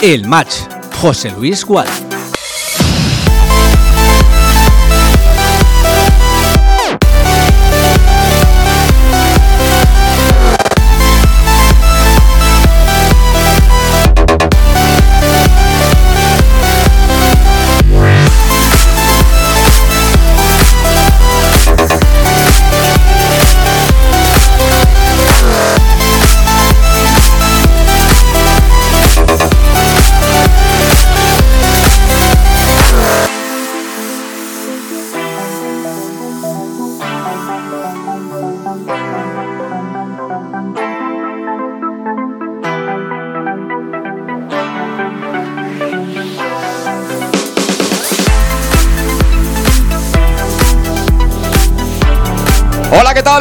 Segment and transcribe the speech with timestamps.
[0.00, 0.68] El match,
[1.00, 2.07] José Luis Gual.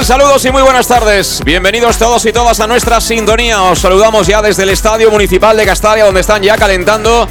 [0.08, 1.42] Saludos y muy buenas tardes.
[1.44, 3.62] Bienvenidos todos y todas a nuestra sintonía.
[3.64, 7.28] Os saludamos ya desde el Estadio Municipal de Castalia, donde están ya calentando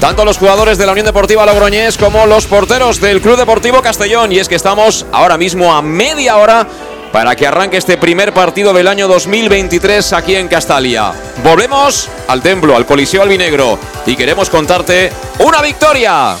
[0.00, 4.32] tanto los jugadores de la Unión Deportiva Logroñés como los porteros del Club Deportivo Castellón.
[4.32, 6.66] Y es que estamos ahora mismo a media hora
[7.10, 11.14] para que arranque este primer partido del año 2023 aquí en Castalia.
[11.42, 16.36] Volvemos al templo, al Coliseo Albinegro y queremos contarte una victoria.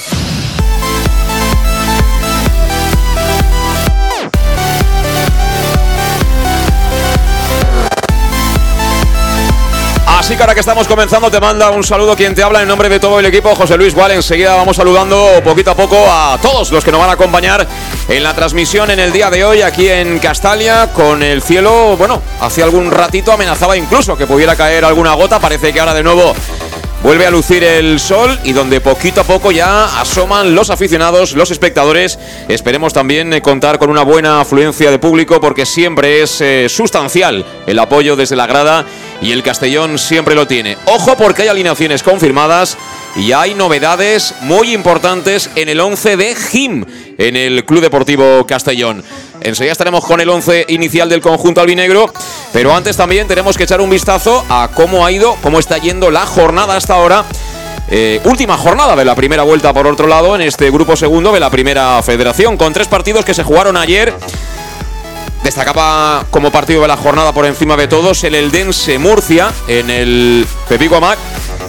[10.38, 13.18] Ahora que estamos comenzando te manda un saludo quien te habla en nombre de todo
[13.18, 14.12] el equipo, José Luis Gual.
[14.12, 17.66] Enseguida vamos saludando poquito a poco a todos los que nos van a acompañar
[18.08, 22.22] en la transmisión en el día de hoy aquí en Castalia con el cielo, bueno,
[22.40, 26.34] hace algún ratito amenazaba incluso que pudiera caer alguna gota, parece que ahora de nuevo
[27.02, 31.50] Vuelve a lucir el sol y donde poquito a poco ya asoman los aficionados, los
[31.50, 32.18] espectadores.
[32.46, 37.46] Esperemos también eh, contar con una buena afluencia de público porque siempre es eh, sustancial
[37.66, 38.84] el apoyo desde la grada
[39.20, 40.76] y el Castellón siempre lo tiene.
[40.86, 42.76] Ojo porque hay alineaciones confirmadas
[43.16, 46.84] y hay novedades muy importantes en el 11 de Jim
[47.18, 49.04] en el Club Deportivo Castellón.
[49.42, 52.12] Enseguida estaremos con el 11 inicial del conjunto albinegro,
[52.52, 56.10] pero antes también tenemos que echar un vistazo a cómo ha ido, cómo está yendo
[56.10, 57.24] la jornada hasta ahora.
[57.92, 61.40] Eh, última jornada de la primera vuelta, por otro lado, en este grupo segundo de
[61.40, 64.14] la primera federación, con tres partidos que se jugaron ayer.
[65.42, 70.46] Destacaba como partido de la jornada por encima de todos el Eldense Murcia en el
[70.68, 71.18] Pepico Amac,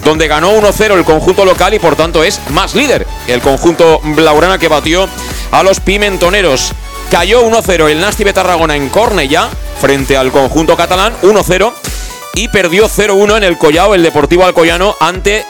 [0.04, 3.08] donde ganó 1-0 el conjunto local y por tanto es más líder.
[3.28, 5.08] El conjunto Blaurana que batió
[5.52, 6.74] a los Pimentoneros.
[7.09, 9.50] Cayó 1-0 el Nasti de Tarragona en Cornellá
[9.80, 11.74] frente al conjunto catalán, 1-0.
[12.36, 15.46] Y perdió 0-1 en el Collao el Deportivo Alcoyano ante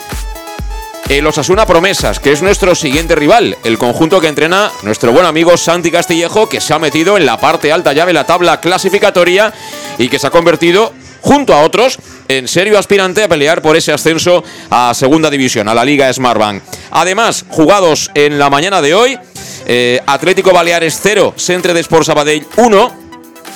[1.10, 5.58] el Osasuna Promesas, que es nuestro siguiente rival, el conjunto que entrena nuestro buen amigo
[5.58, 9.54] Santi Castillejo, que se ha metido en la parte alta ya de la tabla clasificatoria
[9.98, 13.92] y que se ha convertido, junto a otros, en serio aspirante a pelear por ese
[13.92, 16.64] ascenso a Segunda División, a la Liga Smartbank.
[16.92, 19.20] Además, jugados en la mañana de hoy,
[19.66, 22.92] eh, Atlético Baleares 0, Centre de Sport Sabadell 1,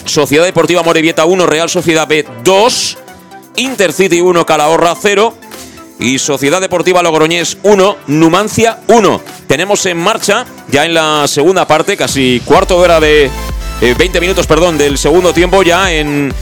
[0.06, 2.98] Sociedad Deportiva Morevieta 1, Real Sociedad B 2,
[3.56, 5.34] Intercity 1, Calahorra 0
[6.00, 9.22] y Sociedad Deportiva Logroñés 1, Numancia 1.
[9.48, 13.30] Tenemos en marcha ya en la segunda parte, casi cuarto de hora de
[13.98, 16.34] 20 minutos, perdón, del segundo tiempo ya en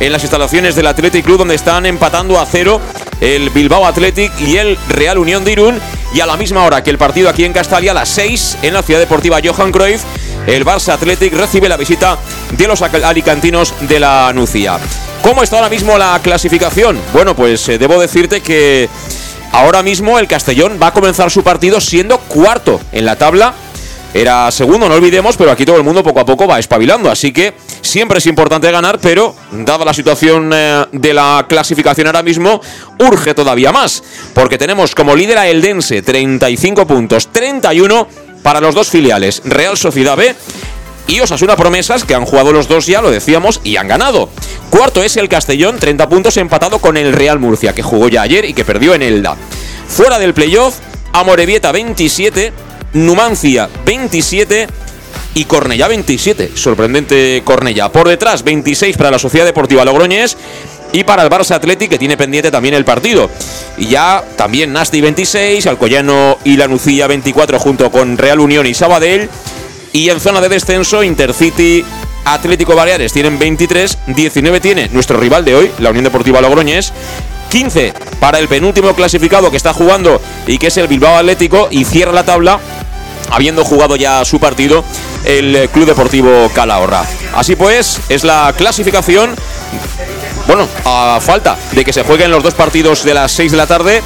[0.00, 2.80] en las instalaciones del Athletic Club donde están empatando a cero
[3.20, 5.80] el Bilbao Athletic y el Real Unión de Irún
[6.12, 8.74] y a la misma hora que el partido aquí en Castalia a las 6 en
[8.74, 10.02] la Ciudad Deportiva Johan Cruyff
[10.46, 12.18] el Barça Athletic recibe la visita
[12.56, 14.78] de los alicantinos de la Nucía.
[15.22, 16.98] ¿Cómo está ahora mismo la clasificación?
[17.12, 18.88] Bueno, pues eh, debo decirte que
[19.52, 23.54] ahora mismo el Castellón va a comenzar su partido siendo cuarto en la tabla
[24.14, 27.10] era segundo, no olvidemos, pero aquí todo el mundo poco a poco va espabilando.
[27.10, 32.22] Así que siempre es importante ganar, pero dada la situación eh, de la clasificación ahora
[32.22, 32.60] mismo,
[32.98, 34.02] urge todavía más.
[34.34, 38.06] Porque tenemos como líder a Eldense, 35 puntos, 31
[38.42, 40.34] para los dos filiales, Real Sociedad B
[41.06, 44.28] y Osasuna Promesas, que han jugado los dos ya, lo decíamos, y han ganado.
[44.70, 48.44] Cuarto es el Castellón, 30 puntos empatado con el Real Murcia, que jugó ya ayer
[48.44, 49.36] y que perdió en Elda.
[49.88, 50.76] Fuera del playoff,
[51.12, 52.52] Amorebieta 27,
[52.94, 54.66] Numancia 27
[55.34, 56.52] y Cornellá 27.
[56.54, 57.90] Sorprendente Cornellá.
[57.90, 60.36] Por detrás 26 para la Sociedad Deportiva Logroñés
[60.92, 63.30] y para el Barça Athletic que tiene pendiente también el partido.
[63.76, 68.74] Y ya también Nasti 26, Alcoyano y la Nucía 24 junto con Real Unión y
[68.74, 69.28] Sabadell.
[69.92, 71.84] Y en zona de descenso Intercity
[72.24, 76.92] Atlético Baleares tienen 23, 19 tiene nuestro rival de hoy, la Unión Deportiva Logroñés,
[77.50, 81.84] 15 para el penúltimo clasificado que está jugando y que es el Bilbao Atlético y
[81.84, 82.60] cierra la tabla
[83.30, 84.84] habiendo jugado ya su partido
[85.24, 87.04] el Club Deportivo Calahorra.
[87.34, 89.34] Así pues, es la clasificación
[90.46, 93.66] bueno, a falta de que se jueguen los dos partidos de las 6 de la
[93.66, 94.02] tarde,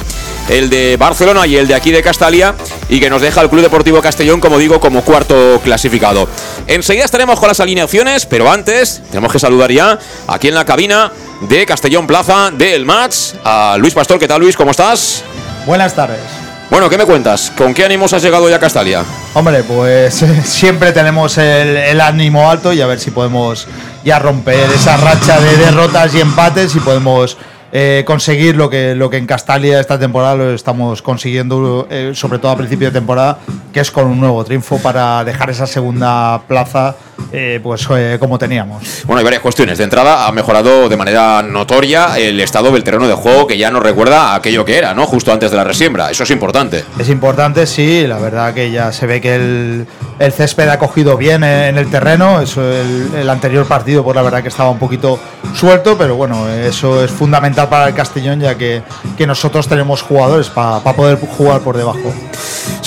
[0.49, 2.55] el de Barcelona y el de aquí de Castalia,
[2.89, 6.27] y que nos deja el Club Deportivo Castellón, como digo, como cuarto clasificado.
[6.67, 9.97] Enseguida estaremos con las alineaciones, pero antes tenemos que saludar ya
[10.27, 11.11] aquí en la cabina
[11.41, 14.19] de Castellón Plaza del Match a Luis Pastor.
[14.19, 14.55] ¿Qué tal, Luis?
[14.55, 15.23] ¿Cómo estás?
[15.65, 16.46] Buenas tardes.
[16.69, 17.49] Bueno, ¿qué me cuentas?
[17.57, 19.05] ¿Con qué ánimos has llegado ya a Castalia?
[19.33, 23.67] Hombre, pues siempre tenemos el, ánimo alto y a ver si podemos
[24.03, 27.37] ya romper esa racha de derrotas y empates y podemos
[27.71, 32.39] eh, conseguir lo que, lo que en Castalia esta temporada lo estamos consiguiendo, eh, sobre
[32.39, 33.39] todo a principio de temporada,
[33.73, 36.95] que es con un nuevo triunfo para dejar esa segunda plaza
[37.31, 37.87] eh, pues
[38.19, 39.03] como teníamos.
[39.05, 39.77] Bueno, hay varias cuestiones.
[39.77, 43.69] De entrada, ha mejorado de manera notoria el estado del terreno de juego que ya
[43.69, 45.05] nos recuerda a aquello que era, ¿no?
[45.05, 46.09] Justo antes de la resiembra.
[46.09, 46.85] Eso es importante.
[46.97, 48.05] Es importante, sí.
[48.07, 49.87] La verdad que ya se ve que el,
[50.19, 52.39] el césped ha cogido bien en el terreno.
[52.39, 55.19] Eso, el, anterior partido, pues la verdad que estaba un poquito
[55.53, 58.83] suelto, pero bueno, eso es fundamental para el Castellón, ya que,
[59.17, 62.13] que nosotros tenemos jugadores para poder jugar por debajo.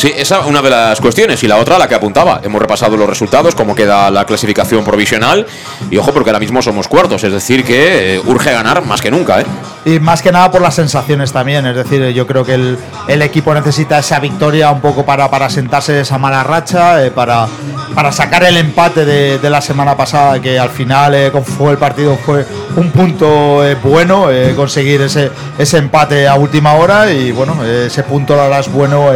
[0.00, 1.42] Sí, esa es una de las cuestiones.
[1.44, 2.40] Y la otra, la que apuntaba.
[2.42, 5.46] Hemos repasado los resultados, cómo queda la clasificación provisional.
[5.90, 9.10] Y ojo, porque ahora mismo somos cuartos, es decir, que eh, urge ganar más que
[9.10, 9.42] nunca.
[9.42, 9.44] ¿eh?
[9.84, 13.20] Y más que nada por las sensaciones también, es decir, yo creo que el, el
[13.20, 17.46] equipo necesita esa victoria un poco para, para sentarse de esa mala racha, eh, para,
[17.94, 21.78] para sacar el empate de, de, la semana pasada, que al final eh, fue el
[21.78, 22.46] partido fue
[22.76, 28.60] un punto bueno, conseguir ese, ese empate a última hora y bueno, ese punto la
[28.60, 29.10] es bueno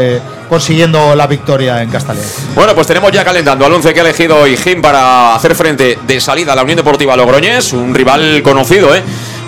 [0.74, 2.24] consiguiendo la victoria en Castalia.
[2.56, 6.00] Bueno, pues tenemos ya calentando al 11 que ha elegido hoy Jim para hacer frente
[6.04, 9.00] de salida a la Unión Deportiva Logroñés, un rival conocido, ¿eh?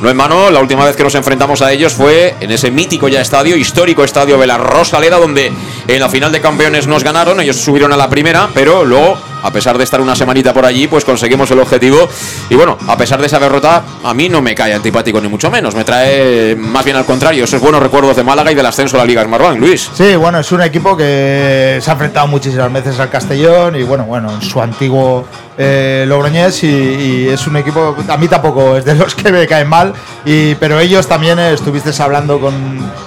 [0.03, 3.09] No en mano, la última vez que nos enfrentamos a ellos fue en ese mítico
[3.09, 5.53] ya estadio, histórico estadio de la Rosaleda, donde
[5.89, 9.53] en la final de campeones nos ganaron, ellos subieron a la primera, pero luego, a
[9.53, 12.09] pesar de estar una semanita por allí, pues conseguimos el objetivo.
[12.51, 15.51] Y bueno, a pesar de esa derrota, a mí no me cae antipático ni mucho
[15.51, 18.97] menos, me trae más bien al contrario, esos buenos recuerdos de Málaga y del ascenso
[18.97, 19.89] a la Liga Smartbank, Luis.
[19.95, 24.05] Sí, bueno, es un equipo que se ha enfrentado muchísimas veces al Castellón y bueno,
[24.05, 25.25] bueno, en su antiguo
[25.59, 29.69] eh, Logroñés y, es un equipo, a mí tampoco es de los que me caen
[29.69, 29.95] mal,
[30.25, 32.55] y, pero ellos también eh, estuviste hablando con,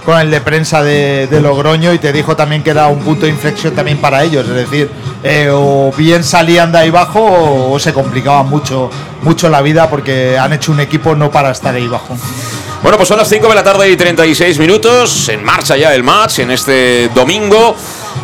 [0.04, 3.32] con, el de prensa de, Logroño y te dijo también que era un punto de
[3.32, 4.90] inflexión también para ellos, es decir,
[5.24, 8.90] eh, o bien salían de ahí abajo o, se complicaba mucho,
[9.22, 12.18] mucho la vida porque han hecho un equipo no para estar ahí abajo.
[12.82, 16.04] Bueno, pues son las 5 de la tarde y 36 minutos, en marcha ya el
[16.04, 17.76] match en este domingo.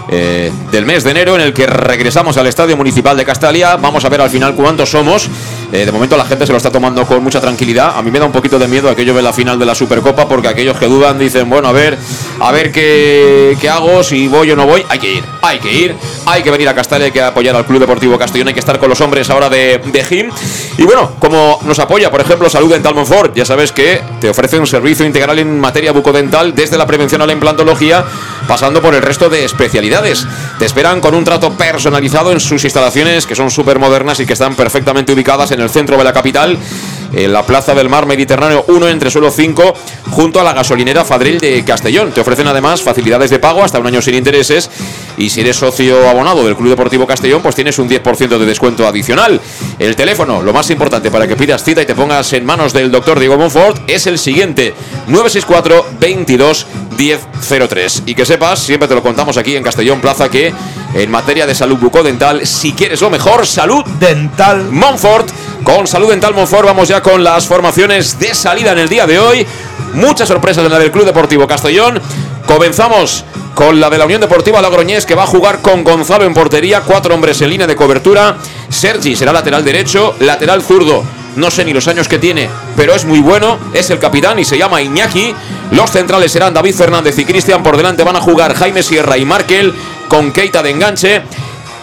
[0.08, 3.76] Eh, del mes de enero en el que regresamos al Estadio Municipal de Castalia.
[3.78, 5.28] Vamos a ver al final cuántos somos.
[5.72, 7.98] Eh, de momento la gente se lo está tomando con mucha tranquilidad.
[7.98, 10.28] A mí me da un poquito de miedo aquello de la final de la Supercopa
[10.28, 11.98] porque aquellos que dudan dicen, bueno, a ver,
[12.40, 14.86] a ver qué, hago, si voy o no voy.
[14.90, 15.96] Hay que ir, hay que ir,
[16.28, 18.78] hay que venir a Castalia, hay que apoyar al Club Deportivo Castellón, hay que estar
[18.78, 20.30] con los hombres ahora de, de Gym.
[20.78, 24.60] Y bueno, como nos apoya, por ejemplo, Salud Dental Monfort, ya sabes que te ofrece
[24.60, 28.06] un servicio integral en materia bucodental desde la prevención a la implantología,
[28.48, 29.85] pasando por el resto de especialidades
[30.58, 34.34] te esperan con un trato personalizado en sus instalaciones que son súper modernas y que
[34.34, 36.58] están perfectamente ubicadas en el centro de la capital
[37.14, 39.74] en la Plaza del Mar Mediterráneo 1 entre suelo 5
[40.10, 42.12] junto a la gasolinera Fadril de Castellón.
[42.12, 44.72] Te ofrecen además facilidades de pago hasta un año sin intereses
[45.18, 48.88] y si eres socio abonado del Club Deportivo Castellón pues tienes un 10% de descuento
[48.88, 49.40] adicional.
[49.80, 52.92] El teléfono, lo más importante para que pidas cita y te pongas en manos del
[52.92, 54.74] doctor Diego Monfort es el siguiente
[55.08, 56.68] 964 22
[56.98, 60.54] 1003 y que sepas, siempre te lo contamos aquí en Castellón Plaza que
[60.94, 65.30] en materia de salud bucodental, si quieres lo mejor, salud dental Monfort.
[65.64, 69.20] Con salud dental Monfort vamos ya con las formaciones de salida en el día de
[69.20, 69.46] hoy.
[69.94, 72.02] Muchas sorpresas en la del Club Deportivo Castellón.
[72.46, 73.26] Comenzamos
[73.56, 76.82] con la de la Unión Deportiva Logroñés que va a jugar con Gonzalo en portería,
[76.82, 78.38] cuatro hombres en línea de cobertura.
[78.70, 81.04] Sergi será lateral derecho, lateral zurdo.
[81.38, 83.58] No sé ni los años que tiene, pero es muy bueno.
[83.74, 85.34] Es el capitán y se llama Iñaki.
[85.72, 87.64] Los centrales serán David Fernández y Cristian.
[87.64, 89.74] Por delante van a jugar Jaime Sierra y Markel
[90.08, 91.24] con Keita de enganche.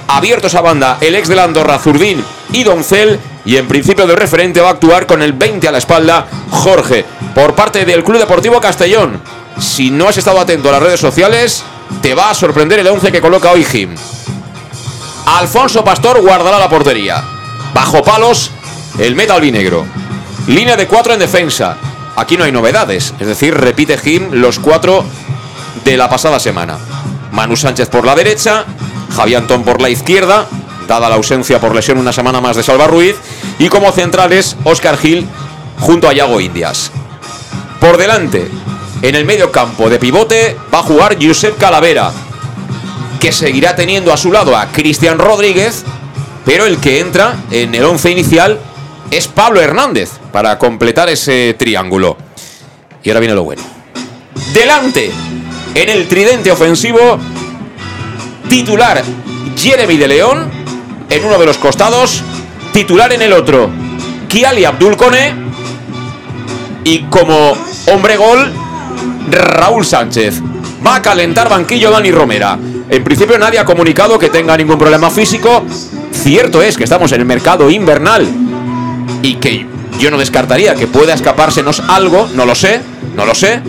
[0.08, 3.18] Abierto esa banda, el ex de la Andorra, Zurdín y Doncel.
[3.44, 7.04] Y en principio de referente va a actuar con el 20 a la espalda, Jorge.
[7.34, 9.20] Por parte del Club Deportivo Castellón.
[9.58, 11.62] Si no has estado atento a las redes sociales,
[12.00, 13.94] te va a sorprender el 11 que coloca hoy Jim.
[15.26, 17.22] Alfonso Pastor guardará la portería.
[17.74, 18.50] Bajo palos,
[18.98, 19.86] el meta albinegro.
[20.46, 21.76] Línea de cuatro en defensa.
[22.16, 25.04] Aquí no hay novedades, es decir, repite Jim los cuatro
[25.84, 26.78] de la pasada semana.
[27.30, 28.66] Manu Sánchez por la derecha,
[29.16, 30.46] Javier Antón por la izquierda,
[30.86, 33.16] dada la ausencia por lesión una semana más de Salva Ruiz,
[33.58, 35.26] Y como centrales, Oscar Gil
[35.78, 36.90] junto a Yago Indias.
[37.80, 38.50] Por delante,
[39.02, 42.12] en el medio campo de pivote, va a jugar Josep Calavera,
[43.20, 45.84] que seguirá teniendo a su lado a Cristian Rodríguez,
[46.44, 48.60] pero el que entra en el once inicial
[49.10, 52.16] es Pablo Hernández para completar ese triángulo.
[53.02, 53.62] Y ahora viene lo bueno.
[54.54, 55.10] Delante,
[55.74, 57.18] en el tridente ofensivo,
[58.48, 59.02] titular
[59.56, 60.50] Jeremy de León
[61.10, 62.22] en uno de los costados,
[62.72, 63.68] titular en el otro
[64.28, 65.34] Kiali Abdul Kone
[66.84, 67.52] y como
[67.86, 68.52] hombre gol
[69.30, 70.40] Raúl Sánchez.
[70.84, 72.58] Va a calentar banquillo Dani Romera.
[72.88, 75.64] En principio nadie ha comunicado que tenga ningún problema físico.
[76.12, 78.28] Cierto es que estamos en el mercado invernal
[79.22, 79.66] y que
[79.98, 82.80] yo no descartaría que pueda escapársenos algo, no lo sé,
[83.16, 83.62] no lo sé,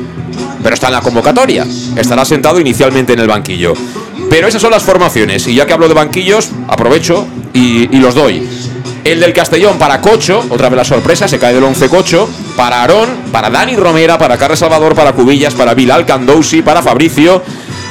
[0.62, 1.66] pero está en la convocatoria.
[1.96, 3.74] Estará sentado inicialmente en el banquillo.
[4.30, 5.48] Pero esas son las formaciones.
[5.48, 8.48] Y ya que hablo de banquillos, aprovecho y, los doy.
[9.04, 12.30] El del Castellón para Cocho, otra vez la sorpresa, se cae del 11 Cocho.
[12.56, 17.42] Para Aarón, para Dani Romera, para Carles Salvador, para Cubillas, para Bilal Candousi, para Fabricio,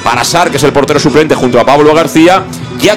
[0.01, 2.45] para Sar, que es el portero suplente junto a Pablo García,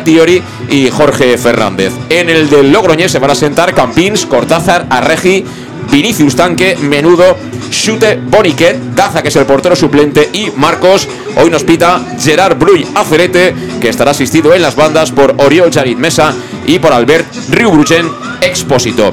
[0.05, 1.93] Diori y Jorge Fernández.
[2.09, 5.45] En el del Logroñés se van a sentar Campins, Cortázar, Arregi,
[5.91, 7.37] Vinicius Tanque, Menudo,
[7.71, 11.09] Chute Boniquet, Daza, que es el portero suplente, y Marcos.
[11.37, 15.99] Hoy nos pita Gerard Bruy Acerete, que estará asistido en las bandas por Oriol Charit
[15.99, 16.33] Mesa
[16.65, 18.09] y por Albert Riubruchen
[18.41, 19.11] Expósito.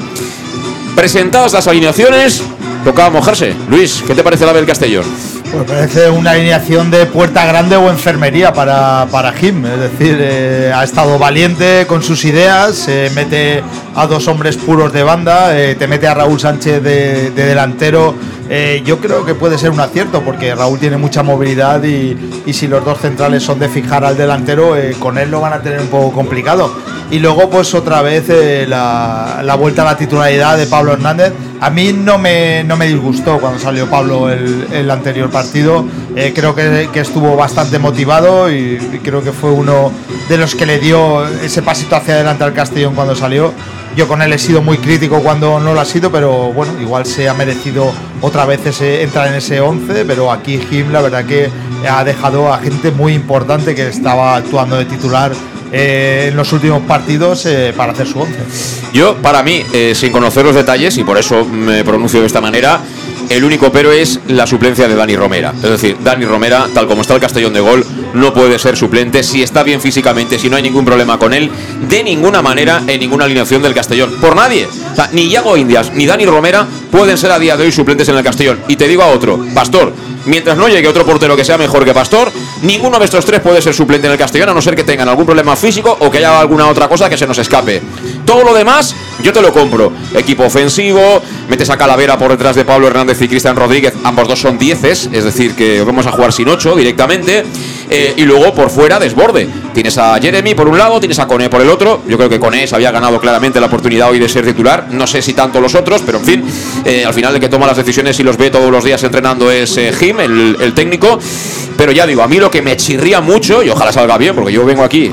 [0.96, 2.44] Presentadas las alineaciones,
[2.84, 3.56] tocaba mojarse.
[3.70, 5.06] Luis, ¿qué te parece la del Castellón?
[5.52, 9.66] Pues parece una alineación de puerta grande o enfermería para, para Jim.
[9.66, 13.64] Es decir, eh, ha estado valiente con sus ideas, mete
[13.96, 18.16] a dos hombres puros de banda, eh, te mete a Raúl Sánchez de, delantero.
[18.56, 22.16] Eh, yo creo que puede ser un acierto porque Raúl tiene mucha movilidad y,
[22.54, 25.80] si los dos centrales son de fijar al delantero, con él lo van a tener
[25.80, 26.72] un poco complicado.
[27.10, 28.28] Y luego, pues otra vez
[28.70, 31.34] la, vuelta a la titularidad de Pablo Hernández.
[31.62, 35.88] A mí no me, no me disgustó cuando salió Pablo el, el anterior partido.
[36.16, 39.92] Eh, creo que, estuvo bastante motivado y, creo que fue uno
[40.30, 43.52] de los que le dio ese pasito hacia adelante al Castellón cuando salió.
[43.96, 47.06] Yo con él he sido muy crítico cuando no lo ha sido, pero bueno, igual
[47.06, 51.50] se ha merecido otra vez entrar en ese 11, pero aquí Jim la verdad que
[51.88, 55.32] ha dejado a gente muy importante que estaba actuando de titular
[55.72, 58.40] eh, en los últimos partidos eh, para hacer su 11.
[58.94, 62.80] Yo, para mí, sin conocer los detalles, y por eso me pronuncio de esta manera,
[63.30, 65.54] el único pero es la suplencia de Dani Romera.
[65.56, 69.24] Es decir, Dani Romera, tal como está el Castellón de Gol, no puede ser suplente
[69.24, 71.50] si está bien físicamente, si no hay ningún problema con él,
[71.90, 74.14] de ninguna manera en ninguna alineación del Castellón.
[74.22, 74.68] Por nadie.
[74.68, 78.08] O sea, ni Iago Indias ni Dani Romera pueden ser a día de hoy suplentes
[78.10, 78.60] en el Castellón.
[78.68, 79.94] Y te digo a otro, Pastor,
[80.26, 83.62] mientras no llegue otro portero que sea mejor que Pastor, ninguno de estos tres puede
[83.62, 86.20] ser suplente en el Castellón, a no ser que tengan algún problema físico o que
[86.20, 87.82] haya alguna otra cosa que se nos escape.
[88.26, 89.92] Todo lo demás, yo te lo compro.
[90.14, 94.40] Equipo ofensivo, metes a Calavera por detrás de Pablo Hernández y Cristian Rodríguez, ambos dos
[94.40, 97.44] son dieces, es decir, que vamos a jugar sin ocho directamente.
[97.90, 99.48] Eh, y luego por fuera desborde.
[99.74, 102.02] Tienes a Jeremy por un lado, tienes a Cone por el otro.
[102.08, 104.88] Yo creo que Cone se había ganado claramente la oportunidad hoy de ser titular.
[104.92, 106.44] No sé si tanto los otros, pero en fin,
[106.86, 109.52] eh, al final el que toma las decisiones y los ve todos los días entrenando
[109.52, 111.20] es eh, Jim, el, el técnico.
[111.78, 114.52] Pero ya digo, a mí lo que me chirría mucho, y ojalá salga bien, porque
[114.52, 115.12] yo vengo aquí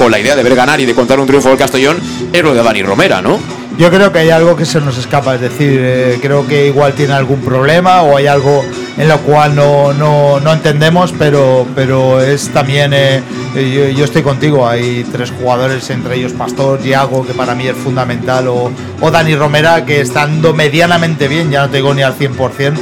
[0.00, 2.00] con la idea de ver ganar y de contar un triunfo del Castellón,
[2.32, 3.59] es lo de Dani Romera, ¿no?
[3.80, 6.92] Yo creo que hay algo que se nos escapa, es decir, eh, creo que igual
[6.92, 8.62] tiene algún problema o hay algo
[8.98, 13.22] en lo cual no, no, no entendemos, pero, pero es también, eh,
[13.54, 17.74] eh, yo, estoy contigo, hay tres jugadores, entre ellos Pastor, Diago, que para mí es
[17.74, 18.70] fundamental, o,
[19.00, 22.74] o Dani Romera, que estando medianamente bien, ya no te digo ni al 100%,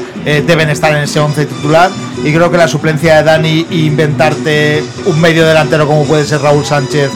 [0.45, 1.93] deben estar en ese 11 titular,
[2.25, 6.40] y creo que la suplencia de Dani e inventarte un medio delantero como puede ser
[6.40, 7.12] Raúl Sánchez,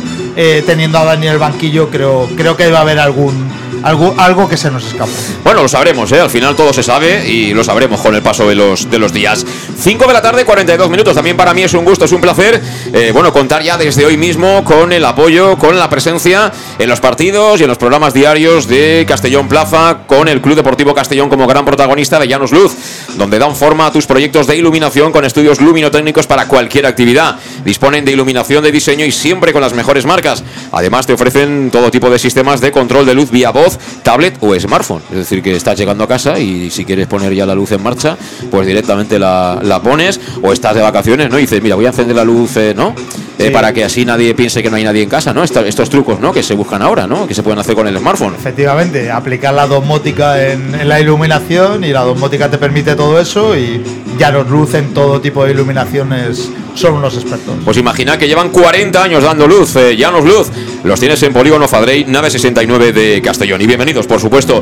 [0.66, 4.56] teniendo a Dani en el banquillo, creo, creo que debe haber algún algo, algo que
[4.56, 5.10] se nos escapa.
[5.44, 6.20] Bueno, lo sabremos, ¿eh?
[6.20, 9.12] al final todo se sabe y lo sabremos con el paso de los, de los
[9.12, 9.44] días.
[9.78, 11.14] 5 de la tarde, 42 minutos.
[11.14, 12.62] También para mí es un gusto, es un placer,
[12.92, 17.00] eh, bueno, contar ya desde hoy mismo con el apoyo, con la presencia en los
[17.00, 21.46] partidos y en los programas diarios de Castellón Plaza, con el Club Deportivo Castellón como
[21.46, 22.74] gran protagonista de Llanos Luz,
[23.16, 27.36] donde dan forma a tus proyectos de iluminación con estudios luminotécnicos para cualquier actividad.
[27.64, 30.42] Disponen de iluminación de diseño y siempre con las mejores marcas.
[30.70, 33.71] Además, te ofrecen todo tipo de sistemas de control de luz vía voz
[34.02, 35.02] tablet o smartphone.
[35.10, 37.82] Es decir, que estás llegando a casa y si quieres poner ya la luz en
[37.82, 38.16] marcha,
[38.50, 41.38] pues directamente la, pones o estás de vacaciones, ¿no?
[41.38, 42.94] Y dices, mira, voy a encender la luz, eh, ¿no?
[43.38, 45.42] Eh, para que así nadie piense que no hay nadie en casa, ¿no?
[45.42, 46.32] Estos, trucos, ¿no?
[46.32, 47.26] Que se buscan ahora, ¿no?
[47.26, 48.34] Que se pueden hacer con el smartphone.
[48.34, 53.82] Efectivamente, aplicar la domótica en, la iluminación y la domótica te permite todo eso y
[54.18, 57.54] ya nos luz en todo tipo de iluminaciones son unos expertos.
[57.64, 60.50] Pues imagina que llevan 40 años dando luz, eh, ya nos luz
[60.84, 63.61] los tienes en Polígono Fadrey, nave 69 de Castellón.
[63.62, 64.60] Y bienvenidos, por supuesto,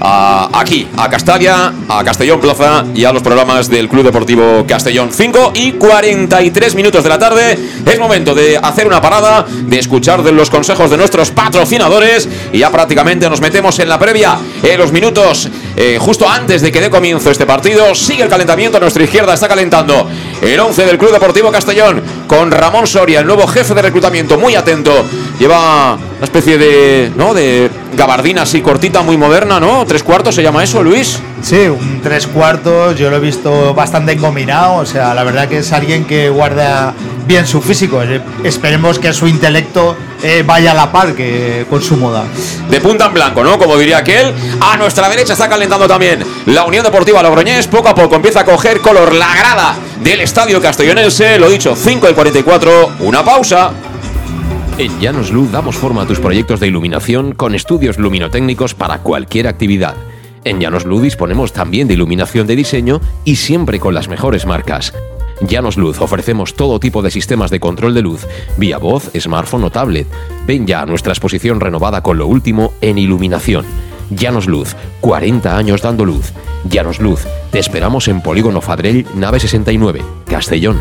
[0.00, 5.10] aquí, a Castalia, a Castellón Plaza y a los programas del Club Deportivo Castellón.
[5.12, 7.56] 5 y 43 minutos de la tarde.
[7.86, 12.72] Es momento de hacer una parada, de escuchar los consejos de nuestros patrocinadores y ya
[12.72, 16.90] prácticamente nos metemos en la previa, en los minutos eh, justo antes de que dé
[16.90, 17.94] comienzo este partido.
[17.94, 20.10] Sigue el calentamiento, a nuestra izquierda está calentando
[20.42, 24.54] el 11 del Club Deportivo Castellón con Ramón Soria, el nuevo jefe de reclutamiento, muy
[24.54, 24.92] atento.
[25.38, 27.34] Lleva una especie de, ¿no?
[27.34, 29.84] de gabardina así cortita, muy moderna, ¿no?
[29.86, 31.20] ¿Tres cuartos se llama eso, Luis?
[31.42, 35.58] Sí, un tres cuartos, yo lo he visto bastante engominado, o sea, la verdad que
[35.58, 36.94] es alguien que guarda
[37.30, 38.02] bien su físico.
[38.02, 42.24] Eh, esperemos que su intelecto eh, vaya a la par que con su moda.
[42.68, 43.56] De punta en blanco, ¿no?
[43.56, 44.34] Como diría aquel.
[44.60, 47.68] A nuestra derecha está calentando también la Unión Deportiva Logroñés.
[47.68, 51.38] Poco a poco empieza a coger color la grada del Estadio Castellonense.
[51.38, 53.70] Lo dicho, 5 y 44, una pausa.
[54.76, 59.46] En Llanos Luz damos forma a tus proyectos de iluminación con estudios luminotécnicos para cualquier
[59.46, 59.94] actividad.
[60.42, 64.92] En Llanos Luz disponemos también de iluminación de diseño y siempre con las mejores marcas.
[65.42, 69.70] Llanos Luz ofrecemos todo tipo de sistemas de control de luz, vía voz, smartphone o
[69.70, 70.06] tablet.
[70.46, 73.64] Ven ya a nuestra exposición renovada con lo último en iluminación.
[74.10, 76.32] Llanos Luz, 40 años dando luz.
[76.68, 80.78] Llanos Luz, te esperamos en Polígono Fadrell, nave 69, Castellón.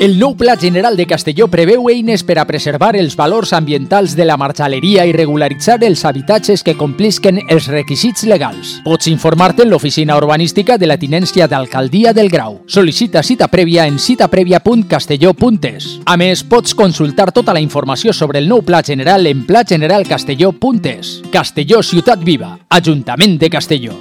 [0.00, 4.24] El nou Pla General de Castelló preveu eines per a preservar els valors ambientals de
[4.24, 8.78] la marxaleria i regularitzar els habitatges que complisquen els requisits legals.
[8.80, 12.62] Pots informar-te en l'oficina urbanística de la Tinència d'Alcaldia del Grau.
[12.64, 15.90] Sol·licita cita prèvia en citaprèvia.castelló.es.
[16.06, 21.28] A més, pots consultar tota la informació sobre el nou Pla General en plageneralcastelló.es.
[21.28, 24.00] Castelló Ciutat Viva, Ajuntament de Castelló.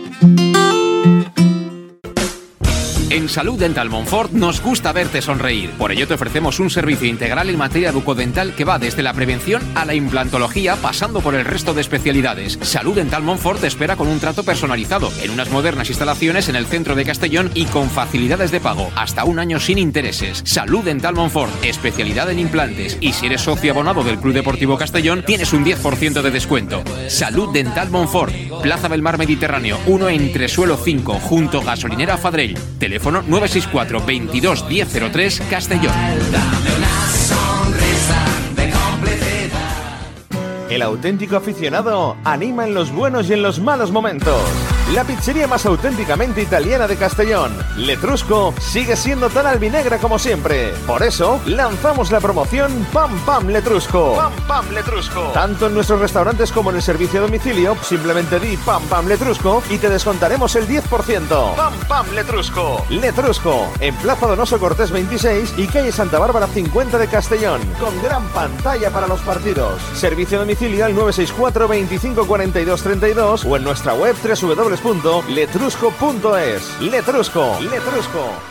[3.11, 5.71] En Salud Dental Monfort nos gusta verte sonreír.
[5.79, 9.63] Por ello te ofrecemos un servicio integral en materia bucodental que va desde la prevención
[9.73, 12.59] a la implantología, pasando por el resto de especialidades.
[12.61, 16.67] Salud Dental Monfort te espera con un trato personalizado, en unas modernas instalaciones en el
[16.67, 20.43] centro de Castellón y con facilidades de pago, hasta un año sin intereses.
[20.45, 22.99] Salud Dental Monfort, especialidad en implantes.
[23.01, 26.83] Y si eres socio abonado del Club Deportivo Castellón, tienes un 10% de descuento.
[27.07, 32.55] Salud Dental Monfort, Plaza del Mar Mediterráneo, 1 entre suelo 5, junto gasolinera Fadrell.
[33.03, 35.93] 964 22 1003 Castellón.
[40.69, 44.39] El auténtico aficionado anima en los buenos y en los malos momentos.
[44.93, 50.73] La pizzería más auténticamente italiana de Castellón, Letrusco, sigue siendo tan albinegra como siempre.
[50.87, 54.15] Por eso, lanzamos la promoción Pam Pam Letrusco.
[54.15, 55.29] Pam Pam Letrusco.
[55.31, 59.61] Tanto en nuestros restaurantes como en el servicio a domicilio, simplemente di Pam Pam Letrusco
[59.69, 61.55] y te descontaremos el 10%.
[61.55, 62.83] Pam Pam Letrusco.
[62.89, 68.27] Letrusco, en Plaza Donoso Cortés 26 y calle Santa Bárbara 50 de Castellón, con gran
[68.29, 69.79] pantalla para los partidos.
[69.93, 76.81] Servicio a domicilio al 964 25 42 32 o en nuestra web www www.letrusco.es.
[76.81, 78.49] Letrusco, Letrusco.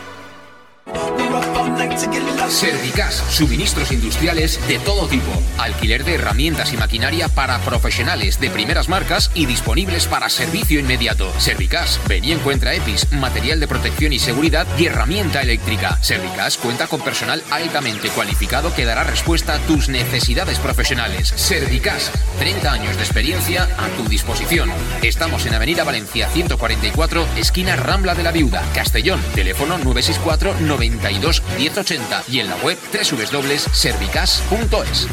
[2.49, 8.89] Servicas, suministros industriales de todo tipo, alquiler de herramientas y maquinaria para profesionales de primeras
[8.89, 11.31] marcas y disponibles para servicio inmediato.
[11.39, 15.97] Servicas, ven y encuentra EPIs, material de protección y seguridad y herramienta eléctrica.
[16.01, 21.31] Servicas cuenta con personal altamente cualificado que dará respuesta a tus necesidades profesionales.
[21.35, 24.69] Servicas, 30 años de experiencia a tu disposición.
[25.01, 29.21] Estamos en Avenida Valencia 144, esquina Rambla de la Viuda, Castellón.
[29.33, 35.07] Teléfono 964 92 1080 y en la web www.servicas.es.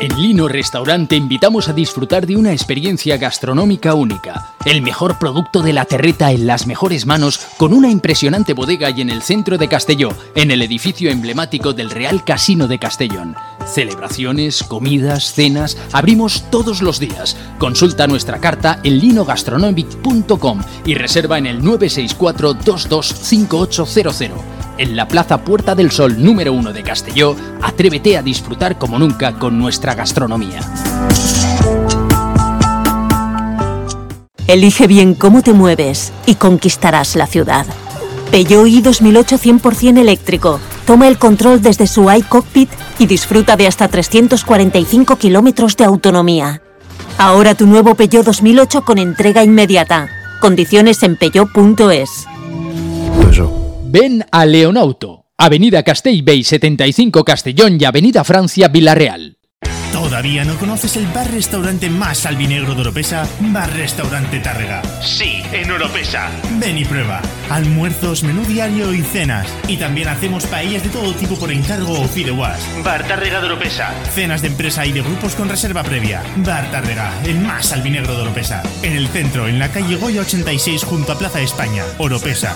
[0.00, 4.54] En Lino Restaurant te invitamos a disfrutar de una experiencia gastronómica única.
[4.64, 9.02] El mejor producto de la terreta en las mejores manos con una impresionante bodega y
[9.02, 13.36] en el centro de Castelló, en el edificio emblemático del Real Casino de Castellón.
[13.72, 17.36] Celebraciones, comidas, cenas, abrimos todos los días.
[17.58, 25.74] Consulta nuestra carta en linogastronomic.com y reserva en el 964 225800 en la Plaza Puerta
[25.74, 30.60] del Sol número 1 de Castelló, atrévete a disfrutar como nunca con nuestra gastronomía.
[34.46, 37.66] Elige bien cómo te mueves y conquistarás la ciudad.
[38.30, 40.60] Peugeot i 2008 100% eléctrico.
[40.86, 46.62] Toma el control desde su iCockpit y disfruta de hasta 345 kilómetros de autonomía.
[47.18, 50.08] Ahora tu nuevo Peugeot 2008 con entrega inmediata.
[50.40, 52.26] Condiciones en peugeot.es.
[53.86, 59.39] Ven a Leonauto, Avenida Castellbey 75 Castellón y Avenida Francia Villarreal.
[60.20, 63.26] ¿Todavía no conoces el bar-restaurante más albinegro de Oropesa?
[63.40, 64.82] Bar Restaurante Tárrega.
[65.02, 66.28] Sí, en Oropesa.
[66.58, 67.22] Ven y prueba.
[67.48, 69.48] Almuerzos, menú diario y cenas.
[69.66, 72.60] Y también hacemos paellas de todo tipo por encargo o fideuás.
[72.84, 73.94] Bar Tárrega de Oropesa.
[74.14, 76.22] Cenas de empresa y de grupos con reserva previa.
[76.36, 78.62] Bar Tárrega, el más albinegro de Oropesa.
[78.82, 81.82] En el centro, en la calle Goya 86 junto a Plaza España.
[81.96, 82.54] Oropesa.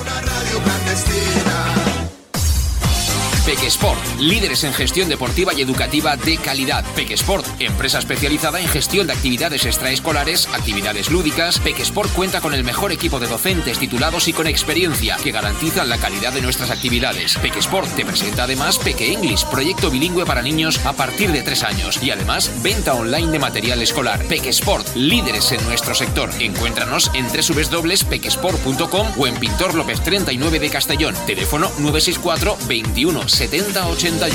[3.47, 6.83] Pequesport, líderes en gestión deportiva y educativa de calidad.
[6.95, 11.59] Pequesport, empresa especializada en gestión de actividades extraescolares, actividades lúdicas.
[11.59, 15.99] Pequesport cuenta con el mejor equipo de docentes titulados y con experiencia que garantizan la
[15.99, 17.37] calidad de nuestras actividades.
[17.37, 22.03] Pequesport te presenta además Peque English, proyecto bilingüe para niños a partir de 3 años
[22.03, 24.25] y además venta online de material escolar.
[24.25, 26.31] Pequesport, líderes en nuestro sector.
[26.41, 31.15] Encuéntranos en www.pequesport.com o en Pintor López 39 de Castellón.
[31.27, 34.33] Teléfono 964 21 7081.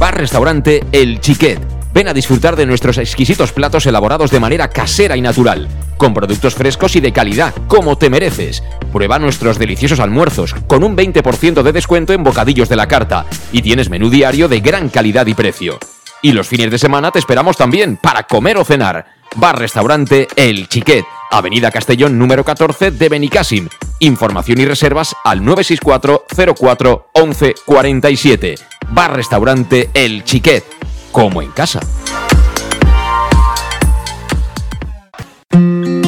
[0.00, 1.60] Bar Restaurante El Chiquet.
[1.92, 6.54] Ven a disfrutar de nuestros exquisitos platos elaborados de manera casera y natural, con productos
[6.54, 8.62] frescos y de calidad, como te mereces.
[8.90, 13.60] Prueba nuestros deliciosos almuerzos, con un 20% de descuento en bocadillos de la carta, y
[13.60, 15.78] tienes menú diario de gran calidad y precio.
[16.22, 19.06] Y los fines de semana te esperamos también para comer o cenar.
[19.36, 23.68] Bar Restaurante El Chiquet, Avenida Castellón número 14 de Benicàssim.
[24.00, 28.54] Información y reservas al 964 04 11 47.
[28.90, 30.64] Bar Restaurante El Chiquet,
[31.12, 31.80] como en casa.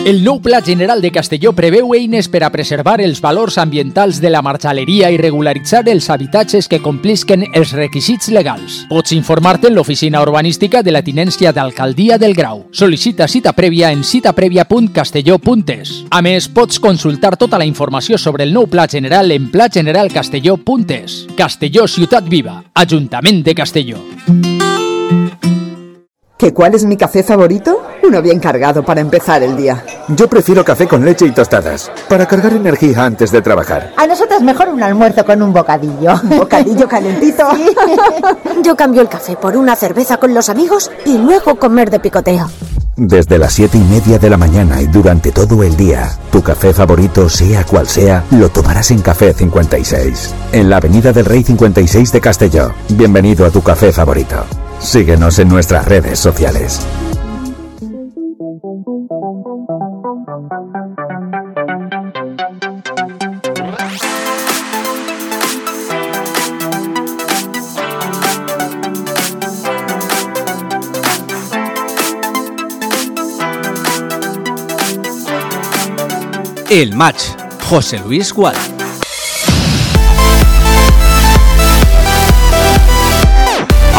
[0.05, 4.31] El nou Pla General de Castelló preveu eines per a preservar els valors ambientals de
[4.31, 8.87] la marxaleria i regularitzar els habitatges que complisquen els requisits legals.
[8.89, 12.65] Pots informar-te en l'oficina urbanística de la tinència d'Alcaldia del Grau.
[12.73, 16.05] Sol·licita cita prèvia en citaprèvia.castelló.es.
[16.11, 21.27] A més, pots consultar tota la informació sobre el nou Pla General en plageneralcastelló.es.
[21.37, 24.01] Castelló Ciutat Viva, Ajuntament de Castelló.
[26.39, 27.83] ¿Que cuál es mi café favorito?
[28.05, 29.85] Uno bien cargado para empezar el día.
[30.07, 33.93] Yo prefiero café con leche y tostadas, para cargar energía antes de trabajar.
[33.97, 36.15] A nosotras mejor un almuerzo con un bocadillo.
[36.23, 37.43] ¿Bocadillo calentito?
[38.63, 42.49] Yo cambio el café por una cerveza con los amigos y luego comer de picoteo.
[42.95, 46.73] Desde las siete y media de la mañana y durante todo el día, tu café
[46.73, 52.13] favorito, sea cual sea, lo tomarás en Café 56, en la Avenida del Rey 56
[52.13, 52.71] de Castelló.
[52.91, 54.45] Bienvenido a tu café favorito.
[54.81, 56.87] Síguenos en nuestras redes sociales.
[76.71, 77.23] El match.
[77.69, 78.78] José Luis Gual.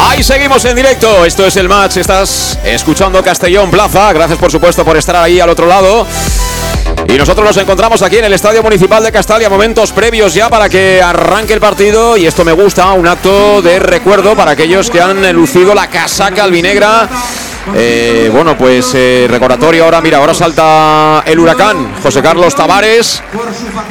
[0.02, 1.26] Ahí seguimos en directo.
[1.26, 1.98] Esto es el match.
[1.98, 4.12] Estás escuchando Castellón Plaza.
[4.14, 6.06] Gracias, por supuesto, por estar ahí al otro lado.
[7.08, 10.70] Y nosotros nos encontramos aquí en el Estadio Municipal de Castalia, momentos previos ya para
[10.70, 12.16] que arranque el partido.
[12.18, 16.44] Y esto me gusta, un acto de recuerdo para aquellos que han lucido la casaca
[16.44, 17.10] albinegra.
[17.76, 23.22] Eh, bueno, pues eh, recordatorio ahora, mira, ahora salta el huracán, José Carlos Tavares,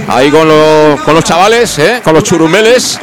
[0.08, 2.98] ahí con, los- con los chavales, eh, con los churumeles.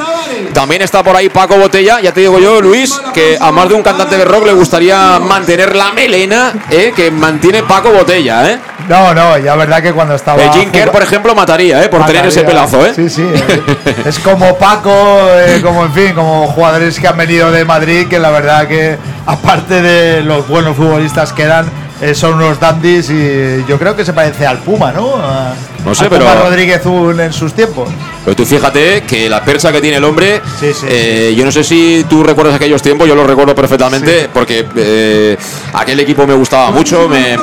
[0.56, 3.74] También está por ahí Paco Botella, ya te digo yo, Luis, que a más de
[3.74, 8.50] un cantante de rock le gustaría mantener la melena eh, que mantiene Paco Botella.
[8.50, 8.58] Eh.
[8.88, 10.42] No, no, ya verdad que cuando estaba.
[10.42, 12.86] Eh, Jim Kerr, por ejemplo, mataría, eh, por tener ese pelazo.
[12.86, 12.92] Eh.
[12.96, 13.22] Sí, sí.
[13.34, 18.06] es- Es como Paco, eh, como en fin, como jugadores que han venido de Madrid,
[18.08, 23.08] que la verdad que, aparte de los buenos futbolistas que eran, eh, son unos dandies
[23.10, 25.14] y yo creo que se parece al Puma, ¿no?
[25.16, 25.54] A-
[25.84, 27.88] No sé, al pero- Puma Rodríguez Un en sus tiempos.
[28.24, 30.40] Pero tú fíjate que la percha que tiene el hombre,
[30.88, 35.36] eh, yo no sé si tú recuerdas aquellos tiempos, yo lo recuerdo perfectamente, porque eh,
[35.74, 37.36] aquel equipo me gustaba mucho, me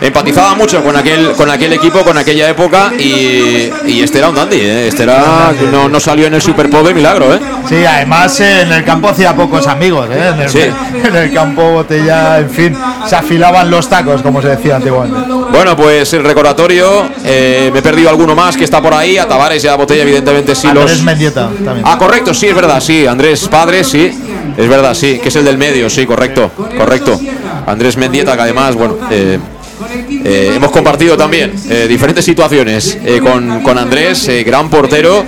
[0.00, 4.34] empatizaba mucho con aquel, con aquel equipo, con aquella época, y, y este era un
[4.34, 4.88] dandy, ¿eh?
[4.88, 7.40] este era, no, no salió en el Super Pop de milagro, ¿eh?
[7.68, 10.32] Sí, además eh, en el campo hacía pocos amigos, ¿eh?
[10.34, 10.60] En el, Sí.
[11.04, 15.32] en el campo botella, en fin, se afilaban los tacos, como se decía antiguamente.
[15.50, 19.26] Bueno, pues el recordatorio, eh, me he perdido alguno más que está por ahí, a
[19.26, 21.02] Tavares y a Botella, evidentemente sí Andrés los...
[21.02, 21.82] Mendieta también.
[21.84, 23.06] Ah, correcto, sí, es verdad, sí.
[23.06, 24.10] Andrés Padre, sí.
[24.56, 27.18] Es verdad, sí, que es el del medio, sí, correcto, correcto.
[27.66, 29.38] Andrés Mendieta, que además, bueno, eh,
[30.08, 35.24] eh, hemos compartido también eh, diferentes situaciones eh, con, con Andrés, gran portero.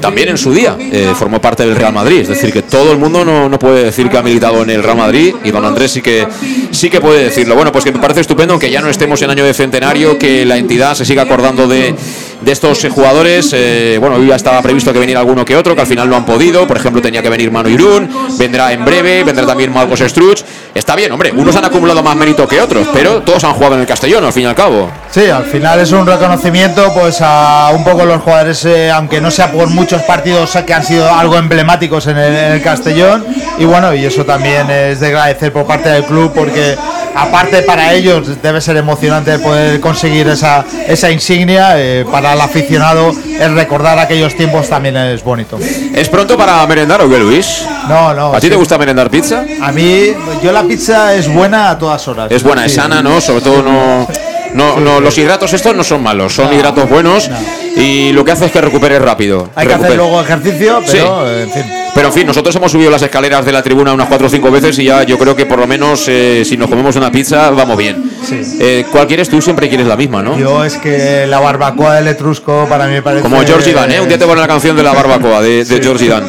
[0.00, 0.76] también en su día
[1.14, 2.20] formó parte del Real Madrid.
[2.20, 4.82] Es decir, que todo el mundo no, no, puede decir que ha militado en el
[4.82, 6.26] Real Madrid y don Andrés sí que,
[6.70, 7.54] sí que puede decirlo.
[7.54, 10.44] Bueno, pues que me parece estupendo, aunque ya no estemos en año de centenario, que
[10.44, 11.94] la entidad se siga acordando de,
[12.40, 13.54] de estos jugadores.
[14.00, 16.66] bueno, ya estaba previsto que viniera alguno que otro, que al final no han podido.
[16.66, 20.42] Por ejemplo, tenía que venir Manu Irún, vendrá en breve, vendrá también Marcos Struch.
[20.74, 23.82] Está bien, hombre, unos han acumulado más mérito que otros, pero todos han jugado en
[23.82, 24.90] el Castellón, al fin y al cabo.
[25.10, 29.30] Sí, al final es un reconocimiento pues a un poco los jugadores, eh, aunque no
[29.30, 33.24] sea por muchos partidos que han sido algo emblemáticos en el, Castellón.
[33.58, 36.76] Y bueno, y eso también es de agradecer por parte del club porque
[37.14, 41.74] aparte para ellos debe ser emocionante poder conseguir esa, esa insignia.
[41.76, 45.58] Eh, para el aficionado el recordar aquellos tiempos también es bonito.
[45.94, 47.64] ¿Es pronto para merendar o qué, Luis?
[47.88, 48.34] No, no.
[48.34, 49.44] ¿A ti te gusta merendar pizza?
[49.60, 52.30] A mí, yo la pizza es buena a todas horas.
[52.30, 53.20] Es buena, es sana, ¿no?
[53.20, 54.06] Sobre todo no
[54.54, 57.28] no, no, los hidratos estos no son malos, son hidratos buenos
[57.76, 59.50] y lo que hace es que recuperes rápido.
[59.54, 61.62] Hay que hacer luego ejercicio, pero en fin.
[61.94, 64.50] Pero en fin, nosotros hemos subido las escaleras de la tribuna unas 4 o 5
[64.50, 67.50] veces y ya yo creo que por lo menos eh, si nos comemos una pizza
[67.50, 68.10] vamos bien.
[68.58, 69.40] Eh, ¿Cuál quieres tú?
[69.40, 70.36] Siempre quieres la misma, ¿no?
[70.36, 73.22] Yo es que la barbacoa del Etrusco para mí me parece...
[73.22, 74.00] Como George Dan, ¿eh?
[74.00, 76.28] Un día te pone la canción de la barbacoa de, de George Dan.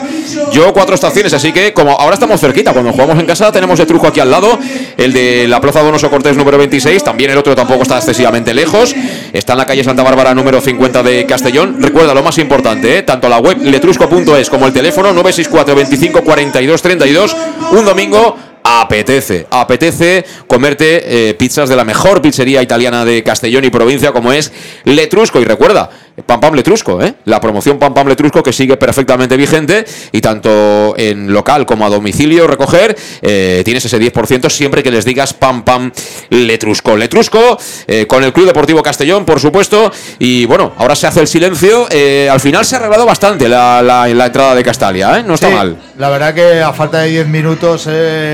[0.51, 3.87] Yo cuatro estaciones, así que como ahora estamos cerquita, cuando jugamos en casa tenemos el
[3.87, 4.57] truco aquí al lado,
[4.97, 8.95] el de la Plaza Donoso Cortés número 26, también el otro tampoco está excesivamente lejos,
[9.33, 11.77] está en la calle Santa Bárbara número 50 de Castellón.
[11.81, 13.03] Recuerda lo más importante, ¿eh?
[13.03, 17.35] tanto la web letrusco.es como el teléfono 964 25 42 32,
[17.71, 18.35] un domingo
[18.65, 24.33] apetece, apetece comerte eh, pizzas de la mejor pizzería italiana de Castellón y provincia como
[24.33, 24.51] es
[24.85, 25.39] Letrusco.
[25.39, 25.89] Y recuerda,
[26.23, 27.15] Pam Pam Letrusco, ¿eh?
[27.25, 31.89] la promoción Pam Pam Letrusco que sigue perfectamente vigente y tanto en local como a
[31.89, 35.91] domicilio recoger eh, tienes ese 10% siempre que les digas Pam Pam
[36.29, 36.95] Letrusco.
[36.95, 41.27] Letrusco eh, con el Club Deportivo Castellón, por supuesto, y bueno, ahora se hace el
[41.27, 41.87] silencio.
[42.31, 45.77] al final se ha arreglado bastante la, entrada de Castalia, no está mal.
[45.97, 47.89] La verdad que a falta de 10 minutos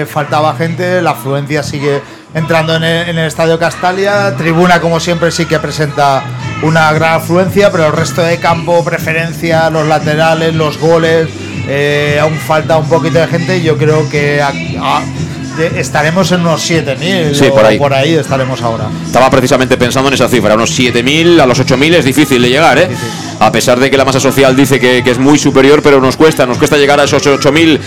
[0.08, 2.02] faltaba gente, la afluencia sigue
[2.34, 4.36] entrando en el, Estadio Castalia.
[4.38, 6.24] Tribuna, como siempre, sí que presenta
[6.64, 11.30] una gran afluencia, pero el resto de campo, preferencia, los laterales, los goles,
[11.68, 13.62] eh, aún falta un poquito de gente.
[13.62, 14.42] Yo creo que
[15.76, 17.78] estaremos en unos 7.000 sí, por ahí.
[17.78, 18.88] por ahí estaremos ahora.
[19.06, 22.78] Estaba precisamente pensando en esa cifra, unos 7.000 a los 8.000 es difícil de llegar,
[22.78, 22.90] ¿eh?
[23.40, 26.16] A pesar de que la masa social dice que, que, es muy superior, pero nos
[26.16, 27.80] cuesta, nos cuesta llegar a esos 8.000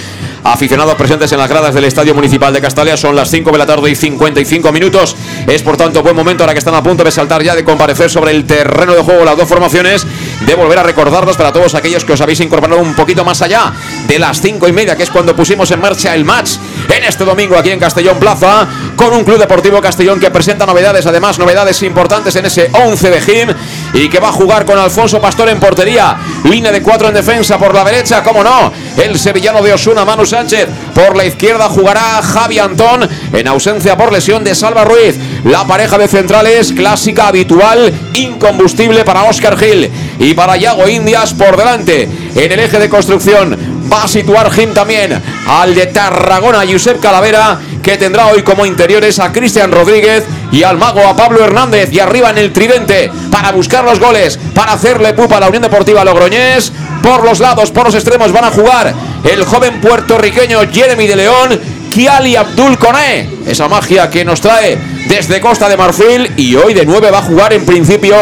[0.45, 2.97] aficionados presentes en las gradas del Estadio Municipal de Castalia.
[2.97, 5.17] Son las 5 de la tarde y 55 minutos.
[5.47, 8.11] Es por tanto buen momento ahora que están a punto de saltar ya de comparecer
[8.11, 10.07] sobre el terreno de juego las dos formaciones,
[10.41, 13.73] de volver a recordarlos para todos aquellos que os habéis incorporado un poquito más allá
[14.07, 16.57] de las 5 y media, que es cuando pusimos en marcha el match
[16.95, 18.67] en este domingo aquí en Castellón Plaza,
[18.97, 23.21] con un Club Deportivo Castellón que presenta novedades, además novedades importantes en ese 11 de
[23.21, 23.49] Jim
[23.95, 27.59] y que va a jugar con Alfonso Pastor en portería, línea de 4 en defensa
[27.59, 30.69] por la derecha, como no, el sevillano de Osuna, Manu Sánchez.
[30.95, 35.17] Por la izquierda jugará Javi Antón en ausencia por lesión de Salva Ruiz.
[35.45, 41.59] La pareja de centrales clásica, habitual, incombustible para Oscar Gil y para Yago Indias por
[41.59, 42.09] delante.
[42.35, 43.55] En el eje de construcción
[43.93, 49.19] va a situar Jim también al de Tarragona, Josep Calavera, que tendrá hoy como interiores
[49.19, 51.93] a Cristian Rodríguez y al mago a Pablo Hernández.
[51.93, 55.63] Y arriba en el tridente para buscar los goles, para hacerle pupa a la Unión
[55.63, 56.73] Deportiva Logroñés.
[57.03, 61.61] Por los lados, por los extremos van a jugar el joven puertorriqueño Jeremy de León,
[61.95, 63.29] Kiali Abdul Kone.
[63.47, 64.77] Esa magia que nos trae
[65.09, 66.33] desde Costa de Marfil.
[66.37, 68.17] Y hoy de nueve va a jugar en principio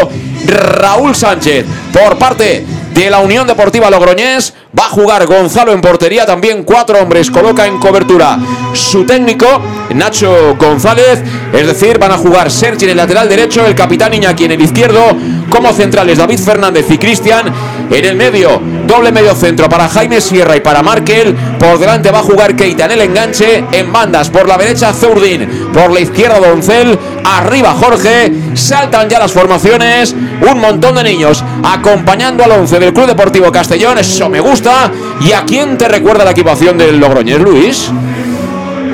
[0.44, 4.52] Raúl Sánchez por parte de la Unión Deportiva Logroñés.
[4.78, 8.38] Va a jugar Gonzalo en portería, también cuatro hombres coloca en cobertura
[8.74, 9.46] su técnico
[9.94, 14.44] Nacho González, es decir, van a jugar Sergi en el lateral derecho, el capitán Iñaki
[14.46, 15.14] en el izquierdo,
[15.50, 17.52] como centrales David Fernández y Cristian,
[17.90, 22.18] en el medio doble medio centro para Jaime Sierra y para Markel, por delante va
[22.18, 26.38] a jugar Keita en el enganche, en bandas por la derecha Zurdin, por la izquierda
[26.38, 32.92] Doncel, arriba Jorge, saltan ya las formaciones, un montón de niños acompañando al once del
[32.92, 34.90] Club Deportivo Castellón, eso me gusta,
[35.22, 37.90] y a quién te recuerda la equipación del Logroñés, Luis?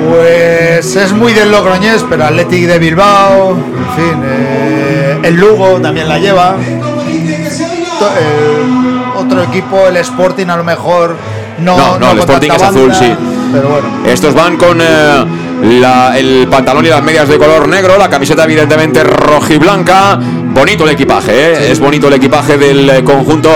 [0.09, 6.07] Pues es muy del Logroñés, pero Athletic de Bilbao, en fin, eh, el Lugo también
[6.07, 6.55] la lleva.
[8.01, 11.15] Eh, otro equipo, el Sporting a lo mejor
[11.59, 11.77] no.
[11.77, 13.13] No, no, el Sporting es azul, sí.
[13.51, 13.87] Pero bueno.
[14.05, 15.25] Estos van con eh,
[16.17, 20.19] el pantalón y las medias de color negro, la camiseta evidentemente rojiblanca.
[20.51, 23.49] Bonito el equipaje, es bonito el equipaje del conjunto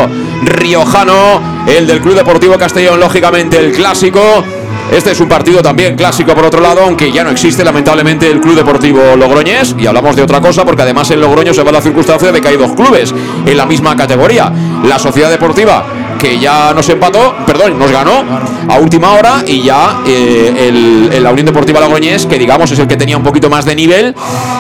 [0.43, 4.43] riojano, el del Club Deportivo Castellón, lógicamente el clásico.
[4.91, 8.39] Este es un partido también clásico por otro lado, aunque ya no existe lamentablemente el
[8.39, 9.75] Club Deportivo Logroñés.
[9.77, 12.47] Y hablamos de otra cosa porque además en Logroño se va la circunstancia de que
[12.47, 13.13] hay dos clubes
[13.45, 14.51] en la misma categoría.
[14.83, 15.85] La Sociedad Deportiva
[16.23, 18.23] que ya nos empató, perdón, nos ganó
[18.69, 22.79] a última hora y ya eh, el, el, la Unión Deportiva Logroñés, que digamos es
[22.79, 24.15] el que tenía un poquito más de nivel,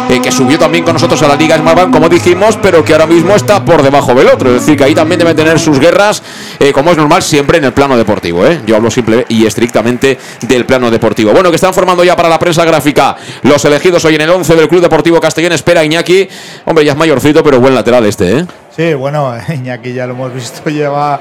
[0.09, 3.05] eh, que subió también con nosotros a la Liga Smartbank, como dijimos, pero que ahora
[3.05, 4.49] mismo está por debajo del otro.
[4.49, 6.21] Es decir, que ahí también deben tener sus guerras,
[6.59, 8.43] eh, como es normal, siempre en el plano deportivo.
[8.67, 11.31] Yo hablo simple y estrictamente del plano deportivo.
[11.31, 14.55] Bueno, que están formando ya para la prensa gráfica los elegidos hoy en el 11
[14.55, 15.53] del Club Deportivo Castellón.
[15.53, 16.27] Espera Iñaki.
[16.65, 18.45] Hombre, ya es mayorcito, pero buen lateral este, ¿eh?
[18.75, 21.19] Sí, bueno, Iñaki ya lo hemos visto, lleva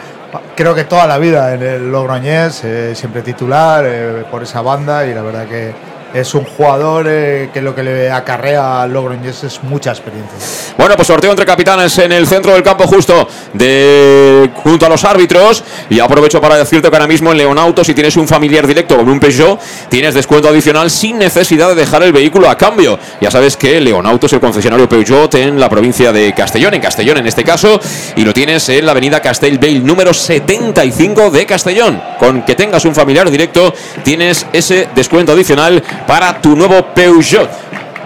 [0.56, 5.06] creo que toda la vida en el Logroñés, eh, siempre titular eh, por esa banda
[5.06, 5.72] y la verdad que
[6.14, 10.36] es un jugador eh, que lo que le acarrea al Logroñés es mucha experiencia.
[10.76, 15.04] Bueno, pues sorteo entre capitanes en el centro del campo justo de junto a los
[15.04, 18.96] árbitros y aprovecho para decirte que ahora mismo en Leonauto si tienes un familiar directo
[18.96, 22.98] con un Peugeot tienes descuento adicional sin necesidad de dejar el vehículo a cambio.
[23.20, 27.18] Ya sabes que Leonauto es el concesionario Peugeot en la provincia de Castellón, en Castellón
[27.18, 27.80] en este caso,
[28.16, 32.02] y lo tienes en la avenida Castellbell número 75 de Castellón.
[32.18, 37.50] Con que tengas un familiar directo tienes ese descuento adicional para tu nuevo Peugeot.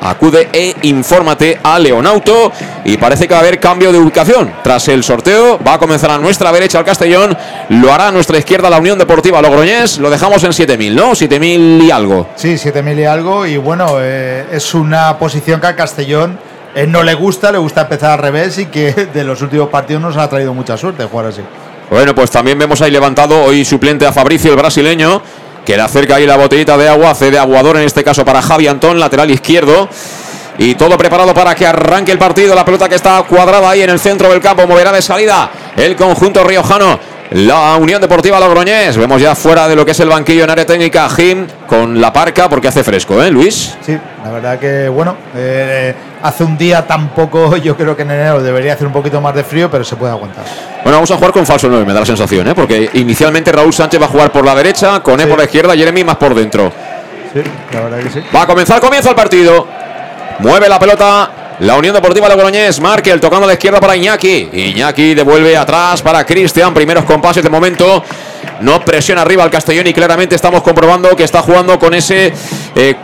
[0.01, 2.53] Acude e infórmate a Leonauto
[2.85, 4.53] y parece que va a haber cambio de ubicación.
[4.63, 7.37] Tras el sorteo va a comenzar a nuestra derecha el Castellón,
[7.71, 11.11] lo hará a nuestra izquierda la Unión Deportiva Logroñés, lo dejamos en 7.000, ¿no?
[11.13, 12.29] 7.000 y algo.
[12.37, 16.39] Sí, 7.000 y algo y bueno, eh, es una posición que al Castellón
[16.75, 20.03] eh, no le gusta, le gusta empezar al revés y que de los últimos partidos
[20.03, 21.41] nos ha traído mucha suerte jugar así.
[21.91, 25.23] Bueno, pues también vemos ahí levantado hoy suplente a Fabricio, el brasileño
[25.67, 28.41] que le acerca ahí la botellita de agua, hace de aguador en este caso para
[28.41, 29.89] Javi Antón, lateral izquierdo.
[30.59, 32.55] Y todo preparado para que arranque el partido.
[32.55, 34.67] La pelota que está cuadrada ahí en el centro del campo.
[34.67, 36.99] Moverá de salida el conjunto riojano.
[37.33, 38.97] La Unión Deportiva Logroñés.
[38.97, 41.09] Vemos ya fuera de lo que es el banquillo en área técnica.
[41.11, 43.77] Jim con la parca porque hace fresco, ¿eh, Luis?
[43.85, 47.57] Sí, la verdad que, bueno, eh, hace un día tampoco.
[47.63, 50.13] Yo creo que en enero debería hacer un poquito más de frío, pero se puede
[50.13, 50.45] aguantar.
[50.87, 52.55] Bueno, vamos a jugar con falso 9, me da la sensación, ¿eh?
[52.55, 55.75] Porque inicialmente Raúl Sánchez va a jugar por la derecha, con E por la izquierda,
[55.75, 56.73] Jeremy más por dentro.
[57.33, 57.41] Sí,
[57.73, 58.21] la verdad que sí.
[58.33, 59.67] Va a comenzar, comienza el partido.
[60.39, 64.49] Mueve la pelota la Unión Deportiva Logroñés, Markel tocando a la izquierda para Iñaki.
[64.53, 66.73] Iñaki devuelve atrás para Cristian.
[66.73, 68.05] Primeros compases de momento.
[68.61, 72.33] No presiona arriba al Castellón y claramente estamos comprobando que está jugando con ese
[72.77, 72.95] eh,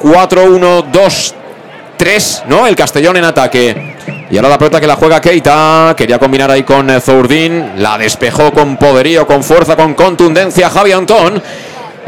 [2.03, 2.67] 4-1-2-3, ¿no?
[2.67, 3.97] El Castellón en ataque.
[4.31, 5.95] Y ahora la pelota que la juega Keita.
[5.97, 7.73] Quería combinar ahí con eh, Zourdín.
[7.83, 11.43] La despejó con poderío, con fuerza, con contundencia Javi Antón.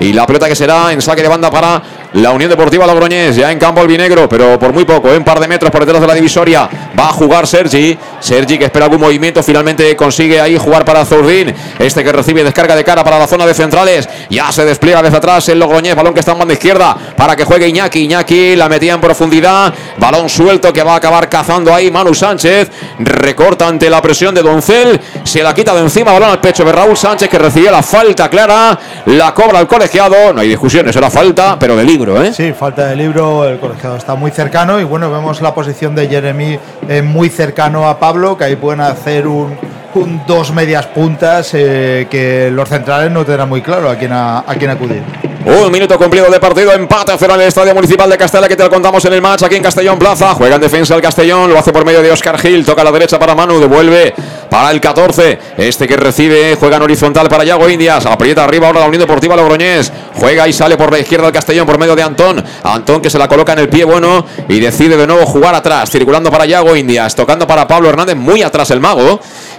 [0.00, 1.80] Y la pelota que será en saque de banda para
[2.14, 5.48] la Unión Deportiva Logroñés, ya en campo albinegro, pero por muy poco, un par de
[5.48, 6.68] metros por detrás de la divisoria.
[6.98, 7.98] Va a jugar Sergi.
[8.20, 11.52] Sergi que espera algún movimiento, finalmente consigue ahí jugar para Zurdín.
[11.76, 14.08] Este que recibe descarga de cara para la zona de centrales.
[14.30, 17.44] Ya se despliega desde atrás el Logroñés, balón que está en banda izquierda para que
[17.44, 18.04] juegue Iñaki.
[18.04, 19.74] Iñaki la metía en profundidad.
[19.98, 22.70] Balón suelto que va a acabar cazando ahí Manu Sánchez.
[23.00, 25.00] Recorta ante la presión de Doncel.
[25.24, 28.30] Se la quita de encima, balón al pecho de Raúl Sánchez que recibía la falta
[28.30, 28.78] clara.
[29.06, 30.32] La cobra el colegiado.
[30.32, 32.22] No hay discusiones, era falta, pero de libro.
[32.22, 32.32] ¿eh?
[32.32, 36.06] Sí, falta de libro, el colegiado está muy cercano y bueno, vemos la posición de
[36.08, 39.56] Jeremy eh, muy cercano a Pablo, que ahí pueden hacer un,
[39.94, 44.40] un dos medias puntas eh, que los centrales no tendrán muy claro a quién, a,
[44.40, 45.02] a quién acudir.
[45.46, 48.56] Un minuto cumplido de partido, empate a cero en el Estadio Municipal de Castella, que
[48.56, 50.32] te lo contamos en el match aquí en Castellón Plaza.
[50.34, 52.92] Juega en defensa el Castellón, lo hace por medio de Oscar Gil, toca a la
[52.92, 54.14] derecha para Manu, devuelve
[54.54, 55.38] para el 14.
[55.58, 59.34] Este que recibe, juega en horizontal para Yago Indias, aprieta arriba ahora la Unión Deportiva
[59.34, 62.40] Logroñés, juega y sale por la izquierda el Castellón por medio de Antón.
[62.62, 65.90] Antón que se la coloca en el pie bueno y decide de nuevo jugar atrás,
[65.90, 69.18] circulando para Yago Indias, tocando para Pablo Hernández, muy atrás el mago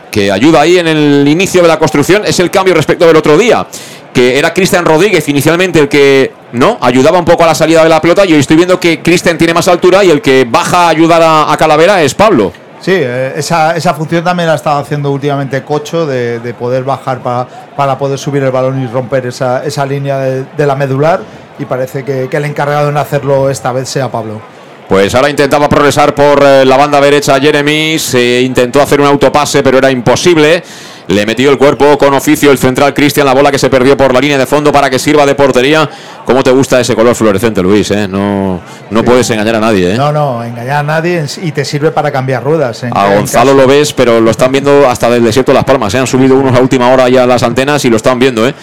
[0.09, 3.37] que ayuda ahí en el inicio de la construcción, es el cambio respecto del otro
[3.37, 3.67] día
[4.13, 7.89] que era Cristian Rodríguez inicialmente el que no ayudaba un poco a la salida de
[7.89, 10.85] la pelota y hoy estoy viendo que Cristian tiene más altura y el que baja
[10.85, 12.53] a ayudar a, a Calavera es Pablo.
[12.85, 16.83] Sí, eh, esa, esa, función también la ha estado haciendo últimamente Cocho, de, de poder
[16.83, 21.19] bajar para, para, poder subir el balón y romper esa, esa línea de, la medular.
[21.57, 24.39] Y parece que, que, el encargado en hacerlo esta vez sea Pablo.
[24.87, 29.63] Pues ahora intentaba progresar por eh, la banda derecha Jeremy, se intentó hacer un autopase,
[29.63, 30.61] pero era imposible.
[31.07, 34.13] Le metió el cuerpo con oficio el central Cristian, la bola que se perdió por
[34.13, 35.87] la línea de fondo para que sirva de portería.
[36.25, 37.91] ¿Cómo te gusta ese color fluorescente, Luis?
[37.91, 38.07] Eh?
[38.07, 39.05] No, no sí.
[39.05, 39.93] puedes engañar a nadie.
[39.93, 39.97] ¿eh?
[39.97, 42.83] No, no, engañar a nadie y te sirve para cambiar ruedas.
[42.83, 45.93] En, a Gonzalo lo ves, pero lo están viendo hasta del desierto de Las Palmas.
[45.93, 45.99] ¿eh?
[45.99, 48.47] Han subido unos a última hora ya las antenas y lo están viendo.
[48.47, 48.55] ¿eh?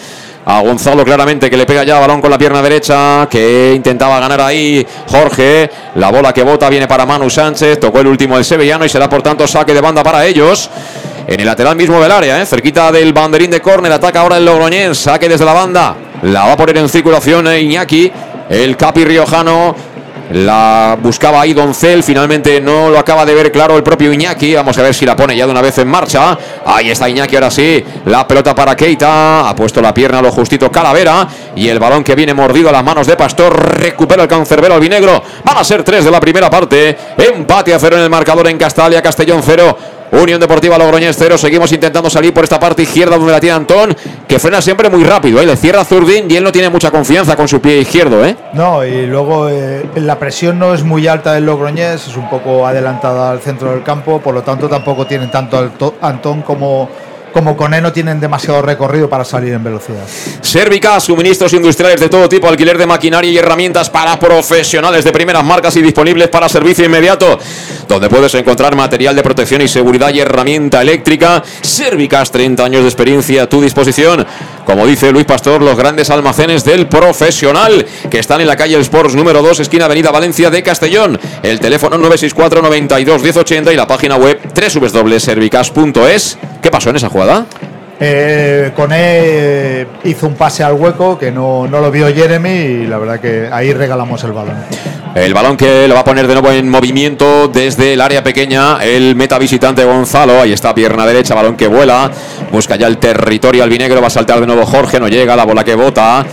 [0.45, 4.41] a Gonzalo claramente que le pega ya balón con la pierna derecha que intentaba ganar
[4.41, 8.83] ahí Jorge la bola que bota viene para Manu Sánchez tocó el último del sevillano
[8.83, 10.69] y será por tanto saque de banda para ellos
[11.27, 12.45] en el lateral mismo del área, ¿eh?
[12.45, 16.53] cerquita del banderín de córner, ataca ahora el Logroñés, saque desde la banda, la va
[16.53, 18.11] a poner en circulación Iñaki,
[18.49, 19.75] el Capi Riojano,
[20.31, 24.55] La buscaba ahí Doncel, finalmente no lo acaba de ver claro el propio Iñaki.
[24.55, 26.37] Vamos a ver si la pone ya de una vez en marcha.
[26.65, 27.83] Ahí está Iñaki, ahora sí.
[28.05, 29.47] La pelota para Keita.
[29.47, 31.27] Ha puesto la pierna a lo justito Calavera.
[31.55, 33.77] Y el balón que viene mordido a las manos de Pastor.
[33.79, 35.21] Recupera el cancerbero albinegro.
[35.43, 36.97] Van a ser tres de la primera parte.
[37.17, 39.77] Empate a cero en el marcador en Castalia, Castellón cero.
[40.21, 41.37] Unión Deportiva Logroñés 0.
[41.37, 43.95] Seguimos intentando salir por esta parte izquierda donde la tiene Antón,
[44.27, 45.41] que frena siempre muy rápido.
[45.41, 45.45] ¿eh?
[45.45, 48.23] Le cierra Zurdín y él no tiene mucha confianza con su pie izquierdo.
[48.23, 48.35] ¿eh?
[48.53, 52.67] No, y luego eh, la presión no es muy alta del Logroñés, es un poco
[52.67, 56.89] adelantada al centro del campo, por lo tanto tampoco tienen tanto Antón como
[57.33, 60.07] como con E no tienen demasiado recorrido para salir en velocidad.
[60.41, 65.43] Servica, suministros industriales de todo tipo, alquiler de maquinaria y herramientas para profesionales de primeras
[65.43, 67.39] marcas y disponibles para servicio inmediato,
[67.87, 71.43] donde puedes encontrar material de protección y seguridad y herramienta eléctrica.
[71.61, 74.25] Servicas, 30 años de experiencia a tu disposición.
[74.65, 79.15] Como dice Luis Pastor, los grandes almacenes del profesional que están en la calle Sports
[79.15, 81.19] número 2, esquina Avenida Valencia de Castellón.
[81.41, 86.37] El teléfono 964 92 1080 y la página web www.servicas.es.
[86.61, 87.45] ¿Qué pasó en esa jugada?
[87.99, 92.97] Eh, Cone hizo un pase al hueco que no, no lo vio Jeremy y la
[92.97, 94.55] verdad que ahí regalamos el balón.
[95.15, 98.83] El balón que lo va a poner de nuevo en movimiento desde el área pequeña.
[98.83, 100.41] El meta visitante Gonzalo.
[100.41, 102.09] Ahí está, pierna derecha, balón que vuela.
[102.51, 104.01] Busca ya el territorio albinegro.
[104.01, 104.99] Va a saltar de nuevo Jorge.
[104.99, 106.25] No llega, la bola que bota.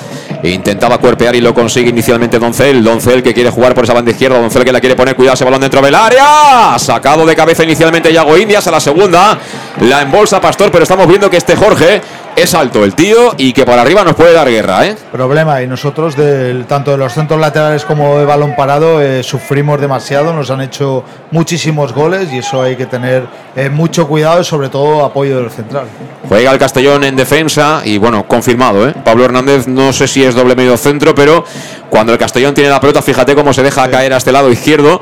[0.42, 2.82] Intentaba cuerpear y lo consigue inicialmente Doncel.
[2.82, 4.38] Doncel que quiere jugar por esa banda izquierda.
[4.38, 5.14] Doncel que la quiere poner.
[5.14, 6.78] Cuidado ese balón dentro del área.
[6.78, 9.38] Sacado de cabeza inicialmente Yago Indias a la segunda.
[9.80, 12.00] La embolsa Pastor, pero estamos viendo que este Jorge
[12.36, 14.96] es alto el tío y que por arriba nos puede dar guerra, ¿eh?
[15.12, 19.80] Problema, y nosotros, del, tanto de los centros laterales como de balón parado, eh, sufrimos
[19.80, 23.26] demasiado, nos han hecho muchísimos goles y eso hay que tener
[23.56, 25.86] eh, mucho cuidado y sobre todo apoyo del central.
[26.28, 28.94] Juega el Castellón en defensa y bueno, confirmado, ¿eh?
[29.04, 31.44] Pablo Hernández no sé si es doble medio centro, pero
[31.88, 35.00] cuando el Castellón tiene la pelota, fíjate cómo se deja caer a este lado izquierdo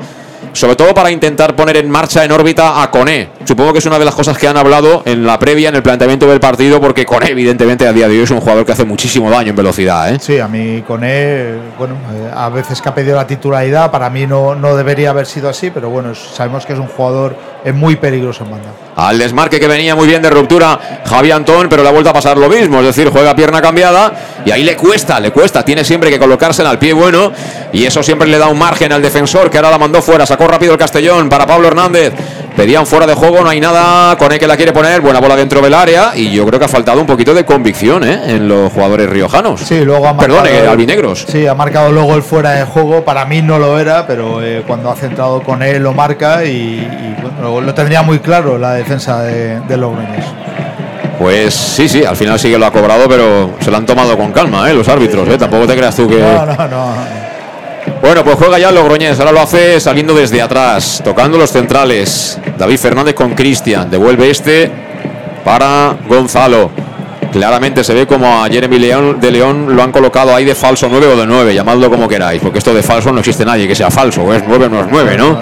[0.53, 3.29] sobre todo para intentar poner en marcha en órbita a Cone.
[3.45, 5.83] Supongo que es una de las cosas que han hablado en la previa, en el
[5.83, 8.85] planteamiento del partido, porque Cone, evidentemente, a día de hoy es un jugador que hace
[8.85, 10.13] muchísimo daño en velocidad.
[10.13, 10.17] ¿eh?
[10.19, 14.25] Sí, a mí Cone, bueno, eh, a veces que ha pedido la titularidad, para mí
[14.27, 17.35] no, no debería haber sido así, pero bueno, sabemos que es un jugador
[17.73, 18.69] muy peligroso en banda.
[18.99, 22.13] Al desmarque que venía muy bien de ruptura Javi Antón, pero le ha vuelto a
[22.13, 24.11] pasar lo mismo, es decir, juega pierna cambiada
[24.45, 27.31] y ahí le cuesta, le cuesta, tiene siempre que colocarse en al pie bueno
[27.71, 30.49] y eso siempre le da un margen al defensor que ahora la mandó fuera, sacó
[30.49, 32.13] rápido el Castellón para Pablo Hernández.
[32.59, 34.17] Pedían fuera de juego, no hay nada.
[34.17, 36.11] Con el que la quiere poner, buena bola dentro del área.
[36.13, 38.35] Y yo creo que ha faltado un poquito de convicción ¿eh?
[38.35, 39.61] en los jugadores riojanos.
[39.61, 40.43] Sí, luego ha marcado.
[40.43, 41.25] Perdón, eh, albinegros.
[41.25, 43.05] Sí, ha marcado luego el fuera de juego.
[43.05, 46.43] Para mí no lo era, pero eh, cuando ha centrado con él lo marca.
[46.43, 50.25] Y, bueno, lo tendría muy claro la defensa de, de Logroñés.
[51.19, 54.17] Pues sí, sí, al final sí que lo ha cobrado, pero se lo han tomado
[54.17, 54.73] con calma, ¿eh?
[54.73, 55.27] los árbitros.
[55.27, 55.37] ¿eh?
[55.37, 56.17] Tampoco te creas tú que.
[56.17, 56.93] No, no, no.
[58.01, 62.39] Bueno, pues juega ya Logroñés, ahora lo hace saliendo desde atrás, tocando los centrales.
[62.57, 64.71] David Fernández con Cristian, devuelve este
[65.43, 66.71] para Gonzalo.
[67.31, 70.87] Claramente se ve como a Jeremy León, de León lo han colocado ahí de falso
[70.89, 73.75] 9 o de 9, llamadlo como queráis, porque esto de falso no existe nadie que
[73.75, 75.39] sea falso, es 9 no es 9, ¿no?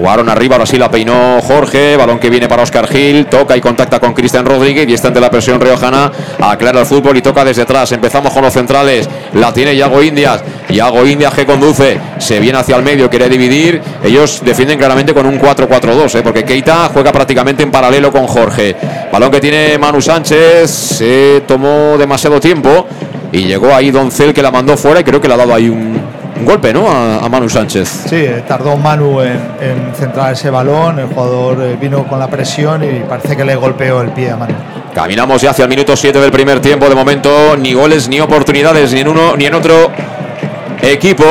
[0.00, 1.94] Jugaron arriba, ahora sí la peinó Jorge.
[1.94, 3.26] Balón que viene para Oscar Gil.
[3.26, 4.88] Toca y contacta con Cristian Rodríguez.
[4.88, 6.10] Y está ante la presión riojana.
[6.40, 7.92] Aclara el fútbol y toca desde atrás.
[7.92, 9.06] Empezamos con los centrales.
[9.34, 10.42] La tiene Yago Indias.
[10.70, 12.00] Yago Indias que conduce.
[12.16, 13.82] Se viene hacia el medio, quiere dividir.
[14.02, 16.14] Ellos defienden claramente con un 4-4-2.
[16.14, 16.22] ¿eh?
[16.22, 18.74] Porque Keita juega prácticamente en paralelo con Jorge.
[19.12, 20.70] Balón que tiene Manu Sánchez.
[20.70, 22.86] Se tomó demasiado tiempo.
[23.32, 25.00] Y llegó ahí Doncel que la mandó fuera.
[25.00, 25.99] Y creo que le ha dado ahí un,
[26.40, 26.90] un golpe, ¿no?
[26.90, 28.06] A, Manu Sánchez.
[28.08, 30.98] Sí, tardó Manu en, centrar ese balón.
[30.98, 34.36] El jugador eh, vino con la presión y parece que le golpeó el pie a
[34.36, 34.54] Manu.
[34.94, 36.88] Caminamos ya hacia el minuto 7 del primer tiempo.
[36.88, 39.90] De momento, ni goles ni oportunidades, ni en uno ni en otro
[40.82, 41.24] equipo.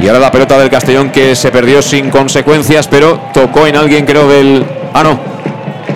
[0.00, 4.04] Y ahora la pelota del Castellón que se perdió sin consecuencias, pero tocó en alguien,
[4.04, 4.66] creo, del.
[4.92, 5.36] Ah, no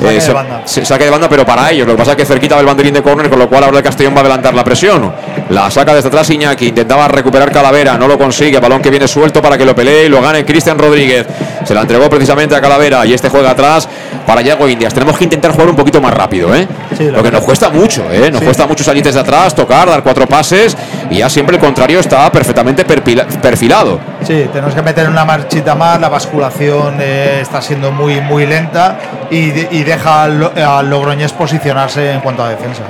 [0.00, 0.62] Saque, de banda.
[0.64, 1.86] saque de banda, pero para ellos.
[1.86, 3.84] Lo que pasa es que cerquita del banderín de córner, con lo cual ahora el
[3.84, 5.12] Castellón va a adelantar la presión.
[5.50, 8.60] La saca desde atrás Iñaki, intentaba recuperar Calavera, no lo consigue.
[8.60, 11.26] Balón que viene suelto para que lo pelee y lo gane Cristian Rodríguez.
[11.64, 13.88] Se la entregó precisamente a Calavera y este juega atrás
[14.24, 14.94] para Yago Indias.
[14.94, 16.68] Tenemos que intentar jugar un poquito más rápido, ¿eh?
[17.00, 18.30] lo que nos cuesta mucho, ¿eh?
[18.30, 20.76] Nos cuesta mucho salir desde atrás, tocar, dar cuatro pases
[21.10, 23.98] y ya siempre el contrario está perfectamente perfilado.
[24.22, 28.98] Sí, tenemos que meter una marchita más, la basculación eh, está siendo muy, muy lenta
[29.30, 32.82] y, deja al, Logroñés posicionarse en cuanto a defensa.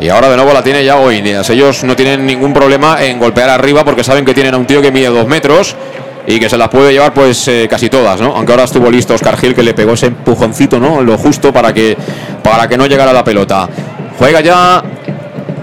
[0.00, 1.48] Y ahora de nuevo la tiene Yago Indias.
[1.50, 4.82] Ellos no tienen ningún problema en golpear arriba porque saben que tienen a un tío
[4.82, 5.76] que mide dos metros
[6.26, 8.34] y que se las puede llevar pues eh, casi todas, ¿no?
[8.34, 11.02] Aunque ahora estuvo listo Oscar Gil que le pegó ese empujoncito, ¿no?
[11.02, 11.96] Lo justo para que
[12.42, 13.68] para que no llegara la pelota.
[14.18, 14.82] Juega ya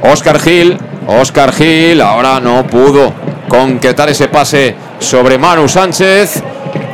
[0.04, 0.78] Oscar Gil,
[1.08, 3.14] Oscar Gil ahora no pudo
[3.48, 6.42] concretar ese pase sobre Manu Sánchez.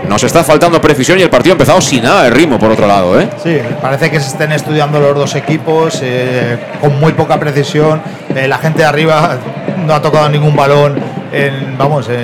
[0.07, 2.87] Nos está faltando precisión y el partido ha empezado sin nada de ritmo, por otro
[2.87, 3.19] lado.
[3.19, 3.29] ¿eh?
[3.43, 8.01] Sí, parece que se estén estudiando los dos equipos eh, con muy poca precisión.
[8.33, 9.37] Eh, la gente de arriba
[9.85, 10.95] no ha tocado ningún balón
[11.33, 12.15] en, vamos, en,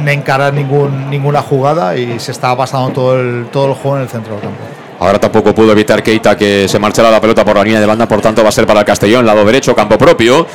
[0.00, 4.02] en encarar ningún, ninguna jugada y se está pasando todo el, todo el juego en
[4.04, 4.58] el centro del campo.
[5.00, 8.08] Ahora tampoco pudo evitar Keita que se marchara la pelota por la línea de banda,
[8.08, 10.46] por tanto va a ser para el Castellón, lado derecho, campo propio.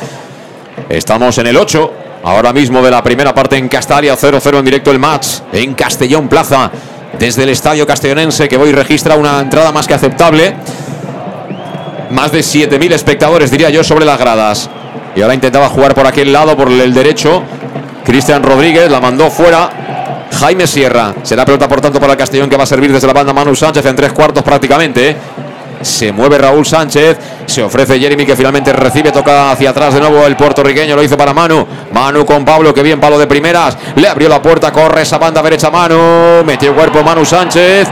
[0.90, 1.94] Estamos en el 8,
[2.24, 6.30] ahora mismo de la primera parte en Castalia, 0-0 en directo el match en Castellón
[6.30, 6.72] Plaza,
[7.20, 10.56] desde el estadio castellonense que hoy registra una entrada más que aceptable.
[12.10, 14.70] Más de 7.000 espectadores, diría yo, sobre las gradas.
[15.16, 17.44] Y ahora intentaba jugar por aquel lado, por el derecho.
[18.04, 20.28] Cristian Rodríguez la mandó fuera.
[20.40, 21.14] Jaime Sierra.
[21.24, 23.56] Será pelota, por tanto, para el Castellón que va a servir desde la banda Manu
[23.56, 25.16] Sánchez en tres cuartos prácticamente.
[25.84, 27.18] Se mueve Raúl Sánchez.
[27.46, 29.12] Se ofrece Jeremy que finalmente recibe.
[29.12, 30.96] Toca hacia atrás de nuevo el puertorriqueño.
[30.96, 31.68] Lo hizo para Manu.
[31.92, 32.74] Manu con Pablo.
[32.74, 33.78] Que bien palo de primeras.
[33.96, 34.72] Le abrió la puerta.
[34.72, 36.44] Corre esa banda derecha Manu.
[36.46, 37.88] Metió cuerpo Manu Sánchez.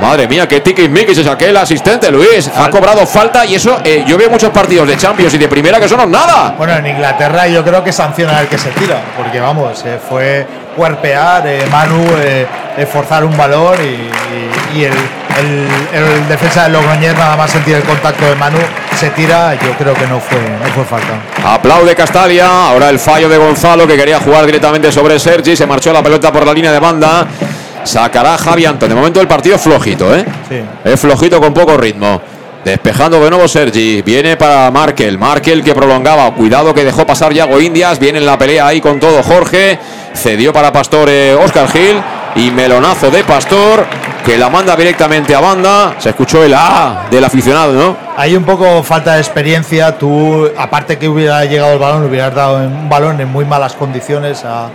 [0.00, 2.50] Madre mía, qué tiquismiquis es aquel asistente, Luis.
[2.56, 5.78] Ha cobrado falta y eso, eh, yo veo muchos partidos de Champions y de primera
[5.78, 6.54] que son nada.
[6.56, 10.46] Bueno, en Inglaterra yo creo que sanciona al que se tira, porque vamos, eh, fue
[10.74, 12.02] cuerpear, eh, Manu,
[12.76, 17.50] eh, forzar un balón y, y- y el, el- el defensa del Logroñés nada más
[17.50, 18.58] sentir el contacto de Manu,
[18.98, 21.14] se tira, yo creo que no fue, no fue falta.
[21.44, 22.68] Aplaude Castalia.
[22.68, 25.56] Ahora el fallo de Gonzalo que quería jugar directamente sobre Sergi.
[25.56, 27.26] Se marchó la pelota por la línea de banda.
[27.84, 28.88] Sacará Javi Antón.
[28.90, 30.24] De momento el partido es flojito, ¿eh?
[30.48, 30.60] Sí.
[30.84, 32.20] Es flojito con poco ritmo.
[32.64, 34.02] Despejando de nuevo Sergi.
[34.02, 35.16] Viene para Markel.
[35.18, 36.30] Markel que prolongaba.
[36.34, 37.98] Cuidado que dejó pasar Yago Indias.
[37.98, 39.78] Viene en la pelea ahí con todo Jorge.
[40.14, 41.08] Cedió para Pastor
[41.42, 42.02] Oscar Gil.
[42.40, 43.86] Y melonazo de Pastor.
[44.24, 45.94] Que la manda directamente a banda.
[45.98, 47.96] Se escuchó el A del aficionado, ¿no?
[48.16, 49.96] Hay un poco falta de experiencia.
[49.96, 53.72] Tú, aparte que hubiera llegado el balón, le hubieras dado un balón en muy malas
[53.72, 54.68] condiciones a-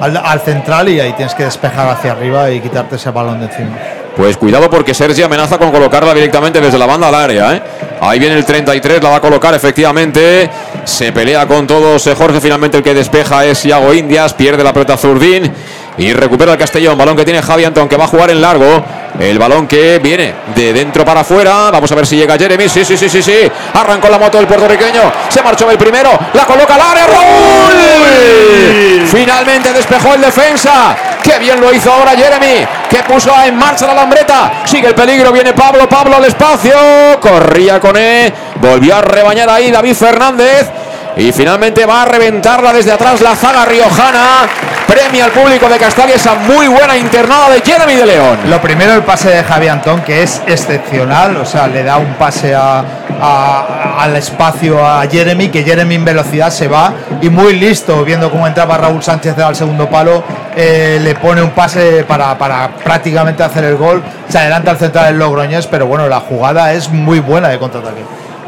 [0.00, 3.46] al, al central y ahí tienes que despejar hacia arriba y quitarte ese balón de
[3.46, 3.76] encima.
[4.16, 7.52] Pues cuidado porque Sergi amenaza con colocarla directamente desde la banda al área.
[7.52, 7.62] ¿eh?
[8.00, 10.48] Ahí viene el 33, la va a colocar efectivamente.
[10.84, 12.06] Se pelea con todos.
[12.06, 14.32] eh, Jorge finalmente el que despeja es Iago Indias.
[14.34, 15.52] Pierde la pelota Zurdín.
[15.98, 16.98] Y recupera el Castellón.
[16.98, 18.84] Balón que tiene Javi Antón que va a jugar en largo.
[19.18, 21.70] El balón que viene de dentro para afuera.
[21.70, 22.68] Vamos a ver si llega Jeremy.
[22.68, 23.48] Sí, sí, sí, sí, sí.
[23.74, 25.02] Arrancó la moto el puertorriqueño.
[25.28, 26.10] Se marchó el primero.
[26.32, 27.06] La coloca al área.
[27.06, 29.06] Raúl.
[29.06, 30.96] Finalmente despejó el defensa.
[31.22, 32.66] Qué bien lo hizo ahora Jeremy.
[32.90, 34.62] Que puso en marcha la lambreta.
[34.64, 35.30] Sigue el peligro.
[35.30, 35.88] Viene Pablo.
[35.88, 36.74] Pablo al espacio.
[37.20, 38.32] Corría con él.
[38.56, 40.68] Volvió a rebañar ahí David Fernández.
[41.16, 44.48] Y finalmente va a reventarla desde atrás la zaga riojana.
[44.86, 48.38] Premia al público de Castalia esa muy buena internada de Jeremy de León.
[48.50, 52.14] Lo primero, el pase de Javi Antón, que es excepcional, o sea, le da un
[52.14, 52.84] pase a-
[53.20, 56.92] a- al espacio a Jeremy, que Jeremy en velocidad se va
[57.22, 60.22] y muy listo, viendo cómo entraba Raúl Sánchez al segundo palo,
[60.56, 65.06] eh, le pone un pase para, para prácticamente hacer el gol, se adelanta al central
[65.06, 68.02] del Logroñés, pero bueno, la jugada es muy buena de contraataque.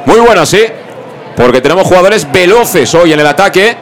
[0.04, 0.64] Muy buena, sí.
[1.36, 3.76] Porque tenemos jugadores veloces hoy en el ataque.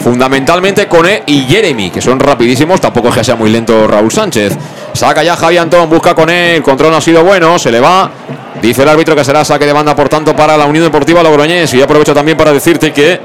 [0.00, 2.80] Fundamentalmente Cone y Jeremy, que son rapidísimos.
[2.80, 4.56] Tampoco es que sea muy lento Raúl Sánchez.
[4.92, 6.56] Saca ya Javi Antón, busca con él.
[6.56, 8.10] El control no ha sido bueno, se le va.
[8.60, 11.72] Dice el árbitro que será saque de banda, por tanto, para la Unión Deportiva Logroñés.
[11.74, 13.20] Y aprovecho también para decirte que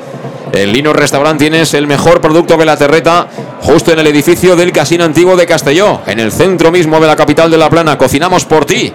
[0.53, 3.27] el Lino Restaurant tienes el mejor producto que la terreta,
[3.61, 7.15] justo en el edificio del Casino Antiguo de Castelló, en el centro mismo de la
[7.15, 7.97] capital de La Plana.
[7.97, 8.93] Cocinamos por ti.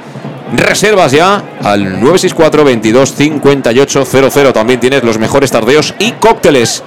[0.52, 4.52] Reservas ya al 964 22 58 00.
[4.52, 6.82] También tienes los mejores tardeos y cócteles.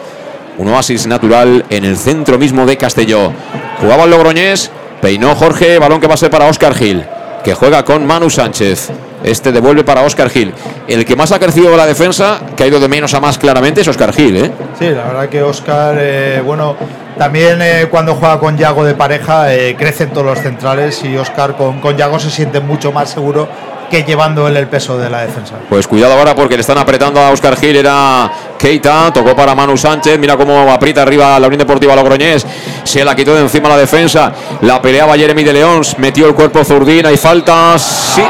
[0.58, 3.32] Un oasis natural en el centro mismo de Castelló.
[3.80, 4.70] Jugaba el Logroñés,
[5.02, 7.04] peinó Jorge, balón que va a ser para Oscar Gil,
[7.44, 8.92] que juega con Manu Sánchez.
[9.24, 10.54] Este devuelve para Oscar Gil.
[10.88, 13.82] El que más ha crecido la defensa, que ha ido de menos a más claramente,
[13.82, 14.38] es Oscar Gil.
[14.38, 14.52] ¿eh?
[14.78, 16.76] Sí, la verdad que Oscar, eh, bueno,
[17.18, 21.56] también eh, cuando juega con Yago de pareja eh, crecen todos los centrales y Oscar
[21.56, 23.48] con, con Yago se siente mucho más seguro
[23.90, 25.54] que llevando él el peso de la defensa.
[25.70, 27.76] Pues cuidado ahora porque le están apretando a Oscar Gil.
[27.76, 30.18] Era Keita, tocó para Manu Sánchez.
[30.18, 32.44] Mira cómo aprieta arriba la Unión Deportiva Logroñés.
[32.84, 34.34] Se la quitó de encima la defensa.
[34.62, 35.82] La peleaba Jeremy de León.
[36.00, 37.06] Metió el cuerpo Zurdín.
[37.06, 38.14] Hay faltas.
[38.16, 38.24] Sí.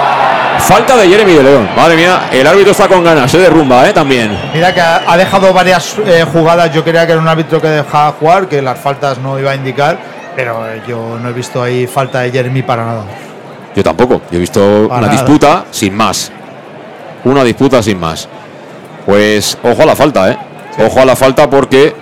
[0.67, 1.69] Falta de Jeremy de León.
[1.75, 3.29] Madre mía, el árbitro está con ganas.
[3.29, 3.93] Se derrumba, ¿eh?
[3.93, 4.37] También.
[4.53, 8.13] Mira que ha, dejado varias eh, jugadas, yo creía que era un árbitro que dejaba
[8.13, 9.97] jugar, que las faltas no iba a indicar,
[10.37, 13.03] pero eh, yo no he visto ahí falta de Jeremy para nada.
[13.75, 14.21] Yo tampoco.
[14.31, 15.11] Yo he visto Para una nada.
[15.11, 16.31] disputa sin más.
[17.25, 18.29] Una disputa sin más.
[19.05, 20.37] Pues ojo a la falta, ¿eh?
[20.79, 21.93] Ojo a la falta porque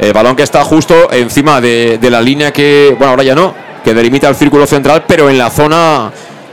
[0.00, 3.54] el balón que está justo encima de, de la línea que, bueno, ahora ya no,
[3.84, 6.10] que delimita el círculo central, pero en la zona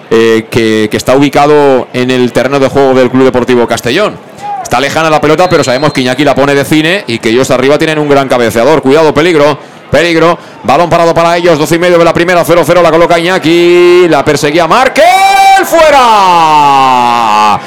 [0.09, 4.17] eh, que, que está ubicado en el terreno de juego del Club Deportivo Castellón.
[4.61, 7.51] Está lejana la pelota, pero sabemos que Iñaki la pone de cine y que ellos
[7.51, 8.81] arriba tienen un gran cabeceador.
[8.81, 9.59] Cuidado, peligro,
[9.91, 10.37] peligro.
[10.63, 14.25] Balón parado para ellos, 12 y medio de la primera, 0-0, la coloca Iñaki, la
[14.25, 15.03] perseguía Markel,
[15.65, 17.59] fuera.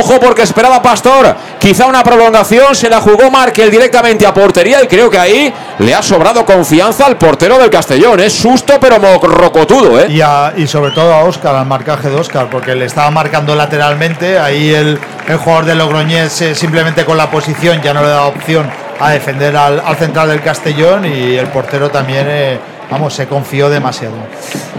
[0.00, 1.36] Ojo porque esperaba Pastor.
[1.58, 2.74] Quizá una prolongación.
[2.74, 4.82] Se la jugó Markel directamente a portería.
[4.82, 8.18] Y creo que ahí le ha sobrado confianza al portero del Castellón.
[8.20, 10.00] Es susto pero rocotudo.
[10.00, 10.06] ¿eh?
[10.08, 12.48] Y, a- y sobre todo a Oscar, al marcaje de Oscar.
[12.50, 14.38] Porque le estaba marcando lateralmente.
[14.38, 18.24] Ahí el, el jugador de Logroñés eh, simplemente con la posición ya no le da
[18.24, 18.70] opción
[19.00, 21.04] a defender al, al central del Castellón.
[21.04, 22.58] Y el portero también, eh,
[22.90, 24.14] vamos, se confió demasiado.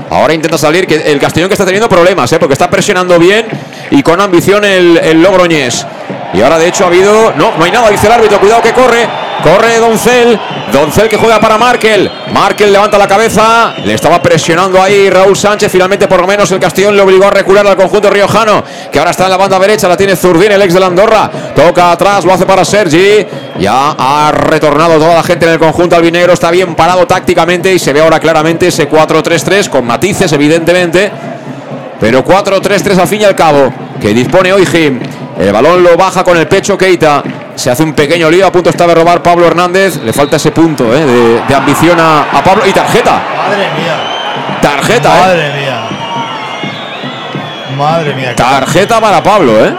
[0.10, 0.88] Ahora intenta salir.
[0.88, 2.32] Que el Castellón que está teniendo problemas.
[2.34, 2.39] ¿eh?
[2.39, 3.45] Porque está presionando bien
[3.95, 5.85] y con ambición el, el Logroñés.
[6.33, 7.33] Y ahora de hecho ha habido...
[7.37, 7.89] No, no hay nada.
[7.89, 8.41] Dice el árbitro.
[8.41, 9.07] Cuidado que corre.
[9.41, 10.37] Corre Doncel.
[10.73, 12.11] Doncel que juega para Markel.
[12.33, 13.73] Markel levanta la cabeza.
[13.85, 15.71] Le estaba presionando ahí Raúl Sánchez.
[15.71, 18.65] Finalmente, por lo menos, el Castellón le obligó a recular al conjunto riojano.
[18.91, 19.87] Que ahora está en la banda derecha.
[19.87, 21.31] La tiene Zurdín, el ex de la Andorra.
[21.55, 22.25] Toca atrás.
[22.25, 23.25] Lo hace para Sergi.
[23.57, 26.33] Ya ha retornado toda la gente en el conjunto albinegro.
[26.33, 27.73] Está bien parado tácticamente.
[27.73, 29.69] Y se ve ahora claramente ese 4-3-3.
[29.69, 31.09] Con matices, evidentemente.
[31.97, 33.84] Pero 4-3-3 al fin y al cabo.
[34.06, 34.99] Que dispone hoy Jim.
[35.36, 37.24] El balón lo baja con el pecho Keita.
[37.56, 38.45] Se hace un pequeño lío.
[38.45, 39.99] A punto está de robar Pablo Hernández.
[40.03, 42.68] Le falta ese punto eh, de, de ambición a, a Pablo.
[42.68, 43.14] Y tarjeta.
[43.36, 44.60] Madre mía.
[44.62, 45.22] Tarjeta, eh.
[45.22, 45.88] Madre mía.
[47.76, 48.36] Madre mía.
[48.36, 49.74] Tarjeta para Pablo, ¿eh?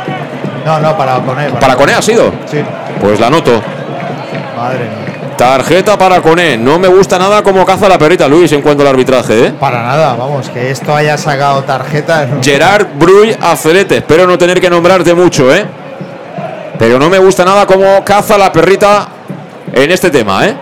[0.65, 1.51] No, no, para Coné.
[1.51, 2.33] ¿Para Coné ha sido?
[2.51, 2.59] Sí.
[3.01, 3.63] Pues la noto.
[4.57, 5.26] Madre mía.
[5.37, 6.57] Tarjeta para Coné.
[6.57, 9.53] No me gusta nada como caza la perrita Luis en cuanto al arbitraje, ¿eh?
[9.59, 12.27] Para nada, vamos, que esto haya sacado tarjeta.
[12.43, 13.99] Gerard Brull Acelete.
[13.99, 15.65] Espero no tener que nombrarte mucho, ¿eh?
[16.79, 19.09] Pero no me gusta nada como caza la perrita
[19.73, 20.57] en este tema, ¿eh?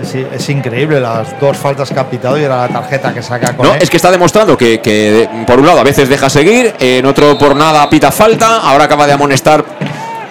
[0.00, 3.52] Es, es increíble las dos faltas que ha pitado y era la tarjeta que saca
[3.52, 3.78] No, Coné.
[3.80, 7.36] es que está demostrando que, que, por un lado a veces deja seguir, en otro
[7.38, 9.64] por nada pita falta, ahora acaba de amonestar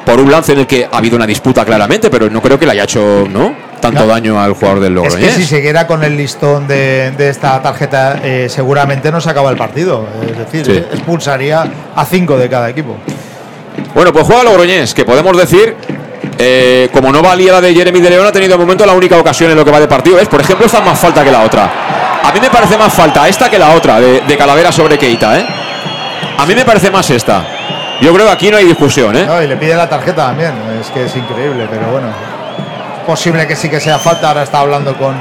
[0.06, 2.66] por un lance en el que ha habido una disputa claramente, pero no creo que
[2.66, 3.71] le haya hecho, ¿no?
[3.82, 5.30] Tanto daño al jugador del Es Logroñés.
[5.30, 9.50] que si siguiera con el listón de, de esta tarjeta, eh, seguramente no se acaba
[9.50, 10.08] el partido.
[10.30, 10.72] Es decir, Sí.
[10.94, 11.66] expulsaría
[11.96, 12.96] a cinco de cada equipo.
[13.96, 15.76] Bueno, pues juega Logroñés, que podemos decir,
[16.38, 19.18] eh, como no valía la de Jeremy de León, ha tenido de momento la única
[19.18, 20.20] ocasión en lo que va de partido.
[20.20, 21.72] Es, por ejemplo, esta es más falta que la otra.
[22.24, 25.40] A mí me parece más falta esta que la otra, de, de Calavera sobre Keita,
[25.40, 25.46] ¿eh?
[26.38, 27.46] A mí me parece más esta.
[28.02, 29.26] Yo creo que aquí no hay discusión, ¿eh?
[29.26, 30.54] No, y le pide la tarjeta también.
[30.80, 32.08] Es que es increíble, pero bueno.
[33.12, 34.30] Posible que sí que sea falta.
[34.30, 35.14] Ahora está hablando con.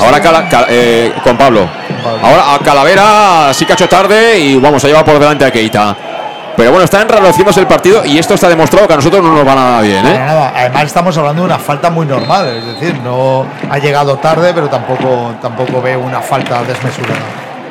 [0.00, 1.68] Ahora Cala- eh, con Pablo.
[2.02, 2.26] Pablo.
[2.26, 5.50] Ahora a Calavera sí que ha hecho tarde y vamos a llevar por delante a
[5.50, 5.94] Keita.
[6.56, 9.46] Pero bueno, está enrareciéndose el partido y esto está demostrado que a nosotros no nos
[9.46, 10.18] va nada bien, ¿eh?
[10.18, 10.52] nada.
[10.56, 14.68] Además estamos hablando de una falta muy normal, es decir, no ha llegado tarde, pero
[14.68, 17.20] tampoco tampoco veo una falta desmesurada.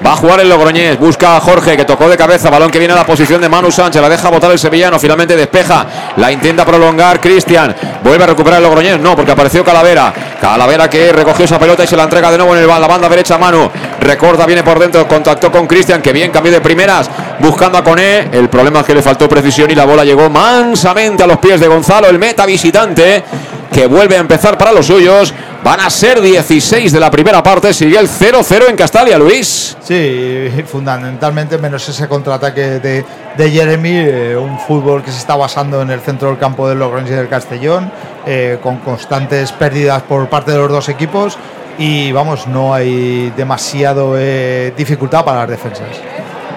[0.05, 2.93] Va a jugar el Logroñés, busca a Jorge que tocó de cabeza, balón que viene
[2.93, 5.85] a la posición de Manu Sánchez, la deja botar el sevillano, finalmente despeja,
[6.17, 11.11] la intenta prolongar Cristian, vuelve a recuperar el Logroñés, no, porque apareció Calavera, Calavera que
[11.11, 13.69] recogió esa pelota y se la entrega de nuevo en el, la banda derecha Manu,
[13.99, 18.29] recorta, viene por dentro, contactó con Cristian, que bien cambió de primeras, buscando a Coné,
[18.31, 21.59] el problema es que le faltó precisión y la bola llegó mansamente a los pies
[21.59, 23.23] de Gonzalo, el meta visitante,
[23.71, 25.33] que vuelve a empezar para los suyos.
[25.63, 27.73] Van a ser 16 de la primera parte.
[27.73, 29.75] Sigue el 0-0 en Castalia, Luis.
[29.81, 33.05] Sí, fundamentalmente menos ese contraataque de,
[33.35, 36.79] de Jeremy, eh, un fútbol que se está basando en el centro del campo del
[36.79, 37.91] Logroñés y del Castellón,
[38.25, 41.37] eh, con constantes pérdidas por parte de los dos equipos
[41.77, 45.87] y vamos, no hay demasiado eh, dificultad para las defensas.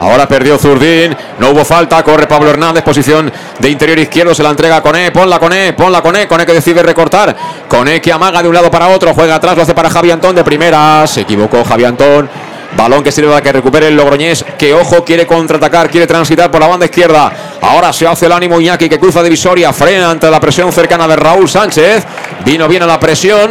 [0.00, 4.48] Ahora perdió Zurdín, no hubo falta, corre Pablo Hernández, posición de interior izquierdo, se la
[4.48, 7.36] entrega a Coné, ponla Coné, ponla Coné, Coné que decide recortar,
[7.68, 10.34] Coné que amaga de un lado para otro, juega atrás, lo hace para Javi Antón
[10.34, 12.30] de primera, se equivocó Javi Antón,
[12.78, 16.62] balón que sirve para que recupere el Logroñés, que ojo, quiere contraatacar, quiere transitar por
[16.62, 17.30] la banda izquierda,
[17.60, 21.16] ahora se hace el ánimo Iñaki que cruza divisoria, frena ante la presión cercana de
[21.16, 22.06] Raúl Sánchez,
[22.46, 23.50] vino bien a la presión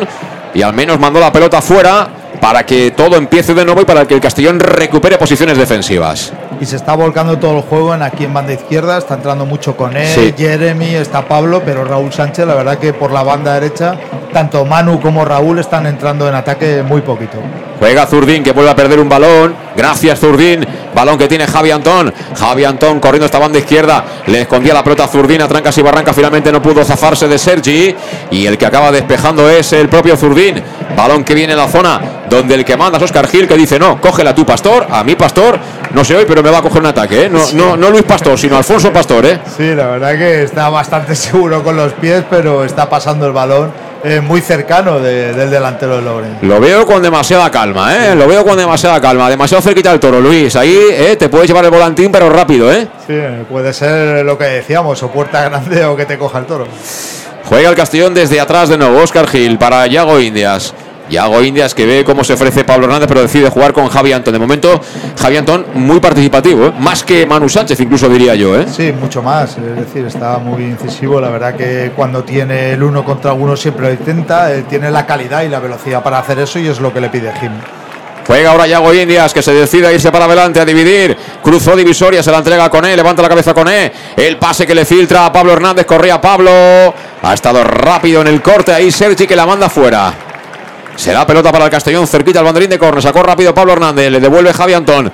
[0.56, 4.06] y al menos mandó la pelota fuera para que todo empiece de nuevo y para
[4.06, 6.34] que el Castellón recupere posiciones defensivas.
[6.62, 9.76] Y se está volcando todo el juego en aquí en banda izquierda, está entrando mucho
[9.78, 10.34] con él, Sí.
[10.38, 13.96] Jeremy, está Pablo, pero Raúl Sánchez, la verdad que por la banda derecha,
[14.34, 17.38] tanto Manu como Raúl están entrando en ataque muy poquito.
[17.80, 19.56] Juega Zurdín que vuelve a perder un balón.
[19.80, 20.68] Gracias Zurdín.
[20.94, 22.14] Balón que tiene Javi Antón.
[22.36, 24.04] Javi Antón corriendo esta banda izquierda.
[24.26, 26.12] Le escondía la pelota a Zurdín a trancas y barranca.
[26.12, 27.96] Finalmente no pudo zafarse de Sergi.
[28.30, 30.62] Y el que acaba despejando es el propio Zurdín.
[30.98, 33.80] Balón que viene en la zona donde el que manda es Oscar Gil que dice
[33.80, 34.86] no, cógela tú Pastor.
[34.92, 35.58] A mí Pastor,
[35.94, 37.28] no sé hoy, pero me va a coger un ataque.
[37.28, 37.30] ¿eh?
[37.30, 39.26] No, no, no Luis Pastor, sino Alfonso Pastor.
[39.28, 39.40] ¿eh?
[39.56, 43.72] Sí, la verdad que está bastante seguro con los pies, pero está pasando el balón
[44.04, 46.38] eh, muy cercano de- del delantero de Loren.
[46.42, 48.16] Lo veo con demasiada calma, ¿eh?
[48.16, 49.30] Lo veo con demasiada calma.
[49.30, 50.56] Demasiado cerquita del toro, Luis.
[50.56, 51.16] Ahí ¿eh?
[51.18, 52.88] te puedes llevar el volantín, pero rápido, ¿eh?
[53.08, 53.16] Sí,
[53.50, 56.68] puede ser lo que decíamos, o puerta grande o que te coja el toro.
[57.46, 59.00] Juega el Castellón desde atrás de nuevo.
[59.02, 60.74] Oscar Gil para Yago Indias.
[61.10, 64.34] Yago Indias que ve cómo se ofrece Pablo Hernández, pero decide jugar con Javi Antón.
[64.34, 64.80] De momento,
[65.20, 66.74] Javi Antón muy participativo, ¿eh?
[66.80, 68.60] más que Manu Sánchez, incluso diría yo.
[68.60, 68.66] ¿eh?
[68.72, 69.58] Sí, mucho más.
[69.58, 71.20] Es decir, está muy incisivo.
[71.20, 74.50] La verdad que cuando tiene el uno contra uno siempre lo intenta.
[74.70, 77.32] Tiene la calidad y la velocidad para hacer eso y es lo que le pide
[77.40, 77.52] Jim.
[78.30, 81.18] Juega ahora Yago Indias, que se decide a irse para adelante, a dividir.
[81.42, 83.92] Cruzó divisoria, se la entrega con él, levanta la cabeza con él.
[84.16, 86.52] El pase que le filtra a Pablo Hernández, corría Pablo.
[87.24, 90.29] Ha estado rápido en el corte ahí Sergi que la manda fuera.
[91.00, 93.02] Será pelota para el Castellón, cerquita al banderín de córner.
[93.02, 95.10] Sacó rápido Pablo Hernández, le devuelve Javi Antón.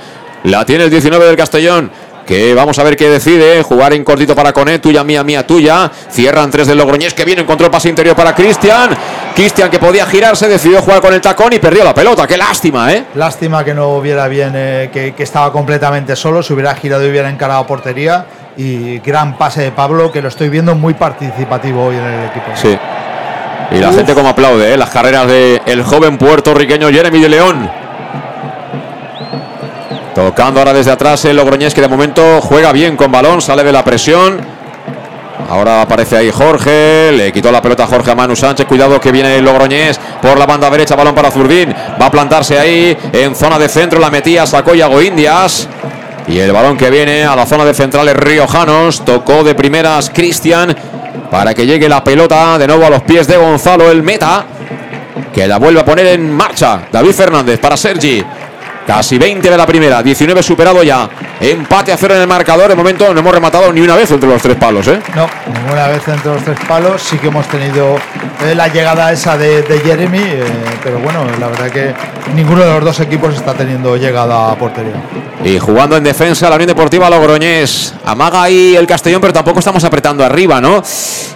[0.46, 1.92] La tiene el 19 del Castellón.
[2.26, 3.62] Que vamos a ver qué decide.
[3.62, 4.80] Jugar en cortito para Coné.
[4.80, 5.92] Tuya, mía, mía, tuya.
[6.10, 7.44] Cierran tres del Logroñés que viene.
[7.44, 8.98] Encontró el pase interior para Cristian.
[9.36, 10.48] Cristian que podía girarse.
[10.48, 12.26] Decidió jugar con el tacón y perdió la pelota.
[12.26, 13.06] Qué lástima, ¿eh?
[13.14, 16.42] Lástima que no hubiera bien, eh, que, que estaba completamente solo.
[16.42, 18.26] Se hubiera girado y hubiera encarado portería.
[18.58, 22.48] Y gran pase de Pablo que lo estoy viendo muy participativo hoy en el equipo.
[22.56, 22.76] Sí.
[23.72, 24.78] Y la gente como aplaude ¿eh?
[24.78, 27.70] las carreras del el joven puertorriqueño Jeremy de León.
[30.13, 33.72] Tocando ahora desde atrás el Logroñés que de momento juega bien con balón, sale de
[33.72, 34.39] la presión.
[35.49, 38.66] Ahora aparece ahí Jorge, le quitó la pelota a Jorge a Manu Sánchez.
[38.66, 41.76] Cuidado que viene el Logroñés por la banda derecha, balón para Zurdín.
[42.01, 45.68] Va a plantarse ahí en zona de centro, la metía, sacó Yago Indias.
[46.28, 50.76] Y el balón que viene a la zona de centrales riojanos, tocó de primeras Cristian
[51.30, 54.45] para que llegue la pelota de nuevo a los pies de Gonzalo, el meta,
[55.34, 56.88] que la vuelve a poner en marcha.
[56.91, 58.24] David Fernández para Sergi.
[58.86, 61.10] Casi 20 de la primera, 19 superado ya.
[61.40, 62.70] Empate a cero en el marcador.
[62.70, 65.00] De momento no hemos rematado ni una vez entre los tres palos, ¿eh?
[65.16, 67.02] No, ninguna vez entre los tres palos.
[67.02, 67.96] Sí que hemos tenido
[68.46, 70.44] eh, la llegada esa de, de Jeremy, eh,
[70.84, 71.94] pero bueno, la verdad que
[72.36, 75.02] ninguno de los dos equipos está teniendo llegada a portería.
[75.44, 77.96] Y jugando en defensa la Unión Deportiva Logroñés.
[78.06, 80.84] Amaga ahí el Castellón, pero tampoco estamos apretando arriba, ¿no?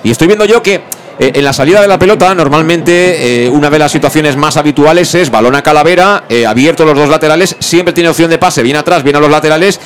[0.03, 0.81] Y estoy viendo yo que
[1.21, 5.13] eh, en la salida de la pelota, normalmente eh, una de las situaciones más habituales
[5.15, 8.79] es balón a Calavera, eh, abierto los dos laterales, siempre tiene opción de pase, viene
[8.79, 9.81] atrás, viene a los laterales.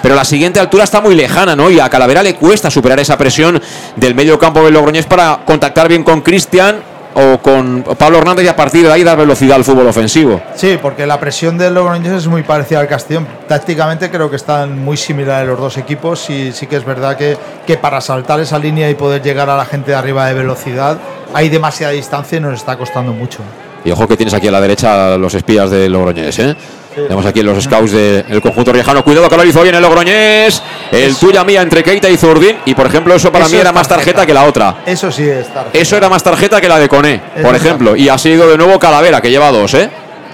[0.00, 1.68] Pero la siguiente altura está muy lejana, ¿no?
[1.68, 3.60] Y a Calavera le cuesta superar esa presión
[3.96, 6.80] del medio campo del Logroñés para contactar bien con Cristian
[7.18, 10.40] o con Pablo Hernández y a partir de ahí dar velocidad al fútbol ofensivo.
[10.54, 13.26] Sí, porque la presión del Logroñés es muy parecida al Castellón.
[13.48, 17.36] Tácticamente creo que están muy similares los dos equipos y sí que es verdad que,
[17.66, 20.98] que para saltar esa línea y poder llegar a la gente de arriba de velocidad
[21.34, 23.40] hay demasiada distancia y nos está costando mucho.
[23.84, 26.56] Y ojo que tienes aquí a la derecha los espías de Logroñés, ¿eh?
[26.94, 29.04] Tenemos aquí los scouts del conjunto riojano.
[29.04, 30.62] Cuidado que lo hizo bien el Logroñés.
[30.90, 32.56] El tuya mía entre Keita y Zurdín.
[32.64, 34.78] Y por ejemplo, eso para Eso mí era más tarjeta que la otra.
[34.84, 35.78] Eso sí es tarjeta.
[35.78, 37.94] Eso era más tarjeta que la de Coné, Eso por ejemplo.
[37.94, 39.88] Y ha sido de nuevo Calavera, que lleva dos, ¿eh?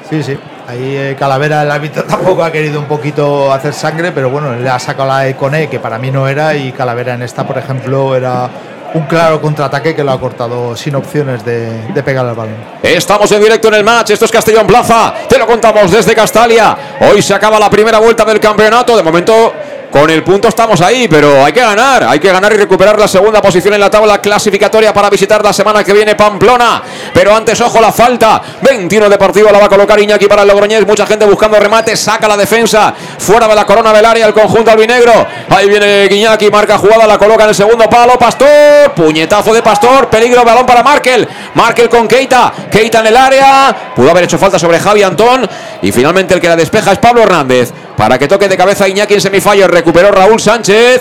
[0.08, 0.38] Sí, sí.
[0.66, 4.68] Ahí eh, Calavera, el árbitro tampoco ha querido un poquito hacer sangre, pero bueno, le
[4.68, 7.58] ha sacado la de Cone, que para mí no era, y Calavera en esta, por
[7.58, 8.48] ejemplo, era
[8.94, 12.54] un claro contraataque que lo ha cortado sin opciones de, pegar al balón.
[12.82, 14.10] Estamos en directo en el match.
[14.10, 15.14] Esto es Castellón Plaza.
[15.28, 16.76] Te lo contamos desde Castalia.
[17.00, 18.96] Hoy se acaba la primera vuelta del campeonato.
[18.96, 19.52] De momento,
[19.94, 22.02] con el punto estamos ahí, pero hay que ganar.
[22.02, 25.52] Hay que ganar y recuperar la segunda posición en la tabla clasificatoria para visitar la
[25.52, 26.82] semana que viene Pamplona.
[27.12, 28.42] Pero antes, ojo, la falta.
[28.60, 30.84] 21 Deportivo la va a colocar Iñaki para el Logroñés.
[30.84, 31.96] Mucha gente buscando remate.
[31.96, 32.92] Saca la defensa.
[33.18, 35.28] Fuera de la corona del área el conjunto albinegro.
[35.48, 36.50] Ahí viene Iñaki.
[36.50, 37.06] Marca jugada.
[37.06, 38.18] La coloca en el segundo palo.
[38.18, 38.94] Pastor.
[38.96, 40.08] Puñetazo de Pastor.
[40.08, 40.44] Peligro.
[40.44, 41.28] Balón para Markel.
[41.54, 42.52] Markel con Keita.
[42.68, 43.92] Keita en el área.
[43.94, 45.48] Pudo haber hecho falta sobre Javi Antón.
[45.82, 47.72] Y finalmente el que la despeja es Pablo Hernández.
[47.96, 49.68] Para que toque de cabeza Iñaki en semifallo.
[49.68, 51.00] Recuperó Raúl Sánchez.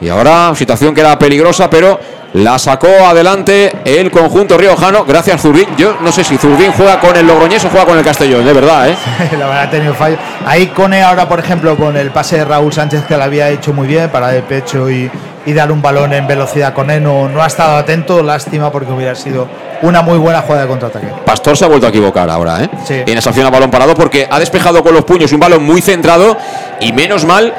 [0.00, 2.00] Y ahora situación que era peligrosa, pero
[2.32, 5.04] la sacó adelante el conjunto riojano.
[5.04, 5.66] Gracias, Zurdín.
[5.76, 8.52] Yo no sé si Zurdín juega con el Logroñés o juega con el Castellón, de
[8.52, 8.96] verdad, ¿eh?
[9.32, 10.16] la verdad ha tenido fallo.
[10.46, 13.72] Ahí Cone ahora, por ejemplo, con el pase de Raúl Sánchez que lo había hecho
[13.72, 15.10] muy bien para de pecho y,
[15.46, 18.22] y dar un balón en velocidad con él, no, no ha estado atento.
[18.22, 19.48] Lástima porque hubiera sido
[19.82, 21.06] una muy buena jugada de contraataque.
[21.24, 22.70] Pastor se ha vuelto a equivocar ahora, ¿eh?
[22.84, 23.02] Sí.
[23.06, 25.80] En esa acción a balón parado porque ha despejado con los puños un balón muy
[25.80, 26.36] centrado
[26.80, 27.54] y menos mal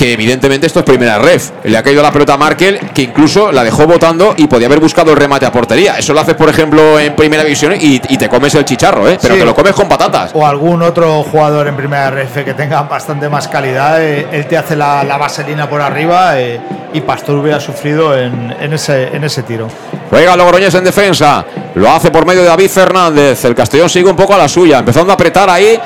[0.00, 1.50] que evidentemente esto es primera ref.
[1.62, 4.80] Le ha caído la pelota a Markel, que incluso la dejó botando y podía haber
[4.80, 5.98] buscado el remate a portería.
[5.98, 9.18] Eso lo haces, por ejemplo, en primera división y, y te comes el chicharro, ¿eh?
[9.20, 9.40] Pero Sí.
[9.40, 10.30] te lo comes con patatas.
[10.32, 14.56] O algún otro jugador en primera RF que tenga bastante más calidad, eh, él te
[14.56, 16.58] hace la, la vaselina por arriba eh,
[16.94, 19.68] y Pastor hubiera sufrido en, en ese, en ese tiro.
[20.08, 21.44] Juega Logroñés en defensa.
[21.74, 23.44] Lo hace por medio de David Fernández.
[23.44, 25.78] El Castellón sigue un poco a la suya, empezando a apretar ahí.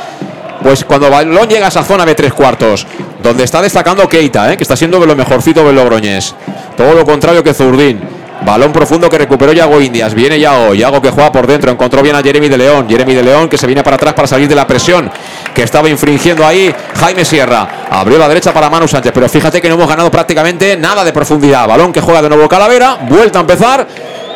[0.63, 2.87] Pues cuando balón llega a esa zona de tres cuartos,
[3.23, 4.57] donde está destacando Keita, ¿eh?
[4.57, 6.35] que está siendo de lo mejorcito del Logroñés.
[6.77, 8.01] Todo lo contrario que Zurdín.
[8.45, 10.13] Balón profundo que recuperó Yago Indias.
[10.13, 10.75] Viene Yago.
[10.75, 11.71] Yago que juega por dentro.
[11.71, 12.87] Encontró bien a Jeremy de León.
[12.89, 15.11] Jeremy de León que se viene para atrás para salir de la presión
[15.55, 17.87] que estaba infringiendo ahí Jaime Sierra.
[17.91, 19.13] Abrió la derecha para Manu Sánchez.
[19.15, 21.67] Pero fíjate que no hemos ganado prácticamente nada de profundidad.
[21.67, 22.99] Balón que juega de nuevo Calavera.
[23.09, 23.87] Vuelta a empezar.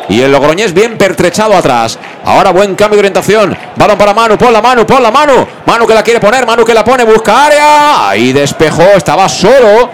[0.09, 1.97] Y el Logroñés bien pertrechado atrás.
[2.25, 3.55] Ahora buen cambio de orientación.
[3.75, 5.47] Balón para Manu, pon la mano, pon la mano.
[5.65, 8.09] Manu que la quiere poner, Manu que la pone, busca área.
[8.09, 9.89] Ahí despejó, estaba solo.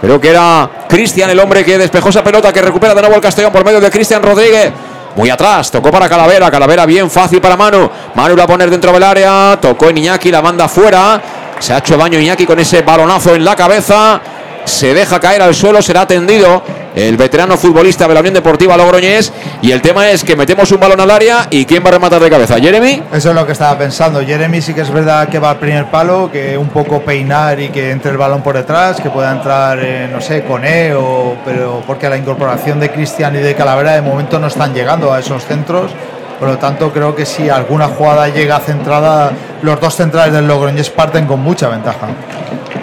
[0.00, 3.20] Creo que era Cristian el hombre que despejó esa pelota que recupera de nuevo el
[3.20, 4.72] Castellón por medio de Cristian Rodríguez.
[5.16, 7.90] Muy atrás, tocó para Calavera, Calavera bien fácil para Manu.
[8.14, 11.20] Manu la va a poner dentro del área, tocó en Iñaki, la manda fuera.
[11.58, 14.20] Se ha hecho daño Iñaki con ese balonazo en la cabeza.
[14.68, 16.62] Se deja caer al suelo, será atendido
[16.94, 19.32] el veterano futbolista de la Unión Deportiva Logroñés.
[19.62, 22.20] Y el tema es que metemos un balón al área y ¿quién va a rematar
[22.20, 22.60] de cabeza?
[22.60, 23.02] ¿Jeremy?
[23.12, 24.20] Eso es lo que estaba pensando.
[24.20, 27.70] Jeremy sí que es verdad que va al primer palo, que un poco peinar y
[27.70, 31.36] que entre el balón por detrás, que pueda entrar, eh, no sé, con E, o,
[31.46, 35.18] pero porque la incorporación de Cristian y de Calavera de momento no están llegando a
[35.18, 35.92] esos centros.
[36.38, 40.90] Por lo tanto, creo que si alguna jugada llega centrada, los dos centrales del Logroñés
[40.90, 42.08] parten con mucha ventaja.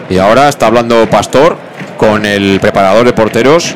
[0.10, 1.65] Y ahora está hablando Pastor
[1.98, 3.76] con el preparador de porteros.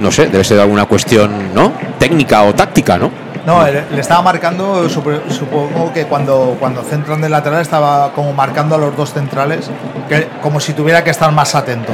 [0.00, 1.72] No sé, debe ser alguna cuestión, ¿no?
[1.98, 3.10] Técnica o táctica, ¿no?
[3.44, 8.74] No, le, estaba marcando, sup- supongo que cuando, cuando centran de lateral estaba como marcando
[8.74, 9.70] a los dos centrales,
[10.08, 11.92] que, como si tuviera que estar más atento.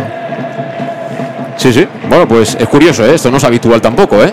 [1.57, 1.87] Sí, sí.
[2.09, 3.15] Bueno, pues es curioso, ¿eh?
[3.15, 4.33] Esto no es habitual tampoco, ¿eh?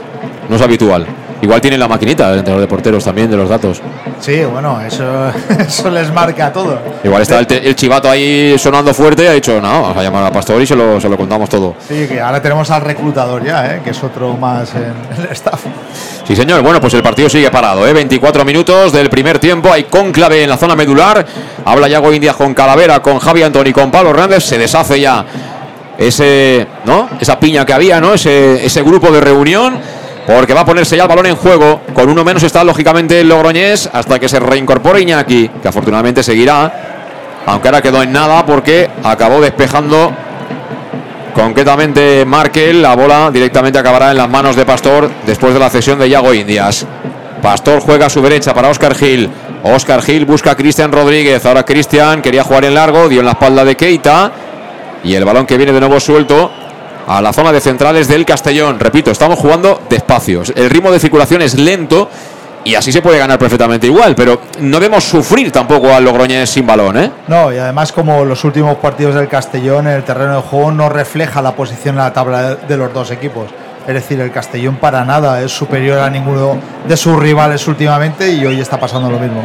[0.49, 1.05] No es habitual.
[1.43, 3.81] Igual tiene la maquinita el entrenador de porteros también de los datos.
[4.21, 5.03] Sí, bueno, eso,
[5.59, 6.79] eso les marca a todos.
[7.03, 10.01] Igual está el, te- el chivato ahí sonando fuerte y ha dicho, no, vamos a
[10.01, 11.75] llamar a Pastor y se lo, se lo contamos todo.
[11.85, 13.81] Sí, que ahora tenemos al reclutador ya, ¿eh?
[13.83, 14.93] que es otro más en
[15.25, 15.59] el staff.
[16.25, 16.61] Sí, señor.
[16.61, 17.91] Bueno, pues el partido sigue parado, ¿eh?
[17.91, 19.69] 24 minutos del primer tiempo.
[19.69, 21.25] Hay cónclave en la zona medular.
[21.65, 24.45] Habla Yago India con Calavera, con Javi Antoni, con Pablo Hernández.
[24.45, 25.25] Se deshace ya
[25.97, 27.09] ese, ¿no?
[27.19, 28.13] Esa piña que había, ¿no?
[28.13, 29.77] Ese, ese grupo de reunión.
[30.25, 31.81] Porque va a ponerse ya el balón en juego.
[31.93, 37.41] Con uno menos está lógicamente el Logroñés hasta que se reincorpore Iñaki, que afortunadamente seguirá.
[37.45, 40.13] Aunque ahora quedó en nada porque acabó despejando
[41.35, 42.81] concretamente Markel.
[42.81, 46.33] La bola directamente acabará en las manos de Pastor después de la cesión de Yago
[46.33, 46.85] Indias.
[47.41, 49.29] Pastor juega a su derecha para Oscar Gil.
[49.63, 51.45] Oscar Gil busca a Cristian Rodríguez.
[51.45, 54.31] Ahora Cristian quería jugar en largo, dio en la espalda de Keita.
[55.03, 56.49] Y el balón que viene de nuevo suelto
[57.07, 58.79] a la zona de centrales del Castellón.
[58.79, 60.43] Repito, estamos jugando despacio.
[60.55, 62.09] El ritmo de circulación es lento
[62.65, 64.15] y así se puede ganar perfectamente igual.
[64.15, 67.11] Pero no debemos sufrir tampoco al Logroñés sin balón, ¿eh?
[67.27, 71.41] No, y además como los últimos partidos del Castellón, el terreno de juego no refleja
[71.41, 73.49] la posición en la tabla de los dos equipos.
[73.87, 78.45] Es decir, el Castellón para nada es superior a ninguno de sus rivales últimamente y
[78.45, 79.43] hoy está pasando lo mismo.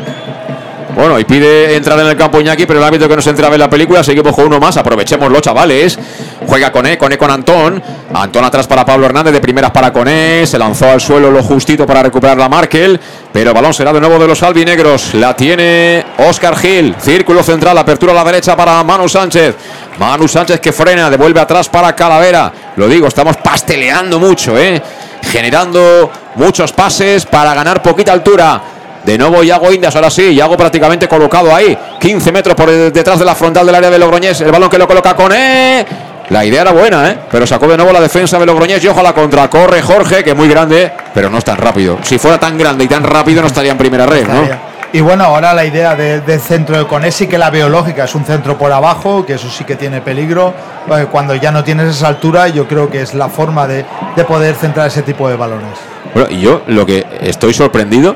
[0.94, 3.60] Bueno, y pide entrar en el campo Iñaki, pero el árbitro que nos entraba en
[3.60, 5.98] la película, seguimos con uno más, aprovechémoslo, chavales.
[6.46, 7.82] Juega con E, con E con Antón.
[8.14, 11.42] Antón atrás para Pablo Hernández, de primeras para con E, se lanzó al suelo lo
[11.42, 12.98] justito para recuperar la Markel,
[13.32, 15.14] pero balón será de nuevo de los albinegros.
[15.14, 19.54] La tiene Oscar Gil, círculo central, apertura a la derecha para Manu Sánchez.
[19.98, 22.50] Manu Sánchez que frena, devuelve atrás para Calavera.
[22.76, 24.80] Lo digo, estamos pasteleando mucho, ¿eh?
[25.22, 28.77] Generando muchos pases para ganar poquita altura.
[29.08, 33.24] De nuevo Yago Indias, ahora sí, Yago prácticamente colocado ahí, 15 metros por detrás de
[33.24, 35.82] la frontal del área de Logroñés, el balón que lo coloca con E.
[36.28, 37.18] La idea era buena, ¿eh?
[37.30, 39.48] pero sacó de nuevo la defensa de Logroñés y ojo a la contra.
[39.48, 41.96] Corre Jorge, que es muy grande, pero no es tan rápido.
[42.02, 44.46] Si fuera tan grande y tan rápido, no estaría en primera red, ¿no?
[44.92, 48.04] Y bueno, ahora la idea de- del centro de Conés sí que la veo lógica,
[48.04, 50.52] es un centro por abajo, que eso sí que tiene peligro.
[50.94, 53.86] Eh, Cuando ya no tienes esa altura, yo creo que es la forma de,
[54.16, 55.78] de poder centrar ese tipo de balones.
[56.12, 58.14] Bueno, y yo lo que estoy sorprendido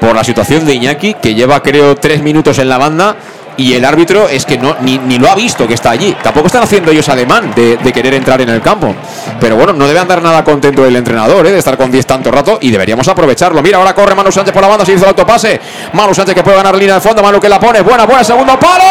[0.00, 3.16] por la situación de Iñaki, que lleva creo tres minutos en la banda
[3.56, 6.16] y el árbitro es que no ni, ni lo ha visto que está allí.
[6.22, 8.94] Tampoco están haciendo ellos ademán de, querer entrar en el campo.
[9.40, 11.52] Pero bueno, no debe andar nada contento el entrenador ¿eh?
[11.52, 13.62] de estar con 10 tanto rato y deberíamos aprovecharlo.
[13.62, 15.60] Mira, ahora corre Manu Sánchez por la banda, se hizo el autopase.
[15.92, 18.58] Manu Sánchez que puede ganar línea de fondo, Manu que la pone, buena, buena, segundo
[18.58, 18.84] palo.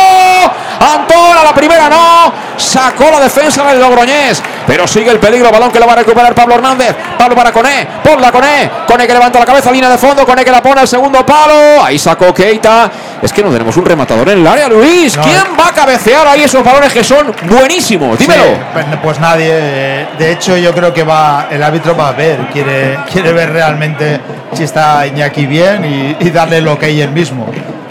[0.80, 5.72] Antón a la primera no, sacó la defensa del Logroñés, pero sigue el peligro, balón
[5.72, 6.96] que lo va a recuperar Pablo Hernández.
[7.18, 10.52] Pablo para Coné, ponla Coné, Coné que levanta la cabeza, línea de fondo, Coné que
[10.52, 11.84] la pone al segundo palo.
[11.84, 12.90] Ahí sacó Keita.
[13.22, 15.16] Es que no tenemos un rematador en el área, Luis.
[15.16, 18.18] No, ¿Quién va a cabecear ahí esos balones que son buenísimos?
[18.18, 18.44] Dímelo.
[18.44, 20.08] Sí, pues, pues nadie.
[20.18, 24.20] De hecho, yo creo que va el árbitro va a ver, quiere, quiere ver realmente
[24.54, 27.48] si está Iñaki bien y, y darle lo que hay él mismo.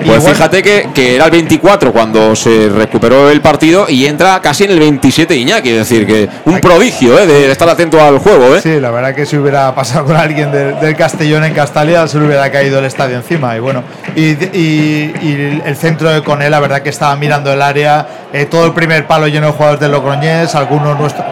[0.06, 4.64] Pues fíjate que, que era el 24 cuando se recuperó el partido y entra casi
[4.64, 5.70] en el 27 Iñaki.
[5.70, 7.26] Es decir, que un prodigio ¿eh?
[7.26, 8.54] de estar atento al juego.
[8.56, 8.60] ¿eh?
[8.62, 12.18] Sí, la verdad que si hubiera pasado con alguien del, del Castellón en Castalia se
[12.18, 13.56] le hubiera caído el estadio encima.
[13.56, 13.82] Y bueno,
[14.14, 14.22] y,
[14.56, 18.66] y- y el centro de Conel, la verdad que estaba mirando el área, eh, todo
[18.66, 21.26] el primer palo lleno de jugadores del Logroñés, algunos nuestros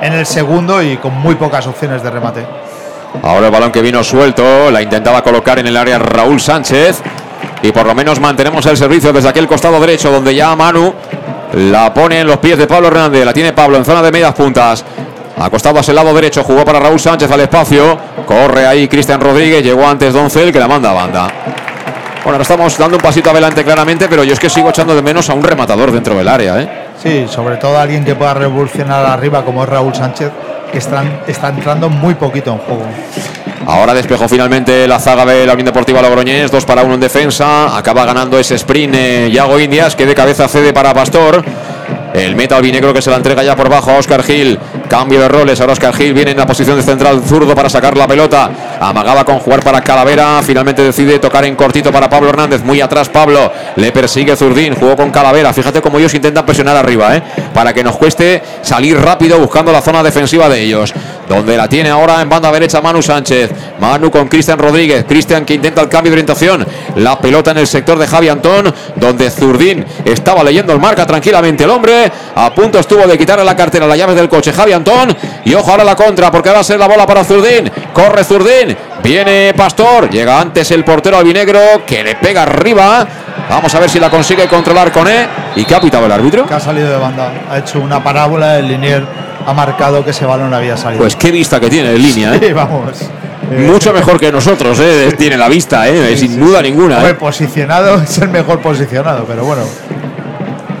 [0.00, 2.44] en el segundo y con muy pocas opciones de remate.
[3.22, 7.02] Ahora el balón que vino suelto, la intentaba colocar en el área Raúl Sánchez.
[7.62, 10.92] Y por lo menos mantenemos el servicio desde aquel costado derecho, donde ya Manu
[11.54, 13.24] la pone en los pies de Pablo Hernández.
[13.24, 14.84] La tiene Pablo en zona de medias puntas.
[15.38, 17.98] Acostado hacia el lado derecho, jugó para Raúl Sánchez al espacio.
[18.26, 21.28] Corre ahí Cristian Rodríguez, llegó antes Doncel que la manda a banda.
[22.24, 25.02] Bueno, ahora estamos dando un pasito adelante claramente, pero yo es que sigo echando de
[25.02, 26.60] menos a un rematador dentro del área.
[26.60, 26.68] ¿eh?
[27.02, 30.30] Sí, sobre todo alguien que pueda revolucionar arriba como es Raúl Sánchez,
[30.72, 32.86] que están, está entrando muy poquito en juego.
[33.66, 37.76] Ahora despejó finalmente la zaga de la Unión Deportiva Logroñés, dos para uno en defensa.
[37.76, 41.44] Acaba ganando ese sprint eh, Yago Indias, que de cabeza cede para Pastor.
[42.14, 44.58] El meta albinegro que se la entrega ya por bajo a Oscar Gil.
[44.88, 45.60] Cambio de roles.
[45.60, 48.50] Ahora Oscar Gil viene en la posición de central zurdo para sacar la pelota.
[48.80, 50.42] Amagaba con jugar para Calavera.
[50.42, 52.62] Finalmente decide tocar en cortito para Pablo Hernández.
[52.64, 53.50] Muy atrás Pablo.
[53.76, 54.74] Le persigue Zurdín.
[54.74, 55.54] Jugó con Calavera.
[55.54, 57.22] Fíjate cómo ellos intentan presionar arriba, ¿eh?
[57.54, 60.92] Para que nos cueste salir rápido buscando la zona defensiva de ellos.
[61.28, 63.50] Donde la tiene ahora en banda derecha Manu Sánchez.
[63.80, 65.06] Manu con Cristian Rodríguez.
[65.08, 66.66] Cristian que intenta el cambio de orientación.
[66.96, 68.74] La pelota en el sector de Javi Antón.
[68.96, 72.01] Donde Zurdín estaba leyendo el marca tranquilamente el hombre.
[72.34, 75.16] A punto estuvo de quitarle la cartera, las llaves del coche Javi Antón.
[75.44, 77.70] Y ojo ahora la contra, porque va a ser la bola para Zurdín.
[77.92, 78.76] Corre Zurdín.
[79.02, 80.08] Viene Pastor.
[80.10, 83.06] Llega antes el portero albinegro que le pega arriba.
[83.48, 85.26] Vamos a ver si la consigue controlar con E.
[85.56, 86.46] ¿Y qué ha pitado el árbitro?
[86.46, 87.32] Que ha salido de banda.
[87.50, 88.58] Ha hecho una parábola.
[88.58, 89.04] El linier
[89.44, 91.02] ha marcado que ese balón había salido.
[91.02, 92.40] Pues qué vista que tiene en línea, ¿eh?
[92.46, 93.10] Sí, vamos.
[93.50, 95.14] Mucho mejor que nosotros, ¿eh?
[95.18, 96.16] Tiene la vista, ¿eh?
[96.16, 96.96] Sin duda ninguna.
[96.96, 97.14] Hombre, ¿eh?
[97.14, 99.62] posicionado es el mejor posicionado, pero bueno.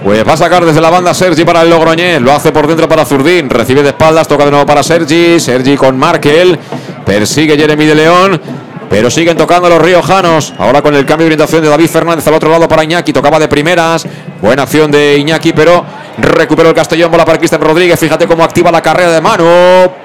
[0.04, 2.20] Pues va a sacar desde la banda Sergi para el Logroñés.
[2.20, 3.48] Lo hace por dentro para Zurdín.
[3.48, 5.38] Recibe de espaldas, toca de nuevo para Sergi.
[5.38, 6.58] Sergi con Markel.
[7.06, 8.42] Persigue Jeremy de León.
[8.90, 10.54] Pero siguen tocando los riojanos.
[10.58, 13.12] Ahora con el cambio de orientación de David Fernández al otro lado para Iñaki.
[13.12, 14.04] Tocaba de primeras.
[14.40, 15.84] Buena acción de Iñaki, pero
[16.18, 17.10] recuperó el Castellón.
[17.10, 17.98] Bola para Cristian Rodríguez.
[17.98, 19.44] Fíjate cómo activa la carrera de mano.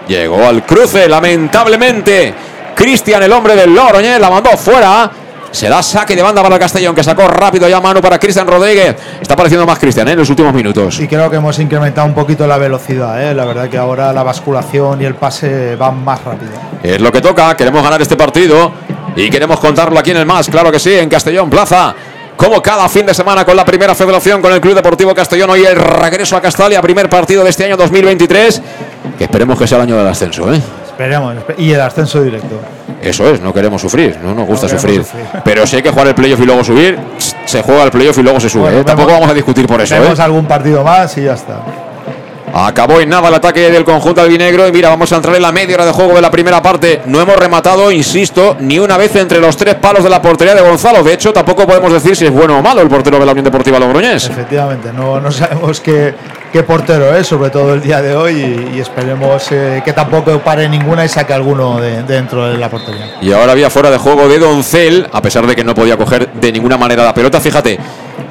[0.07, 2.35] Llegó al cruce, lamentablemente.
[2.75, 5.11] Cristian, el hombre del Logroñés, la mandó fuera.
[5.51, 8.47] Se da saque de banda para el Castellón, que sacó rápido ya mano para Cristian
[8.47, 8.95] Rodríguez.
[9.21, 10.11] Está apareciendo más Cristian ¿eh?
[10.11, 10.99] en los últimos minutos.
[10.99, 13.21] Y creo que hemos incrementado un poquito la velocidad.
[13.23, 13.33] ¿eh?
[13.33, 16.51] La verdad que ahora la basculación y el pase van más rápido.
[16.83, 17.55] Es lo que toca.
[17.55, 18.71] Queremos ganar este partido
[19.15, 20.47] y queremos contarlo aquí en el más.
[20.49, 21.95] Claro que sí, en Castellón Plaza.
[22.35, 25.49] Como cada fin de semana con la primera federación, con el Club Deportivo Castellón.
[25.49, 28.61] Hoy el regreso a Castalia, primer partido de este año 2023.
[29.17, 30.53] Que esperemos que sea el año del ascenso.
[30.53, 30.61] ¿eh?
[30.97, 31.35] Esperemos.
[31.59, 32.59] Y el ascenso directo.
[33.03, 35.05] Eso es, no queremos sufrir, no nos gusta No sufrir.
[35.43, 36.97] Pero si hay que jugar el playoff y luego subir,
[37.45, 38.63] se juega el playoff y luego se sube.
[38.63, 38.83] Bueno, ¿eh?
[38.83, 39.95] Tampoco vamos a discutir por eso.
[39.95, 39.99] ¿eh?
[39.99, 41.61] Vemos algún partido más y ya está.
[42.51, 45.51] Acabó en nada el ataque del conjunto albinegro y mira, vamos a entrar en la
[45.51, 47.01] media hora de juego de la primera parte.
[47.05, 50.61] No hemos rematado, insisto, ni una vez entre los tres palos de la portería de
[50.61, 51.03] Gonzalo.
[51.03, 53.43] De hecho, tampoco podemos decir si es bueno o malo el portero de la Unión
[53.43, 54.29] Deportiva Logroñés.
[54.29, 56.15] Efectivamente, no, no sabemos qué,
[56.51, 58.33] qué portero es, sobre todo el día de hoy,
[58.73, 62.69] y, y esperemos eh, que tampoco pare ninguna y saque alguno de, dentro de la
[62.69, 63.15] portería.
[63.21, 66.31] Y ahora había fuera de juego de Doncel, a pesar de que no podía coger
[66.33, 67.39] de ninguna manera la pelota.
[67.39, 67.77] Fíjate,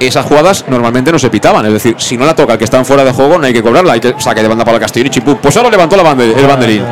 [0.01, 1.65] esas jugadas normalmente no se pitaban.
[1.67, 3.53] Es decir, si no la toca el que está en fuera de juego, no hay
[3.53, 3.93] que cobrarla.
[3.95, 5.37] Hay que saque de banda para el Castellón y chipú.
[5.37, 6.85] Pues ahora levantó la bande- el banderín.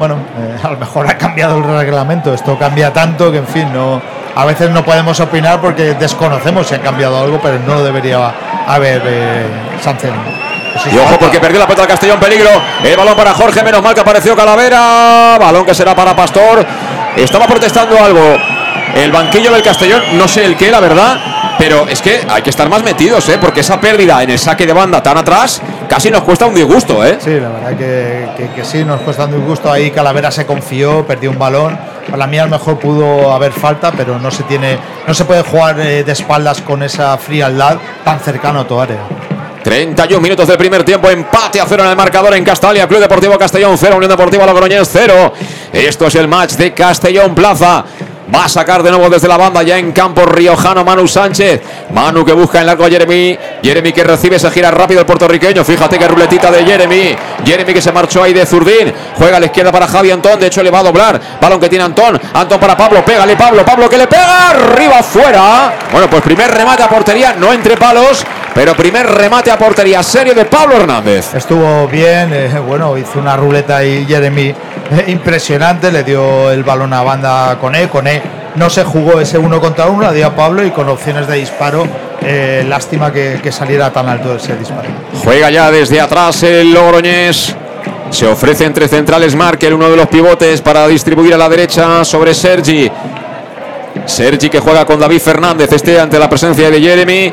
[0.00, 3.70] Bueno, eh, a lo mejor ha cambiado el reglamento, esto cambia tanto que, en fin,
[3.70, 4.00] no,
[4.34, 8.32] a veces no podemos opinar porque desconocemos si ha cambiado algo, pero no debería
[8.66, 9.46] haber eh,
[9.82, 10.14] sanción.
[10.82, 12.48] Sí, Y ojo porque perdió la pelota del Castellón, peligro.
[12.82, 15.36] El balón para Jorge, menos mal que apareció Calavera.
[15.38, 16.64] Balón que será para Pastor.
[17.14, 18.38] Estaba protestando algo.
[18.94, 21.18] El banquillo del Castellón, no sé el qué, la verdad.
[21.60, 23.36] Pero es que hay que estar más metidos, ¿eh?
[23.38, 27.04] Porque esa pérdida en el saque de banda tan atrás casi nos cuesta un disgusto,
[27.04, 27.18] ¿eh?
[27.22, 29.70] Sí, la verdad que, que- que sí, nos cuesta un gusto.
[29.70, 31.78] Ahí Calavera se confió, perdió un balón.
[32.10, 35.42] Para mí a lo mejor pudo haber falta, pero no se tiene, no se puede
[35.42, 39.00] jugar eh, de espaldas con esa frialdad tan cercano a tu área.
[39.62, 43.36] 31 minutos del primer tiempo, empate a cero en el marcador en Castalia, Club Deportivo
[43.38, 45.34] Castellón 0, Unión Deportiva Logroñés 0.
[45.74, 47.84] Esto es el match de Castellón Plaza.
[48.32, 51.60] Va a sacar de nuevo desde la banda ya en campo riojano Manu Sánchez.
[51.92, 53.36] Manu que busca en largo a Jeremy.
[53.62, 55.64] Jeremy que recibe, se gira rápido el puertorriqueño.
[55.64, 57.16] Fíjate que ruletita de Jeremy.
[57.44, 58.92] Jeremy que se marchó ahí de Zurdín.
[59.16, 60.38] Juega a la izquierda para Javi Antón.
[60.38, 61.20] De hecho le va a doblar.
[61.40, 62.20] Balón que tiene Antón.
[62.34, 63.04] Antón para Pablo.
[63.04, 63.64] Pégale Pablo.
[63.64, 64.50] Pablo que le pega.
[64.50, 65.74] Arriba fuera.
[65.90, 67.34] Bueno, pues primer remate a portería.
[67.36, 68.24] No entre palos.
[68.54, 71.34] Pero primer remate a portería serio de Pablo Hernández.
[71.34, 76.92] Estuvo bien, eh, bueno, hizo una ruleta y Jeremy eh, impresionante, le dio el balón
[76.92, 78.19] a banda con E, con E
[78.56, 81.36] no se jugó ese uno contra uno, la dio a Pablo y con opciones de
[81.36, 81.86] disparo,
[82.22, 84.88] eh, lástima que, saliera tan alto ese disparo.
[85.24, 87.54] Juega ya desde atrás el Logroñés.
[88.10, 92.34] Se ofrece entre centrales Markel, uno de los pivotes, para distribuir a la derecha sobre
[92.34, 92.90] Sergi.
[94.04, 97.32] Sergi que juega con David Fernández, este ante la presencia de Jeremy.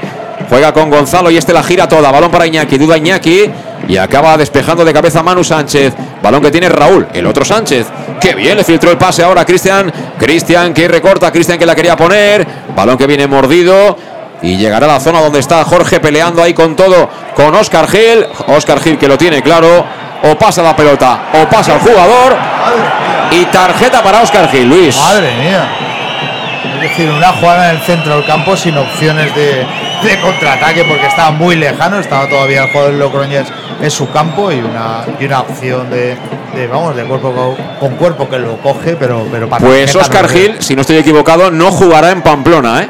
[0.50, 2.12] Juega con Gonzalo y este la gira toda.
[2.12, 3.52] Balón para Iñaki, duda Iñaki.
[3.88, 5.94] Y acaba despejando de cabeza Manu Sánchez.
[6.22, 7.88] Balón que tiene Raúl, el otro Sánchez.
[8.20, 9.92] Qué bien, le filtró el pase ahora a Cristian.
[10.18, 12.46] Cristian que recorta, Cristian que la quería poner.
[12.76, 13.98] Balón que viene mordido.
[14.42, 18.26] Y llegará a la zona donde está Jorge peleando ahí con todo con Oscar Gil.
[18.48, 19.86] Oscar Gil que lo tiene claro.
[20.24, 22.36] o pasa la pelota o pasa el jugador.
[23.32, 24.98] Y tarjeta para Oscar Gil, Luis.
[24.98, 25.87] Madre mía.
[26.78, 29.66] Es decir, una jugada en el centro del campo sin opciones de,
[30.04, 33.48] de contraataque porque estaba muy lejano, estaba todavía el jugador de Logroñés
[33.82, 36.16] en su campo y una, y una opción de,
[36.56, 40.24] de, vamos, de cuerpo con, con cuerpo que lo coge, pero, pero para Pues Oscar
[40.24, 42.90] no Gil, si no estoy equivocado, no jugará en Pamplona, ¿eh?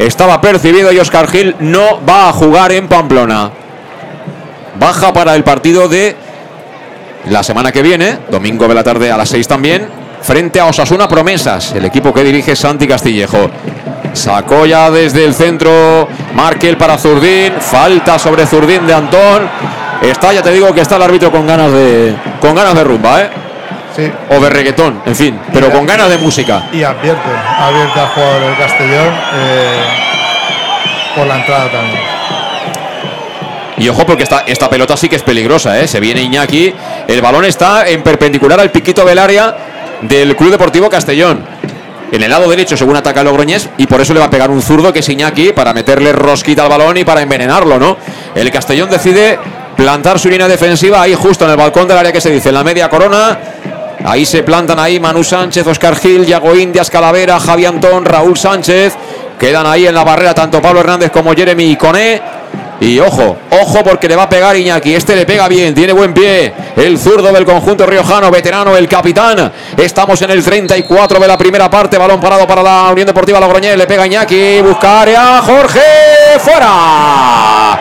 [0.00, 3.52] Estaba percibido y Oscar Gil no va a jugar en Pamplona.
[4.80, 6.16] Baja para el partido de
[7.30, 11.06] la semana que viene, domingo de la tarde a las 6 también, frente a Osasuna
[11.06, 13.50] Promesas, el equipo que dirige Santi Castillejo.
[14.14, 19.48] Sacó ya desde el centro Markel para Zurdín, falta sobre Zurdín de Antón.
[20.00, 23.20] Está, ya te digo que está el árbitro con ganas de con ganas de rumba,
[23.20, 23.30] ¿eh?
[23.94, 24.10] Sí.
[24.30, 26.64] O de reggaetón, en fin, pero con ganas de música.
[26.72, 29.84] Y advierte, advierte al jugador del Castellón eh,
[31.14, 32.00] por la entrada también.
[33.76, 35.86] Y ojo porque esta, esta pelota sí que es peligrosa, ¿eh?
[35.86, 36.72] Se viene Iñaki.
[37.08, 41.44] El balón está en perpendicular al piquito del área del Club Deportivo Castellón.
[42.12, 44.62] En el lado derecho, según ataca Logroñés, y por eso le va a pegar un
[44.62, 47.96] zurdo que es Iñaki para meterle rosquita al balón y para envenenarlo, ¿no?
[48.34, 49.38] El Castellón decide
[49.76, 52.54] plantar su línea defensiva ahí justo en el balcón del área que se dice, en
[52.54, 53.38] la media corona.
[54.04, 58.94] Ahí se plantan ahí Manu Sánchez, Oscar Gil, Yago Indias, Calavera, Javi Antón, Raúl Sánchez.
[59.38, 62.20] Quedan ahí en la barrera tanto Pablo Hernández como Jeremy y Coné.
[62.84, 64.94] Y ojo, ojo porque le va a pegar Iñaki.
[64.94, 66.52] Este le pega bien, tiene buen pie.
[66.76, 69.50] El zurdo del conjunto riojano, veterano, el capitán.
[69.74, 71.96] Estamos en el 34 de la primera parte.
[71.96, 73.78] Balón parado para la Unión Deportiva Logroñés.
[73.78, 75.40] Le pega Iñaki, busca área.
[75.40, 75.80] Jorge,
[76.40, 77.78] fuera.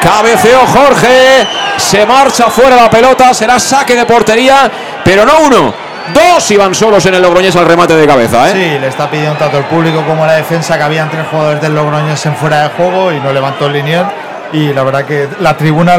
[0.00, 1.44] Cabeceó Jorge.
[1.78, 3.34] Se marcha fuera la pelota.
[3.34, 4.70] Será saque de portería,
[5.04, 5.86] pero no uno.
[6.14, 8.52] Dos iban solos en el Logroñés al remate de cabeza, ¿eh?
[8.52, 11.74] Sí, le está pidiendo tanto el público como la defensa que habían tres jugadores del
[11.74, 14.06] Logroñés en fuera de juego y no levantó el linier.
[14.52, 15.98] Y la verdad que la tribuna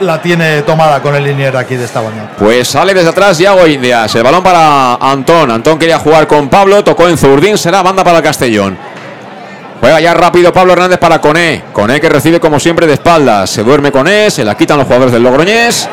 [0.00, 2.30] la tiene tomada con el linier aquí de esta mañana.
[2.38, 4.14] Pues sale desde atrás Yago Indias.
[4.14, 5.50] El balón para Antón.
[5.50, 6.82] Antón quería jugar con Pablo.
[6.84, 7.58] Tocó en Zurdín.
[7.58, 8.78] Será banda para el Castellón.
[9.80, 11.64] Juega ya rápido Pablo Hernández para Coné.
[11.72, 13.50] Coné que recibe como siempre de espaldas.
[13.50, 14.30] Se duerme Coné.
[14.30, 15.88] Se la quitan los jugadores del Logroñés.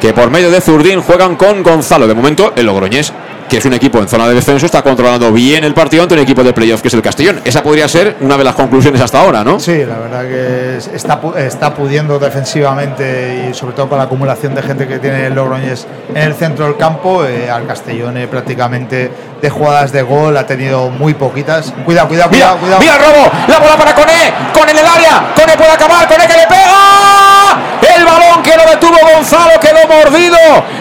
[0.00, 2.06] Que por medio de Zurdín juegan con Gonzalo.
[2.06, 3.12] De momento el Logroñés,
[3.48, 6.20] que es un equipo en zona de descenso, está controlando bien el partido ante un
[6.20, 7.40] equipo de playoff que es el Castellón.
[7.44, 9.60] Esa podría ser una de las conclusiones hasta ahora, ¿no?
[9.60, 14.54] Sí, la verdad que es- está, está pudiendo defensivamente y sobre todo con la acumulación
[14.54, 18.26] de gente que tiene el Logroñés en el centro del campo, eh, al Castellón eh,
[18.28, 21.72] prácticamente de jugadas de gol ha tenido muy poquitas.
[21.84, 22.80] Cuidado, cuidado, cuidado, cuidado.
[22.80, 26.26] mira el robo, la bola para Coné, Coné en el área, Coné puede acabar, Coné
[26.26, 27.94] que le pega.
[27.96, 30.36] El balón que lo detuvo Gonzalo, quedó mordido.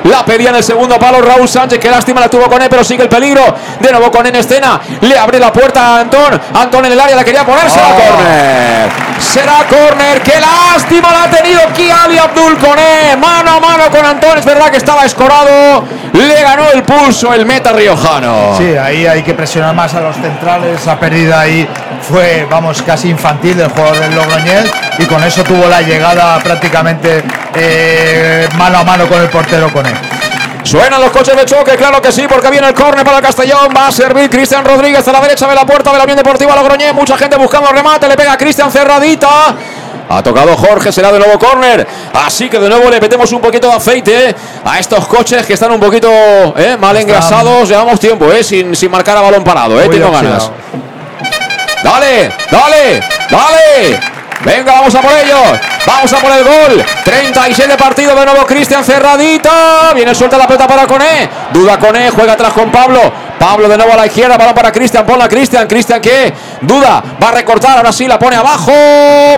[0.06, 3.02] La pedía en el segundo palo Raúl Sánchez, que lástima la tuvo Coné, pero sigue
[3.04, 3.44] el peligro.
[3.80, 6.40] De nuevo Coné en escena, le abre la puerta a Antón.
[6.54, 7.96] Antón en el área, la quería poner, será Oh.
[7.96, 8.90] córner.
[9.20, 13.16] Será córner, qué lástima la ha tenido Kiali Abdul Coné.
[13.18, 15.84] Mano a mano con Antón, es verdad que estaba escorado.
[16.14, 18.56] Le ganó el pulso el meta riojano.
[18.58, 20.86] Sí, ahí hay que presionar más a los centrales.
[20.86, 21.68] La pérdida ahí
[22.08, 27.24] fue, vamos, casi infantil del jugador del Logroñés y con eso tuvo la llegada prácticamente
[27.56, 29.94] eh, mano a mano con el portero con él.
[30.64, 33.70] Suenan los coches de choque, claro que sí, porque viene el córner para el Castellón.
[33.76, 36.56] Va a servir Cristian Rodríguez a la derecha de la puerta de la Unión Deportiva
[36.56, 36.94] Logroñés.
[36.94, 39.56] Mucha gente buscando remate, le pega a Cristian cerradita.
[40.10, 41.88] Ha tocado Jorge, será de nuevo córner.
[42.14, 45.72] Así que de nuevo le metemos un poquito de aceite a estos coches que están
[45.72, 46.10] un poquito
[46.58, 47.68] eh, mal engrasados.
[47.68, 49.80] Llevamos tiempo, eh, sin, sin marcar a balón parado.
[49.82, 50.50] Eh, tengo ganas.
[51.84, 54.13] Dale, dale, dale.
[54.44, 55.60] Venga, vamos a por ellos.
[55.86, 56.86] Vamos a por el gol.
[57.06, 59.94] 36 de partido de nuevo Cristian Cerradita.
[59.96, 61.30] Viene suelta la pelota para Coné.
[61.52, 63.00] Duda Coné, juega atrás con Pablo.
[63.40, 65.06] Pablo de nuevo a la izquierda, balón para Cristian.
[65.06, 65.68] Ponla Cristian.
[65.68, 67.78] Cristian que duda, va a recortar.
[67.78, 68.74] Ahora sí la pone abajo.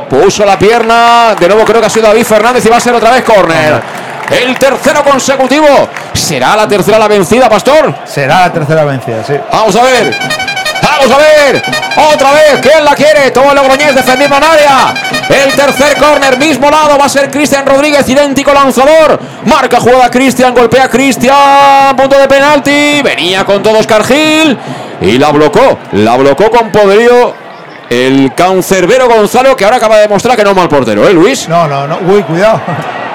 [0.10, 1.36] Puso la pierna.
[1.40, 3.82] De nuevo creo que ha sido David Fernández y va a ser otra vez córner.
[4.30, 5.68] El tercero consecutivo.
[6.14, 7.94] ¿Será la tercera la vencida, Pastor?
[8.06, 9.36] Será la tercera vencida, sí.
[9.52, 10.45] Vamos a ver.
[10.82, 11.64] Vamos a ver.
[12.14, 12.60] Otra vez.
[12.62, 13.32] ¿Quién la quiere?
[13.32, 14.94] Todo el Logroñés defendiendo en área.
[15.30, 16.98] El tercer córner, mismo lado.
[16.98, 19.20] Va a ser Cristian Rodríguez, idéntico lanzador.
[19.46, 20.54] Marca jugada Cristian.
[20.54, 21.96] Golpea Cristian.
[21.96, 23.02] Punto de penalti.
[23.02, 24.58] Venía con todos Cargil.
[25.02, 25.80] Y la blocó.
[25.94, 27.34] La blocó con poderío.
[27.90, 31.48] El cancerbero Gonzalo, que ahora acaba de demostrar que no es mal portero, ¿eh, Luis?
[31.48, 32.00] No, no, no.
[32.08, 32.60] Uy, cuidado.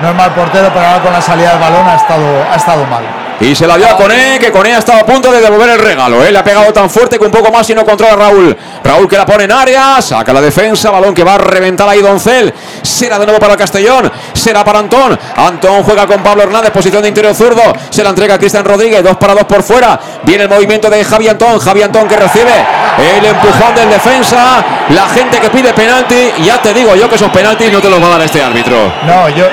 [0.02, 2.84] No es mal portero, pero ahora con la salida del balón ha estado, ha estado
[2.86, 3.04] mal.
[3.40, 5.78] Y se la dio a Coné, que Coné ha estado a punto de devolver el
[5.78, 6.22] regalo.
[6.22, 6.30] ¿eh?
[6.30, 8.54] Le ha pegado tan fuerte que un poco más y no controla a Raúl.
[8.84, 12.02] Raúl que la pone en área, saca la defensa, balón que va a reventar ahí
[12.02, 12.52] Doncel.
[12.82, 15.18] Será de nuevo para el Castellón, será para Antón.
[15.36, 17.62] Antón juega con Pablo Hernández, posición de interior zurdo.
[17.88, 19.98] Se la entrega a Cristian Rodríguez, dos para dos por fuera.
[20.22, 22.52] Viene el movimiento de Javi Antón, Javi Antón que recibe
[22.98, 24.62] el empujón del defensa.
[24.90, 28.02] La gente que pide penalti, ya te digo yo que esos penaltis no te los
[28.02, 28.76] va a dar este árbitro.
[29.06, 29.46] No, yo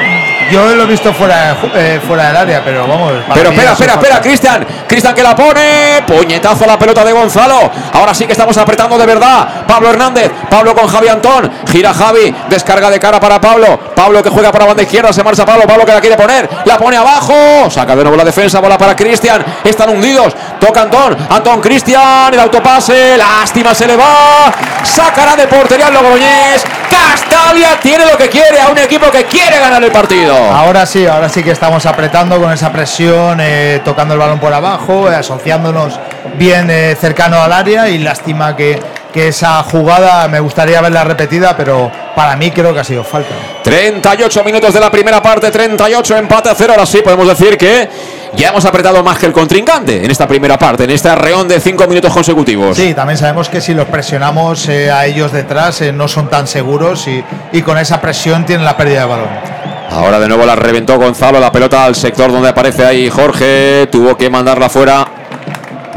[0.52, 3.14] Yo lo he visto fuera, eh, fuera del área, pero vamos.
[3.34, 4.66] Pero espera, espera, espera, Cristian.
[4.88, 6.04] Cristian que la pone.
[6.08, 7.70] Puñetazo a la pelota de Gonzalo.
[7.94, 9.66] Ahora sí que estamos apretando de verdad.
[9.68, 10.32] Pablo Hernández.
[10.50, 11.52] Pablo con Javi Antón.
[11.70, 12.34] Gira Javi.
[12.50, 13.80] Descarga de cara para Pablo.
[13.96, 15.12] Pablo que juega para banda izquierda.
[15.12, 15.68] Se marcha Pablo.
[15.68, 16.50] Pablo que la quiere poner.
[16.66, 17.70] La pone abajo.
[17.70, 18.60] Saca de nuevo la defensa.
[18.60, 19.44] Bola para Cristian.
[19.64, 20.34] Están hundidos.
[20.60, 21.18] Toca Antón.
[21.30, 22.34] Antón Cristian.
[22.34, 23.18] El autopase.
[23.18, 24.52] Lástima se le va.
[24.84, 26.64] Sacará de portería el Logroñés.
[26.90, 30.37] Castalia tiene lo que quiere a un equipo que quiere ganar el partido.
[30.38, 34.54] Ahora sí, ahora sí que estamos apretando con esa presión, eh, tocando el balón por
[34.54, 36.00] abajo, eh, asociándonos
[36.38, 38.80] bien eh, cercano al área y lástima que,
[39.14, 43.30] que esa jugada me gustaría verla repetida, pero para mí creo que ha sido falta.
[43.64, 46.74] 38 minutos de la primera parte, 38 empate a cero.
[46.74, 47.90] Ahora sí podemos decir que
[48.36, 51.60] ya hemos apretado más que el contrincante en esta primera parte, en este arreón de
[51.60, 52.78] 5 minutos consecutivos.
[52.78, 56.48] Sí, también sabemos que si los presionamos eh, a ellos detrás eh, no son tan
[56.48, 59.30] seguros y, y con esa presión tienen la pérdida de balón.
[59.90, 63.88] Ahora de nuevo la reventó Gonzalo, la pelota al sector donde aparece ahí Jorge.
[63.92, 65.17] Tuvo que mandarla fuera.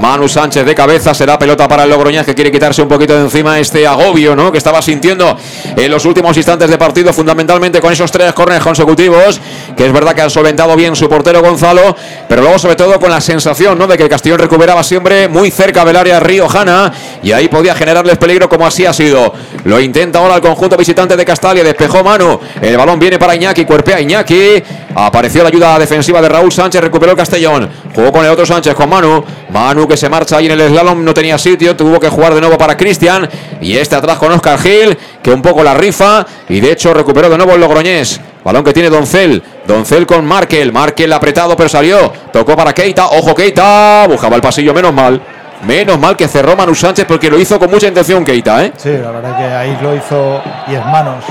[0.00, 3.20] Manu Sánchez de cabeza, será pelota para el Logroñés que quiere quitarse un poquito de
[3.20, 4.50] encima este agobio, ¿no?
[4.50, 5.36] Que estaba sintiendo
[5.76, 9.38] en los últimos instantes de partido, fundamentalmente con esos tres corners consecutivos,
[9.76, 11.94] que es verdad que ha solventado bien su portero Gonzalo,
[12.26, 13.86] pero luego sobre todo con la sensación, ¿no?
[13.86, 16.90] De que el Castellón recuperaba siempre muy cerca del área riojana
[17.22, 19.34] y ahí podía generarles peligro como así ha sido.
[19.64, 23.66] Lo intenta ahora el conjunto visitante de Castalia, despejó Manu, el balón viene para Iñaki,
[23.66, 24.62] cuerpea Iñaki,
[24.94, 28.74] apareció la ayuda defensiva de Raúl Sánchez, recuperó el Castellón, jugó con el otro Sánchez,
[28.74, 29.22] con Manu,
[29.52, 32.40] Manu que se marcha ahí en el slalom, no tenía sitio, tuvo que jugar de
[32.40, 33.28] nuevo para Cristian
[33.60, 37.28] y este atrás con Oscar Gil, que un poco la rifa y de hecho recuperó
[37.28, 38.20] de nuevo el Logroñés.
[38.44, 43.34] Balón que tiene Doncel, Doncel con Markel, Markel apretado pero salió, tocó para Keita, ojo
[43.34, 45.20] Keita, buscaba el pasillo, menos mal.
[45.66, 48.72] Menos mal que cerró Manu Sánchez porque lo hizo con mucha intención Keita, ¿eh?
[48.78, 51.22] Sí, la verdad que ahí lo hizo y es manos.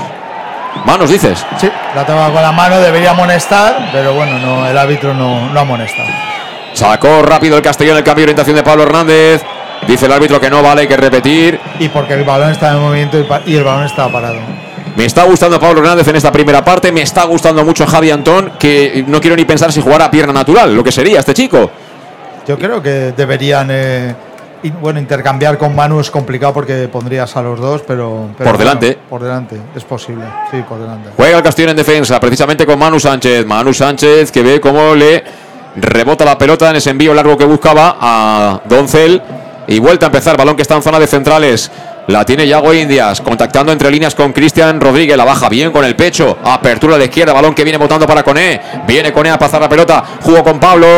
[0.84, 1.44] Manos dices.
[1.58, 5.60] Sí, la toma con la mano, debería amonestar, pero bueno, no, el árbitro no, no
[5.60, 6.04] amonesta.
[6.80, 9.42] Sacó rápido el Castellón el cambio de orientación de Pablo Hernández.
[9.86, 11.60] Dice el árbitro que no vale, hay que repetir.
[11.78, 14.38] Y porque el balón está en movimiento y el balón está parado.
[14.96, 16.90] Me está gustando Pablo Hernández en esta primera parte.
[16.90, 20.32] Me está gustando mucho Javi Antón, que no quiero ni pensar si jugara a pierna
[20.32, 21.70] natural, lo que sería este chico.
[22.48, 24.14] Yo creo que deberían, eh,
[24.80, 28.86] bueno, intercambiar con Manu es complicado porque pondrías a los dos, pero, pero Por delante.
[28.86, 31.10] bueno, por delante, es posible, sí, por delante.
[31.14, 33.44] Juega el Castellón en defensa, precisamente con Manu Sánchez.
[33.44, 35.22] Manu Sánchez que ve cómo le
[35.76, 39.22] rebota la pelota en ese envío largo que buscaba a Doncel.
[39.66, 41.70] Y vuelta a empezar, balón que está en zona de centrales.
[42.06, 45.16] La tiene Yago Indias, contactando entre líneas con Cristian Rodríguez.
[45.16, 46.38] La baja bien con el pecho.
[46.42, 48.60] Apertura la izquierda, balón que viene botando para Coné.
[48.84, 50.02] Viene Coné a pasar la pelota.
[50.22, 50.88] Jugó con Pablo.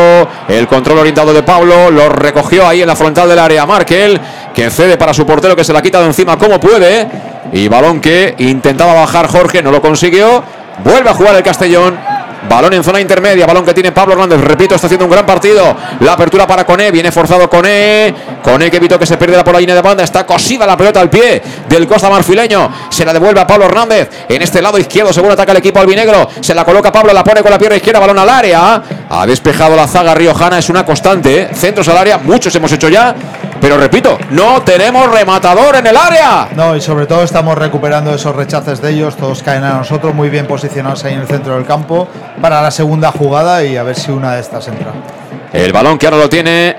[0.49, 1.91] El control orientado de Pablo.
[1.91, 3.67] Lo recogió ahí en la frontal del área.
[3.67, 4.19] Markel,
[4.55, 7.07] que cede para su portero, que se la quita de encima como puede.
[7.53, 10.43] Y balón que intentaba bajar Jorge, no lo consiguió.
[10.83, 12.12] Vuelve a jugar el Castellón.
[12.49, 14.41] Balón en zona intermedia, balón que tiene Pablo Hernández.
[14.41, 15.77] Repito, está haciendo un gran partido.
[16.01, 18.15] La apertura para Coné, viene forzado Coné.
[18.43, 20.03] Coné que evitó que se perdiera por la línea de banda.
[20.03, 22.71] Está cosida la pelota al pie del Costa Marfileño.
[22.91, 24.11] Se la devuelve a Pablo Hernández.
[24.29, 26.29] En este lado izquierdo, según ataca el equipo albinegro.
[26.41, 28.83] Se la coloca Pablo, la pone con la pierna izquierda, balón al área.
[29.09, 31.43] Ha despejado la zaga riojana, es una constante.
[31.43, 31.51] ¿eh?
[31.55, 33.15] Centros al área, muchos hemos hecho ya.
[33.63, 36.49] Pero repito, no tenemos rematador en el área.
[36.57, 40.31] No, y sobre todo estamos recuperando esos rechaces de ellos, todos caen a nosotros, muy
[40.31, 42.09] bien posicionados ahí en el centro del campo
[42.41, 44.91] para la segunda jugada y a ver si una de estas entra.
[45.53, 46.75] El balón que ahora lo tiene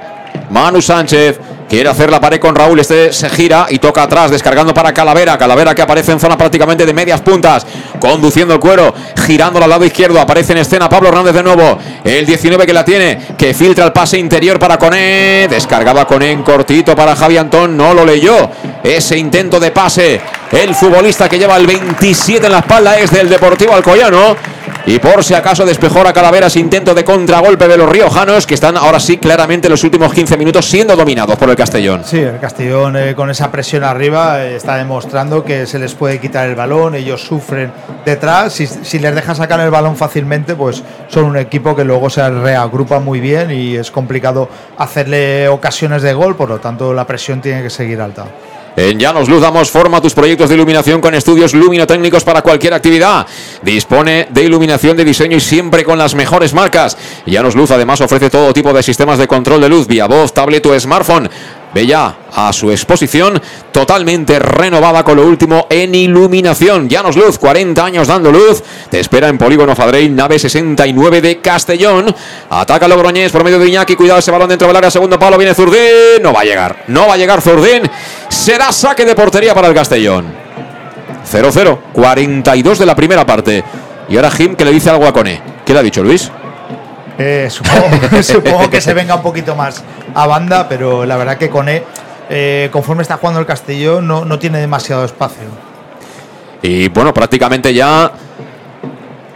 [0.50, 1.40] Manu Sánchez.
[1.70, 2.80] Quiere hacer la pared con Raúl.
[2.80, 5.38] Este se gira y toca atrás, descargando para Calavera.
[5.38, 7.66] Calavera que aparece en zona prácticamente de medias puntas,
[8.00, 8.94] conduciendo el cuero,
[9.26, 10.20] girando al lado izquierdo.
[10.20, 11.80] Aparece en escena Pablo Hernández de nuevo.
[12.04, 15.48] El 19 que la tiene, que filtra el pase interior para Coné.
[15.50, 17.76] Descargaba Coné en cortito para Javi Antón.
[17.76, 18.50] No lo leyó.
[18.84, 20.22] Ese intento de pase.
[20.52, 24.36] El futbolista que lleva el 27 en la espalda es del Deportivo Alcoyano.
[24.86, 28.76] Y por si acaso despejó a Calaveras intento de contragolpe de los riojanos que están
[28.76, 32.02] ahora sí claramente en los últimos 15 minutos siendo dominados por el Castellón.
[32.04, 36.20] Sí, el Castellón eh, con esa presión arriba eh, está demostrando que se les puede
[36.20, 37.72] quitar el balón, ellos sufren
[38.04, 42.10] detrás, si, si les deja sacar el balón fácilmente, pues son un equipo que luego
[42.10, 47.08] se reagrupa muy bien y es complicado hacerle ocasiones de gol, por lo tanto la
[47.08, 48.26] presión tiene que seguir alta.
[48.76, 52.74] En Llanos Luz damos forma a tus proyectos de iluminación con estudios luminotécnicos para cualquier
[52.74, 53.28] actividad.
[53.62, 56.98] Dispone de iluminación de diseño y siempre con las mejores marcas.
[57.28, 60.66] Llanos Luz además ofrece todo tipo de sistemas de control de luz vía voz, tablet
[60.66, 61.30] o smartphone.
[61.74, 63.42] Ve ya a su exposición
[63.72, 66.88] totalmente renovada con lo último en iluminación.
[66.88, 68.64] Llanos Luz, 40 años dando luz.
[68.90, 72.14] Te espera en Polígono Fadrey, nave 69 de Castellón.
[72.50, 73.96] Ataca Logroñés por medio de Iñaki.
[73.96, 74.92] Cuidado ese balón dentro del área.
[74.92, 76.22] Segundo palo viene Zurdín.
[76.22, 76.84] No va a llegar.
[76.88, 77.90] No va a llegar Zurdín.
[78.30, 80.26] Será saque de portería para el Castellón.
[81.32, 81.80] 0-0.
[81.94, 83.64] 42 de la primera parte.
[84.10, 85.42] Y ahora Jim que le dice algo a Cone.
[85.66, 86.32] ¿Qué le ha dicho Luis?
[87.18, 87.90] Eh, supongo,
[88.24, 89.84] supongo que se venga un poquito más
[90.14, 91.84] a banda, pero la verdad que Cone,
[92.30, 95.44] eh, conforme está jugando el Castellón, no, no tiene demasiado espacio.
[96.62, 98.12] Y bueno, prácticamente ya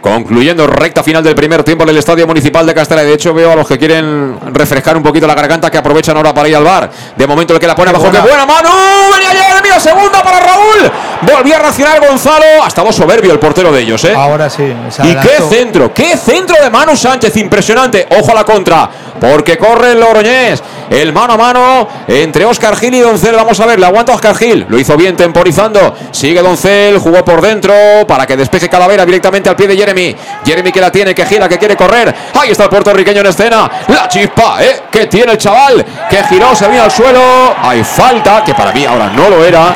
[0.00, 3.02] Concluyendo recta final del primer tiempo en el Estadio Municipal de Castella.
[3.02, 6.32] De hecho, veo a los que quieren refrescar un poquito la garganta que aprovechan ahora
[6.32, 6.90] para ir al bar.
[7.16, 8.10] De momento el que la pone abajo.
[8.10, 8.70] ¡Qué buena mano!
[9.12, 9.68] ¡Venía Jeremy!
[9.80, 10.90] Segunda para Raúl.
[11.22, 12.66] Volvía a reaccionar Gonzalo.
[12.66, 14.14] Estaba soberbio el portero de ellos, ¿eh?
[14.14, 14.62] Ahora sí.
[15.02, 17.36] Y qué centro, qué centro de Manu Sánchez.
[17.36, 18.06] Impresionante.
[18.18, 18.88] Ojo a la contra.
[19.20, 20.62] Porque corre el Logroñés.
[20.90, 23.34] El mano a mano entre Oscar Gil y Doncel.
[23.34, 24.66] Vamos a ver, le aguanta Oscar Gil.
[24.68, 25.94] Lo hizo bien temporizando.
[26.12, 27.74] Sigue Doncel, jugó por dentro
[28.06, 30.16] para que despeje Calavera directamente al pie de Jeremy.
[30.44, 32.14] Jeremy que la tiene, que gira, que quiere correr.
[32.34, 33.70] Ahí está el puertorriqueño en escena.
[33.88, 34.82] La chispa, ¿eh?
[34.90, 35.84] Que tiene el chaval.
[36.10, 37.54] Que giró, se vino al suelo.
[37.62, 39.74] Hay falta, que para mí ahora no lo era.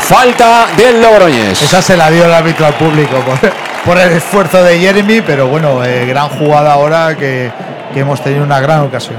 [0.00, 1.62] Falta del Logroñés.
[1.62, 3.16] Esa se la dio el árbitro al público
[3.84, 7.50] por, el esfuerzo de Jeremy, pero bueno, eh, gran jugada ahora que,
[7.92, 9.18] que hemos tenido una gran ocasión.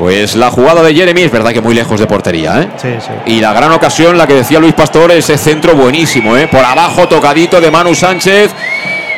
[0.00, 2.68] Pues la jugada de Jeremy es verdad que muy lejos de portería, ¿eh?
[2.78, 3.12] Sí, sí.
[3.26, 6.48] Y la gran ocasión, la que decía Luis Pastor, ese centro buenísimo, ¿eh?
[6.48, 8.50] Por abajo, tocadito de Manu Sánchez.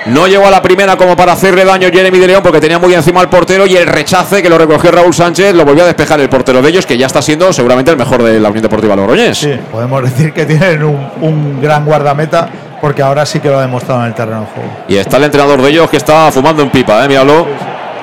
[0.06, 2.92] No llegó a la primera como para hacerle daño Jeremy de León porque tenía muy
[2.92, 6.18] encima al portero y el rechace que lo recogió Raúl Sánchez lo volvió a despejar
[6.20, 8.96] el portero de ellos que ya está siendo seguramente el mejor de la Unión Deportiva
[8.96, 9.38] Logroñés.
[9.38, 12.48] Sí, podemos decir que tienen un, un gran guardameta
[12.80, 14.70] porque ahora sí que lo ha demostrado en el terreno de juego.
[14.88, 17.08] Y está el entrenador de ellos que está fumando en pipa, ¿eh?
[17.08, 17.46] Míralo.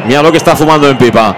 [0.05, 1.35] Míralo que está fumando en pipa.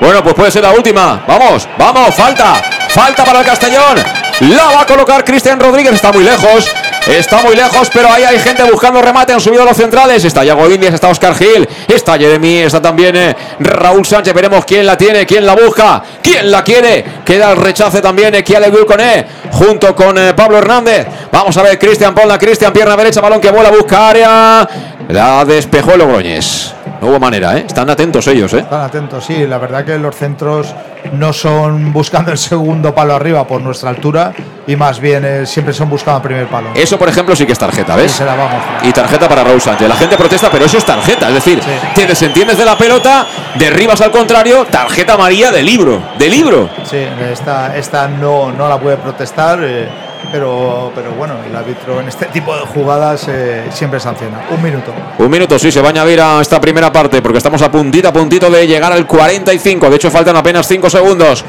[0.00, 1.22] Bueno, pues puede ser la última.
[1.28, 2.54] Vamos, vamos, falta.
[2.88, 3.96] Falta para el Castellón.
[4.40, 5.92] La va a colocar Cristian Rodríguez.
[5.94, 6.68] Está muy lejos.
[7.08, 9.32] Está muy lejos, pero ahí hay gente buscando remate.
[9.32, 10.24] Han subido los centrales.
[10.24, 14.34] Está Yago Indias, está Oscar Gil, está Jeremy, está también eh, Raúl Sánchez.
[14.34, 17.04] Veremos quién la tiene, quién la busca, quién la quiere.
[17.24, 18.34] Queda el rechace también.
[18.34, 21.06] Eh, Kiale Coné junto con eh, Pablo Hernández.
[21.32, 24.68] Vamos a ver, Cristian Ponla, Cristian, pierna derecha, balón que vuela, busca área.
[25.08, 26.74] La despejó Logroñés.
[27.00, 27.64] No hubo manera, ¿eh?
[27.66, 28.58] Están atentos ellos, ¿eh?
[28.58, 29.46] Están atentos, sí.
[29.46, 30.74] La verdad que los centros
[31.12, 34.32] no son buscando el segundo palo arriba por nuestra altura
[34.66, 36.68] y más bien eh, siempre son buscando el primer palo.
[36.74, 38.12] Eso, por ejemplo, sí que es tarjeta, ¿ves?
[38.12, 38.62] Sí, se la vamos.
[38.82, 39.88] Y tarjeta para Raúl Sánchez.
[39.88, 41.28] La gente protesta, pero eso es tarjeta.
[41.28, 41.60] Es decir,
[41.94, 46.02] te desentiendes de la pelota, derribas al contrario, tarjeta María de libro.
[46.18, 46.68] De libro.
[46.84, 46.98] Sí,
[47.32, 49.60] esta, esta no, no la puede protestar.
[49.62, 49.88] Eh,
[50.30, 54.46] pero, pero bueno, el árbitro en este tipo de jugadas eh, siempre sanciona.
[54.50, 54.92] Un minuto.
[55.18, 58.08] Un minuto, sí, se va a añadir a esta primera parte porque estamos a puntito,
[58.08, 59.90] a puntito de llegar al 45.
[59.90, 61.44] De hecho, faltan apenas 5 segundos.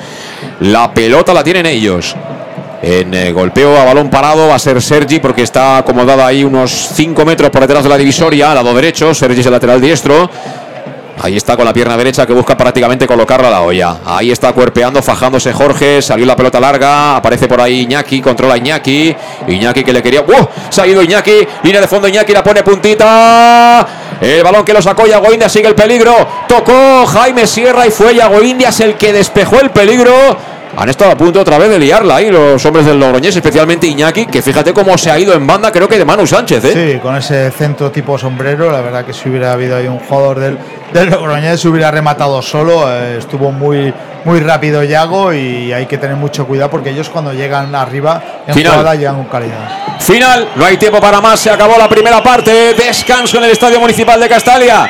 [0.62, 2.16] La pelota la tienen ellos.
[2.84, 6.72] En eh, golpeo a balón parado va a ser Sergi porque está acomodada ahí unos
[6.72, 9.14] 5 metros por detrás de la divisoria, al lado derecho.
[9.14, 10.30] Sergi es el lateral diestro.
[11.20, 13.98] Ahí está con la pierna derecha que busca prácticamente colocarla a la olla.
[14.06, 16.02] Ahí está cuerpeando, fajándose Jorge.
[16.02, 17.18] Salió la pelota larga.
[17.18, 18.22] Aparece por ahí Iñaki.
[18.22, 19.16] Controla Iñaki.
[19.48, 20.22] Iñaki que le quería.
[20.22, 20.50] ¡Wow!
[20.70, 21.48] Se ha Iñaki.
[21.64, 22.34] Línea de fondo Iñaki.
[22.34, 23.88] La pone puntita.
[24.20, 25.52] El balón que lo sacó Yago Indias.
[25.52, 26.16] Sigue el peligro.
[26.48, 30.12] Tocó Jaime Sierra y fue Yago Indias el que despejó el peligro.
[30.78, 34.26] Han estado a punto otra vez de liarla ahí los hombres del Logroñés, especialmente Iñaki,
[34.26, 36.64] que fíjate cómo se ha ido en banda, creo que de Manu Sánchez.
[36.64, 36.94] ¿eh?
[36.94, 40.40] Sí, con ese centro tipo sombrero, la verdad que si hubiera habido ahí un jugador
[40.40, 40.58] del,
[40.94, 43.94] del Logroñés se hubiera rematado solo, eh, estuvo muy,
[44.24, 48.54] muy rápido Yago y hay que tener mucho cuidado porque ellos cuando llegan arriba en
[48.54, 48.72] Final.
[48.74, 50.00] jugada llegan con calidad.
[50.00, 53.80] Final, no hay tiempo para más, se acabó la primera parte, descanso en el Estadio
[53.80, 54.90] Municipal de Castalia.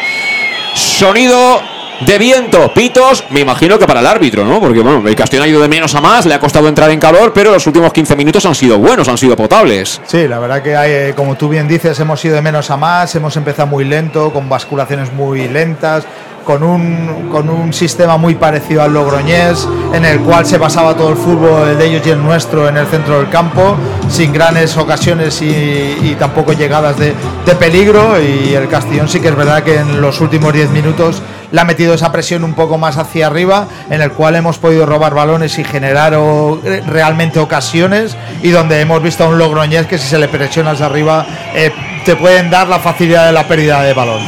[0.75, 1.70] Sonido
[2.05, 4.59] de viento, pitos, me imagino que para el árbitro, ¿no?
[4.59, 6.99] Porque bueno, el Castellón ha ido de menos a más, le ha costado entrar en
[6.99, 10.01] calor, pero los últimos 15 minutos han sido buenos, han sido potables.
[10.07, 12.77] Sí, la verdad que hay, eh, como tú bien dices, hemos ido de menos a
[12.77, 16.05] más, hemos empezado muy lento, con basculaciones muy lentas,
[16.43, 21.09] con un, con un sistema muy parecido al Logroñés, en el cual se basaba todo
[21.09, 23.75] el fútbol, el de ellos y el nuestro, en el centro del campo,
[24.09, 27.13] sin grandes ocasiones y, tampoco llegadas de,
[27.45, 28.19] de peligro.
[28.21, 31.21] Y el Castellón sí que es verdad que en los últimos 10 minutos
[31.51, 34.85] le ha metido esa presión un poco más hacia arriba, en el cual hemos podido
[34.85, 39.85] robar balones y generar o- eh, realmente ocasiones, y donde hemos visto a un Logroñés
[39.87, 41.71] que si se le presiona hacia arriba eh,
[42.05, 44.21] te pueden dar la facilidad de la pérdida de balón.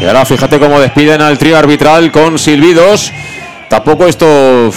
[0.00, 3.12] Y ahora fíjate cómo despiden al trío arbitral con silbidos.
[3.68, 4.70] Tampoco esto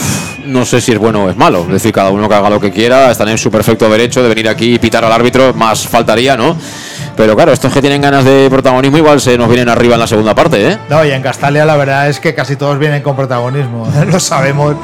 [0.48, 1.62] no sé si es bueno o es malo.
[1.62, 4.30] Es decir, cada uno que haga lo que quiera, están en su perfecto derecho de
[4.30, 6.58] venir aquí y pitar al árbitro, más faltaría, ¿no?
[7.16, 10.08] Pero claro, estos que tienen ganas de protagonismo igual se nos vienen arriba en la
[10.08, 10.78] segunda parte, ¿eh?
[10.90, 13.92] No, y en Castalia la verdad es que casi todos vienen con protagonismo.
[14.12, 14.76] Lo sabemos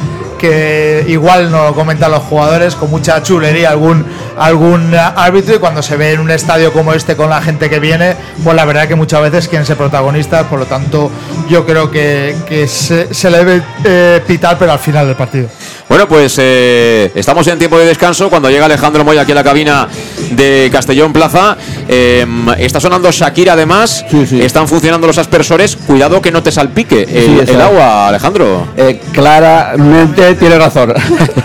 [0.44, 4.06] que igual no lo comentan los jugadores con mucha chulería algún
[4.38, 7.80] algún árbitro y cuando se ve en un estadio como este con la gente que
[7.80, 11.10] viene, pues la verdad que muchas veces quieren ser protagonistas, por lo tanto
[11.48, 15.48] yo creo que, que se, se le debe eh, pitar pero al final del partido.
[15.90, 18.30] Bueno, pues eh, estamos en tiempo de descanso.
[18.30, 19.88] Cuando llega Alejandro Moya aquí a la cabina
[20.32, 21.58] de Castellón Plaza,
[21.88, 22.26] eh,
[22.58, 24.06] está sonando Shakira además.
[24.32, 25.76] Están funcionando los aspersores.
[25.76, 28.68] Cuidado que no te salpique el, Sí, agua, Alejandro.
[28.78, 30.94] Eh, claramente tiene razón.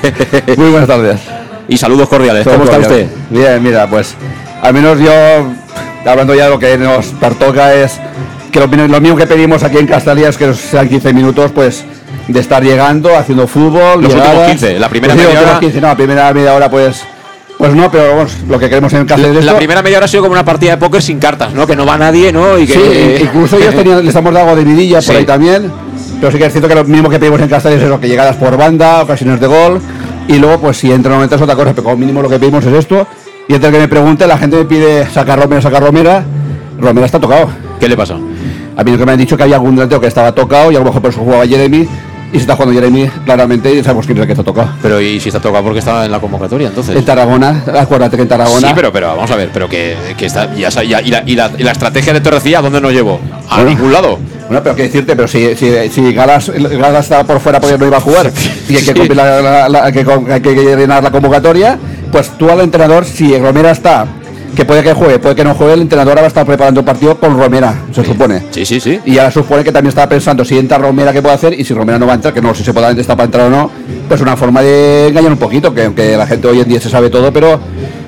[0.57, 1.21] Muy buenas tardes.
[1.69, 2.47] Y saludos cordiales.
[2.47, 3.07] ¿Cómo está usted?
[3.31, 4.15] Bien, mira, pues
[4.63, 5.13] al menos yo,
[6.05, 8.01] hablando ya de lo que nos pertoca, es
[8.51, 11.85] que lo, lo mismo que pedimos aquí en Castalia es que sean 15 minutos, pues
[12.29, 14.03] de estar llegando, haciendo fútbol.
[14.03, 14.49] Los últimos llegadas.
[14.51, 17.03] 15, la primera media hora- 15, no, la primera media hora, pues.
[17.59, 19.57] Pues no, pero vamos, lo que queremos en es La esto.
[19.57, 21.67] primera media hora ha sido como una partida de póker sin cartas, ¿no?
[21.67, 22.57] Que no va nadie, ¿no?
[22.57, 22.75] Y que,
[23.19, 25.09] Sí, incluso ellos tenían, les hemos dado de vidilla Sí.
[25.09, 25.73] por ahí también.
[26.21, 28.07] Pero sí que es cierto que lo mismo que pedimos en Castells es lo que
[28.07, 29.81] llegadas por banda, ocasiones de gol.
[30.29, 32.65] Y luego, pues si entra 90 es otra cosa, pero como mínimo lo que pedimos
[32.65, 33.07] es esto.
[33.49, 36.23] Y entre que me pregunte, la gente me pide sacar Romera, sacar Romera.
[36.79, 37.49] Romera está tocado.
[37.81, 38.15] ¿Qué le pasa?
[38.77, 40.77] A mí lo que me han dicho que había algún delantero que estaba tocado y
[40.77, 41.89] a lo mejor por eso jugaba Jeremy.
[42.31, 44.69] Y se está jugando Jeremy claramente y sabemos quién es el que está tocado.
[44.83, 46.95] Pero ¿y si está tocado porque estaba en la convocatoria entonces?
[46.95, 48.69] En Tarragona, acuérdate que en Tarragona.
[48.69, 51.35] Sí, pero, pero vamos a ver, pero que, que está, ya, ya- y, la, y,
[51.35, 53.19] la, y la estrategia de Torrecilla, ¿a dónde nos llevó?
[53.49, 53.71] A Bueno.
[53.71, 54.19] ningún lado.
[54.47, 57.87] Bueno, pero qué decirte, pero si, si, si Galas, Galas estaba por fuera porque no
[57.87, 58.31] iba a jugar
[58.69, 61.79] y hay que, cumplir la- la- la- que con- hay que llenar la convocatoria,
[62.13, 64.07] pues tú al entrenador, si Romera está,
[64.55, 66.81] que puede que juegue, puede que no juegue, el entrenador ahora va a estar preparando
[66.81, 68.43] el partido con Romera, se supone.
[68.51, 69.01] Sí, sí, sí.
[69.05, 71.75] Y ahora supone que también estaba pensando si entra Romera qué puede hacer y si
[71.75, 73.71] Romera no va a entrar, que no sé si puede está para entrar o no,
[74.09, 76.91] pues una forma de engañar un poquito, que aunque la gente hoy en día se
[76.91, 77.61] sabe todo, pero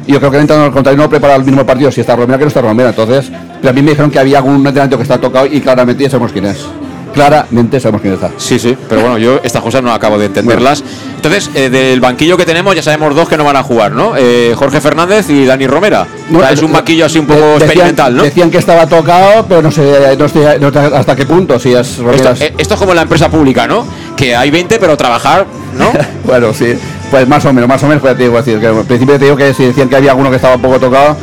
[0.07, 2.45] yo creo que el entrenador contrario no prepara el mismo partido si está Romera que
[2.45, 2.91] no está Romera.
[2.91, 3.31] Entonces,
[3.61, 6.11] pero a mí me dijeron que había algún entrenador que está tocado y claramente ya
[6.11, 6.67] sabemos quién es.
[7.13, 8.31] Claramente sabemos quién está.
[8.37, 10.83] Sí, sí, pero bueno, yo estas cosas no acabo de entenderlas.
[11.17, 14.15] Entonces, eh, del banquillo que tenemos ya sabemos dos que no van a jugar, ¿no?
[14.17, 16.07] Eh, Jorge Fernández y Dani Romera.
[16.35, 18.23] O sea, es un banquillo así un poco Decían- experimental, ¿no?
[18.23, 21.73] Decían que estaba tocado, pero no sé, no sé- no sé hasta qué punto, si
[21.75, 22.33] es Romera.
[22.33, 23.87] Esto, eh, esto es como la empresa pública, ¿no?
[24.17, 25.47] Que hay 20, pero trabajar,
[25.79, 25.93] ¿no?
[26.25, 26.75] Bueno, sí,
[27.11, 29.25] pues más o menos, más o menos, pues te digo, decir, que al principio te
[29.25, 31.17] digo que si decían que había alguno que estaba un poco tocado,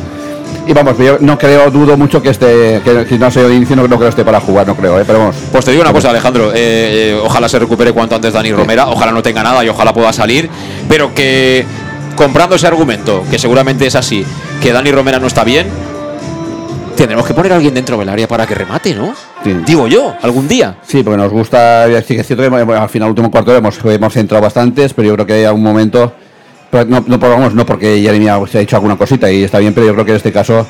[0.65, 3.76] y vamos, yo no creo, dudo mucho que esté, que si no sé de inicio,
[3.76, 5.03] no, no creo que esté para jugar, no creo, ¿eh?
[5.07, 5.36] pero vamos.
[5.52, 6.52] Pues te digo una cosa, Alejandro.
[6.52, 6.56] eh,
[7.11, 8.88] eh, ojalá se recupere cuanto antes Dani Romera.
[8.88, 10.49] Ojalá no tenga nada y ojalá pueda salir.
[10.90, 11.65] Pero que
[12.15, 14.26] comprando ese argumento, que seguramente es así,
[14.61, 15.68] que Dani Romera no está bien,
[16.98, 19.14] tendremos que poner a alguien dentro del área para que remate, ¿no?
[19.65, 20.78] Digo yo, algún día.
[20.86, 24.15] Sí, porque nos gusta, sí que es cierto que al final, último cuarto hemos, hemos
[24.18, 26.11] entrado bastantes, pero yo creo que hay algún momento,
[26.72, 28.02] no, no, vamos, no porque
[28.57, 30.65] ha hecho alguna cosita y está bien, pero yo creo que en este caso,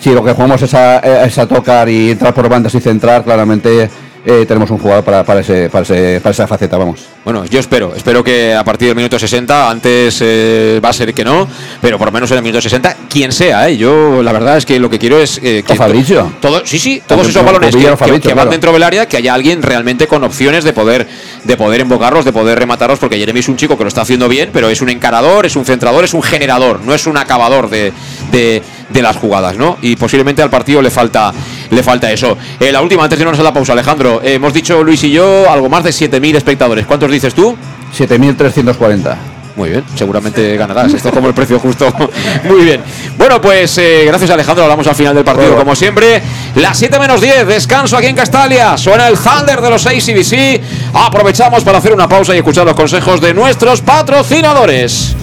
[0.00, 3.24] si lo que jugamos es a, es a tocar y entrar por bandas y centrar,
[3.24, 3.88] claramente
[4.26, 7.00] eh, tenemos un jugador para, para, ese, para, ese- para esa faceta, vamos.
[7.24, 11.14] Bueno, yo espero, espero que a partir del minuto 60, antes eh, va a ser
[11.14, 11.46] que no,
[11.80, 13.76] pero por lo menos en el minuto 60, quien sea, ¿eh?
[13.76, 16.32] Yo la verdad es que lo que quiero es eh, que Fabricio.
[16.40, 17.74] todo, sí, sí, todos También esos balones
[18.22, 21.06] que, van dentro del área, que haya alguien realmente con opciones de poder,
[21.44, 24.28] de poder invocarlos, de poder rematarlos, porque Jeremy es un chico que lo está haciendo
[24.28, 27.70] bien, pero es un encarador, es un centrador, es un generador, no es un acabador
[27.70, 27.92] de,
[28.32, 29.78] de- de las jugadas, ¿no?
[29.82, 31.32] Y posiblemente al partido le falta,
[31.70, 32.36] le falta eso.
[32.58, 35.10] Eh, la última, antes de irnos a la pausa, Alejandro, eh, hemos dicho Luis y
[35.10, 36.86] yo algo más de 7.000 espectadores.
[36.86, 37.56] ¿Cuántos dices tú?
[37.96, 39.16] 7.340.
[39.58, 40.94] Muy bien, seguramente ganarás.
[40.94, 41.92] Esto es como el precio justo.
[42.44, 42.80] Muy bien.
[43.16, 44.62] Bueno, pues eh, gracias Alejandro.
[44.62, 46.22] Hablamos al final del partido, como siempre.
[46.54, 48.76] Las 7 menos 10, descanso aquí en Castalia.
[48.76, 50.60] Suena el Thunder de los 6 CBC.
[50.94, 55.16] Aprovechamos para hacer una pausa y escuchar los consejos de nuestros patrocinadores.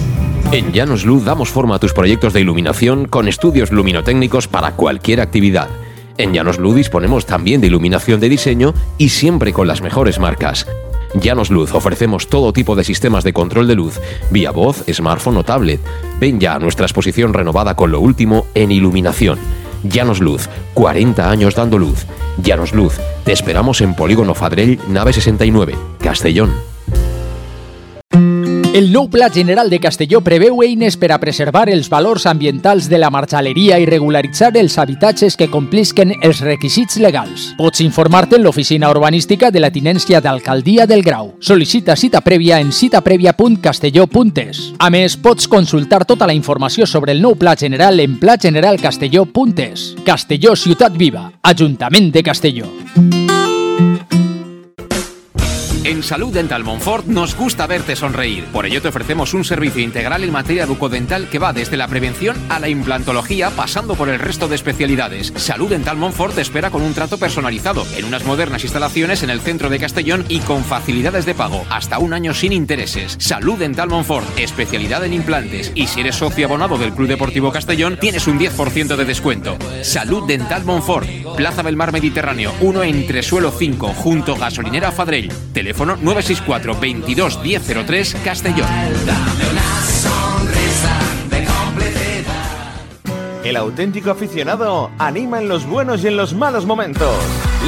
[0.52, 5.20] En Llanos Luz damos forma a tus proyectos de iluminación con estudios luminotécnicos para cualquier
[5.20, 5.68] actividad.
[6.18, 10.66] En Llanos Luz disponemos también de iluminación de diseño y siempre con las mejores marcas.
[11.14, 14.00] Llanos Luz ofrecemos todo tipo de sistemas de control de luz,
[14.30, 15.80] vía voz, smartphone o tablet.
[16.20, 19.38] Ven ya a nuestra exposición renovada con lo último en iluminación.
[19.82, 22.06] Llanos Luz, 40 años dando luz.
[22.42, 22.94] Llanos Luz,
[23.24, 26.75] te esperamos en Polígono Fadrell, nave 69, Castellón.
[28.76, 32.98] El nou Pla General de Castelló preveu eines per a preservar els valors ambientals de
[33.00, 37.54] la marxaleria i regularitzar els habitatges que complisquen els requisits legals.
[37.56, 41.32] Pots informar-te en l'oficina urbanística de la tinència d'Alcaldia del Grau.
[41.40, 44.60] Sol·licita cita prèvia en citaprèvia.castelló.es.
[44.76, 49.94] A més, pots consultar tota la informació sobre el nou Pla General en plageneralcastelló.es.
[50.04, 52.68] Castelló Ciutat Viva, Ajuntament de Castelló.
[55.86, 58.46] En Salud Dental Monfort nos gusta verte sonreír.
[58.46, 62.36] Por ello te ofrecemos un servicio integral en materia bucodental que va desde la prevención
[62.48, 65.32] a la implantología, pasando por el resto de especialidades.
[65.36, 69.40] Salud Dental Monfort te espera con un trato personalizado, en unas modernas instalaciones en el
[69.40, 73.14] centro de Castellón y con facilidades de pago, hasta un año sin intereses.
[73.20, 75.70] Salud Dental Monfort, especialidad en implantes.
[75.76, 79.56] Y si eres socio abonado del Club Deportivo Castellón, tienes un 10% de descuento.
[79.82, 85.32] Salud Dental Monfort, Plaza del Mar Mediterráneo, 1 entre suelo 5, junto gasolinera Fadrell.
[85.52, 88.68] Teléfono 964 22 1003 Castellón.
[93.44, 97.14] El auténtico aficionado anima en los buenos y en los malos momentos.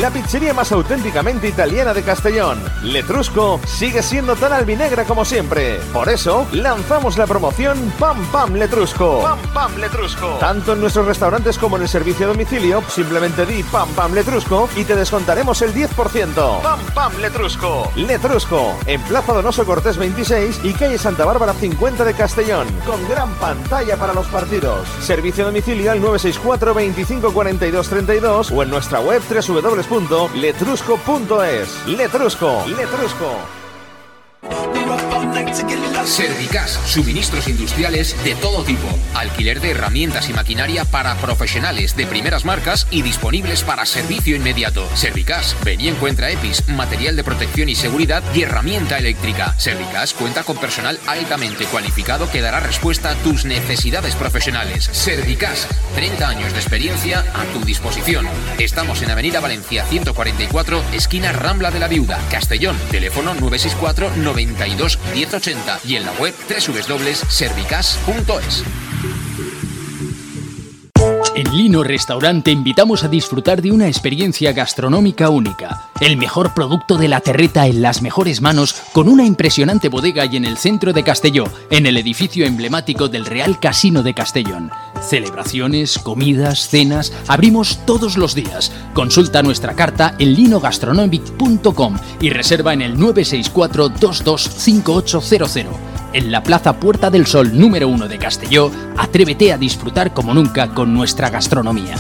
[0.01, 5.81] La pizzería más auténticamente italiana de Castellón, Letrusco, sigue siendo tan albinegra como siempre.
[5.93, 9.23] Por eso, lanzamos la promoción Pam Pam Letrusco.
[9.23, 10.37] Pam Pam Letrusco.
[10.39, 14.69] Tanto en nuestros restaurantes como en el servicio a domicilio, simplemente di Pam Pam Letrusco
[14.77, 16.63] y te descontaremos el 10%.
[16.63, 17.91] Pam Pam Letrusco.
[17.97, 23.35] Letrusco, en Plaza Donoso Cortés 26 y calle Santa Bárbara 50 de Castellón, con gran
[23.35, 24.87] pantalla para los partidos.
[25.01, 31.87] Servicio a domicilio al 964 25 42 32 o en nuestra web www www.letrusco.es.
[31.87, 33.59] Letrusco, Letrusco.
[36.05, 42.45] Servicas, suministros industriales de todo tipo, alquiler de herramientas y maquinaria para profesionales de primeras
[42.45, 44.89] marcas y disponibles para servicio inmediato.
[44.95, 49.55] Servicas, ven y encuentra EPIs, material de protección y seguridad y herramienta eléctrica.
[49.59, 54.89] Servicas cuenta con personal altamente cualificado que dará respuesta a tus necesidades profesionales.
[54.93, 58.27] Servicas, 30 años de experiencia a tu disposición.
[58.59, 62.77] Estamos en Avenida Valencia 144, esquina Rambla de la Viuda, Castellón.
[62.91, 68.65] Teléfono 964 92 1080 y en la web www.servicas.es.
[71.39, 75.89] En Lino Restaurant invitamos a disfrutar de una experiencia gastronómica única.
[76.01, 80.37] El mejor producto de la terreta en las mejores manos con una impresionante bodega y
[80.37, 84.73] en el centro de Castelló, en el edificio emblemático del Real Casino de Castellón.
[85.01, 88.73] Celebraciones, comidas, cenas, abrimos todos los días.
[88.93, 97.11] Consulta nuestra carta en linogastronomic.com y reserva en el 964 225800 en la Plaza Puerta
[97.11, 101.95] del Sol número 1 de Castelló, atrévete a disfrutar como nunca con nuestra gastronomía.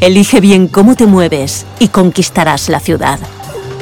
[0.00, 3.18] Elige bien cómo te mueves y conquistarás la ciudad.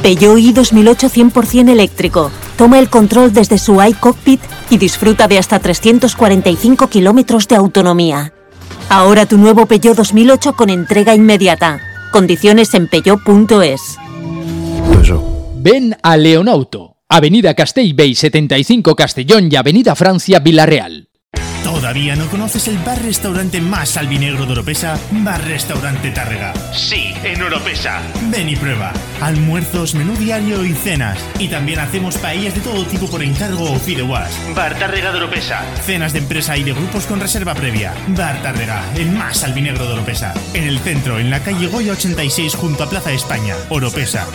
[0.02, 2.30] Peugeot i 2008 100% eléctrico.
[2.56, 4.40] Toma el control desde su iCockpit
[4.70, 8.32] y disfruta de hasta 345 kilómetros de autonomía.
[8.88, 11.80] Ahora tu nuevo Peugeot 2008 con entrega inmediata.
[12.12, 13.98] Condiciones en peugeot.es.
[15.66, 21.08] Ven a Leonauto, Avenida Castellbey 75 Castellón y Avenida Francia Villarreal.
[21.94, 24.98] ¿Todavía no conoces el bar-restaurante más albinegro de Oropesa?
[25.12, 26.52] Bar Restaurante Tárrega.
[26.72, 28.02] Sí, en Oropesa.
[28.32, 28.92] Ven y prueba.
[29.20, 31.16] Almuerzos, menú diario y cenas.
[31.38, 34.36] Y también hacemos paellas de todo tipo por encargo o fideuás.
[34.56, 35.62] Bar Tárrega de Oropesa.
[35.86, 37.94] Cenas de empresa y de grupos con reserva previa.
[38.08, 40.34] Bar Tárrega, el más albinegro de Oropesa.
[40.52, 43.54] En el centro, en la calle Goya 86 junto a Plaza España.
[43.68, 44.26] Oropesa.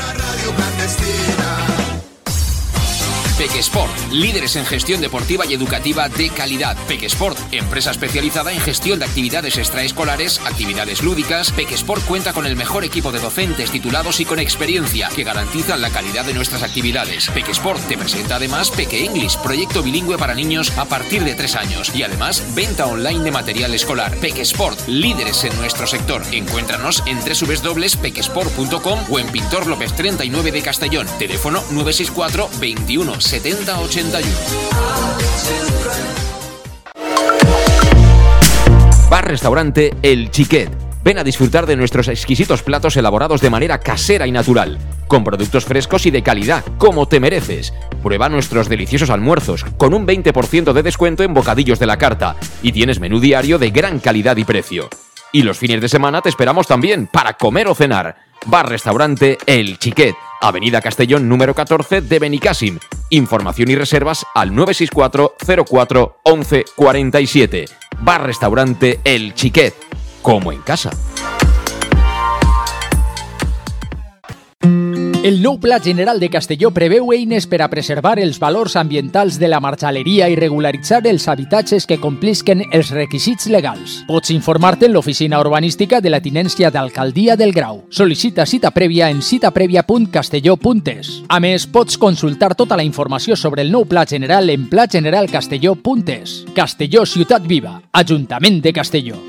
[3.50, 6.78] Pequesport, líderes en gestión deportiva y educativa de calidad.
[6.88, 11.52] Pequesport, empresa especializada en gestión de actividades extraescolares, actividades lúdicas.
[11.52, 15.90] Pequesport cuenta con el mejor equipo de docentes titulados y con experiencia que garantizan la
[15.90, 17.28] calidad de nuestras actividades.
[17.30, 21.92] Pequesport te presenta además Peque English, proyecto bilingüe para niños a partir de 3 años
[21.96, 24.16] y además venta online de material escolar.
[24.18, 26.22] Pequesport, líderes en nuestro sector.
[26.32, 31.08] Encuéntranos en www.pequesport.com o en Pintor López 39 de Castellón.
[31.18, 34.28] Teléfono 964 21 70 81.
[39.10, 40.70] Bar Restaurante El Chiquet.
[41.06, 45.64] Ven a disfrutar de nuestros exquisitos platos elaborados de manera casera y natural, con productos
[45.64, 47.74] frescos y de calidad, como te mereces.
[48.04, 52.74] Prueba nuestros deliciosos almuerzos, con un 20% de descuento en bocadillos de la carta, y
[52.74, 54.90] tienes menú diario de gran calidad y precio.
[55.32, 58.18] Y los fines de semana te esperamos también para comer o cenar.
[58.48, 62.80] Bar Restaurante El Chiquet, Avenida Castellón número 14 de Benicàssim.
[63.10, 65.36] Información y reservas al 964
[65.66, 67.66] 04 11 47.
[68.02, 69.76] Bar Restaurante El Chiquet,
[70.22, 70.92] como en casa.
[75.22, 79.50] El nou Pla General de Castelló preveu eines per a preservar els valors ambientals de
[79.52, 83.98] la marxaleria i regularitzar els habitatges que complisquen els requisits legals.
[84.08, 87.84] Pots informar-te en l'oficina urbanística de la tinència d'alcaldia del Grau.
[87.92, 91.12] Sol·licita cita prèvia en citaprèvia.castelló.es.
[91.28, 96.46] A més, pots consultar tota la informació sobre el nou Pla General en plageneralcastelló.es.
[96.56, 99.20] Castelló Ciutat Viva, Ajuntament de Castelló.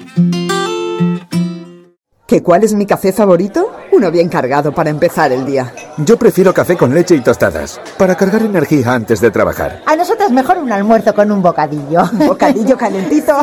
[2.31, 3.73] ¿Que cuál es mi café favorito?
[3.90, 5.74] Uno bien cargado para empezar el día.
[5.97, 9.82] Yo prefiero café con leche y tostadas, para cargar energía antes de trabajar.
[9.85, 12.02] A nosotras mejor un almuerzo con un bocadillo.
[12.12, 13.36] ¿Bocadillo calentito?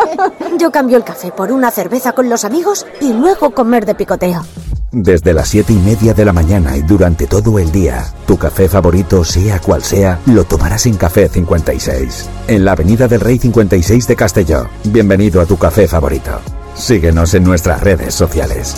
[0.58, 4.44] Yo cambio el café por una cerveza con los amigos y luego comer de picoteo.
[4.92, 8.68] Desde las 7 y media de la mañana y durante todo el día, tu café
[8.68, 12.28] favorito, sea cual sea, lo tomarás en Café 56.
[12.48, 14.66] En la Avenida del Rey 56 de Castelló.
[14.84, 16.38] Bienvenido a tu café favorito.
[16.76, 18.76] Síguenos en nuestras redes sociales.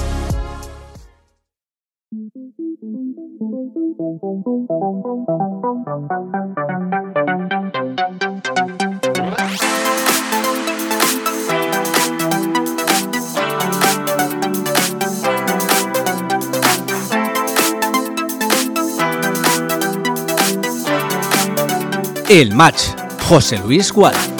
[22.28, 22.90] El match.
[23.20, 24.37] José Luis Gual.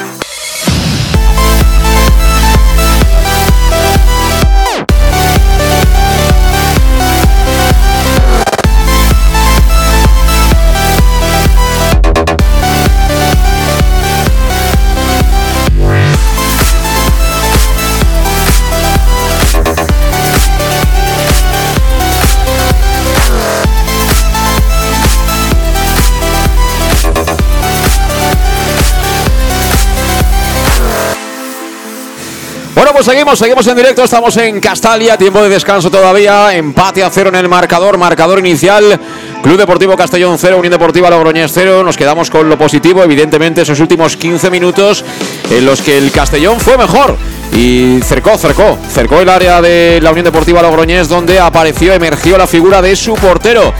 [33.03, 37.37] Seguimos, seguimos en directo, estamos en Castalia, tiempo de descanso todavía, empate a cero en
[37.37, 38.99] el marcador, marcador inicial,
[39.41, 43.79] Club Deportivo Castellón 0, Unión Deportiva Logroñés 0, nos quedamos con lo positivo, evidentemente esos
[43.79, 45.05] últimos 15 minutos
[45.49, 47.17] en los que el Castellón fue mejor.
[47.53, 52.49] Y cercó, cercó, cercó el área de la Unión Deportiva Logroñés donde apareció, emergió la
[52.49, 53.73] figura de su portero,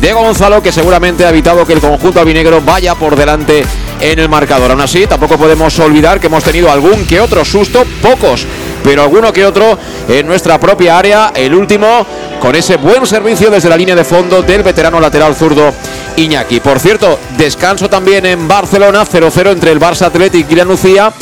[0.00, 3.64] de Gonzalo, que seguramente ha evitado que el conjunto albinegro vaya por delante
[4.00, 4.70] en el marcador.
[4.70, 8.46] Aún así, tampoco podemos olvidar que hemos tenido algún que otro susto, pocos,
[8.82, 9.78] pero alguno que otro
[10.08, 11.32] en nuestra propia área.
[11.34, 12.06] El último
[12.40, 15.72] con ese buen servicio desde la línea de fondo del veterano lateral zurdo
[16.16, 16.60] Iñaki.
[16.60, 21.12] Por cierto, descanso también en Barcelona, 0-0 entre el Barça Athletic y la Nucía.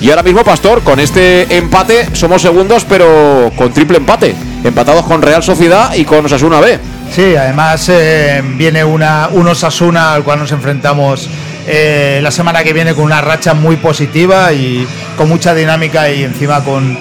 [0.00, 4.34] Y ahora mismo, Pastor, con este empate somos segundos, pero con triple empate.
[4.62, 6.78] Empatados con Real Sociedad y con Osasuna B.
[7.14, 11.28] Sí, además eh, viene una, un Osasuna al cual nos enfrentamos
[11.66, 14.86] eh, la semana que viene con una racha muy positiva y
[15.16, 16.96] con mucha dinámica y encima con,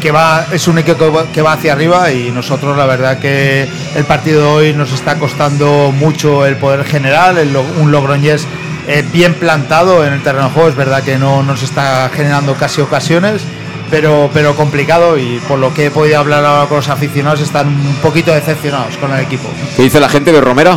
[0.00, 4.04] que va es un equipo que va- hacia arriba y nosotros la verdad que el
[4.04, 7.38] partido de hoy nos está costando mucho el poder general,
[7.80, 8.46] un Logroñés
[8.88, 12.54] eh, bien plantado en el terreno de juego, es verdad que no nos está generando
[12.54, 13.42] casi ocasiones.
[13.88, 17.68] Pero, pero complicado y por lo que he podido hablar ahora con los aficionados están
[17.68, 19.48] un poquito decepcionados con el equipo.
[19.76, 20.76] ¿Qué dice la gente de Romera?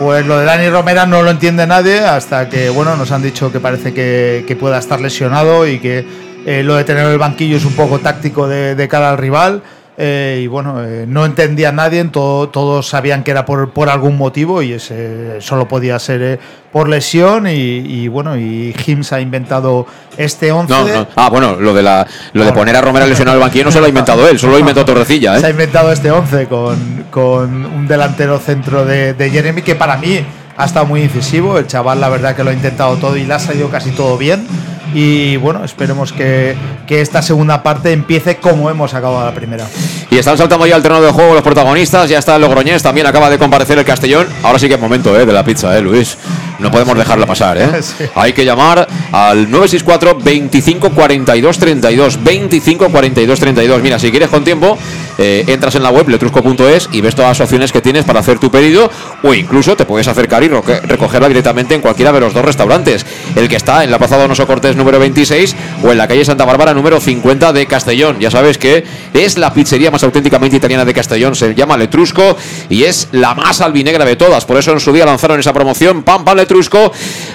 [0.00, 3.52] Pues lo de Dani Romera no lo entiende nadie hasta que bueno nos han dicho
[3.52, 6.06] que parece que, pueda estar lesionado y que
[6.46, 9.62] eh, lo de tener el banquillo es un poco táctico de, de cara al rival.
[10.02, 14.16] Eh, y bueno, eh, no entendía nadie, todo- todos sabían que era por, por algún
[14.16, 16.38] motivo y ese solo podía ser eh,
[16.72, 17.46] por lesión.
[17.46, 19.86] Y, y bueno, y Hims ha inventado
[20.16, 20.72] este 11.
[20.72, 21.06] No, no.
[21.16, 23.78] Ah, bueno, lo de la lo de poner a Romera lesionado el banquillo no se
[23.80, 25.52] lo ha inventado él, solo lo ha inventado Torrecilla, Se ha ¿eh?
[25.52, 30.24] inventado este 11 con, con un delantero centro de, de Jeremy que para mí
[30.56, 31.58] ha estado muy incisivo.
[31.58, 34.16] El chaval, la verdad, que lo ha intentado todo y le ha salido casi todo
[34.16, 34.46] bien.
[34.94, 36.56] Y bueno, esperemos que,
[36.86, 39.66] que esta segunda parte empiece como hemos acabado la primera.
[40.10, 43.06] Y están saltando ya al terreno de juego los protagonistas, ya está el Logroñés, también
[43.06, 44.26] acaba de comparecer el Castellón.
[44.42, 45.24] Ahora sí que es momento, ¿eh?
[45.24, 46.18] De la pizza, ¿eh, Luis?
[46.58, 47.68] No podemos dejarla pasar, ¿eh?
[47.82, 48.04] Sí.
[48.14, 53.82] Hay que llamar al 964 25 42 32 25 42 32.
[53.82, 54.76] Mira, si quieres con tiempo,
[55.22, 58.38] eh, entras en la web letrusco.es y ves todas las opciones que tienes para hacer
[58.38, 58.90] tu pedido
[59.22, 63.04] o incluso te puedes acercar y recogerla directamente en cualquiera de los dos restaurantes.
[63.36, 66.46] El que está en la Plaza Donoso Cortés número 26 o en la calle Santa
[66.46, 68.18] Bárbara número 50 de Castellón.
[68.18, 68.82] Ya sabes que
[69.12, 71.34] es la pizzería más auténticamente italiana de Castellón.
[71.34, 72.38] Se llama Letrusco
[72.70, 74.46] y es la más albinegra de todas.
[74.46, 76.92] Por eso en su día lanzaron esa promoción Pam Pam Letrusco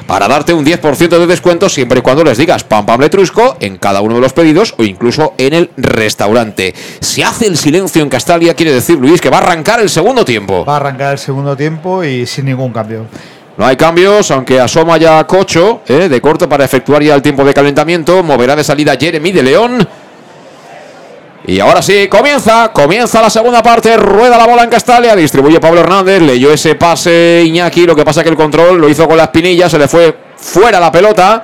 [0.08, 3.78] para darte un 10% de descuento siempre y cuando les digas Pam Pam Letrusco en
[3.78, 6.74] cada uno de los pedidos o incluso en el restaurante.
[7.00, 10.24] Se hace el silencio en Castalia, quiere decir Luis que va a arrancar el segundo
[10.24, 10.64] tiempo.
[10.66, 13.06] Va a arrancar el segundo tiempo y sin ningún cambio.
[13.58, 17.44] No hay cambios, aunque asoma ya Cocho, eh, de corto para efectuar ya el tiempo
[17.44, 18.24] de calentamiento.
[18.24, 19.88] Moverá de salida Jeremy de León.
[21.48, 25.82] Y ahora sí, comienza, comienza la segunda parte, rueda la bola en Castalia, distribuye Pablo
[25.82, 29.26] Hernández, leyó ese pase Iñaki, lo que pasa que el control lo hizo con la
[29.26, 31.44] espinilla, se le fue fuera la pelota.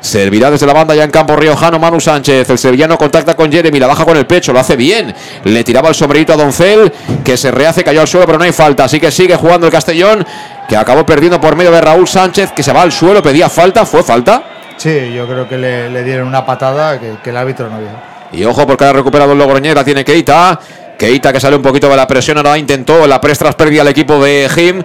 [0.00, 2.48] Servirá desde la banda ya en campo riojano Manu Sánchez.
[2.48, 5.14] El sevillano contacta con Jeremy, la baja con el pecho, lo hace bien.
[5.44, 6.92] Le tiraba el sombrerito a Doncel,
[7.24, 8.84] que se rehace, cayó al suelo, pero no hay falta.
[8.84, 10.24] Así que sigue jugando el Castellón,
[10.68, 13.84] que acabó perdiendo por medio de Raúl Sánchez, que se va al suelo, pedía falta,
[13.84, 14.42] ¿fue falta?
[14.76, 17.88] Sí, yo creo que le, le dieron una patada que, que el árbitro no vio.
[18.32, 20.60] Y ojo porque ha recuperado el Logroñés, la tiene Keita.
[20.98, 24.22] Keita que sale un poquito de la presión, ahora intentó la prestras pérdida al equipo
[24.22, 24.82] de Jim,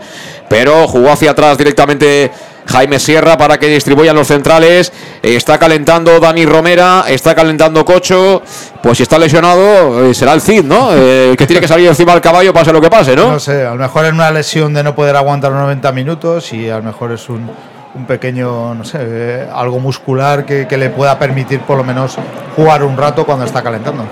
[0.49, 2.31] pero jugó hacia atrás directamente
[2.71, 4.91] Jaime Sierra para que distribuyan los centrales.
[5.21, 8.41] Está calentando Dani Romera, está calentando Cocho.
[8.81, 10.89] Pues si está lesionado, eh, será el Cid, ¿no?
[10.93, 13.33] Eh, que tiene que salir encima del caballo, pase lo que pase, ¿no?
[13.33, 16.69] No sé, a lo mejor es una lesión de no poder aguantar 90 minutos y
[16.69, 17.49] a lo mejor es un,
[17.93, 22.17] un pequeño, no sé, eh, algo muscular que, que le pueda permitir por lo menos
[22.55, 24.05] jugar un rato cuando está calentando.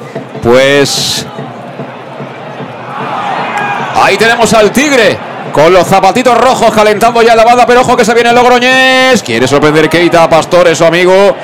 [0.43, 1.25] Pues
[3.95, 8.05] ahí tenemos al Tigre con los zapatitos rojos calentando ya la banda, pero ojo que
[8.05, 9.21] se viene Logroñés.
[9.23, 11.35] Quiere sorprender Keita a Pastor, su amigo.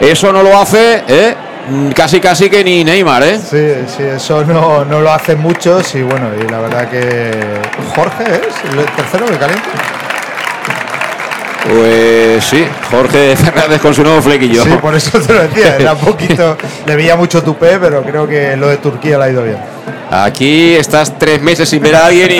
[0.00, 1.34] Eso no lo hace, ¿eh?
[1.70, 3.38] Mm, Casi, casi que ni Neymar, ¿eh?
[3.38, 7.30] Sí, sí, eso no, no lo hacen muchos y bueno, y la verdad que
[7.94, 9.68] Jorge es el tercero que calienta.
[11.68, 14.62] Pues sí, Jorge Fernández con su nuevo flequillo.
[14.64, 16.56] Sí, por eso te lo decía, era un poquito,
[16.86, 19.58] le veía mucho tupé, pero creo que lo de Turquía le ha ido bien.
[20.10, 22.30] Aquí estás tres meses sin ver a alguien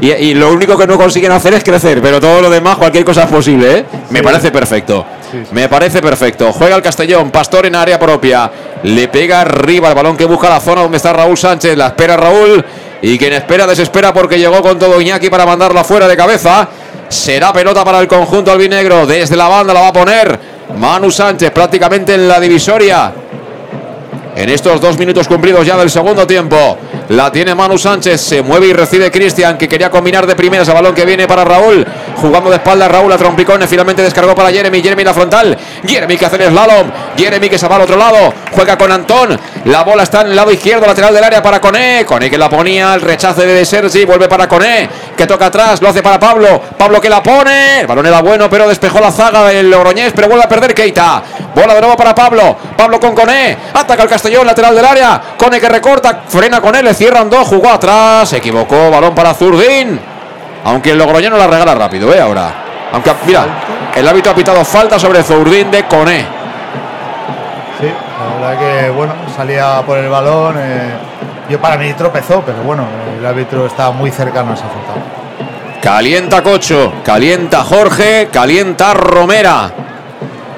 [0.00, 2.76] y, y- y lo único que no consiguen hacer es crecer, pero todo lo demás,
[2.76, 3.84] cualquier cosa es posible, ¿eh?
[4.10, 5.04] Me parece perfecto.
[5.52, 6.52] Me parece perfecto.
[6.52, 8.50] Juega el Castellón, Pastor en área propia.
[8.84, 11.76] Le pega arriba el balón que busca la zona donde está Raúl Sánchez.
[11.76, 12.64] La espera Raúl.
[13.02, 16.68] Y quien espera, desespera porque llegó con todo Iñaki para mandarla fuera de cabeza.
[17.08, 19.04] Será pelota para el conjunto albinegro.
[19.06, 20.38] Desde la banda la va a poner
[20.78, 23.12] Manu Sánchez prácticamente en la divisoria.
[24.36, 26.76] En estos dos minutos cumplidos ya del segundo tiempo.
[27.08, 28.20] La tiene Manu Sánchez.
[28.20, 31.42] Se mueve y recibe Cristian, que quería combinar de primeras el balón que viene para
[31.42, 31.86] Raúl.
[32.16, 33.66] Jugando de espalda Raúl a trompicones.
[33.66, 34.82] Finalmente descargó para Jeremy.
[34.82, 35.56] Jeremy la frontal.
[35.86, 36.90] Jeremy que hace el slalom.
[37.16, 38.34] Jeremy que se va al otro lado.
[38.52, 39.40] Juega con Antón.
[39.64, 42.04] La bola está en el lado izquierdo, lateral del área para Coné.
[42.04, 42.92] Coné que la ponía.
[42.92, 44.04] El rechace de Sergi.
[44.04, 44.86] Vuelve para Coné.
[45.16, 45.80] Que toca atrás.
[45.80, 46.60] Lo hace para Pablo.
[46.76, 47.80] Pablo que la pone.
[47.80, 50.12] El balón era bueno, pero despejó la zaga del Logroñés.
[50.14, 51.22] Pero vuelve a perder Keita.
[51.54, 52.54] Bola de nuevo para Pablo.
[52.76, 53.56] Pablo con Coné.
[53.72, 55.22] Ataca el Castellón, lateral del área.
[55.38, 56.22] Cone que recorta.
[56.26, 56.84] Frena con él.
[56.84, 57.46] Le cierran dos.
[57.46, 58.28] Jugó atrás.
[58.28, 58.90] Se equivocó.
[58.90, 60.00] Balón para Zurdín.
[60.64, 62.20] Aunque el Logroñés la regala rápido, ¿eh?
[62.20, 62.50] Ahora.
[62.92, 63.44] Aunque, mira,
[63.94, 66.26] el árbitro ha pitado falta sobre Zurdín de Coné.
[67.80, 70.56] Sí, la verdad que bueno, salía por el balón.
[70.58, 70.90] eh,
[71.48, 72.84] yo para mí tropezó, pero bueno,
[73.16, 75.80] el árbitro estaba muy cercano a esa falta.
[75.80, 79.70] Calienta Cocho, calienta Jorge, calienta Romera.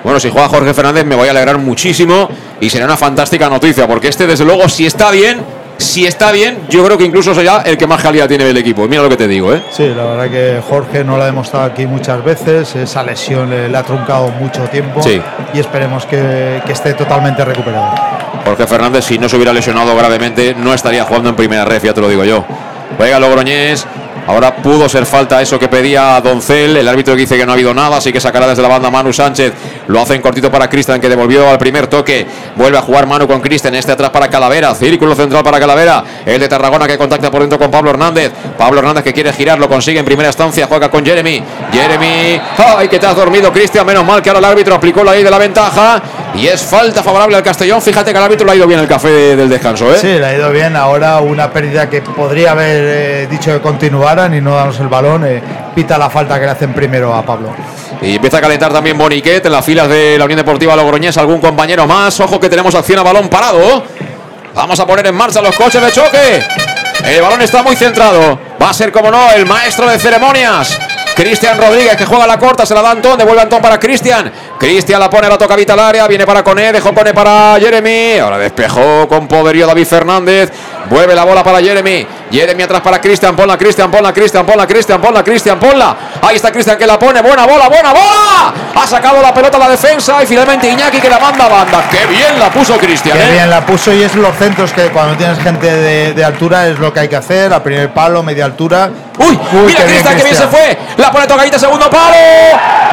[0.05, 2.29] Bueno, si juega Jorge Fernández me voy a alegrar muchísimo
[2.61, 5.41] y será una fantástica noticia, porque este desde luego si está bien,
[5.79, 8.89] si está bien, yo creo que incluso será el que más calidad tiene del equipo.
[8.89, 9.62] Mira lo que te digo, ¿eh?
[9.70, 12.75] Sí, la verdad que Jorge no lo ha demostrado aquí muchas veces.
[12.75, 15.01] Esa lesión le, le ha truncado mucho tiempo.
[15.03, 15.23] Sí.
[15.55, 17.95] Y esperemos que, que esté totalmente recuperado.
[18.45, 21.95] Jorge Fernández, si no se hubiera lesionado gravemente, no estaría jugando en primera red, ya
[21.95, 22.45] te lo digo yo.
[22.97, 23.87] Juega Logroñés.
[24.29, 26.77] Ahora pudo ser falta eso que pedía Doncel.
[26.77, 29.11] El árbitro dice que no ha habido nada, así que sacará desde la banda Manu
[29.11, 29.55] Sánchez.
[29.87, 32.27] Lo hace en cortito para Cristian, que devolvió al primer toque.
[32.55, 33.75] Vuelve a jugar Manu con Cristian.
[33.75, 34.75] Este atrás para Calavera.
[34.75, 36.05] Círculo central para Calavera.
[36.27, 38.31] El de Tarragona que contacta por dentro con Pablo Hernández.
[38.59, 40.67] Pablo Hernández que quiere girar, lo consigue en primera instancia.
[40.67, 41.43] Juega con Jeremy.
[41.73, 42.39] Jeremy.
[42.77, 43.87] ¡Ay, que te has dormido, Cristian!
[43.87, 46.03] Menos mal que ahora el árbitro aplicó la ley de la ventaja.
[46.39, 47.82] Y es falta favorable al Castellón.
[47.82, 49.98] Fíjate que al árbitro le ha ido bien el café del descanso, ¿eh?
[50.01, 50.77] Sí, le ha ido bien.
[50.77, 55.24] Ahora una pérdida que podría haber eh, dicho que continuaran y no darnos el balón.
[55.27, 55.43] eh,
[55.74, 57.48] pita la falta que le hacen primero a Pablo.
[58.01, 61.16] Y empieza a calentar también Boniquet en las filas de la Unión Deportiva Logroñés.
[61.19, 62.20] Algún compañero más.
[62.20, 63.82] Ojo que tenemos acción a balón parado.
[64.55, 66.40] Vamos a poner en marcha los coches de choque.
[67.05, 68.39] El balón está muy centrado.
[68.62, 70.78] Va a ser, como no, el maestro de ceremonias.
[71.19, 74.31] Cristian Rodríguez que juega la corta, se la da Antón, devuelve Antón para Cristian.
[74.57, 78.19] Cristian la pone, la toca Vital área, viene para Coné, dejó Coné para Jeremy.
[78.19, 80.53] Ahora despejó con poderío David Fernández.
[80.89, 82.07] Vuelve la bola para Jeremy.
[82.31, 85.97] Jeremy atrás para Cristian, ponla, Cristian, ponla, Cristian, ponla, Cristian, ponla, Cristian, ponla.
[86.23, 88.55] Ahí está Cristian que la pone, buena bola, buena bola.
[88.77, 91.85] Ha sacado la pelota a la defensa y finalmente Iñaki que la manda a banda.
[91.90, 93.19] Qué bien la puso Cristian.
[93.19, 93.32] Qué ¿eh?
[93.32, 96.78] bien la puso y es los centros que cuando tienes gente de, de altura es
[96.78, 97.53] lo que hay que hacer.
[97.53, 98.89] A primer palo, media altura.
[99.19, 100.78] Uy, mira qué Cristian que bien se fue.
[100.97, 102.16] La pone tocadita, segundo palo.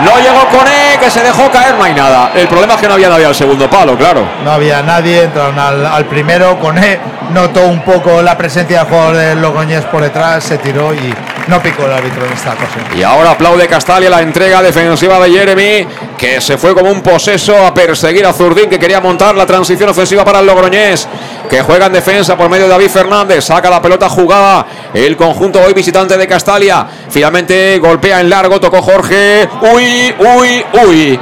[0.03, 2.31] No llegó con E, que se dejó caer, no hay nada.
[2.35, 4.27] El problema es que no había nadie al segundo palo, claro.
[4.43, 6.99] No había nadie, entraron al, al primero con E,
[7.31, 11.13] notó un poco la presencia del jugador del Logroñés por detrás, se tiró y
[11.47, 12.85] no picó el árbitro en esta ocasión.
[12.95, 15.87] Y ahora aplaude Castalia la entrega defensiva de Jeremy,
[16.17, 19.89] que se fue como un poseso a perseguir a Zurdín, que quería montar la transición
[19.89, 21.07] ofensiva para el Logroñés,
[21.49, 25.61] que juega en defensa por medio de David Fernández, saca la pelota jugada el conjunto
[25.61, 26.87] hoy visitante de Castalia.
[27.09, 29.47] Finalmente golpea en largo, tocó Jorge.
[29.73, 31.19] Uy, uy, uy.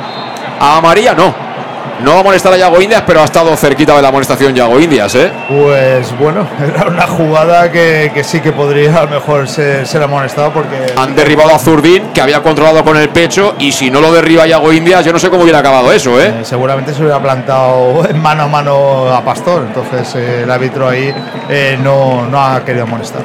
[0.59, 1.52] A María no.
[2.01, 4.79] No va a molestar a Yago Indias, pero ha estado cerquita de la amonestación Yago
[4.79, 5.31] Indias, ¿eh?
[5.47, 10.03] Pues bueno, era una jugada que, que sí que podría a lo mejor ser, ser
[10.03, 14.01] amonestado porque Han derribado a Zurdín, que había controlado con el pecho, y si no
[14.01, 16.27] lo derriba Yago Indias, yo no sé cómo hubiera acabado eso, ¿eh?
[16.27, 20.89] eh, seguramente se hubiera plantado en mano a mano a Pastor, entonces eh, el árbitro
[20.89, 21.13] ahí
[21.49, 23.23] eh, no, no ha querido amonestar.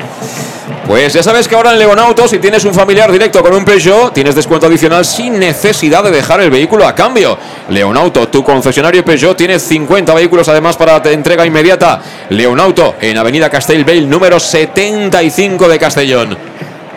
[0.89, 4.11] Pues ya sabes que ahora en Leonauto, si tienes un familiar directo con un Peugeot,
[4.15, 7.37] tienes descuento adicional sin necesidad de dejar el vehículo a cambio.
[7.69, 12.01] Leonauto, tu concesionario Peugeot, tiene 50 vehículos además para entrega inmediata.
[12.31, 16.39] Leonauto, en Avenida Castellbell, número 75 de Castellón.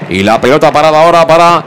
[0.08, 1.62] Y la pelota parada ahora para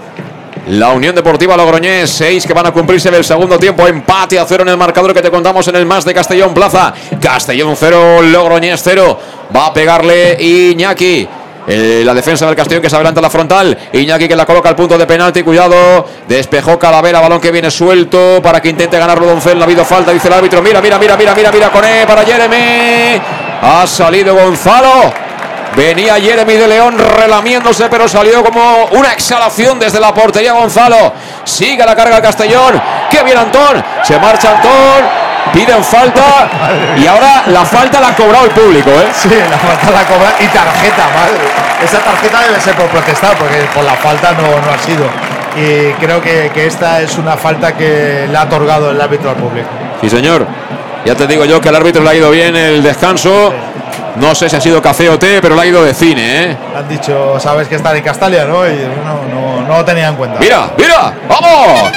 [0.69, 3.87] la Unión Deportiva Logroñés, 6 que van a cumplirse del segundo tiempo.
[3.87, 6.95] Empate a cero en el marcador que te contamos en el más de Castellón Plaza.
[7.21, 9.21] Castellón 0, Logroñés 0.
[9.55, 11.29] Va a pegarle Iñaki.
[11.66, 13.77] Eh, la defensa del Castellón que se adelanta a la frontal.
[13.93, 15.43] Iñaki que la coloca al punto de penalti.
[15.43, 16.07] Cuidado.
[16.28, 17.20] Despejó Calavera.
[17.20, 19.57] Balón que viene suelto para que intente ganarlo Doncel.
[19.57, 20.62] No ha habido falta, dice el árbitro.
[20.62, 23.20] Mira, mira, mira, mira, mira, mira con E para Jeremy.
[23.62, 25.12] Ha salido Gonzalo.
[25.77, 31.12] Venía Jeremy de León relamiéndose, pero salió como una exhalación desde la portería Gonzalo.
[31.43, 32.81] Sigue la carga el Castellón.
[33.11, 33.82] ¡Qué bien Antón!
[34.05, 35.24] Se marcha Antón.
[35.53, 36.49] Piden falta
[36.97, 39.09] y ahora la falta la ha cobrado el público, ¿eh?
[39.15, 41.39] Sí, la falta la cobra y tarjeta, madre.
[41.83, 45.05] Esa tarjeta debe ser por protestar, porque por la falta no, no ha sido.
[45.57, 49.37] Y creo que, que esta es una falta que le ha otorgado el árbitro al
[49.37, 49.69] público.
[50.01, 50.47] Sí, señor.
[51.05, 53.53] Ya te digo yo que al árbitro le ha ido bien el descanso.
[54.16, 56.57] No sé si ha sido café o té, pero le ha ido de cine, ¿eh?
[56.77, 58.66] Han dicho, sabes que está en Castalia, ¿no?
[58.66, 60.39] Y no, no, no lo tenía en cuenta.
[60.41, 61.91] Mira, mira, vamos.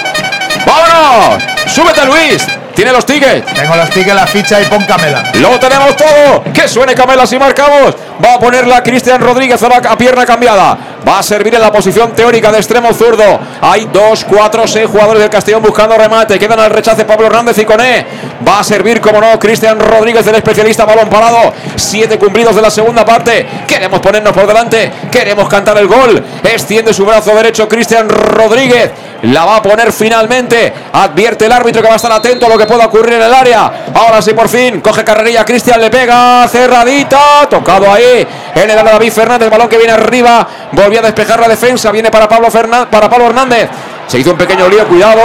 [0.65, 1.43] ¡Vámonos!
[1.67, 2.45] ¡Súbete, Luis!
[2.77, 3.43] ¿Tiene los tickets?
[3.55, 5.31] Tengo los tickets, la ficha y pon Camela.
[5.39, 6.43] ¡Lo tenemos todo!
[6.53, 7.95] ¡Que suene Camela si marcamos!
[8.23, 10.77] Va a ponerla Cristian Rodríguez a pierna cambiada.
[11.07, 13.39] Va a servir en la posición teórica de extremo zurdo.
[13.61, 16.37] Hay dos, cuatro, seis jugadores del Castellón buscando remate.
[16.37, 18.05] Quedan al rechace Pablo Hernández y Coné.
[18.47, 21.53] Va a servir, como no, Cristian Rodríguez, el especialista balón parado.
[21.75, 23.47] Siete cumplidos de la segunda parte.
[23.67, 24.91] Queremos ponernos por delante.
[25.11, 26.23] Queremos cantar el gol.
[26.43, 28.91] Extiende su brazo derecho Cristian Rodríguez.
[29.23, 30.73] La va a poner finalmente.
[30.93, 33.33] Advierte el árbitro que va a estar atento a lo que pueda ocurrir en el
[33.33, 33.85] área.
[33.93, 34.79] Ahora sí, por fin.
[34.81, 35.43] Coge carrerilla.
[35.43, 36.47] Cristian le pega.
[36.47, 37.47] Cerradita.
[37.49, 38.27] Tocado ahí.
[38.53, 39.49] En el área David Fernández.
[39.49, 40.47] Balón que viene arriba.
[40.71, 41.91] Volvió a despejar la defensa.
[41.91, 43.69] Viene para Pablo, Fernández, para Pablo Hernández.
[44.07, 44.87] Se hizo un pequeño lío.
[44.87, 45.21] Cuidado.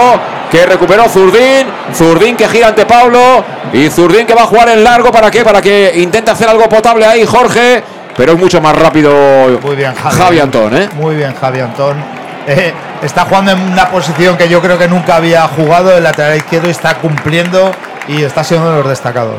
[0.51, 1.67] Que recuperó Zurdín.
[1.95, 3.45] Zurdín que gira ante Pablo.
[3.73, 5.13] Y Zurdín que va a jugar en largo.
[5.13, 5.45] ¿Para qué?
[5.45, 7.83] Para que intente hacer algo potable ahí, Jorge.
[8.17, 9.11] Pero es mucho más rápido
[9.63, 10.89] Muy bien, Javi, Antón, ¿eh?
[10.95, 12.22] Muy bien, Javi Antón.
[12.47, 16.37] Eh, está jugando en una posición que yo creo que nunca había jugado, el lateral
[16.37, 17.71] izquierdo, y está cumpliendo
[18.09, 19.37] y está siendo uno de los destacados.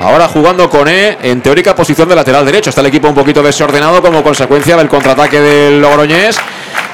[0.00, 2.70] Ahora jugando con E en teórica posición de lateral derecho.
[2.70, 6.38] Está el equipo un poquito desordenado como consecuencia del contraataque del Logroñés.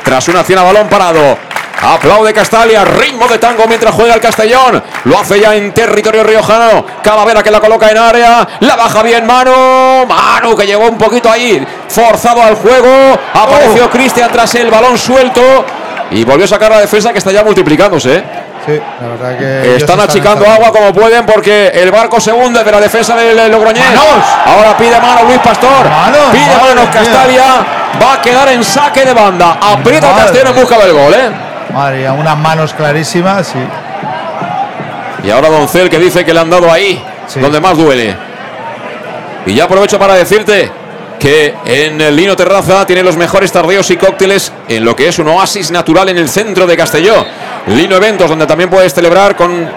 [0.05, 1.39] Tras una acción a balón parado.
[1.83, 4.83] Aplaude Castalia, ritmo de tango mientras juega el Castellón.
[5.05, 6.85] Lo hace ya en territorio riojano.
[7.05, 8.49] Calavera que la coloca en área.
[8.61, 10.05] La baja bien Manu.
[10.09, 13.17] Manu que llegó un poquito ahí, forzado al juego.
[13.35, 15.65] Apareció Cristian tras el balón suelto.
[16.11, 18.46] Y volvió a sacar la defensa que está ya multiplicándose.
[18.67, 19.77] Sí, la verdad que.
[19.77, 23.85] Están achicando agua como pueden porque el barco se hunde de la defensa del Logroñés.
[24.45, 25.87] Ahora pide mano Luis Pastor.
[26.33, 26.91] pide manos mía.
[26.93, 27.45] Castalia.
[28.03, 29.59] Va a quedar en saque de banda.
[29.61, 31.31] Aprieta Castellón en busca del gol, ¿eh?
[31.73, 33.47] Madre mía, unas manos clarísimas.
[33.47, 33.59] Sí.
[35.23, 37.03] Y ahora Doncel que dice que le han dado ahí,
[37.37, 38.17] donde más duele.
[39.47, 40.71] Y ya aprovecho para decirte
[41.19, 45.19] que en el Lino Terraza tiene los mejores tardeos y cócteles en lo que es
[45.19, 47.25] un oasis natural en el centro de Castelló.
[47.69, 49.69] Lino Eventos, donde también puedes celebrar con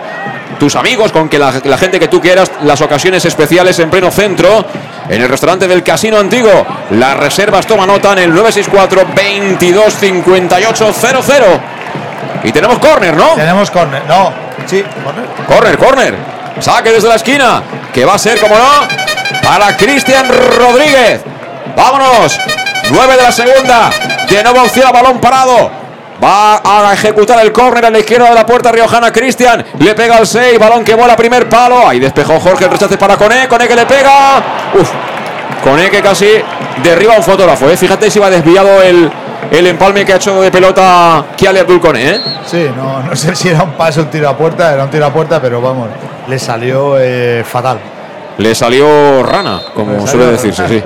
[0.59, 4.11] tus amigos, con que la, la gente que tú quieras, las ocasiones especiales en pleno
[4.11, 4.65] centro.
[5.09, 6.65] En el restaurante del Casino Antiguo.
[6.91, 11.45] Las reservas toma nota en el 964 22 58 00.
[12.43, 13.29] Y tenemos córner, ¿no?
[13.29, 14.03] Tenemos córner.
[14.07, 14.31] No,
[14.67, 15.25] sí, córner.
[15.47, 16.15] Corner, corner.
[16.59, 17.63] Saque desde la esquina.
[17.91, 19.08] Que va a ser, como no,
[19.43, 21.21] para Cristian Rodríguez.
[21.75, 22.39] Vámonos.
[22.91, 23.89] 9 de la segunda.
[24.29, 25.71] De nuevo opción balón parado.
[26.21, 29.11] Va a ejecutar el córner a la izquierda de la puerta riojana.
[29.11, 30.59] Cristian le pega al 6.
[30.59, 31.87] Balón que vuela primer palo.
[31.87, 33.47] Ahí despejó Jorge el rechace para Coné.
[33.47, 34.43] Coné que le pega.
[34.73, 34.89] Uf.
[35.63, 36.27] Coné que casi
[36.83, 37.69] derriba un fotógrafo.
[37.69, 37.77] ¿eh?
[37.77, 39.09] Fíjate si va desviado el,
[39.51, 42.09] el empalme que ha hecho de pelota Kiale Abdul Coné.
[42.11, 42.21] ¿eh?
[42.45, 44.89] Sí, no, no sé si era un pase o un tiro a puerta, era un
[44.89, 45.87] tiro a puerta, pero vamos,
[46.27, 47.79] le salió eh, fatal.
[48.39, 50.83] Le salió rana, como Le suele decirse, rana, sí.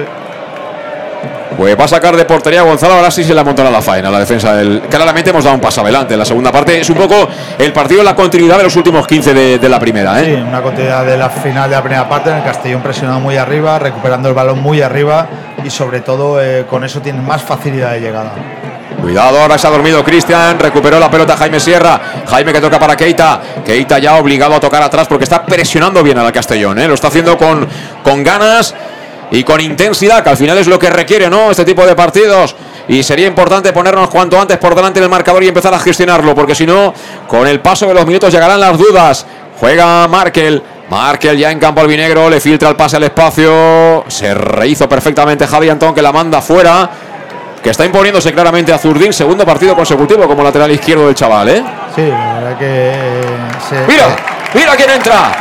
[1.56, 4.18] Pues va a sacar de portería Gonzalo, ahora sí se la montará la faena, la
[4.20, 4.82] defensa del.
[4.90, 6.80] Claramente hemos dado un paso adelante en la segunda parte.
[6.82, 7.28] Es un poco
[7.60, 10.44] el partido la continuidad de los últimos 15 de, de la primera, Sí, ¿eh?
[10.46, 13.78] una continuidad de la final de la primera parte, en el Castellón presionado muy arriba,
[13.78, 15.28] recuperando el balón muy arriba
[15.64, 18.32] y sobre todo eh, con eso tienen más facilidad de llegada.
[19.04, 22.00] Cuidado, ahora se ha dormido Cristian, recuperó la pelota Jaime Sierra.
[22.26, 23.42] Jaime que toca para Keita.
[23.66, 26.88] Keita ya obligado a tocar atrás porque está presionando bien a la Castellón, ¿eh?
[26.88, 27.68] Lo está haciendo con,
[28.02, 28.74] con ganas
[29.30, 31.52] y con intensidad, que al final es lo que requiere, ¿no?
[31.52, 32.56] Este tipo de partidos.
[32.88, 36.56] Y sería importante ponernos cuanto antes por delante del marcador y empezar a gestionarlo, porque
[36.56, 36.94] si no,
[37.28, 39.26] con el paso de los minutos llegarán las dudas.
[39.60, 40.64] Juega Markel.
[40.90, 44.06] Markel ya en campo albinegro, le filtra el pase al espacio.
[44.08, 46.90] Se rehizo perfectamente Javi Antón, que la manda fuera.
[47.64, 51.64] Que está imponiéndose claramente a Zurdín, segundo partido consecutivo como lateral izquierdo del chaval, ¿eh?
[51.96, 52.92] Sí, la verdad que
[53.70, 54.06] se- Mira,
[54.54, 55.32] mira quién entra.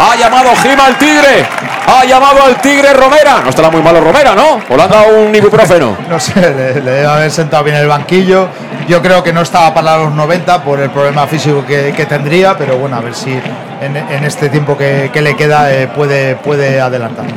[0.00, 1.44] Ha llamado Gima al Tigre.
[1.88, 3.40] Ha llamado al Tigre Romera.
[3.42, 4.60] No estará muy malo Romera, ¿no?
[4.68, 5.96] O le han dado un ibuprofeno.
[6.08, 8.48] No sé, le, le debe haber sentado bien el banquillo.
[8.86, 12.56] Yo creo que no estaba para los 90 por el problema físico que, que tendría,
[12.56, 13.38] pero bueno, a ver si
[13.80, 17.34] en, este tiempo que, que le queda eh, puede, puede adelantarnos.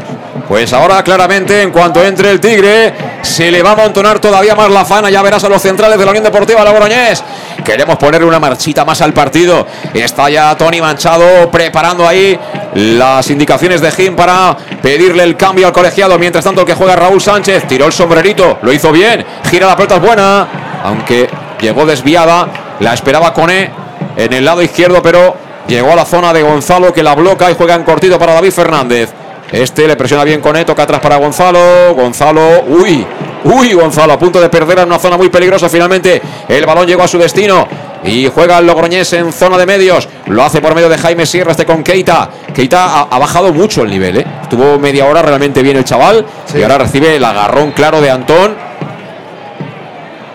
[0.47, 4.69] Pues ahora claramente, en cuanto entre el Tigre, se le va a amontonar todavía más
[4.69, 5.09] la fana.
[5.09, 7.23] Ya verás a los centrales de la Unión Deportiva Logroñés.
[7.63, 9.65] Queremos ponerle una marchita más al partido.
[9.93, 12.37] Está ya Tony Manchado preparando ahí
[12.73, 16.17] las indicaciones de Jim para pedirle el cambio al colegiado.
[16.17, 19.25] Mientras tanto, el que juega Raúl Sánchez tiró el sombrerito, lo hizo bien.
[19.49, 20.47] Gira la pelota, es buena.
[20.83, 21.29] Aunque
[21.61, 22.47] llegó desviada,
[22.79, 23.71] la esperaba Cone
[24.17, 27.55] en el lado izquierdo, pero llegó a la zona de Gonzalo que la bloca y
[27.55, 29.09] juega en cortito para David Fernández.
[29.51, 31.93] Este le presiona bien con toca atrás para Gonzalo.
[31.93, 33.05] Gonzalo, uy,
[33.43, 35.67] uy, Gonzalo a punto de perder en una zona muy peligrosa.
[35.67, 37.67] Finalmente el balón llegó a su destino
[38.03, 40.07] y juega el Logroñés en zona de medios.
[40.27, 42.29] Lo hace por medio de Jaime Sierra, este con Keita.
[42.53, 44.25] Keita ha, ha bajado mucho el nivel, ¿eh?
[44.43, 46.25] Estuvo media hora realmente bien el chaval
[46.55, 48.70] y ahora recibe el agarrón claro de Antón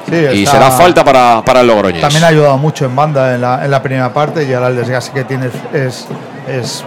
[0.08, 2.00] Sí, y está- será falta para, para el Logroñés.
[2.00, 4.76] También ha ayudado mucho en banda en la, en la primera parte y ahora el
[4.76, 6.06] desgaste que tiene es,
[6.48, 6.84] es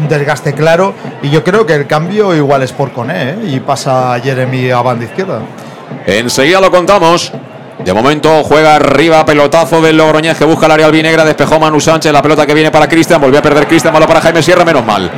[0.00, 0.94] un desgaste claro.
[1.22, 3.36] Y yo creo que el cambio igual es por Coné ¿eh?
[3.48, 5.40] y pasa Jeremy a banda izquierda.
[6.06, 7.32] Enseguida lo contamos.
[7.84, 12.12] De momento juega arriba, pelotazo del Logroñés que busca el área albinegra, despejó Manu Sánchez,
[12.12, 14.84] la pelota que viene para Cristian, volvió a perder Cristian, malo para Jaime Sierra, menos
[14.84, 15.08] mal.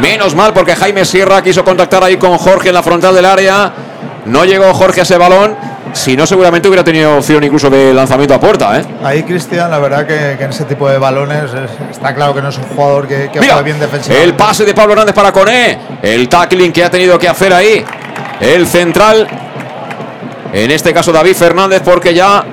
[0.00, 3.72] Menos mal porque Jaime Sierra quiso contactar ahí con Jorge en la frontal del área.
[4.26, 5.56] No llegó Jorge a ese balón.
[5.96, 8.84] Si no, seguramente hubiera tenido opción incluso de lanzamiento a puerta, ¿eh?
[9.02, 12.42] Ahí Cristian, la verdad que, que en ese tipo de balones es- está claro que
[12.42, 14.24] no es un jugador que, que Mira, juega bien defensivamente.
[14.28, 15.78] el pase de Pablo Hernández para Coné.
[16.02, 17.82] El tackling que ha tenido que hacer ahí.
[18.40, 19.26] El central.
[20.52, 22.44] En este caso David Fernández porque ya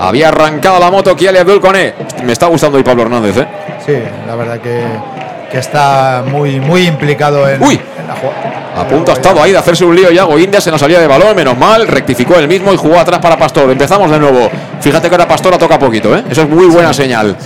[0.00, 1.94] había arrancado la moto Kiali Abdul Coné.
[2.24, 3.46] Me está gustando hoy Pablo Hernández, ¿eh?
[3.86, 3.94] Sí,
[4.26, 4.82] la verdad que,
[5.50, 8.72] que está muy, muy implicado en, en la jugada.
[8.76, 11.06] A punto ha estado ahí de hacerse un lío Yago Indias en la salida de
[11.06, 13.70] balón, menos mal, rectificó él mismo y jugó atrás para Pastor.
[13.70, 14.50] Empezamos de nuevo.
[14.80, 16.22] Fíjate que ahora Pastor toca poquito, ¿eh?
[16.30, 17.36] Eso es muy buena señal.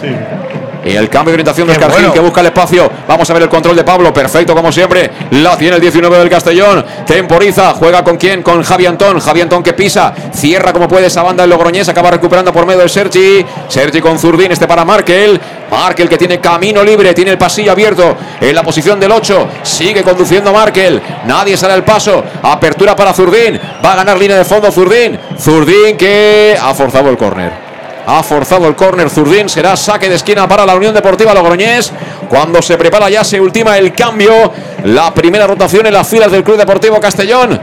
[0.84, 2.14] Y el cambio de orientación de Qué Oscar Gil bueno.
[2.14, 2.90] que busca el espacio.
[3.06, 4.12] Vamos a ver el control de Pablo.
[4.12, 5.10] Perfecto, como siempre.
[5.30, 6.84] La tiene el 19 del Castellón.
[7.06, 7.74] Temporiza.
[7.74, 8.42] Juega con quién?
[8.42, 9.20] Con Javi Antón.
[9.20, 10.12] Javi Antón que pisa.
[10.34, 11.88] Cierra como puede esa banda el Logroñés.
[11.88, 13.44] Acaba recuperando por medio de Sergi.
[13.68, 14.52] Sergi con Zurdín.
[14.52, 15.40] Este para Markel.
[15.70, 17.14] Markel que tiene camino libre.
[17.14, 19.48] Tiene el pasillo abierto en la posición del 8.
[19.62, 21.00] Sigue conduciendo Markel.
[21.26, 22.24] Nadie sale al paso.
[22.42, 23.58] Apertura para Zurdín.
[23.84, 25.18] Va a ganar línea de fondo Zurdín.
[25.38, 27.71] Zurdín que ha forzado el córner.
[28.06, 29.48] Ha forzado el córner Zurdín.
[29.48, 31.92] Será saque de esquina para la Unión Deportiva Logroñés.
[32.28, 34.52] Cuando se prepara ya se ultima el cambio.
[34.84, 37.60] La primera rotación en las filas del Club Deportivo Castellón.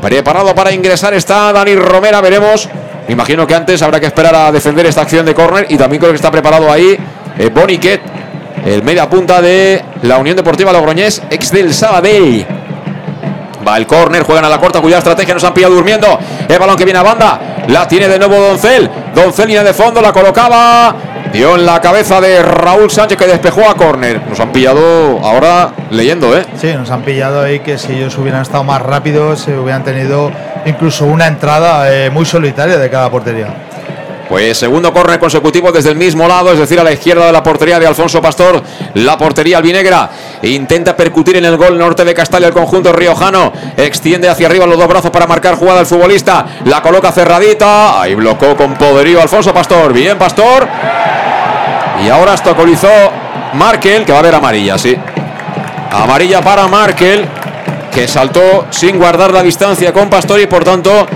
[0.00, 2.20] Preparado para ingresar está Dani Romera.
[2.20, 2.68] Veremos.
[3.08, 5.66] Imagino que antes habrá que esperar a defender esta acción de córner.
[5.68, 6.96] Y también creo que está preparado ahí
[7.38, 8.00] eh, Boniquet,
[8.64, 12.46] el media punta de la Unión Deportiva Logroñés, ex del Sabadell.
[13.66, 16.18] Va el córner, juegan a la corta, cuya estrategia nos han pillado durmiendo.
[16.48, 18.90] El balón que viene a banda, la tiene de nuevo Doncel.
[19.14, 20.94] Doncel línea de fondo, la colocaba.
[21.32, 24.20] Dio en la cabeza de Raúl Sánchez que despejó a córner.
[24.28, 26.44] Nos han pillado ahora leyendo, ¿eh?
[26.56, 30.30] Sí, nos han pillado ahí que si ellos hubieran estado más rápidos, se hubieran tenido
[30.66, 33.46] incluso una entrada eh, muy solitaria de cada portería.
[34.32, 37.42] Pues segundo córner consecutivo desde el mismo lado, es decir, a la izquierda de la
[37.42, 38.62] portería de Alfonso Pastor.
[38.94, 40.08] La portería albinegra
[40.40, 43.52] intenta percutir en el gol norte de Castalia el conjunto riojano.
[43.76, 46.46] Extiende hacia arriba los dos brazos para marcar jugada el futbolista.
[46.64, 48.00] La coloca cerradita.
[48.00, 49.92] Ahí blocó con poderío Alfonso Pastor.
[49.92, 50.66] Bien, Pastor.
[52.02, 52.88] Y ahora estocolizó
[53.52, 54.96] Markel, que va a ver amarilla, sí.
[55.90, 57.26] Amarilla para Markel,
[57.92, 61.06] que saltó sin guardar la distancia con Pastor y por tanto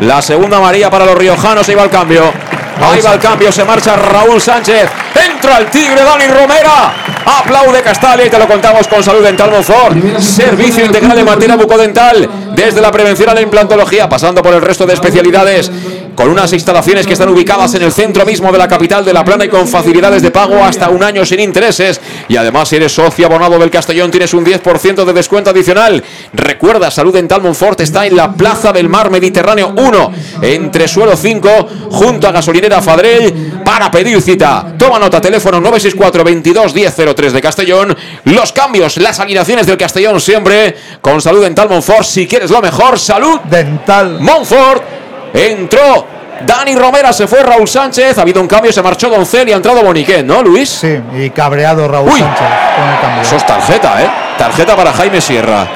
[0.00, 1.68] la segunda amarilla para los riojanos.
[1.68, 2.32] Ahí va el cambio.
[2.80, 4.90] Ahí va el cambio, se marcha Raúl Sánchez.
[5.14, 7.03] Entra el Tigre Dani Romera.
[7.26, 10.18] Aplaude Castalia y te lo contamos con Salud Dental Monfort.
[10.18, 12.28] Servicio integral en materia bucodental.
[12.54, 15.70] Desde la prevención a la implantología, pasando por el resto de especialidades.
[16.14, 19.24] Con unas instalaciones que están ubicadas en el centro mismo de la capital de La
[19.24, 22.00] Plana y con facilidades de pago hasta un año sin intereses.
[22.28, 26.04] Y además, si eres socio abonado del Castellón, tienes un 10% de descuento adicional.
[26.32, 31.48] Recuerda, Salud Dental Monfort está en la Plaza del Mar Mediterráneo 1, entre suelo 5,
[31.90, 34.74] junto a gasolinera Fadrell, para pedir cita.
[34.78, 36.74] Toma nota, teléfono 964 22
[37.14, 37.96] 1003 de Castellón.
[38.24, 42.04] Los cambios, las alineaciones del Castellón siempre con Salud Dental Monfort.
[42.04, 44.82] Si quieres lo mejor, Salud Dental Monfort.
[45.32, 46.06] Entró
[46.46, 48.18] Dani Romera, se fue Raúl Sánchez.
[48.18, 50.68] Ha habido un cambio, se marchó Doncel y ha entrado Boniquet, ¿no, Luis?
[50.68, 52.20] Sí, y cabreado Raúl Uy.
[52.20, 53.22] Sánchez con el cambio.
[53.22, 54.10] Eso es tarjeta, ¿eh?
[54.38, 55.66] Tarjeta para Jaime Sierra.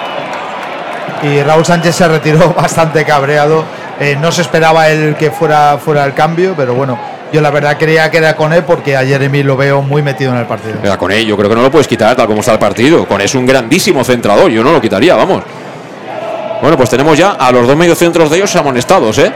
[1.22, 3.64] Y Raúl Sánchez se retiró bastante cabreado
[4.00, 6.96] Eh, no se esperaba el que fuera, fuera el cambio, pero bueno,
[7.32, 10.32] yo la verdad creía que era con él porque a Jeremy lo veo muy metido
[10.32, 10.76] en el partido.
[10.82, 13.06] Era con él, yo creo que no lo puedes quitar tal como está el partido.
[13.06, 15.42] Con él es un grandísimo centrador, yo no lo quitaría, vamos.
[16.60, 19.32] Bueno, pues tenemos ya a los dos mediocentros de ellos amonestados, ¿eh?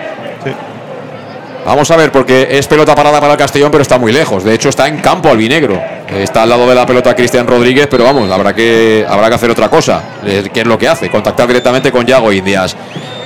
[1.64, 4.43] Vamos a ver, porque es pelota parada para el Castellón, pero está muy lejos.
[4.43, 5.81] De hecho, está en campo albinegro.
[6.09, 9.51] Está al lado de la pelota Cristian Rodríguez, pero vamos, habrá que, habrá que hacer
[9.51, 10.02] otra cosa.
[10.27, 11.09] Eh, ¿Qué es lo que hace?
[11.09, 12.77] Contactar directamente con Yago Indias.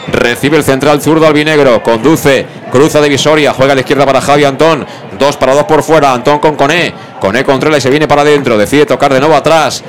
[0.09, 4.87] Recibe el central zurdo albinegro, conduce, cruza divisoria, juega a la izquierda para Javi Antón.
[5.19, 6.93] Dos para dos por fuera, Antón con Coné.
[7.21, 8.59] Coné controla y se viene para adentro.
[8.59, 9.83] Decide tocar de nuevo atrás.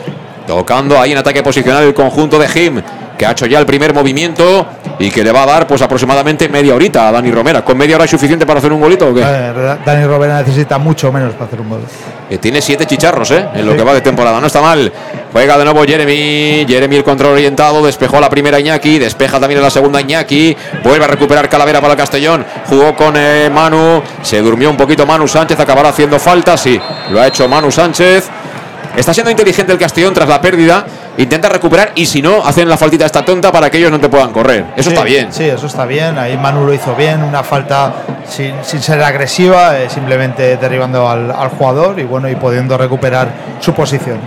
[0.46, 2.82] Tocando ahí en ataque posicional el conjunto de Jim
[3.18, 4.66] que ha hecho ya el primer movimiento
[5.00, 7.64] y que le va a dar pues aproximadamente media horita a Dani Romera.
[7.64, 9.22] ¿Con media hora es suficiente para hacer un golito o qué?
[9.22, 11.82] Eh, Dani Romera necesita mucho menos para hacer un gol.
[12.30, 13.48] Que tiene siete chicharros, ¿eh?
[13.54, 14.42] En lo que va de temporada.
[14.42, 14.92] No está mal.
[15.32, 16.66] Juega de nuevo Jeremy.
[16.68, 17.86] Jeremy el control orientado.
[17.86, 19.00] Despejó la primera Iñaki.
[19.00, 20.56] Despeja también la segunda Iñaki.
[20.84, 22.46] Vuelve a recuperar Calavera para el Castellón.
[22.68, 24.04] Jugó con eh, Manu.
[24.24, 25.58] Se durmió un poquito Manu Sánchez.
[25.58, 26.58] Acabará haciendo falta.
[26.58, 26.78] Sí,
[27.12, 28.30] lo ha hecho Manu Sánchez.
[28.98, 30.86] Está siendo inteligente el Castellón tras la pérdida
[31.18, 34.10] intenta recuperar y si no, hacen la faltita esta tonta para que ellos no te
[34.10, 34.66] puedan correr.
[34.76, 35.32] Eso está bien.
[35.32, 36.18] Sí, eso está bien.
[36.18, 37.94] Ahí Manu lo hizo bien, una falta
[38.28, 43.30] sin, ser agresiva, eh, simplemente derribando al, jugador y bueno, y pudiendo recuperar
[43.60, 44.20] su posición.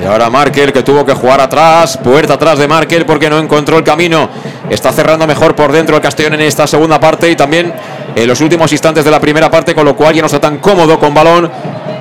[0.00, 3.78] Y ahora Markel que tuvo que jugar atrás, puerta atrás de Markel porque no encontró
[3.78, 4.28] el camino.
[4.70, 7.72] Está cerrando mejor por dentro el Castellón en esta segunda parte y también
[8.14, 10.58] en los últimos instantes de la primera parte, con lo cual ya no está tan
[10.58, 11.50] cómodo con balón.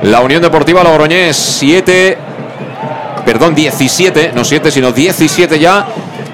[0.03, 2.17] La Unión Deportiva Logroñés 7,
[3.23, 5.85] perdón, 17, no 7, sino 17 ya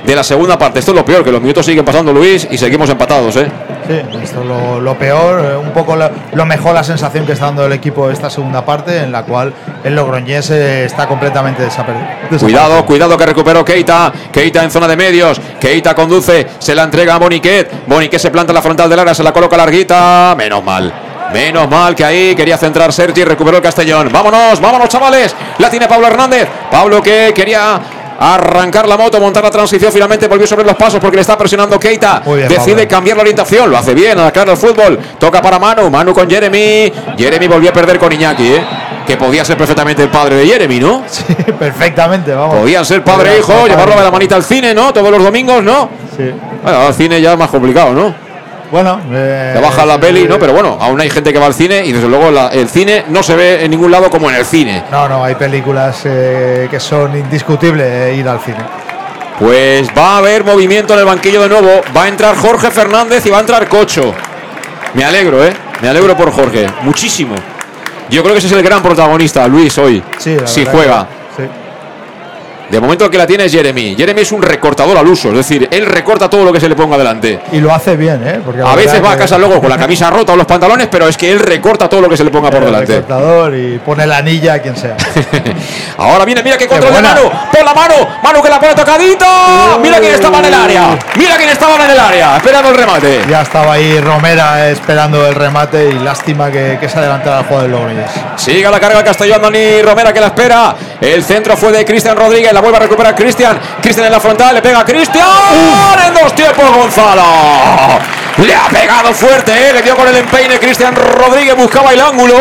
[0.06, 0.80] de la segunda parte.
[0.80, 3.48] Esto es lo peor, que los minutos siguen pasando, Luis, y seguimos empatados, ¿eh?
[3.88, 7.66] Sí, esto es lo, peor, eh, un poco lo, mejor la sensación que está dando
[7.66, 9.54] el equipo esta segunda parte, en la cual
[9.84, 12.40] el Logroñés eh, está completamente desaparecido.
[12.40, 17.16] Cuidado, cuidado que recuperó Keita, Keita en zona de medios, Keita conduce, se la entrega
[17.16, 20.64] a Boniquet, Boniquet se planta en la frontal del área, se la coloca larguita, menos
[20.64, 21.07] mal.
[21.34, 24.10] Menos mal que ahí quería centrar Sergi, recuperó el Castellón.
[24.12, 25.36] Vámonos, vámonos chavales.
[25.60, 26.48] La tiene Pablo Hernández.
[26.72, 27.80] Pablo que quería
[28.20, 31.80] arrancar la moto, montar la transición, finalmente volvió sobre los pasos porque le está presionando
[31.80, 32.24] Keita.
[32.48, 34.98] Decide cambiar la orientación, lo hace bien, a cara al fútbol.
[35.20, 36.92] Toca para Manu, Manu con Jeremy.
[37.18, 38.66] Jeremy volvió a perder con Iñaki, ¿eh?
[39.06, 41.04] que podía ser perfectamente el padre de Jeremy, ¿no?
[41.08, 41.24] Sí,
[41.60, 42.58] perfectamente, vamos.
[42.58, 44.92] Podían ser padre e hijo, llevarlo de la manita al cine, ¿no?
[44.92, 45.90] Todos los domingos, ¿no?
[46.18, 46.30] Sí.
[46.62, 48.27] Bueno, al cine ya es más complicado, ¿no?
[48.72, 50.38] Bueno, eh, te baja la peli, ¿no?
[50.38, 53.24] Pero bueno, aún hay gente que va al cine y desde luego el cine no
[53.24, 54.84] se ve en ningún lado como en el cine.
[54.92, 58.60] No, no, hay películas eh, que son indiscutibles eh, ir al cine.
[59.40, 61.82] Pues va a haber movimiento en el banquillo de nuevo.
[61.96, 64.14] Va a entrar Jorge Fernández y va a entrar Cocho.
[64.94, 65.54] Me alegro, ¿eh?
[65.82, 66.68] Me alegro por Jorge.
[66.82, 67.36] Muchísimo.
[68.10, 70.02] Yo creo que ese es el gran protagonista, Luis, hoy.
[70.18, 71.08] Sí, si juega.
[72.70, 73.96] De momento que la tiene es Jeremy.
[73.96, 76.76] Jeremy es un recortador al uso, es decir, él recorta todo lo que se le
[76.76, 77.40] ponga delante.
[77.52, 78.42] Y lo hace bien, ¿eh?
[78.44, 81.08] Porque a veces va a casa luego con la camisa rota o los pantalones, pero
[81.08, 82.96] es que él recorta todo lo que se le ponga por delante.
[82.96, 84.98] Recortador y pone la anilla a quien sea.
[85.98, 87.22] Ahora viene, mira que control de mano.
[87.52, 87.96] Por la mano.
[88.22, 89.78] Mano que la pone tocadita.
[89.82, 91.00] Mira quién estaba en el área.
[91.16, 92.38] Mira quién estaba en el área.
[92.38, 93.22] Esperando el remate.
[93.30, 97.72] Ya estaba ahí Romera esperando el remate y lástima que, se adelantara el juego del
[97.72, 98.12] Logroñés.
[98.36, 100.76] Siga la carga el Castellón, Dani Romera que la espera.
[101.00, 103.60] El centro fue de Cristian Rodríguez la vuelve a recuperar Cristian.
[103.82, 105.26] Cristian en la frontal, le pega a Cristian.
[106.08, 107.24] En dos tiempos, Gonzalo.
[108.38, 109.74] Le ha pegado fuerte, ¿eh?
[109.74, 110.60] le dio con el empeine.
[110.60, 112.36] Cristian Rodríguez buscaba el ángulo.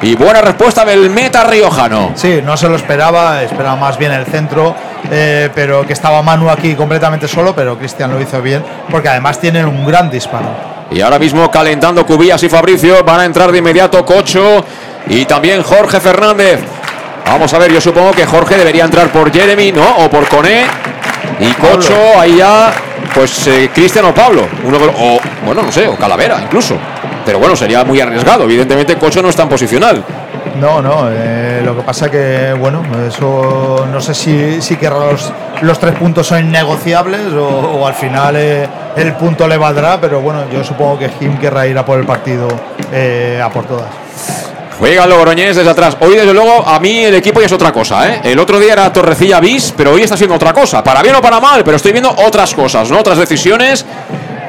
[0.00, 2.12] Y buena respuesta del meta riojano.
[2.14, 4.74] Sí, no se lo esperaba, esperaba más bien el centro,
[5.10, 9.40] eh, pero que estaba Manu aquí completamente solo, pero Cristian lo hizo bien, porque además
[9.40, 10.48] tienen un gran disparo.
[10.90, 14.64] Y ahora mismo calentando Cubillas y Fabricio, van a entrar de inmediato Cocho
[15.08, 16.60] y también Jorge Fernández.
[17.28, 19.84] Vamos a ver, yo supongo que Jorge debería entrar por Jeremy, ¿no?
[19.98, 20.64] O por Coné.
[21.38, 22.72] Y Cocho, ahí ya,
[23.14, 24.48] pues eh, Cristian o Pablo.
[24.64, 26.76] Uno o, bueno, no sé, o Calavera incluso.
[27.26, 28.44] Pero bueno, sería muy arriesgado.
[28.44, 30.02] Evidentemente, Cocho no está en posicional.
[30.58, 35.30] No, no, eh, lo que pasa que, bueno, eso no sé si, si que los,
[35.60, 40.50] los tres puntos son negociables o, al final eh, el punto le valdrá, pero bueno,
[40.50, 44.07] yo supongo que Jim querrá ir a por el partido a por todas.
[44.78, 45.96] Juega Logroñés desde atrás.
[46.00, 48.08] Hoy, desde luego, a mí el equipo ya es otra cosa.
[48.08, 48.20] ¿eh?
[48.22, 50.84] El otro día era Torrecilla bis, pero hoy está siendo otra cosa.
[50.84, 53.00] Para bien o para mal, pero estoy viendo otras cosas, ¿no?
[53.00, 53.84] Otras decisiones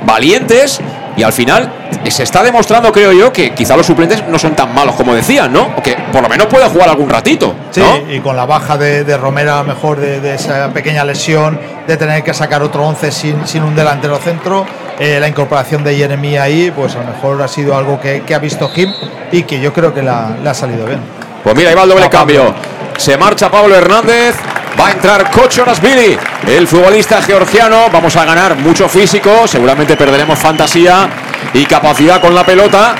[0.04, 0.80] valientes.
[1.18, 1.74] Y al final
[2.08, 5.52] se está demostrando, creo yo, que quizá los suplentes no son tan malos como decían,
[5.52, 5.74] ¿no?
[5.76, 7.54] O que por lo menos pueden jugar algún ratito.
[7.72, 12.34] Sí, y con la baja de, Romera, mejor de, esa pequeña lesión, de tener que
[12.34, 14.66] sacar otro 11 sin, sin un delantero centro,
[15.00, 18.40] eh, la incorporación de Jeremy ahí, pues a lo mejor ha sido algo que, ha
[18.40, 18.94] visto Jim
[19.32, 21.00] y que yo creo que le ha salido bien.
[21.44, 22.54] Pues mira, ahí va el doble cambio.
[22.98, 24.36] Se marcha Pablo Hernández.
[24.80, 26.18] Va a entrar Kochorasvili,
[26.48, 27.90] el futbolista georgiano.
[27.92, 31.10] Vamos a ganar mucho físico, seguramente perderemos fantasía
[31.54, 32.96] y capacidad con la pelota.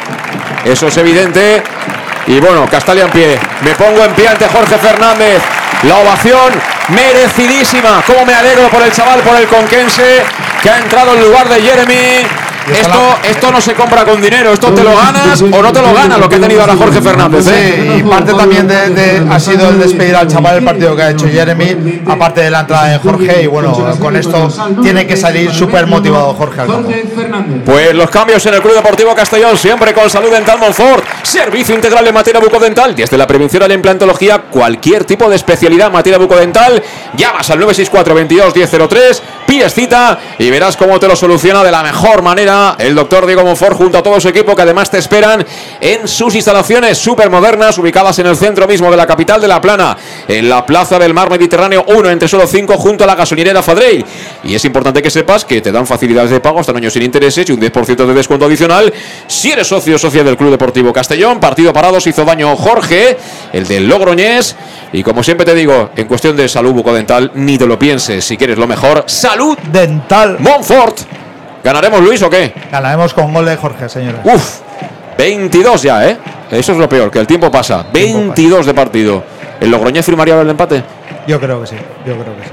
[0.66, 1.64] Eso es evidente.
[2.28, 3.40] Y bueno, Castalia en pie.
[3.64, 5.42] Me pongo en pie ante Jorge Fernández.
[5.84, 6.54] La ovación
[6.90, 8.04] merecidísima.
[8.06, 10.24] Como me alegro por el chaval, por el conquense,
[10.62, 12.49] que ha entrado en lugar de Jeremy.
[12.74, 15.94] Esto, esto no se compra con dinero, esto te lo ganas o no te lo
[15.94, 17.48] ganas, lo que ha tenido ahora Jorge Fernández.
[17.48, 17.90] ¿eh?
[17.94, 21.02] Sí, y parte también de, de- ha sido el despedir al chaval el partido que
[21.04, 24.48] ha hecho Jeremy, aparte de la entrada de Jorge, y bueno, con esto
[24.82, 26.90] tiene que salir súper motivado Jorge al campo.
[27.66, 31.04] Pues los cambios en el Club Deportivo Castellón, siempre con Salud Dental Monfort.
[31.24, 35.88] Servicio integral en materia bucodental, desde la prevención a la implantología, cualquier tipo de especialidad
[35.88, 36.82] en materia bucodental.
[37.16, 41.84] Llamas al 964 22 1003, pides cita y verás cómo te lo soluciona de la
[41.84, 45.46] mejor manera el doctor Diego Monfort junto a todo su equipo que además te esperan
[45.80, 49.62] en sus instalaciones súper modernas, ubicadas en el centro mismo de la capital de La
[49.62, 53.64] Plana, en la Plaza del Mar Mediterráneo 1, entre solo 5, junto a la gasolinera
[53.64, 54.04] Fadrey.
[54.44, 57.04] Y es importante que sepas que te dan facilidades de pago hasta un año sin
[57.04, 58.94] intereses y un 10% de descuento adicional
[59.28, 61.40] si eres socio o socia del Club Deportivo Castellón.
[61.40, 63.18] Partido parado se hizo daño Jorge,
[63.54, 64.56] el del Logroñés.
[64.92, 68.26] Y como siempre te digo, en cuestión de salud bucodental, ni te lo pienses.
[68.26, 70.38] Si quieres lo mejor, salud dental.
[70.40, 71.29] Monfort.
[71.64, 72.54] ¿Ganaremos Luis o qué?
[72.72, 74.22] Ganaremos con gol de Jorge, señores.
[74.24, 74.60] Uf,
[75.18, 76.18] 22 ya, ¿eh?
[76.52, 77.86] Eso es lo peor, que el tiempo pasa.
[77.94, 79.24] 22 de partido.
[79.60, 80.84] ¿El Logroñés firmaría el empate?
[81.28, 81.76] Yo creo que sí,
[82.06, 82.50] yo creo que sí.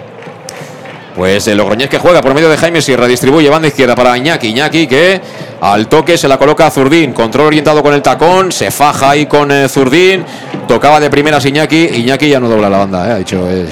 [1.15, 4.49] Pues el Logroñés que juega por medio de Jaime Sierra, distribuye banda izquierda para Iñaki.
[4.49, 5.21] Iñaki que
[5.61, 7.13] al toque se la coloca a Zurdín.
[7.13, 10.25] Control orientado con el tacón, se faja ahí con eh, Zurdín.
[10.69, 11.77] Tocaba de primeras Iñaki.
[11.95, 13.13] Iñaki ya no dobla la banda, ¿eh?
[13.13, 13.67] ha dicho, eh,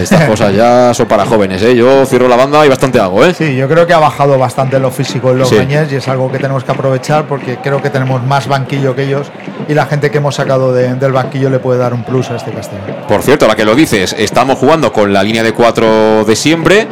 [0.00, 1.62] estas cosas ya son para jóvenes.
[1.62, 1.76] ¿eh?
[1.76, 3.24] Yo cierro la banda y bastante hago.
[3.24, 3.34] ¿eh?
[3.34, 5.56] Sí, yo creo que ha bajado bastante lo físico en los Sí.
[5.68, 9.26] Y es algo que tenemos que aprovechar porque creo que tenemos más banquillo que ellos
[9.68, 12.36] y la gente que hemos sacado de- del banquillo le puede dar un plus a
[12.36, 12.86] este Castellón.
[13.06, 16.88] Por cierto, ahora que lo dices, estamos jugando con la línea de cuatro de siempre.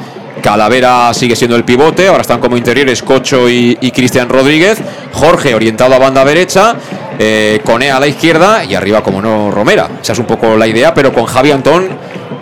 [0.47, 4.78] Calavera sigue siendo el pivote, ahora están como interiores Cocho y, y Cristian Rodríguez.
[5.12, 6.77] Jorge orientado a banda derecha,
[7.18, 9.89] eh, Cone a la izquierda y arriba, como no, Romera.
[10.01, 11.89] Esa es un poco la idea, pero con Javi Antón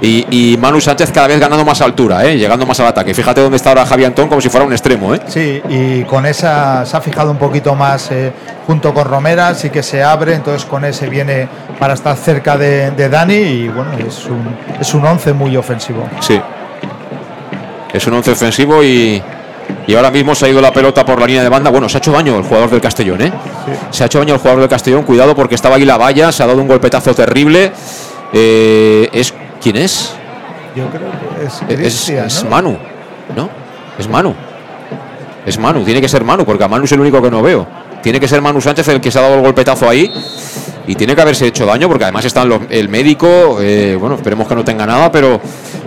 [0.03, 3.15] y, y Manu Sánchez cada vez ganando más altura, eh, llegando más al ataque.
[3.15, 5.15] Fíjate dónde está ahora Javi Antón como si fuera un extremo.
[5.15, 5.21] Eh.
[5.27, 8.31] Sí, y con esa se ha fijado un poquito más eh,
[8.67, 11.49] junto con Romera, sí que se abre, entonces con ese viene
[11.79, 16.07] para estar cerca de, de Dani y bueno, es un, es un 11 muy ofensivo.
[16.21, 16.39] Sí.
[17.95, 19.23] Es un once ofensivo y,
[19.87, 21.71] y ahora mismo se ha ido la pelota por la línea de banda.
[21.71, 23.33] Bueno, se ha hecho daño el jugador del Castellón, ¿eh?
[23.91, 25.05] Se ha hecho daño el jugador del Castellón.
[25.05, 27.73] Cuidado porque estaba ahí la valla, se ha dado un golpetazo terrible.
[28.33, 30.13] Eh, es ¿Quién es?
[30.75, 31.09] Yo creo
[31.39, 32.51] que es Es, Cristian, es ¿no?
[32.51, 32.79] Manu,
[33.37, 33.49] ¿no?
[33.97, 34.35] Es Manu.
[35.47, 37.67] Es Manu, tiene que ser Manu, porque a Manu es el único que no veo.
[38.03, 40.13] Tiene que ser Manu Sánchez el que se ha dado el golpetazo ahí.
[40.87, 43.59] Y tiene que haberse hecho daño, porque además está el médico.
[43.61, 45.41] eh, bueno, esperemos que no tenga nada, pero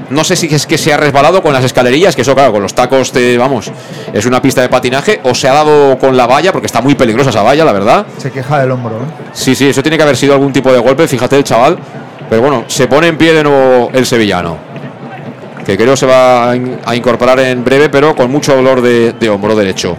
[0.10, 2.62] no sé si es que se ha resbalado con las escalerillas, que eso, claro, con
[2.62, 3.72] los tacos, te, vamos,
[4.14, 6.96] es una pista de patinaje, o se ha dado con la valla, porque está muy
[6.96, 8.06] peligrosa esa valla, la verdad.
[8.18, 8.96] Se queja del hombro.
[8.98, 9.30] ¿eh?
[9.34, 11.78] Sí, sí, eso tiene que haber sido algún tipo de golpe, fíjate el chaval.
[12.30, 14.58] Pero bueno, se pone en pie de nuevo el sevillano.
[15.66, 19.14] Que creo se va a in- a incorporar en breve, pero con mucho dolor de,
[19.14, 19.98] de hombro derecho.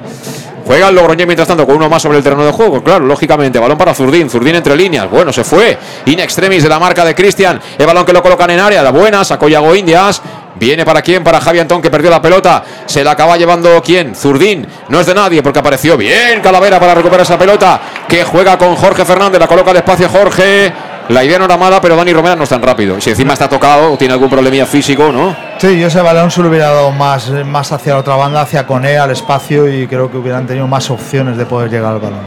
[0.68, 2.84] Juega el Logroñés mientras tanto con uno más sobre el terreno de juego.
[2.84, 3.58] Claro, lógicamente.
[3.58, 4.28] Balón para Zurdín.
[4.28, 5.08] Zurdín entre líneas.
[5.08, 5.78] Bueno, se fue.
[6.04, 7.58] In extremis de la marca de Cristian.
[7.78, 8.82] El balón que lo colocan en área.
[8.82, 9.24] La buena.
[9.24, 10.20] Sacó Yago Indias.
[10.56, 11.24] Viene para quién?
[11.24, 12.62] Para Javi Antón que perdió la pelota.
[12.84, 14.14] Se la acaba llevando quién?
[14.14, 14.66] Zurdín.
[14.90, 17.80] No es de nadie porque apareció bien Calavera para recuperar esa pelota.
[18.06, 19.40] Que juega con Jorge Fernández.
[19.40, 20.70] La coloca al espacio Jorge.
[21.08, 23.00] La idea no era mala, pero Dani Romera no es tan rápido.
[23.00, 25.34] Si encima está tocado o tiene algún problemilla físico, ¿no?
[25.58, 28.66] Sí, yo ese balón se lo hubiera dado más, más hacia la otra banda, hacia
[28.66, 32.20] Cone, al espacio y creo que hubieran tenido más opciones de poder llegar al balón.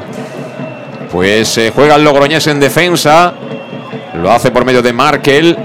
[1.12, 3.34] Pues eh, juega el Logroñés en defensa.
[4.16, 5.58] Lo hace por medio de Markel.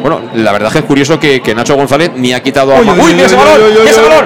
[0.00, 2.78] Bueno, la verdad es que es curioso que, que Nacho González ni ha quitado a.
[2.80, 3.54] Uy, uy, ¡Uy, uy, mira ese balón!
[3.56, 4.08] uy, uy, ¡Mira ese uy.
[4.08, 4.24] balón!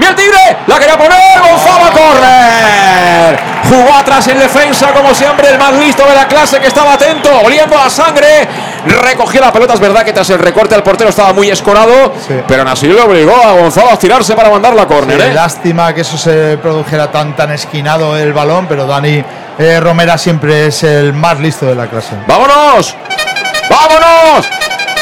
[0.00, 0.56] ¡Mira el tigre!
[0.66, 1.40] ¡La quería poner!
[1.40, 3.38] ¡Gonzalo Corner!
[3.68, 7.28] Jugó atrás en defensa, como siempre, el más listo de la clase que estaba atento,
[7.44, 8.48] oliendo a sangre.
[8.86, 12.14] Recogió la pelota, es verdad que tras el recorte al portero estaba muy escorado,
[12.48, 15.20] pero así le obligó a Gonzalo a tirarse para mandar la córner.
[15.20, 15.34] Sí, ¿eh?
[15.34, 19.22] Lástima que eso se produjera tan tan esquinado el balón, pero Dani
[19.58, 22.16] eh, Romera siempre es el más listo de la clase.
[22.26, 22.96] ¡Vámonos!
[23.68, 24.48] ¡Vámonos!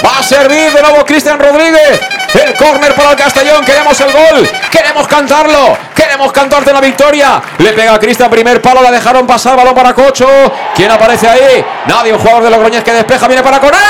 [0.04, 2.17] Va a servir de nuevo Cristian Rodríguez.
[2.34, 3.64] El córner para el Castellón.
[3.64, 4.50] Queremos el gol.
[4.70, 5.76] Queremos cantarlo.
[5.94, 7.40] Queremos cantarte la victoria.
[7.58, 8.82] Le pega a Cristian primer palo.
[8.82, 9.56] La dejaron pasar.
[9.56, 10.28] Balón para Cocho.
[10.74, 11.64] ¿Quién aparece ahí?
[11.86, 12.12] Nadie.
[12.12, 13.26] Un jugador de Logroñés que despeja.
[13.28, 13.80] Viene para Corner.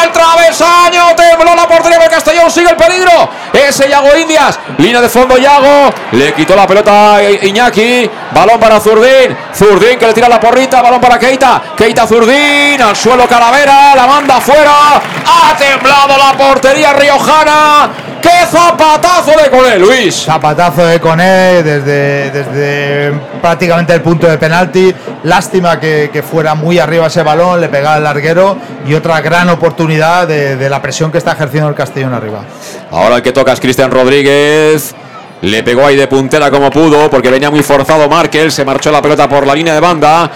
[0.00, 1.17] ¡Al travesaño!
[1.28, 3.28] Tembló la portería del Castellón, sigue el peligro.
[3.52, 8.80] Ese Yago Indias, línea de fondo Yago, le quitó la pelota a Iñaki, balón para
[8.80, 13.94] Zurdín, Zurdín que le tira la porrita, balón para Keita, Keita Zurdín, al suelo Calavera,
[13.94, 17.90] la manda afuera, ha temblado la portería riojana.
[18.28, 20.24] ¡Qué zapatazo de Coné, Luis!
[20.24, 24.94] Zapatazo de Coné desde, desde prácticamente el punto de penalti.
[25.22, 29.48] Lástima que, que fuera muy arriba ese balón, le pegaba el larguero y otra gran
[29.48, 32.42] oportunidad de, de la presión que está ejerciendo el Castellón arriba.
[32.90, 34.94] Ahora el que toca es Cristian Rodríguez.
[35.40, 38.52] Le pegó ahí de puntera como pudo porque venía muy forzado Markel.
[38.52, 40.30] Se marchó la pelota por la línea de banda.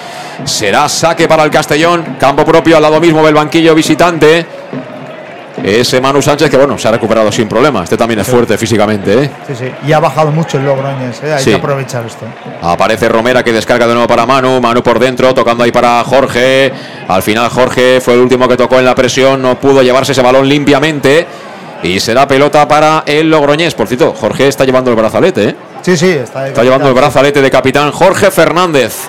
[0.45, 2.17] Será saque para el Castellón.
[2.19, 4.47] Campo propio al lado mismo del banquillo visitante.
[5.63, 7.85] Ese Manu Sánchez que bueno, se ha recuperado sin problema.
[7.85, 9.25] Este también es fuerte físicamente.
[9.25, 9.31] ¿eh?
[9.47, 9.73] Sí, sí.
[9.87, 11.23] Y ha bajado mucho el Logroñez.
[11.23, 11.35] ¿eh?
[11.35, 11.51] Hay Sí.
[11.51, 12.27] que aprovechar esto.
[12.61, 14.61] Aparece Romera que descarga de nuevo para Manu.
[14.61, 16.73] Manu por dentro, tocando ahí para Jorge.
[17.07, 19.41] Al final Jorge fue el último que tocó en la presión.
[19.41, 21.27] No pudo llevarse ese balón limpiamente.
[21.85, 23.75] Y será pelota para el Logroñés.
[23.75, 25.49] Por cierto, Jorge está llevando el brazalete.
[25.51, 25.57] ¿eh?
[25.83, 29.09] Sí, sí, está, Está llevando el brazalete de capitán Jorge Fernández.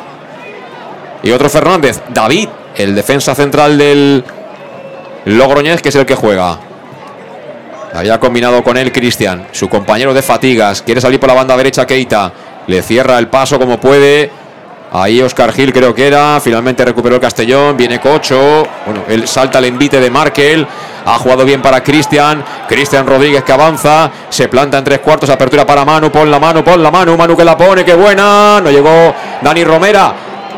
[1.24, 4.24] Y otro Fernández, David, el defensa central del
[5.26, 6.60] Logroñés, que es el que juega.
[7.94, 10.82] Había combinado con él Cristian, su compañero de fatigas.
[10.82, 12.34] Quiere salir por la banda derecha Keita.
[12.68, 14.32] Le cierra el paso como puede.
[14.92, 16.40] Ahí Oscar Gil creo que era.
[16.40, 17.78] Finalmente recuperó el Castellón.
[17.78, 18.68] Viene Cocho.
[18.86, 20.68] Bueno, él salta el envite de Markel.
[21.06, 22.44] Ha jugado bien para Cristian.
[22.68, 24.12] Cristian Rodríguez que avanza.
[24.30, 25.30] Se planta en tres cuartos.
[25.30, 26.12] Apertura para Manu.
[26.12, 27.16] Pon la mano, pon la mano.
[27.16, 27.86] Manu que la pone.
[27.86, 28.60] Qué buena.
[28.62, 30.14] No llegó Dani Romera.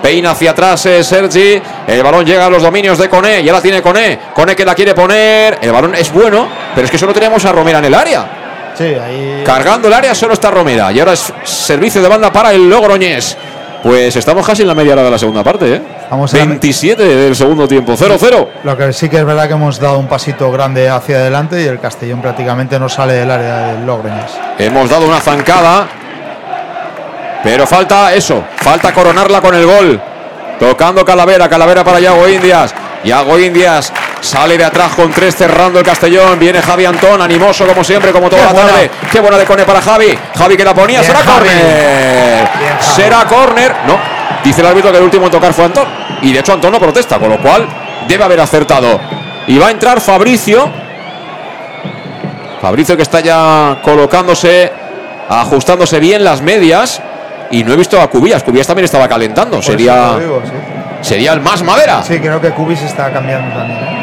[0.05, 1.59] Peina hacia atrás eh, Sergi.
[1.87, 3.43] El balón llega a los dominios de Coné.
[3.43, 4.19] Ya la tiene Coné.
[4.35, 5.57] Coné que la quiere poner.
[5.59, 6.47] El balón es bueno.
[6.75, 8.73] Pero es que solo tenemos a Romera en el área.
[8.77, 9.41] Sí, ahí.
[9.43, 10.91] Cargando el área solo está Romera.
[10.91, 13.35] Y ahora es servicio de banda para el Logroñés.
[13.81, 15.73] Pues estamos casi en la media hora de la segunda parte.
[15.73, 15.81] ¿eh?
[16.11, 17.93] Vamos a la- 27 del segundo tiempo.
[17.97, 18.47] 0-0.
[18.63, 21.65] Lo que sí que es verdad que hemos dado un pasito grande hacia adelante y
[21.65, 24.37] el Castellón prácticamente no sale del área del Logroñés.
[24.59, 25.87] Hemos dado una zancada.
[27.45, 28.43] Pero falta eso.
[28.57, 30.01] Falta coronarla con el gol.
[30.59, 31.47] Tocando Calavera.
[31.47, 32.73] Calavera para Yago Indias.
[33.03, 36.39] Yago Indias sale de atrás con tres cerrando el Castellón.
[36.39, 38.69] Viene Javi Antón, animoso como siempre, como toda Qué la buena.
[38.71, 38.91] tarde.
[39.11, 40.17] Qué buena de Cone para Javi.
[40.35, 41.01] Javi que la ponía.
[41.01, 42.49] Bien, Será córner.
[42.79, 43.75] Será córner.
[43.85, 43.99] No.
[44.43, 45.87] Dice el árbitro que el último en tocar fue Antón.
[46.23, 47.67] Y de hecho Antón no protesta, con lo cual
[48.07, 48.99] debe haber acertado.
[49.45, 50.67] Y va a entrar Fabricio.
[52.59, 54.71] Fabricio que está ya colocándose,
[55.29, 56.99] ajustándose bien las medias.
[57.51, 58.43] Y no he visto a Cubillas.
[58.43, 59.57] Cubillas también estaba calentando.
[59.57, 60.51] Por eso Sería, digo, sí.
[61.01, 62.01] sería el más madera.
[62.03, 63.79] Sí, creo que Cubis está cambiando también.
[63.79, 64.01] ¿eh?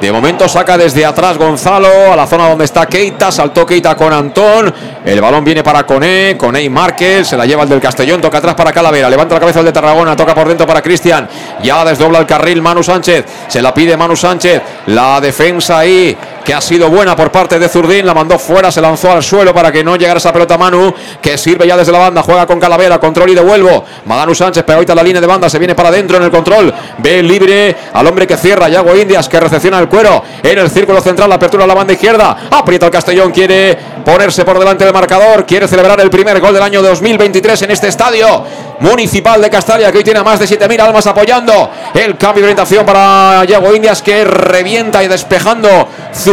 [0.00, 3.32] De momento saca desde atrás Gonzalo a la zona donde está Keita.
[3.32, 4.72] Saltó Keita con Antón.
[5.04, 6.36] El balón viene para Coné.
[6.38, 7.26] Coné y Márquez.
[7.26, 8.20] Se la lleva el del Castellón.
[8.20, 9.10] Toca atrás para Calavera.
[9.10, 10.14] Levanta la cabeza el de Tarragona.
[10.14, 11.28] Toca por dentro para Cristian.
[11.64, 13.24] Ya desdobla el carril Manu Sánchez.
[13.48, 14.62] Se la pide Manu Sánchez.
[14.86, 16.16] La defensa ahí
[16.48, 18.06] que ha sido buena por parte de Zurdín.
[18.06, 18.72] La mandó fuera.
[18.72, 20.94] Se lanzó al suelo para que no llegara esa pelota a Manu.
[21.20, 22.22] Que sirve ya desde la banda.
[22.22, 22.98] Juega con Calavera.
[22.98, 23.84] Control y devuelvo.
[24.06, 25.50] Manu Sánchez pega ahorita la línea de banda.
[25.50, 26.72] Se viene para adentro en el control.
[26.96, 28.66] Ve libre al hombre que cierra.
[28.70, 30.24] Yago Indias que recepciona el cuero.
[30.42, 31.28] En el círculo central.
[31.28, 32.48] La apertura a la banda izquierda.
[32.50, 33.30] Aprieta el Castellón.
[33.30, 35.44] Quiere ponerse por delante del marcador.
[35.44, 38.46] Quiere celebrar el primer gol del año 2023 en este estadio
[38.80, 39.92] municipal de Castalia.
[39.92, 41.70] Que hoy tiene a más de 7.000 almas apoyando.
[41.92, 45.88] El cambio de orientación para Yago Indias que revienta y despejando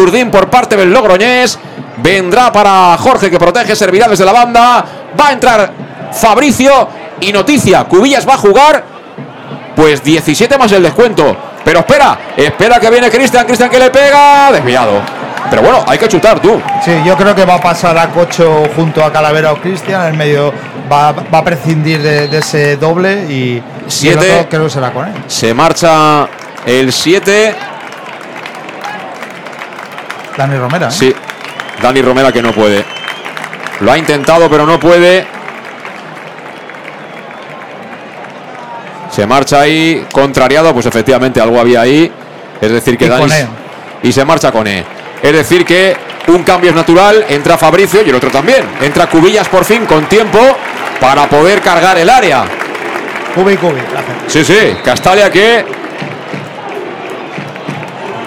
[0.06, 1.58] Zurdín por parte del Logroñés.
[1.98, 3.76] Vendrá para Jorge que protege.
[3.76, 4.86] Servirá desde la banda.
[5.20, 5.72] Va a entrar
[6.14, 7.06] Fabricio.
[7.22, 8.84] Y noticia, Cubillas va a jugar
[9.76, 11.36] pues 17 más el descuento.
[11.64, 15.02] Pero espera, espera que viene Cristian, Cristian que le pega, desviado.
[15.50, 16.62] Pero bueno, hay que chutar tú.
[16.84, 20.02] Sí, yo creo que va a pasar a Cocho junto a Calavera o Cristian.
[20.02, 20.54] En el medio
[20.92, 24.34] va, va a prescindir de, de ese doble y, y el Siete.
[24.34, 25.14] otro creo que será con él.
[25.28, 26.28] Se marcha
[26.66, 27.56] el 7.
[30.38, 30.88] Dani Romera.
[30.88, 30.92] ¿eh?
[30.92, 31.14] Sí,
[31.82, 32.84] Dani Romera que no puede.
[33.82, 35.26] Lo ha intentado, pero no puede.
[39.12, 42.12] Se marcha ahí, contrariado, pues efectivamente algo había ahí.
[42.60, 43.34] Es decir, que Y Dani.
[44.04, 44.84] Y se marcha con E.
[45.22, 45.96] Es decir, que
[46.28, 47.26] un cambio es natural.
[47.30, 48.66] Entra Fabricio y el otro también.
[48.82, 50.40] Entra Cubillas por fin con tiempo
[51.00, 52.46] para poder cargar el área.
[53.34, 53.80] Cubi, Cubi.
[54.28, 55.66] Sí, sí, Castalia que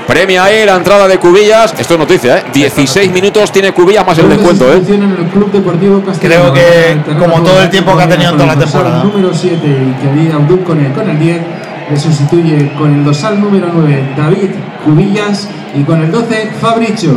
[0.09, 1.75] premia ahí la entrada de Cubillas.
[1.79, 2.45] Esto es noticia, ¿eh?
[2.53, 4.81] 16 minutos tiene Cubillas más el descuento, ¿eh?
[6.19, 9.05] Creo que como todo el tiempo que ha tenido en toda la temporada.
[9.05, 11.43] número 7 y que había Abdul con el, con el 10
[11.91, 14.51] le sustituye con el dorsal número 9 David
[14.85, 17.13] Cubillas y con el 12 Fabricio.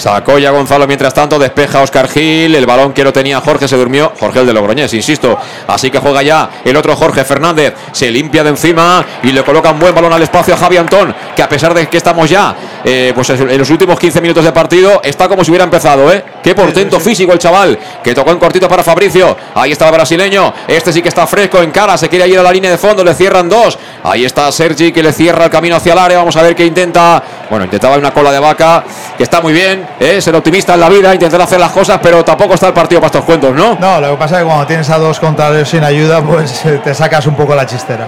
[0.00, 3.76] Sacó ya Gonzalo mientras tanto, despeja Oscar Gil, el balón que lo tenía Jorge se
[3.76, 8.10] durmió, Jorge el de Logroñés, insisto, así que juega ya el otro Jorge Fernández, se
[8.10, 11.42] limpia de encima y le coloca un buen balón al espacio a Javi Antón, que
[11.42, 15.02] a pesar de que estamos ya eh, pues en los últimos 15 minutos de partido
[15.04, 16.24] está como si hubiera empezado, ¿eh?
[16.42, 19.36] Qué portento físico el chaval, que tocó en cortito para Fabricio.
[19.54, 20.54] Ahí está el brasileño.
[20.66, 23.04] Este sí que está fresco en cara, se quiere ir a la línea de fondo,
[23.04, 23.78] le cierran dos.
[24.02, 26.18] Ahí está Sergi que le cierra el camino hacia el área.
[26.18, 27.22] Vamos a ver qué intenta.
[27.50, 28.84] Bueno, intentaba una cola de vaca,
[29.16, 30.20] que está muy bien, ¿eh?
[30.20, 33.08] ser optimista en la vida, intentar hacer las cosas, pero tampoco está el partido para
[33.08, 33.76] estos cuentos, ¿no?
[33.80, 36.80] No, lo que pasa es que cuando tienes a dos contrarios sin ayuda, pues eh,
[36.82, 38.06] te sacas un poco la chistera.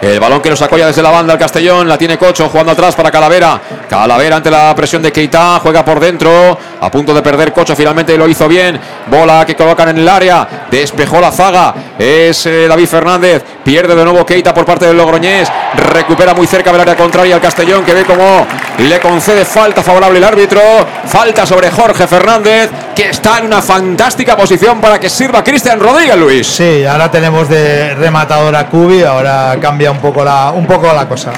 [0.00, 1.86] El balón que nos sacó desde la banda el Castellón.
[1.86, 3.60] La tiene Cocho jugando atrás para Calavera.
[3.88, 5.58] Calavera ante la presión de Keita.
[5.60, 6.58] Juega por dentro.
[6.80, 7.76] A punto de perder Cocho.
[7.76, 8.80] Finalmente lo hizo bien.
[9.08, 10.66] Bola que colocan en el área.
[10.70, 11.74] Despejó la zaga.
[11.98, 13.44] Es eh, David Fernández.
[13.62, 15.52] Pierde de nuevo Keita por parte del Logroñés.
[15.74, 18.46] Recupera muy cerca del área contraria el Castellón que ve como
[18.78, 20.60] le concede falta favorable el árbitro.
[21.06, 26.16] Falta sobre Jorge Fernández que está en una fantástica posición para que sirva Cristian Rodríguez
[26.16, 26.46] Luis.
[26.46, 29.02] Sí, ahora tenemos de rematador a Cubi.
[29.02, 31.32] Ahora cambia un poco la, un poco la cosa.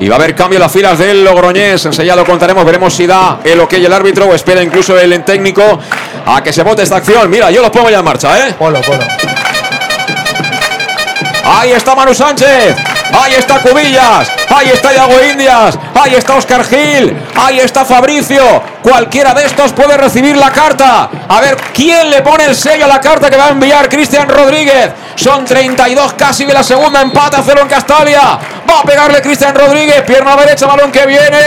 [0.00, 1.84] Y va a haber cambio en las filas del Logroñés.
[1.86, 2.64] Enseguida lo contaremos.
[2.64, 5.62] Veremos si da el ok el árbitro o espera incluso el técnico
[6.26, 7.28] a que se vote esta acción.
[7.28, 8.54] Mira, yo lo pongo ya en marcha, ¿eh?
[8.58, 9.04] Polo, polo.
[11.44, 12.76] Ahí está Manu Sánchez.
[13.12, 14.30] Ahí está Cubillas.
[14.48, 15.78] Ahí está Iago Indias.
[15.94, 17.16] Ahí está Oscar Gil.
[17.36, 18.62] Ahí está Fabricio.
[18.82, 21.08] Cualquiera de estos puede recibir la carta.
[21.28, 24.28] A ver quién le pone el sello a la carta que va a enviar Cristian
[24.28, 24.92] Rodríguez.
[25.16, 27.00] Son 32 casi de la segunda.
[27.00, 28.38] Empate a cero en Castalia.
[28.68, 30.02] Va a pegarle Cristian Rodríguez.
[30.02, 31.38] Pierna derecha, balón que viene.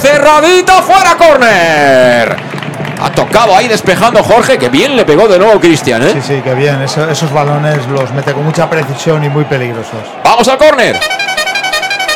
[0.00, 2.55] Cerradito, fuera, córner.
[3.00, 6.10] Ha tocado ahí despejando Jorge, que bien le pegó de nuevo Cristian, ¿eh?
[6.14, 6.80] Sí, sí, que bien.
[6.82, 9.98] Eso- esos balones los mete con mucha precisión y muy peligrosos.
[10.24, 10.98] Vamos al córner.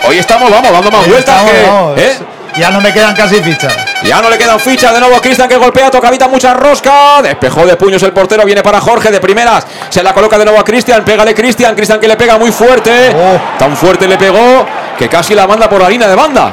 [0.09, 1.63] Hoy estamos, vamos, dando más vueltas estamos, que.
[1.67, 1.99] vamos.
[1.99, 2.19] ¿eh?
[2.57, 3.73] Ya no me quedan casi fichas.
[4.03, 4.93] Ya no le quedan fichas.
[4.93, 7.23] De nuevo Cristian que golpea, tocadita, mucha rosca.
[7.23, 8.45] Despejó de puños el portero.
[8.45, 9.65] Viene para Jorge de primeras.
[9.89, 11.05] Se la coloca de nuevo a Cristian.
[11.05, 11.77] Pégale Cristian.
[11.77, 13.15] Cristian que le pega muy fuerte.
[13.59, 14.67] Tan fuerte le pegó
[14.99, 16.53] que casi la manda por la línea de banda.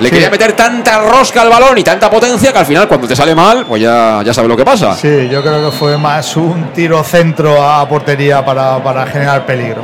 [0.00, 0.14] Le Sí.
[0.14, 3.34] quería meter tanta rosca al balón y tanta potencia que al final, cuando te sale
[3.34, 4.94] mal, pues ya, ya sabes lo que pasa.
[4.94, 9.82] Sí, yo creo que fue más un tiro centro a portería para, para generar peligro.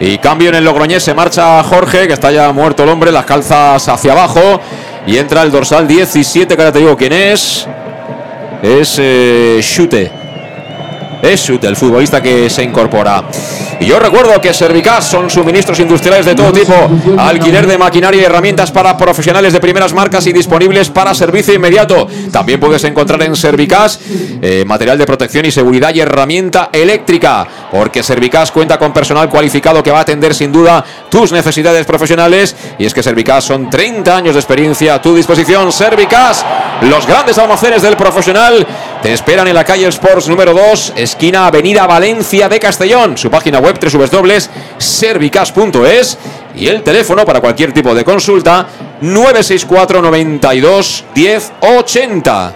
[0.00, 3.24] Y cambio en el Logroñés, se marcha Jorge, que está ya muerto el hombre, las
[3.24, 4.60] calzas hacia abajo.
[5.06, 7.68] Y entra el dorsal 17, que ahora te digo quién es.
[8.62, 10.10] Es eh, Chute.
[11.24, 13.24] Es el futbolista que se incorpora.
[13.80, 16.74] Y yo recuerdo que Servicas son suministros industriales de todo tipo,
[17.16, 22.06] alquiler de maquinaria y herramientas para profesionales de primeras marcas y disponibles para servicio inmediato.
[22.30, 23.98] También puedes encontrar en Servicas
[24.42, 29.82] eh, material de protección y seguridad y herramienta eléctrica, porque Servicas cuenta con personal cualificado
[29.82, 32.54] que va a atender sin duda tus necesidades profesionales.
[32.78, 35.72] Y es que Servicas son 30 años de experiencia a tu disposición.
[35.72, 36.44] Servicas,
[36.82, 38.66] los grandes almacenes del profesional,
[39.04, 43.18] te esperan en la calle Sports número 2, esquina Avenida Valencia de Castellón.
[43.18, 46.18] Su página web www.servicas.es
[46.56, 48.66] y el teléfono para cualquier tipo de consulta
[49.02, 52.54] 964 92 10 80.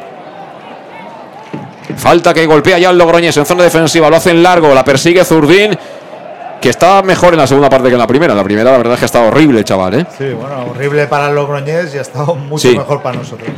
[1.99, 5.77] Falta que golpea ya el Logroñés en zona defensiva, lo hacen largo, la persigue Zurdín,
[6.63, 8.35] que está mejor en la segunda parte que en la primera.
[8.35, 10.07] La primera, la verdad es que está horrible, chaval, ¿eh?
[10.17, 12.79] Sí, bueno, horrible para el Logroñés y ha estado mucho Sí.
[12.79, 13.51] mejor para nosotros.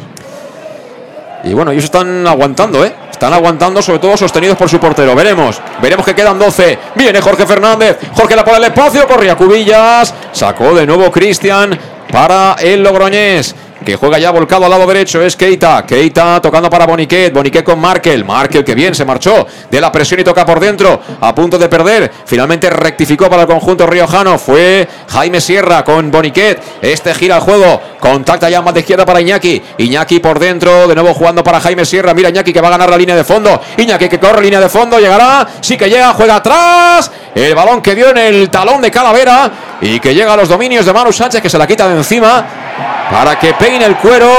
[1.44, 2.92] Y bueno, ellos están aguantando, ¿eh?
[3.10, 5.14] Están aguantando, sobre todo sostenidos por su portero.
[5.14, 6.78] Veremos, veremos que quedan 12.
[6.94, 7.98] Viene Jorge Fernández.
[8.14, 10.14] Jorge la pone al espacio, corría Cubillas.
[10.32, 11.78] Sacó de nuevo Cristian
[12.10, 13.54] para el Logroñés.
[13.84, 15.86] Que juega ya volcado al lado derecho es Keita.
[15.86, 17.32] Keita tocando para Boniquet.
[17.32, 18.24] Boniquet con Markel.
[18.26, 21.00] Markel que bien se marchó de la presión y toca por dentro.
[21.20, 22.10] A punto de perder.
[22.26, 24.38] Finalmente rectificó para el conjunto riojano.
[24.38, 26.60] Fue Jaime Sierra con Boniquet.
[26.82, 27.80] Este gira el juego.
[27.98, 29.62] Contacta ya más de izquierda para Iñaki.
[29.78, 30.86] Iñaki por dentro.
[30.86, 32.12] De nuevo jugando para Jaime Sierra.
[32.12, 33.60] Mira Iñaki que va a ganar la línea de fondo.
[33.78, 34.98] Iñaki que corre línea de fondo.
[34.98, 35.46] Llegará.
[35.62, 36.12] Sí que llega.
[36.12, 37.10] Juega atrás.
[37.34, 39.50] El balón que dio en el talón de Calavera.
[39.80, 42.69] Y que llega a los dominios de Manu Sánchez que se la quita de encima.
[43.10, 44.30] Para que peine el cuero.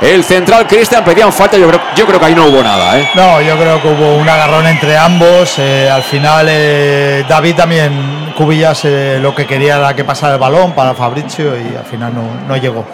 [0.00, 1.56] El central Cristian pedían falta.
[1.56, 3.08] Yo creo, yo creo que ahí no hubo nada, ¿eh?
[3.14, 5.54] No, yo creo que hubo un agarrón entre ambos.
[5.58, 8.84] eh, al final, eh, David también, Cubillas,
[9.20, 12.56] lo que quería era que pasara el balón para Fabricio y al final no, no
[12.56, 12.84] llegó.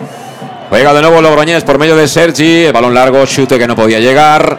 [0.69, 2.67] Juega de nuevo Logroñés por medio de Sergi.
[2.67, 4.59] El balón largo, chute que no podía llegar.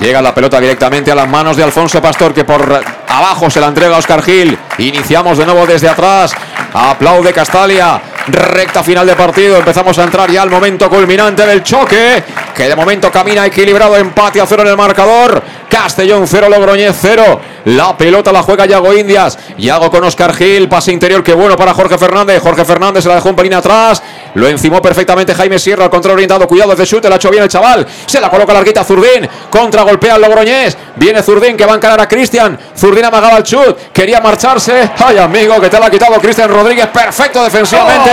[0.00, 3.68] Llega la pelota directamente a las manos de Alfonso Pastor, que por abajo se la
[3.68, 4.58] entrega a Oscar Gil.
[4.78, 6.32] Iniciamos de nuevo desde atrás.
[6.74, 8.00] Aplaude Castalia.
[8.26, 9.56] Recta final de partido.
[9.56, 12.22] Empezamos a entrar ya al momento culminante del choque.
[12.54, 13.96] Que de momento camina equilibrado.
[13.96, 15.42] Empate a cero en el marcador.
[15.68, 17.40] Castellón 0, Logroñez 0.
[17.66, 19.38] La pelota la juega Yago Indias.
[19.58, 20.68] Yago con Oscar Gil.
[20.68, 21.22] Pase interior.
[21.22, 22.42] Qué bueno para Jorge Fernández.
[22.42, 24.02] Jorge Fernández se la dejó un pelín atrás.
[24.34, 25.84] Lo encimó perfectamente Jaime Sierra.
[25.84, 26.46] Al control orientado.
[26.46, 27.08] Cuidado desde chute.
[27.08, 27.86] La ha hecho bien el chaval.
[28.06, 29.28] Se la coloca larguita Zurdín.
[29.50, 30.76] Contra golpea al Logroñés.
[30.96, 32.58] Viene Zurdín que va a encarar a Cristian.
[32.76, 33.76] Zurdín amagaba el chut.
[33.92, 34.90] Quería marcharse.
[34.98, 36.86] Ay, amigo, que te la ha quitado Cristian Rodríguez.
[36.88, 38.10] Perfecto defensivamente.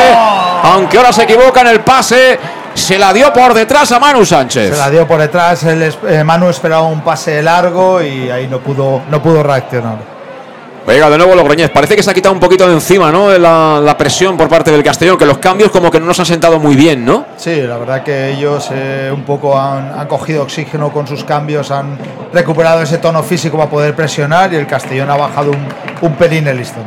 [0.64, 2.40] Aunque ahora se equivoca en el pase.
[2.74, 4.72] se la dio por detrás a Manu Sánchez.
[4.72, 8.60] Se la dio por detrás, el eh, Manu esperaba un pase largo y ahí no
[8.60, 10.19] pudo, no pudo reaccionar.
[10.88, 11.70] Venga, de nuevo Logroñés.
[11.70, 13.30] Parece que se ha quitado un poquito de encima, ¿no?
[13.38, 16.26] La, la presión por parte del Castellón, que los cambios como que no nos han
[16.26, 17.26] sentado muy bien, ¿no?
[17.38, 21.70] Sí, la verdad que ellos eh, un poco han, han cogido oxígeno con sus cambios,
[21.70, 21.98] han
[22.34, 25.68] recuperado ese tono físico para poder presionar y el Castellón ha bajado un,
[26.02, 26.84] un pelín el listón.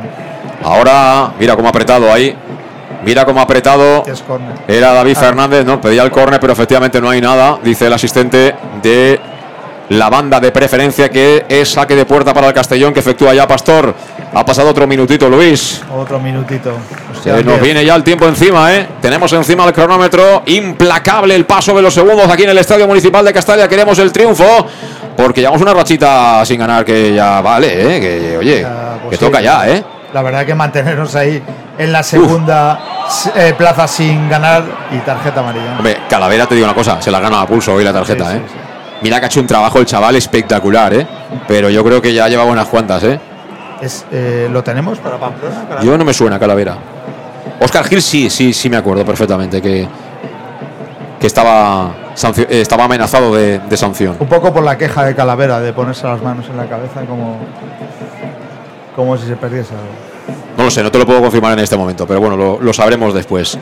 [0.63, 2.35] Ahora, mira cómo ha apretado ahí.
[3.05, 4.03] Mira cómo ha apretado.
[4.67, 5.19] Era David Ah.
[5.19, 5.79] Fernández, ¿no?
[5.81, 9.19] Pedía el córner, pero efectivamente no hay nada, dice el asistente de
[9.89, 13.47] la banda de preferencia que es saque de puerta para el Castellón que efectúa ya
[13.47, 13.93] Pastor.
[14.33, 15.81] Ha pasado otro minutito, Luis.
[15.95, 16.73] Otro minutito.
[17.21, 18.87] Se nos viene ya el tiempo encima, ¿eh?
[18.99, 20.41] Tenemos encima el cronómetro.
[20.47, 23.67] Implacable el paso de los segundos aquí en el Estadio Municipal de Castalia.
[23.67, 24.65] Queremos el triunfo.
[25.15, 27.99] Porque llevamos una rachita sin ganar que ya vale, ¿eh?
[27.99, 28.65] Que, oye,
[29.03, 29.25] pues que sí.
[29.25, 29.83] toca ya, ¿eh?
[30.11, 31.41] La verdad que mantenernos ahí
[31.77, 32.79] en la segunda
[33.35, 35.75] eh, plaza sin ganar y tarjeta amarilla.
[35.77, 38.37] Hombre, Calavera, te digo una cosa, se la gana a pulso hoy la tarjeta, Sí,
[38.37, 38.41] ¿eh?
[38.47, 38.53] sí,
[39.03, 41.05] Mira que ha hecho un trabajo el chaval espectacular, ¿eh?
[41.47, 43.19] Pero yo creo que ya lleva unas cuantas, ¿eh?
[43.81, 45.55] Es, eh, ¿Lo tenemos para Pamplona?
[45.67, 45.83] Calavera?
[45.83, 46.77] Yo no me suena Calavera.
[47.59, 49.85] Oscar Gil sí, sí, sí me acuerdo perfectamente que,
[51.19, 51.93] que estaba,
[52.37, 54.15] eh, estaba amenazado de, de sanción.
[54.19, 57.39] Un poco por la queja de Calavera de ponerse las manos en la cabeza como,
[58.95, 60.37] como si se perdiese algo.
[60.57, 62.71] No lo sé, no te lo puedo confirmar en este momento, pero bueno, lo, lo
[62.71, 63.57] sabremos después.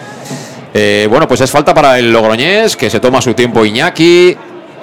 [0.73, 4.37] Eh, bueno, pues es falta para el Logroñés, que se toma su tiempo Iñaki.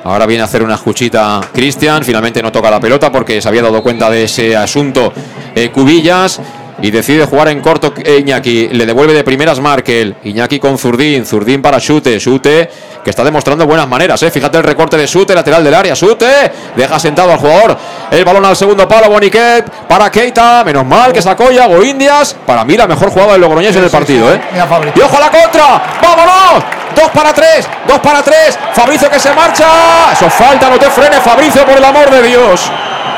[0.09, 2.03] Ahora viene a hacer una escuchita Cristian.
[2.03, 5.13] Finalmente no toca la pelota porque se había dado cuenta de ese asunto
[5.55, 6.41] eh, Cubillas.
[6.81, 8.69] Y decide jugar en corto Iñaki.
[8.69, 10.17] Le devuelve de primeras Markel.
[10.23, 11.27] Iñaki con Zurdín.
[11.27, 12.19] Zurdín para Chute.
[12.19, 12.71] Chute
[13.03, 14.23] que está demostrando buenas maneras.
[14.23, 14.31] ¿eh?
[14.31, 15.95] Fíjate el recorte de Chute, lateral del área.
[15.95, 17.77] Chute deja sentado al jugador.
[18.11, 19.11] El balón al segundo palo.
[19.11, 20.63] Boniquet para Keita.
[20.65, 22.37] Menos mal que sacó Yago Indias.
[22.47, 24.33] Para mí la mejor jugada del Logroñés en el partido.
[24.33, 24.41] ¿eh?
[24.95, 25.83] Y ojo a la contra.
[26.01, 26.65] ¡Vámonos!
[26.95, 28.59] Dos para tres, dos para tres.
[28.73, 29.67] Fabricio que se marcha.
[30.13, 32.71] Eso falta, no te frenes, Fabricio, por el amor de Dios.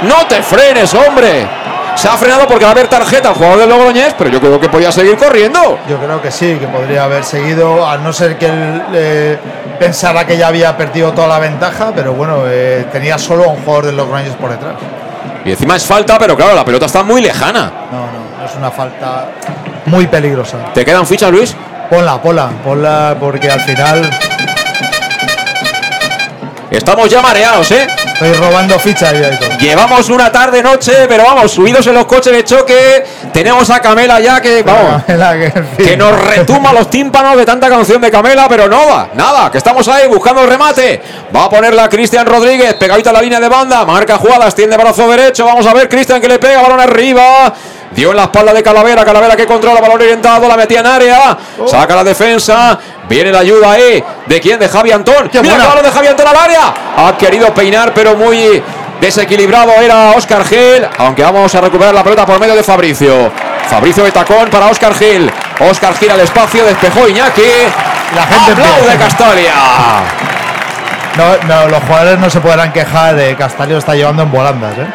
[0.02, 1.59] No te frenes, hombre.
[1.94, 4.58] Se ha frenado porque va a haber tarjeta al jugador del Logroñés, pero yo creo
[4.58, 5.78] que podía seguir corriendo.
[5.88, 9.38] Yo creo que sí, que podría haber seguido, a no ser que él eh,
[9.78, 13.62] pensara que ya había perdido toda la ventaja, pero bueno, eh, tenía solo a un
[13.62, 14.74] jugador de los Rangers por detrás.
[15.44, 17.70] Y encima es falta, pero claro, la pelota está muy lejana.
[17.90, 19.28] No, no, es una falta
[19.86, 20.72] muy peligrosa.
[20.72, 21.54] ¿Te quedan fichas, Luis?
[21.90, 24.10] Ponla, ponla, ponla, porque al final
[26.70, 27.84] Estamos ya mareados, ¿eh?
[28.20, 29.58] Estoy robando fichas ya y todo.
[29.58, 33.04] Llevamos una tarde, noche, pero vamos, subidos en los coches de choque.
[33.32, 35.86] Tenemos a Camela ya que, vamos, que, en fin.
[35.86, 39.88] que nos retumba los tímpanos de tanta canción de Camela, pero nada, nada, que estamos
[39.88, 41.00] ahí buscando el remate.
[41.34, 45.08] Va a ponerla Cristian Rodríguez, pegadita a la línea de banda, marca jugadas, tiende brazo
[45.08, 45.46] derecho.
[45.46, 47.54] Vamos a ver, Cristian que le pega, balón arriba.
[47.92, 51.36] Dio en la espalda de Calavera, Calavera que controla, balón orientado, la metía en área,
[51.66, 54.02] saca la defensa, viene la ayuda ahí.
[54.26, 54.58] ¿De quién?
[54.60, 55.28] De Javi Antón.
[55.32, 55.64] Mira buena.
[55.64, 56.74] que balón de Javi Antón al área.
[56.96, 58.62] Ha querido peinar, pero muy
[59.00, 63.32] desequilibrado era Oscar Gil, aunque vamos a recuperar la pelota por medio de Fabricio.
[63.68, 65.30] Fabricio de tacón para Oscar Gil.
[65.58, 67.42] Oscar Gil al espacio, despejó Iñaki.
[68.14, 68.96] La gente ¡Aplaude.
[68.98, 69.52] Castalia!
[71.16, 74.86] No, no, los jugadores no se podrán quejar de Castalio está llevando en volandas, ¿eh?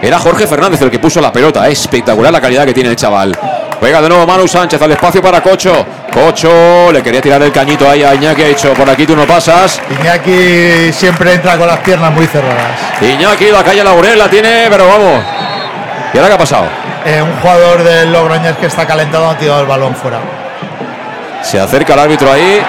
[0.00, 1.68] Era Jorge Fernández el que puso la pelota.
[1.68, 3.36] Es espectacular la calidad que tiene el chaval.
[3.80, 5.84] Juega de nuevo Manu Sánchez al espacio para Cocho.
[6.12, 8.42] Cocho le quería tirar el cañito ahí a Iñaki.
[8.42, 9.80] Ha dicho, por aquí tú no pasas.
[10.00, 12.78] Iñaki siempre entra con las piernas muy cerradas.
[13.00, 15.22] Iñaki, la calle Laurel la tiene, pero vamos.
[16.12, 16.66] ¿Y ahora qué ha pasado?
[17.04, 20.18] Eh, un jugador del Logroñés que está calentado ha tirado el balón fuera.
[21.42, 22.60] Se acerca el árbitro ahí.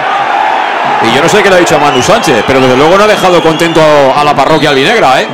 [1.02, 3.04] Y yo no sé qué le ha dicho a Manu Sánchez, pero desde luego no
[3.04, 3.80] ha dejado contento
[4.16, 5.26] a la parroquia albinegra, ¿eh?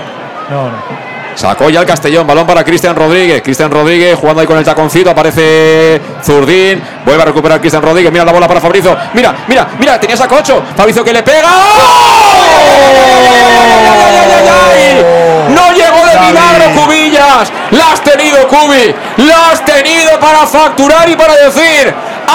[0.48, 1.06] No, no.
[1.37, 3.43] Sacó ya el Castellón, balón para Cristian Rodríguez.
[3.43, 8.11] Cristian Rodríguez jugando ahí con el taconcito, aparece Zurdín, vuelve a recuperar Cristian Rodríguez.
[8.11, 8.97] Mira la bola para Fabricio.
[9.13, 10.63] Mira, mira, mira, tenía a Cocho.
[10.75, 11.49] Fabricio que le pega.
[15.51, 17.53] No llegó de milagro Cubillas.
[17.73, 18.95] La has tenido, Cubi.
[19.19, 21.95] La has tenido para facturar y para decir: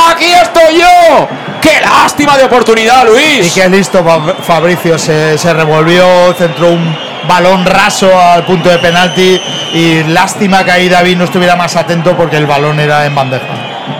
[0.09, 1.27] aquí estoy yo.
[1.61, 3.45] ¡Qué lástima de oportunidad, Luis!
[3.45, 8.77] Y qué listo Fab- Fabricio, se, se revolvió, centró un balón raso al punto de
[8.79, 9.39] penalti
[9.73, 13.45] y lástima que ahí David no estuviera más atento porque el balón era en bandeja.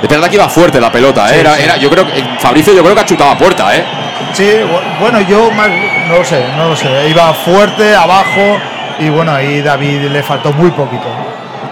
[0.02, 1.34] Es verdad que iba fuerte la pelota, ¿eh?
[1.36, 1.64] Sí, era, sí.
[1.64, 3.84] era- yo creo que Fabricio yo creo que ha chutado a puerta, ¿eh?
[4.34, 5.70] Sí, bu- bueno, yo más,
[6.08, 7.08] no lo sé, no lo sé.
[7.10, 8.58] Iba fuerte, abajo
[9.00, 11.06] y bueno, ahí David le faltó muy poquito.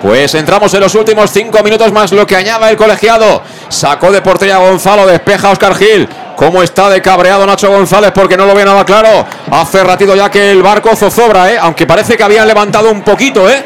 [0.02, 3.44] Pues entramos en los últimos cinco minutos más lo que añada el colegiado.
[3.68, 6.08] Sacó de portería a Gonzalo, despeja a Oscar Gil.
[6.40, 8.14] ¿Cómo está de cabreado Nacho González?
[8.16, 9.28] Porque no lo ve nada claro.
[9.52, 11.58] Hace ratito ya que el barco zozobra, ¿eh?
[11.60, 13.62] Aunque parece que habían levantado un poquito, ¿eh?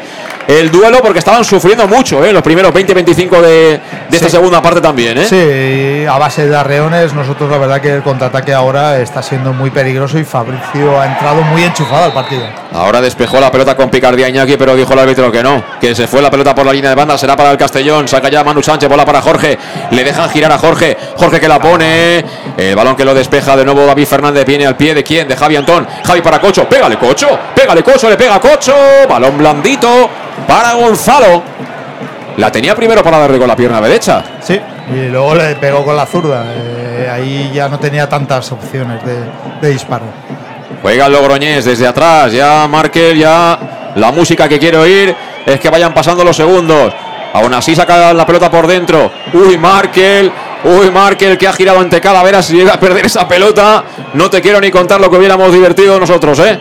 [0.48, 2.32] El duelo porque estaban sufriendo mucho, ¿eh?
[2.32, 5.26] Los primeros 20-25 de, de esta segunda parte también, ¿eh?
[5.26, 9.70] Sí, a base de arreones, nosotros la verdad que el contraataque ahora está siendo muy
[9.70, 12.42] peligroso y Fabricio ha entrado muy enchufado al partido.
[12.72, 16.06] Ahora despejó la pelota con picardía Iñaki, pero dijo el árbitro que no, que se
[16.06, 18.62] fue la pelota por la línea de banda, será para el Castellón, saca ya Manu
[18.62, 19.58] Sánchez, bola para Jorge,
[19.90, 22.24] le dejan girar a Jorge, Jorge que la pone,
[22.56, 25.36] el balón que lo despeja de nuevo David Fernández, viene al pie de quién, de
[25.36, 28.74] Javi Antón, Javi para Cocho, pégale Cocho, pégale Cocho, le pega Cocho,
[29.08, 30.10] balón blandito
[30.46, 31.42] para Gonzalo,
[32.36, 34.22] la tenía primero para darle con la pierna derecha.
[34.40, 34.60] Sí,
[34.92, 36.44] y luego le pegó con la zurda.
[36.54, 39.16] eh, ahí ya no tenía tantas opciones de,
[39.60, 40.04] de disparo.
[40.82, 42.32] Juega el Logroñés desde atrás.
[42.32, 45.14] Ya Markel, ya la música que quiere oír
[45.46, 46.92] es que vayan pasando los segundos.
[47.32, 49.10] Aún así saca la pelota por dentro.
[49.32, 50.30] Uy, Markel.
[50.64, 52.42] Uy, Markel que ha girado ante Calavera.
[52.42, 53.84] Si llega a perder esa pelota,
[54.14, 56.58] no te quiero ni contar lo que hubiéramos divertido nosotros, ¿eh?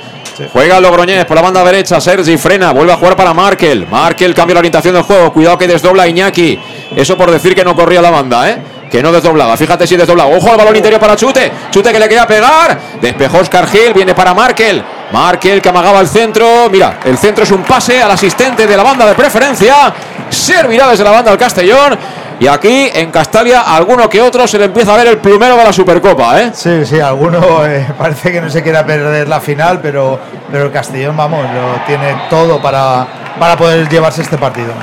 [0.52, 2.00] Juega el Logroñés por la banda derecha.
[2.02, 2.72] Sergi frena.
[2.72, 3.88] Vuelve a jugar para Markel.
[3.88, 5.32] Markel cambia la orientación del juego.
[5.32, 6.60] Cuidado que desdobla Iñaki.
[6.96, 8.58] Eso por decir que no corría la banda, ¿eh?
[8.92, 9.58] Que no desdoblaba.
[9.58, 10.36] Fíjate si desdoblaba.
[10.36, 11.52] Ojo al balón interior para Chute.
[11.72, 12.80] Chute que le quería pegar.
[13.02, 13.94] Despejó Oscar Gil.
[13.94, 14.84] Viene para Markel.
[15.14, 16.68] Markel que amagaba el centro.
[16.72, 19.94] Mira, el centro es un pase al asistente de la banda de preferencia.
[20.28, 21.96] Servirá desde la banda al Castellón.
[22.40, 25.64] Y aquí en Castalia, alguno que otro se le empieza a ver el plumero de
[25.64, 26.52] la Supercopa, ¿eh?
[26.54, 30.20] Sí, sí, alguno eh, parece que no se quiera perder la final, pero,
[30.52, 33.06] pero el Castellón, vamos, lo tiene todo para,
[33.40, 34.74] para poder llevarse este partido.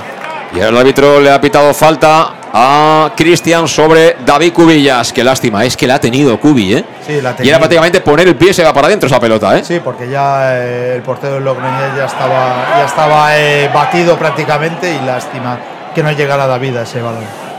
[0.55, 5.13] Y el árbitro le ha pitado falta a Cristian sobre David Cubillas.
[5.13, 6.85] Qué lástima, es que la ha tenido Cubi, ¿eh?
[7.07, 9.65] Sí, la Y era prácticamente poner el pie se va para adentro esa pelota, ¿eh?
[9.65, 14.95] Sí, porque ya eh, el portero del Logroñés ya estaba, ya estaba eh, batido prácticamente
[14.95, 15.59] y lástima
[15.95, 17.50] que no llegara David a ese balón.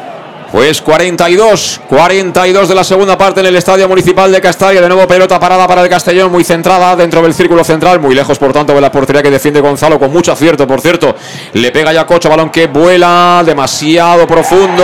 [0.52, 4.82] Pues 42, 42 de la segunda parte en el Estadio Municipal de Castalia.
[4.82, 8.38] De nuevo pelota parada para el Castellón, muy centrada dentro del círculo central, muy lejos
[8.38, 11.16] por tanto de la portería que defiende Gonzalo con mucho acierto, por cierto.
[11.54, 14.84] Le pega ya Cocho, balón que vuela demasiado profundo.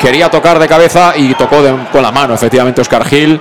[0.00, 3.40] Quería tocar de cabeza y tocó de- con la mano, efectivamente, Oscar Gil.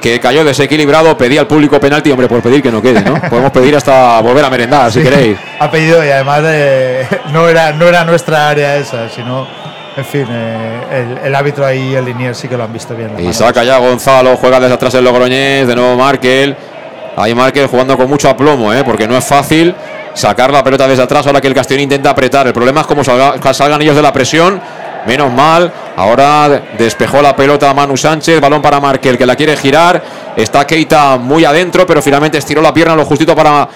[0.00, 3.20] Que cayó desequilibrado, pedía al público penalti, hombre, por pedir que no quede, ¿no?
[3.28, 5.36] Podemos pedir hasta volver a merendar, si queréis.
[5.58, 9.46] Ha pedido y además eh, no, era, no era nuestra área esa, sino,
[9.98, 13.10] en fin, eh, el, el árbitro ahí el linier sí que lo han visto bien.
[13.18, 16.56] Y saca ya Gonzalo, juega desde atrás el Logroñés, de nuevo Markel.
[17.16, 18.84] Ahí Markel jugando con mucho aplomo, ¿eh?
[18.84, 19.74] porque no es fácil
[20.14, 22.46] sacar la pelota desde atrás ahora que el Castellón intenta apretar.
[22.46, 24.60] El problema es cómo salga- salgan ellos de la presión.
[25.06, 30.02] Menos mal, ahora despejó la pelota Manu Sánchez, balón para Markel que la quiere girar.
[30.36, 33.68] Está Keita muy adentro, pero finalmente estiró la pierna lo justito para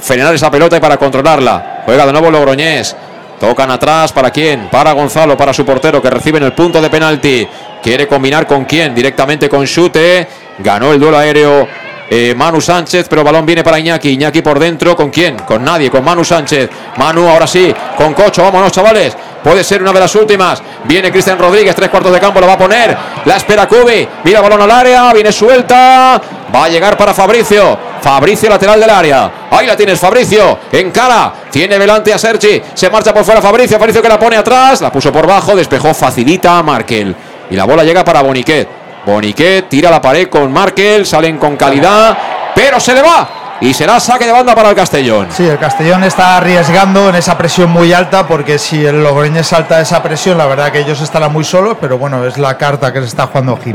[0.00, 1.82] frenar esa pelota y para controlarla.
[1.84, 2.96] Juega de nuevo Logroñés.
[3.40, 4.68] Tocan atrás, ¿para quién?
[4.68, 7.46] Para Gonzalo, para su portero que recibe en el punto de penalti.
[7.82, 8.94] Quiere combinar con quién?
[8.94, 10.26] Directamente con Chute.
[10.58, 11.68] Ganó el duelo aéreo
[12.10, 14.10] eh, Manu Sánchez, pero balón viene para Iñaki.
[14.10, 15.36] Iñaki por dentro, ¿con quién?
[15.36, 16.68] Con nadie, con Manu Sánchez.
[16.96, 19.16] Manu ahora sí, con Cocho, vámonos chavales.
[19.48, 20.62] Puede ser una de las últimas.
[20.84, 22.94] Viene Cristian Rodríguez, tres cuartos de campo, lo va a poner.
[23.24, 24.06] La espera Cubi.
[24.22, 26.20] Mira balón al área, viene suelta.
[26.54, 27.78] Va a llegar para Fabricio.
[28.02, 29.30] Fabricio lateral del área.
[29.50, 30.58] Ahí la tienes, Fabricio.
[30.70, 31.32] En cara.
[31.50, 32.60] Tiene delante a Sergi.
[32.74, 33.78] Se marcha por fuera Fabricio.
[33.78, 34.82] Fabricio que la pone atrás.
[34.82, 35.56] La puso por bajo.
[35.56, 35.94] Despejó.
[35.94, 37.16] Facilita a Markel.
[37.50, 38.68] Y la bola llega para Boniquet.
[39.06, 41.06] Boniquet tira la pared con Markel.
[41.06, 42.18] Salen con calidad.
[42.54, 43.37] Pero se le va.
[43.60, 45.26] Y será saque de banda para el Castellón.
[45.30, 49.80] Sí, el Castellón está arriesgando en esa presión muy alta porque si el Logroñés salta
[49.80, 53.00] esa presión, la verdad que ellos estarán muy solos, pero bueno, es la carta que
[53.00, 53.74] se está jugando Gil.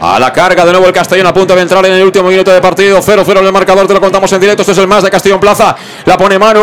[0.00, 2.50] A la carga de nuevo el Castellón a punto de entrar en el último minuto
[2.50, 3.00] de partido.
[3.00, 4.62] 0-0 en el marcador, te lo contamos en directo.
[4.62, 5.76] Este es el más de Castellón Plaza.
[6.06, 6.60] La pone Manu.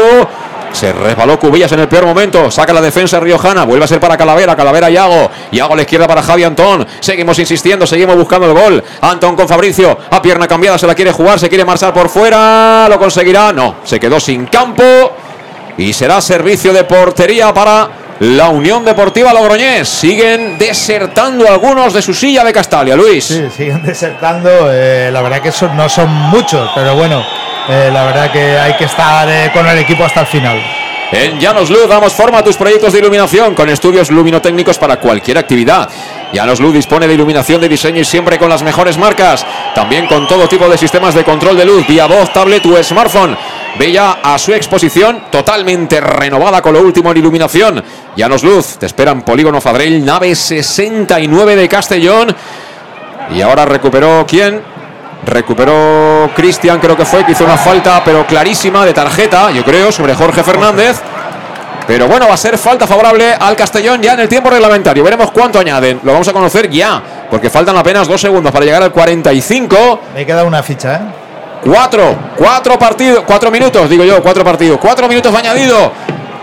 [0.71, 2.49] Se resbaló Cubillas en el peor momento.
[2.49, 3.65] Saca la defensa Riojana.
[3.65, 4.55] Vuelve a ser para Calavera.
[4.55, 5.29] Calavera Yago.
[5.51, 6.87] Yago a la izquierda para Javi Antón.
[6.99, 7.85] Seguimos insistiendo.
[7.85, 8.83] Seguimos buscando el gol.
[9.01, 9.97] Antón con Fabricio.
[10.09, 10.77] A pierna cambiada.
[10.77, 11.39] Se la quiere jugar.
[11.39, 12.87] Se quiere marchar por fuera.
[12.89, 13.51] ¿Lo conseguirá?
[13.51, 13.75] No.
[13.83, 14.83] Se quedó sin campo.
[15.77, 19.89] Y será servicio de portería para la Unión Deportiva Logroñés.
[19.89, 23.25] Siguen desertando algunos de su silla de Castalia, Luis.
[23.25, 24.49] Sí, siguen desertando.
[24.71, 27.23] eh, la verdad que no son muchos, pero bueno,
[27.71, 30.61] eh, la verdad que hay que estar eh, con el equipo hasta el final.
[31.11, 35.37] En Llanos Luz damos forma a tus proyectos de iluminación con estudios luminotécnicos para cualquier
[35.37, 35.89] actividad.
[36.31, 39.45] Llanos Luz dispone de iluminación de diseño y siempre con las mejores marcas.
[39.75, 43.37] También con todo tipo de sistemas de control de luz vía voz, tablet o smartphone.
[43.91, 47.83] Ya a su exposición totalmente renovada con lo último en iluminación.
[48.15, 52.35] Llanos Luz, te esperan Polígono Fadrell, nave 69 de Castellón.
[53.35, 54.61] Y ahora recuperó quién?
[55.25, 59.91] Recuperó Cristian, creo que fue, que hizo una falta, pero clarísima de tarjeta, yo creo,
[59.91, 60.99] sobre Jorge Fernández.
[61.87, 65.03] Pero bueno, va a ser falta favorable al Castellón ya en el tiempo reglamentario.
[65.03, 65.99] Veremos cuánto añaden.
[66.03, 70.01] Lo vamos a conocer ya, porque faltan apenas dos segundos para llegar al 45.
[70.13, 70.99] Me queda una ficha, ¿eh?
[71.63, 75.91] Cuatro, cuatro partidos, cuatro minutos, digo yo, cuatro partidos, cuatro minutos añadido.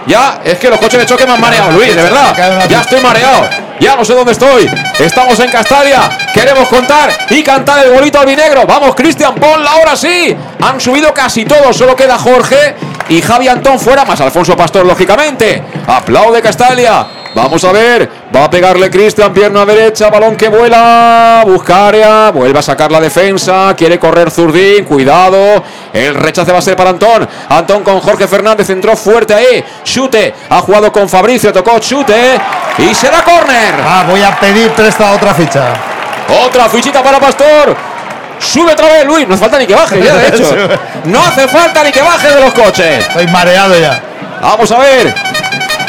[0.08, 2.66] Ya, es que los coches de choque me han mareado, Luis, de verdad.
[2.68, 3.48] Ya estoy mareado.
[3.78, 4.68] Ya no sé dónde estoy.
[4.98, 6.08] Estamos en Castalia.
[6.32, 8.66] Queremos contar y cantar el bolito albinegro.
[8.66, 10.34] Vamos, Cristian, ponla ahora sí.
[10.62, 11.76] Han subido casi todos.
[11.76, 12.74] Solo queda Jorge
[13.10, 15.62] y Javi Antón fuera, más Alfonso Pastor, lógicamente.
[15.86, 17.17] Aplaude Castalia.
[17.34, 22.58] Vamos a ver, va a pegarle Cristian, pierna derecha, balón que vuela, busca área, vuelve
[22.58, 27.28] a sacar la defensa, quiere correr Zurdín, cuidado, el rechace va a ser para Antón,
[27.48, 32.40] Antón con Jorge Fernández, entró fuerte ahí, chute, ha jugado con Fabricio, tocó chute
[32.78, 33.74] y será córner.
[33.84, 35.74] Ah, voy a pedir presta otra ficha.
[36.44, 37.76] Otra fichita para Pastor.
[38.38, 39.26] Sube otra vez, Luis.
[39.26, 40.54] No hace falta ni que baje, ya de hecho.
[41.04, 43.06] No hace falta ni que baje de los coches.
[43.08, 44.00] Estoy mareado ya.
[44.40, 45.14] Vamos a ver.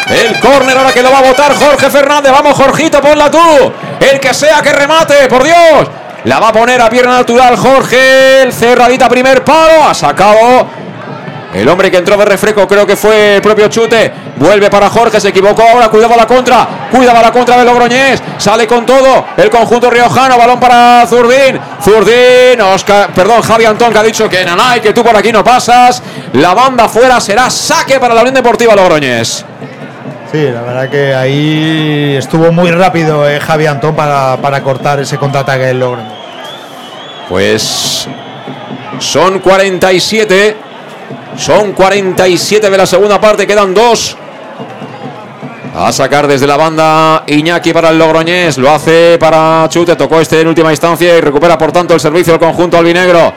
[0.09, 2.31] El córner ahora que lo va a votar Jorge Fernández.
[2.31, 3.71] Vamos, Jorgito, ponla tú.
[3.99, 5.88] El que sea que remate, por Dios.
[6.25, 8.43] La va a poner a pierna natural Jorge.
[8.43, 9.88] El cerradita primer palo.
[9.88, 10.67] Ha sacado
[11.53, 14.13] el hombre que entró de refresco creo que fue el propio Chute.
[14.35, 15.89] Vuelve para Jorge, se equivocó ahora.
[15.89, 16.67] Cuidado a la contra.
[16.91, 18.21] Cuidado a la contra de Logroñés.
[18.38, 19.25] Sale con todo.
[19.35, 20.38] El conjunto riojano.
[20.38, 21.59] Balón para Zurdín.
[21.83, 22.61] Zurdín.
[22.61, 26.01] Oscar, perdón, Javi Antón que ha dicho que nanay, que tú por aquí no pasas.
[26.33, 29.45] La banda fuera será saque para la Unión Deportiva Logroñés.
[30.32, 35.17] Sí, la verdad que ahí estuvo muy rápido eh, Javi Antón para, para cortar ese
[35.17, 36.14] contraataque del Logroñés.
[37.27, 38.08] Pues
[38.99, 40.58] son 47.
[41.35, 44.16] Son 47 de la segunda parte, quedan dos.
[45.75, 48.58] A sacar desde la banda Iñaki para el Logroñés.
[48.58, 49.95] Lo hace para Chute.
[49.95, 53.33] Tocó este en última instancia y recupera por tanto el servicio del conjunto albinegro.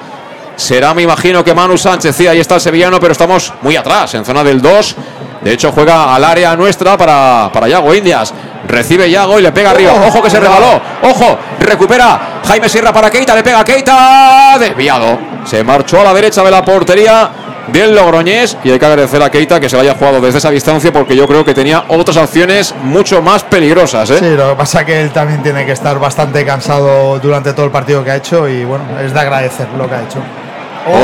[0.57, 2.15] Será, me imagino, que Manu Sánchez.
[2.15, 4.97] Sí, ahí está el sevillano, pero estamos muy atrás, en zona del 2.
[5.45, 8.33] De hecho, juega al área nuestra para, para Yago Indias.
[8.69, 9.93] Recibe Yago y le pega arriba.
[10.07, 10.81] Ojo que se rebaló.
[11.03, 13.35] Ojo, recupera Jaime Sierra para Keita.
[13.35, 14.57] Le pega Keita.
[14.59, 15.19] Desviado.
[15.45, 17.31] Se marchó a la derecha de la portería
[17.69, 20.51] del Logroñés y hay que agradecer a Keita que se lo haya jugado desde esa
[20.51, 24.11] distancia porque yo creo que tenía otras opciones mucho más peligrosas.
[24.11, 24.19] ¿eh?
[24.19, 27.67] Sí, lo que pasa es que él también tiene que estar bastante cansado durante todo
[27.67, 30.19] el partido que ha hecho y bueno, es de agradecer lo que ha hecho.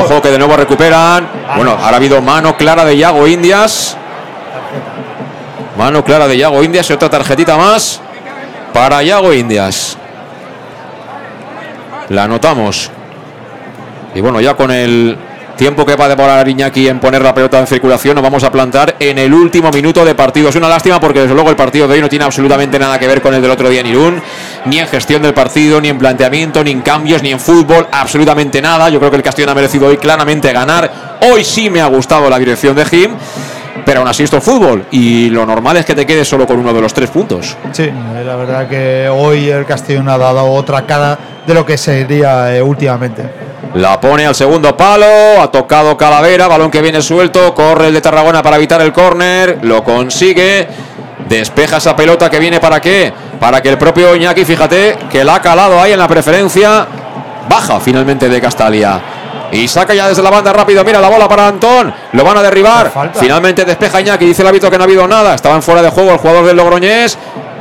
[0.03, 1.29] Ojo que de nuevo recuperan.
[1.57, 3.97] Bueno, ahora ha habido mano clara de Yago Indias.
[5.77, 8.01] Mano clara de Yago Indias y otra tarjetita más
[8.73, 9.97] para Yago Indias.
[12.09, 12.91] La anotamos.
[14.15, 15.17] Y bueno, ya con el
[15.59, 18.51] tiempo que va a demorar Iñaki en poner la pelota en circulación, nos vamos a
[18.51, 20.49] plantar en el último minuto de partido.
[20.49, 23.07] Es una lástima porque desde luego el partido de hoy no tiene absolutamente nada que
[23.07, 24.23] ver con el del otro día en Irún,
[24.65, 28.63] ni en gestión del partido, ni en planteamiento, ni en cambios, ni en fútbol, absolutamente
[28.63, 28.89] nada.
[28.89, 31.19] Yo creo que el Castellón ha merecido hoy claramente ganar.
[31.31, 33.11] Hoy sí me ha gustado la dirección de Jim.
[33.85, 36.59] Pero aún así esto es fútbol y lo normal es que te quedes solo con
[36.59, 37.57] uno de los tres puntos.
[37.73, 37.91] Sí,
[38.25, 42.63] la verdad que hoy el Castellón ha dado otra cara de lo que sería eh,
[42.63, 43.49] últimamente.
[43.75, 45.07] La pone al segundo palo,
[45.41, 49.59] ha tocado Calavera, balón que viene suelto, corre el de Tarragona para evitar el córner,
[49.63, 50.67] lo consigue,
[51.29, 55.37] despeja esa pelota que viene para qué, para que el propio Iñaki, fíjate, que la
[55.37, 56.87] ha calado ahí en la preferencia,
[57.49, 59.01] baja finalmente de Castalia.
[59.53, 60.85] Y saca ya desde la banda rápido.
[60.85, 61.93] Mira la bola para Antón.
[62.13, 62.93] Lo van a derribar.
[63.15, 64.27] Finalmente despeja Iñaki.
[64.27, 65.35] Dice el hábito que no ha habido nada.
[65.35, 67.19] Estaban fuera de juego el jugador del Logroñés.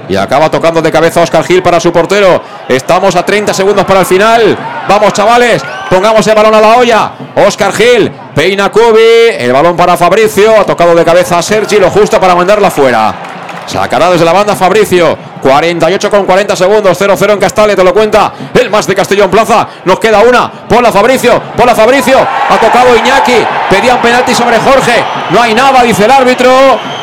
[0.09, 2.41] Y acaba tocando de cabeza Oscar Gil para su portero.
[2.67, 4.57] Estamos a 30 segundos para el final.
[4.87, 5.61] Vamos, chavales.
[5.89, 7.11] Pongamos el balón a la olla.
[7.35, 8.11] Oscar Gil.
[8.33, 9.35] Peina Cubi.
[9.37, 10.59] El balón para Fabricio.
[10.59, 11.77] Ha tocado de cabeza a Sergi.
[11.77, 13.26] Lo justo para mandarla fuera.
[13.67, 15.17] Sacará desde la banda Fabricio.
[15.41, 16.99] 48 con 40 segundos.
[16.99, 18.31] 0-0 en Castale, te lo cuenta.
[18.53, 19.67] El más de Castellón Plaza.
[19.85, 20.49] Nos queda una.
[20.67, 21.41] Ponla Fabricio.
[21.55, 22.17] Ponla Fabricio.
[22.17, 23.45] Ha tocado Iñaki.
[23.69, 25.03] Pedían penalti sobre Jorge.
[25.31, 26.49] No hay nada, dice el árbitro.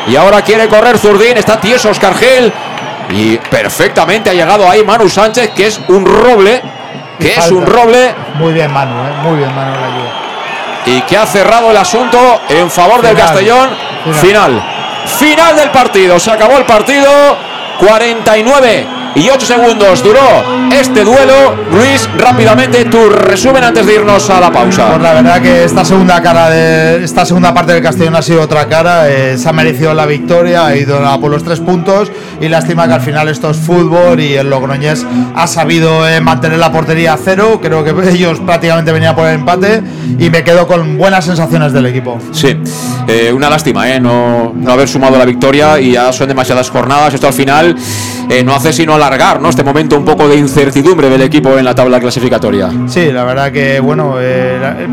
[0.07, 1.37] Y ahora quiere correr Zurdín.
[1.37, 2.51] Está tieso Oscar Gil.
[3.09, 6.61] Y perfectamente ha llegado ahí Manu Sánchez, que es un roble.
[7.19, 8.13] Que es un roble.
[8.35, 8.95] Muy bien, Manu.
[8.95, 9.13] ¿eh?
[9.21, 10.13] Muy bien, Manu la ayuda.
[10.87, 13.15] Y que ha cerrado el asunto en favor del.
[13.15, 13.69] Castellón.
[14.03, 14.21] Final.
[14.21, 14.74] Final.
[15.05, 16.19] Final del partido.
[16.19, 17.09] Se acabó el partido.
[17.79, 20.19] 49 y 8 segundos duró
[20.73, 21.55] este duelo.
[21.71, 24.89] Luis, rápidamente tu resumen antes de irnos a la pausa.
[24.89, 28.41] Pues la verdad que esta segunda cara de esta segunda parte del Castellón ha sido
[28.41, 29.09] otra cara.
[29.09, 32.11] eh, se ha merecido la victoria, ha ido a por los tres puntos
[32.41, 36.59] y lástima que al final esto es fútbol y el Logroñés ha sabido eh, mantener
[36.59, 37.59] la portería a cero.
[37.61, 39.81] Creo que ellos prácticamente venían por el empate
[40.19, 42.19] y me quedo con buenas sensaciones del equipo.
[42.31, 42.57] Sí,
[43.07, 43.99] eh, una lástima, ¿eh?
[43.99, 47.13] No, no haber sumado la victoria y ya son demasiadas jornadas.
[47.13, 47.75] Esto al final
[48.29, 49.49] eh, no hace sino alargar ¿no?
[49.49, 52.71] este momento un poco de incertidumbre del equipo en la tabla clasificatoria.
[52.87, 54.87] Sí, la verdad que bueno, eh, eh,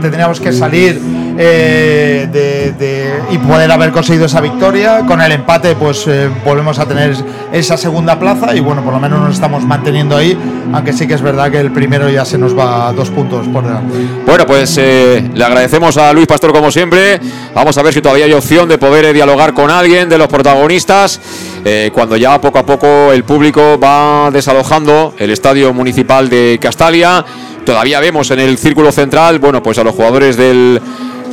[0.00, 1.00] tendríamos que salir
[1.38, 5.02] eh, de, de- y poder haber conseguido esa victoria.
[5.06, 7.14] Con el empate, pues eh, volvemos a tener
[7.52, 10.36] esa segunda plaza y bueno, por lo menos nos estamos manteniendo ahí,
[10.72, 13.64] aunque sí que es verdad que el primero ya se nos va dos puntos por
[13.64, 13.94] delante.
[14.26, 17.20] Bueno, pues eh, le agradecemos a Luis Pastor como siempre.
[17.54, 20.28] Vamos a ver si todavía hay opción de poder eh, dialogar con alguien de los
[20.28, 21.20] protagonistas.
[21.64, 27.24] eh, cuando ya poco a poco el público va desalojando el estadio municipal de Castalia.
[27.64, 30.80] Todavía vemos en el círculo central, bueno, pues a los jugadores del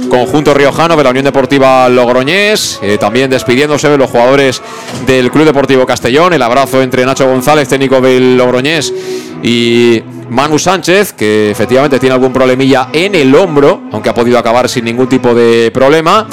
[0.09, 4.61] conjunto riojano de la Unión Deportiva Logroñés, eh, también despidiéndose de los jugadores
[5.05, 8.93] del Club Deportivo Castellón, el abrazo entre Nacho González, técnico del Logroñés,
[9.43, 14.69] y Manu Sánchez, que efectivamente tiene algún problemilla en el hombro, aunque ha podido acabar
[14.69, 16.27] sin ningún tipo de problema.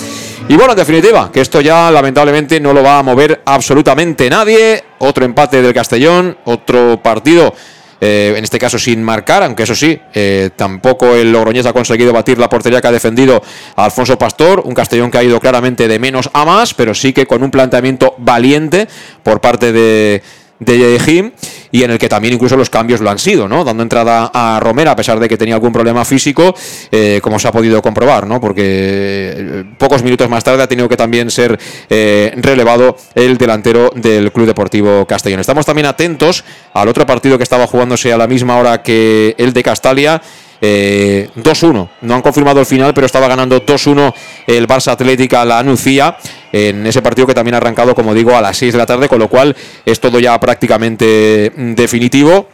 [0.49, 4.85] Y bueno, en definitiva, que esto ya lamentablemente no lo va a mover absolutamente nadie.
[4.99, 7.53] Otro empate del Castellón, otro partido
[8.01, 12.13] eh, en este caso sin marcar, aunque eso sí, eh, tampoco el Logroñés ha conseguido
[12.13, 13.43] batir la portería que ha defendido
[13.77, 17.13] a Alfonso Pastor, un Castellón que ha ido claramente de menos a más, pero sí
[17.13, 18.89] que con un planteamiento valiente
[19.23, 20.23] por parte de,
[20.59, 21.31] de Jim
[21.71, 23.65] y en el que también incluso los cambios lo han sido, ¿no?
[23.65, 26.55] Dando entrada a Romera a pesar de que tenía algún problema físico,
[26.91, 28.41] eh, como se ha podido comprobar, ¿no?
[28.41, 31.59] Porque eh, pocos minutos más tarde ha tenido que también ser
[31.91, 35.41] eh, relevado el delantero del Club Deportivo Castellón.
[35.41, 39.53] Estamos también atentos al otro partido que estaba jugándose a la misma hora que el
[39.53, 40.23] de Castalia.
[40.61, 41.89] Eh, 2-1.
[42.03, 44.13] No han confirmado el final, pero estaba ganando 2-1
[44.47, 46.17] el Barça Atlética la Nucía
[46.53, 49.09] en ese partido que también ha arrancado, como digo, a las 6 de la tarde,
[49.09, 49.55] con lo cual
[49.85, 52.49] es todo ya prácticamente mm, definitivo.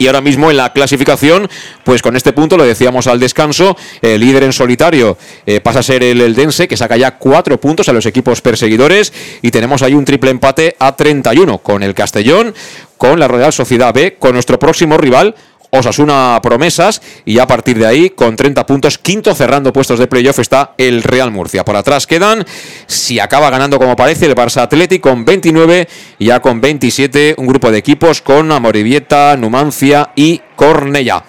[0.00, 1.48] Y ahora mismo en la clasificación,
[1.82, 5.82] pues con este punto, lo decíamos al descanso, el líder en solitario eh, pasa a
[5.82, 9.12] ser el Eldense, que saca ya cuatro puntos a los equipos perseguidores.
[9.42, 12.54] Y tenemos ahí un triple empate a 31 con el Castellón,
[12.96, 15.34] con la Real Sociedad B, con nuestro próximo rival,
[15.70, 20.38] Osasuna Promesas y a partir de ahí con 30 puntos, quinto cerrando puestos de playoff
[20.38, 21.64] está el Real Murcia.
[21.64, 22.44] Por atrás quedan,
[22.86, 25.88] si acaba ganando como parece, el Barça Atlético con 29
[26.18, 31.24] y ya con 27 un grupo de equipos con Amorivieta, Numancia y Cornella.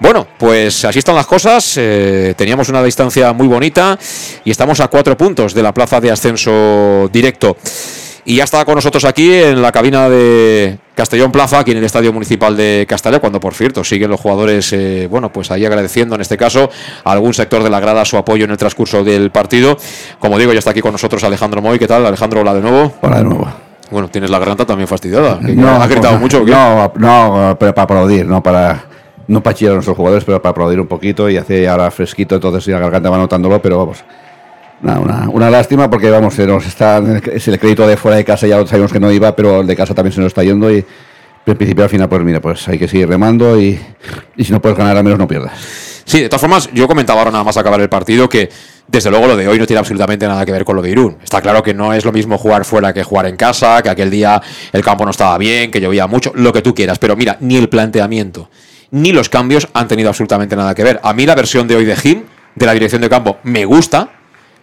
[0.00, 1.76] Bueno, pues así están las cosas.
[1.76, 3.98] eh, teníamos una distancia muy bonita
[4.44, 7.56] y estamos a cuatro puntos de la plaza de ascenso directo.
[8.26, 11.84] Y ya está con nosotros aquí en la cabina de Castellón Plaza, aquí en el
[11.84, 16.14] Estadio Municipal de Castalia, cuando por cierto siguen los jugadores, eh, bueno, pues ahí agradeciendo
[16.14, 16.70] en este caso
[17.04, 19.76] a algún sector de la grada su apoyo en el transcurso del partido.
[20.18, 21.78] Como digo, ya está aquí con nosotros Alejandro Moy.
[21.78, 22.40] ¿Qué tal, Alejandro?
[22.40, 22.94] Hola de nuevo.
[23.02, 23.46] Hola de nuevo.
[23.90, 25.38] Bueno, tienes la garganta también fastidiada.
[25.44, 26.40] ¿Qué- No, ¿Has gritado mucho?
[26.40, 26.52] o qué?
[26.52, 28.84] No, no, pero para aplaudir, no para
[29.26, 32.34] no para chillar a nuestros jugadores, pero para aplaudir un poquito y hace ahora fresquito,
[32.34, 34.02] entonces sí, la garganta va notándolo, pero vamos.
[34.84, 38.58] Una, lástima porque vamos, se nos está es el crédito de fuera de casa ya
[38.58, 40.84] lo sabíamos que no iba, pero el de casa también se nos está yendo y
[41.46, 43.78] en principio al final pues mira, pues hay que seguir remando y,
[44.36, 45.52] y si no puedes ganar al menos no pierdas.
[46.04, 48.50] Sí, de todas formas, yo comentaba ahora nada más acabar el partido que
[48.86, 51.16] desde luego lo de hoy no tiene absolutamente nada que ver con lo de Irún.
[51.22, 54.10] Está claro que no es lo mismo jugar fuera que jugar en casa, que aquel
[54.10, 54.40] día
[54.72, 56.98] el campo no estaba bien, que llovía mucho, lo que tú quieras.
[56.98, 58.50] Pero mira, ni el planteamiento
[58.94, 61.00] ni los cambios han tenido absolutamente nada que ver.
[61.02, 62.22] A mí la versión de hoy de Jim,
[62.54, 64.10] de la dirección de campo, me gusta.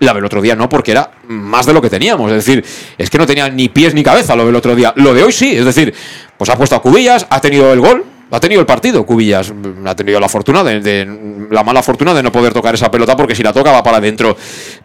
[0.02, 2.32] La del otro día no, porque era más de lo que teníamos.
[2.32, 2.66] Es decir,
[2.98, 4.92] es que no tenía ni pies ni cabeza lo del otro día.
[4.96, 5.94] Lo de hoy sí, es decir,
[6.38, 9.06] pues ha puesto a Cubillas, ha tenido el gol, ha tenido el partido.
[9.06, 12.74] Cubillas mm, ha tenido la fortuna de, de- la mala fortuna de no poder tocar
[12.74, 14.36] esa pelota porque si la toca va para adentro.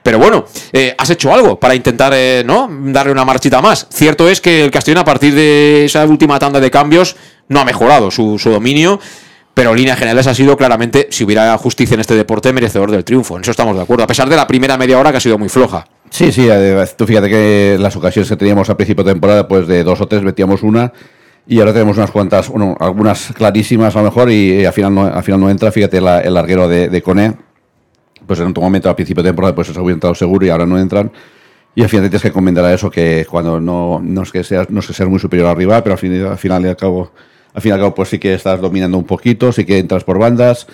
[0.03, 3.87] Pero bueno, eh, has hecho algo para intentar eh, no darle una marchita más.
[3.91, 7.17] Cierto es que el Castellón a partir de esa última tanda de cambios
[7.49, 9.01] no ha mejorado su dominio.
[9.57, 13.05] Pero en líneas generales ha sido claramente, si hubiera justicia en este deporte, merecedor del
[13.05, 13.37] triunfo.
[13.37, 14.05] En eso estamos de acuerdo.
[14.05, 15.87] A pesar de la primera media hora que ha sido muy floja.
[16.11, 19.67] Sí, sí, además, tú fíjate que las ocasiones que teníamos al principio de temporada, pues
[19.67, 20.93] de dos o tres metíamos una
[21.47, 25.07] y ahora tenemos unas cuantas, bueno, algunas clarísimas a lo mejor y, al final no,
[25.07, 25.73] al final no entra.
[25.73, 27.33] Fíjate la- el larguero de, de Cone,
[28.27, 30.67] pues en otro momento al principio de temporada pues se hubiera entrado seguro y ahora
[30.67, 31.11] no entran.
[31.75, 34.69] Y al final tienes que encomendar a eso que cuando no, no es que seas,
[34.69, 36.77] no es que seas muy superior al rival, pero al, fin, al final y al
[36.77, 37.11] cabo,
[37.57, 40.05] al fin y al cabo, pues sí que estás dominando un poquito, sí que entras
[40.05, 40.67] por bandas,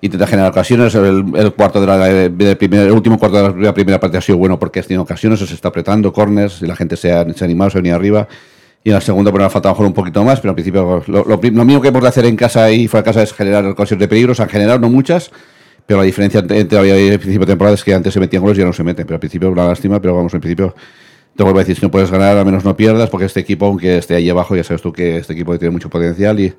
[0.00, 0.94] intentas generar ocasiones.
[0.94, 4.22] El, el cuarto de la, del primer- el último cuarto de la, primera parte ha
[4.22, 7.20] sido bueno porque has tenido ocasiones, se está apretando, corners, y la gente se ha,
[7.20, 8.26] animado, se ha venido arriba.
[8.82, 11.24] Y en la segunda, bueno, ha faltado mejor un poquito más, pero al principio lo,
[11.24, 13.64] lo, lo mismo que hemos de hacer en casa y fuera de casa es generar
[13.66, 14.34] ocasiones de peligro.
[14.34, 15.30] Se han generado, no muchas,
[15.86, 18.56] pero la diferencia entre, ahora el principio de temporada es que antes se metían goles
[18.56, 19.04] y ya no se meten.
[19.06, 20.74] Pero al principio una lástima, pero vamos, al principio
[21.36, 23.66] te vuelvo a decir, si no puedes ganar, al menos no pierdas, porque este equipo,
[23.66, 26.52] aunque esté ahí abajo, ya sabes tú que este equipo tiene mucho potencial y,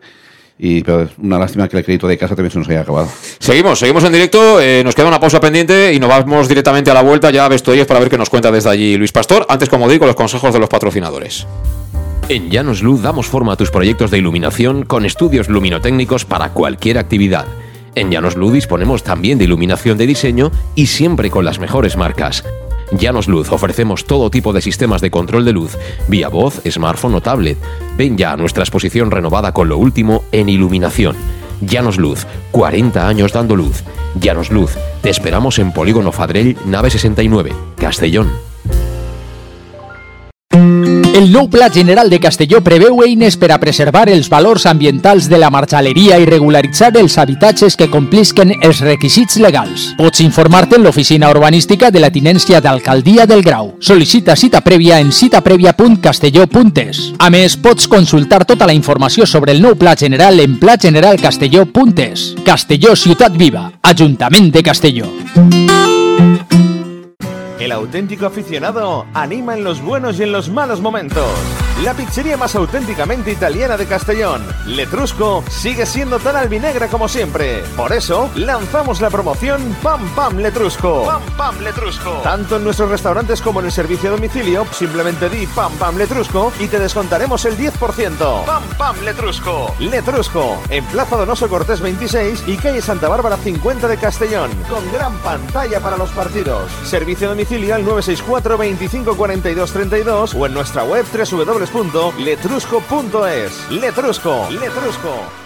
[0.57, 3.07] y pero es una lástima que el crédito de casa también se nos haya acabado.
[3.39, 4.59] Seguimos, seguimos en directo.
[4.61, 7.49] eh, nos queda una pausa pendiente y nos vamos directamente a la vuelta ya a
[7.49, 9.45] vestuarios para ver qué nos cuenta desde allí Luis Pastor.
[9.49, 11.45] Antes, como digo, los consejos de los patrocinadores.
[12.29, 16.97] En Llanos Luz damos forma a tus proyectos de iluminación con estudios luminotécnicos para cualquier
[16.97, 17.45] actividad.
[17.95, 22.43] En Llanos Luz disponemos también de iluminación de diseño y siempre con las mejores marcas.
[22.97, 27.21] Llanos Luz ofrecemos todo tipo de sistemas de control de luz, vía voz, smartphone o
[27.21, 27.57] tablet.
[27.97, 31.15] Ven ya a nuestra exposición renovada con lo último en iluminación.
[31.61, 33.83] Llanos Luz, 40 años dando luz.
[34.19, 38.52] Llanos Luz, te esperamos en Polígono Fadrell, nave 69, Castellón.
[41.13, 45.37] El nou Pla General de Castelló preveu eines per a preservar els valors ambientals de
[45.37, 49.91] la marxaleria i regularitzar els habitatges que complisquen els requisits legals.
[49.99, 53.75] Pots informar-te en l'oficina urbanística de la Tinència d'Alcaldia del Grau.
[53.77, 57.03] Sol·licita cita prèvia en citaprèvia.castelló.es.
[57.19, 62.25] A més, pots consultar tota la informació sobre el nou Pla General en plageneralcastelló.es.
[62.41, 65.13] Castelló Ciutat Viva, Ajuntament de Castelló.
[67.63, 71.29] El auténtico aficionado anima en los buenos y en los malos momentos.
[71.81, 77.63] La pizzería más auténticamente italiana de Castellón, Letrusco, sigue siendo tan albinegra como siempre.
[77.75, 81.05] Por eso, lanzamos la promoción Pam Pam Letrusco.
[81.05, 82.11] Pam Pam Letrusco.
[82.21, 86.51] Tanto en nuestros restaurantes como en el servicio a domicilio, simplemente di Pam Pam Letrusco
[86.59, 88.45] y te descontaremos el 10%.
[88.45, 89.73] Pam Pam Letrusco.
[89.79, 95.17] Letrusco, en Plaza Donoso Cortés 26 y calle Santa Bárbara 50 de Castellón, con gran
[95.19, 96.71] pantalla para los partidos.
[96.83, 103.69] Servicio a domicilio al 964 25 42 32 o en nuestra web www.letrusco.es.
[103.69, 105.42] Letrusco, Letrusco.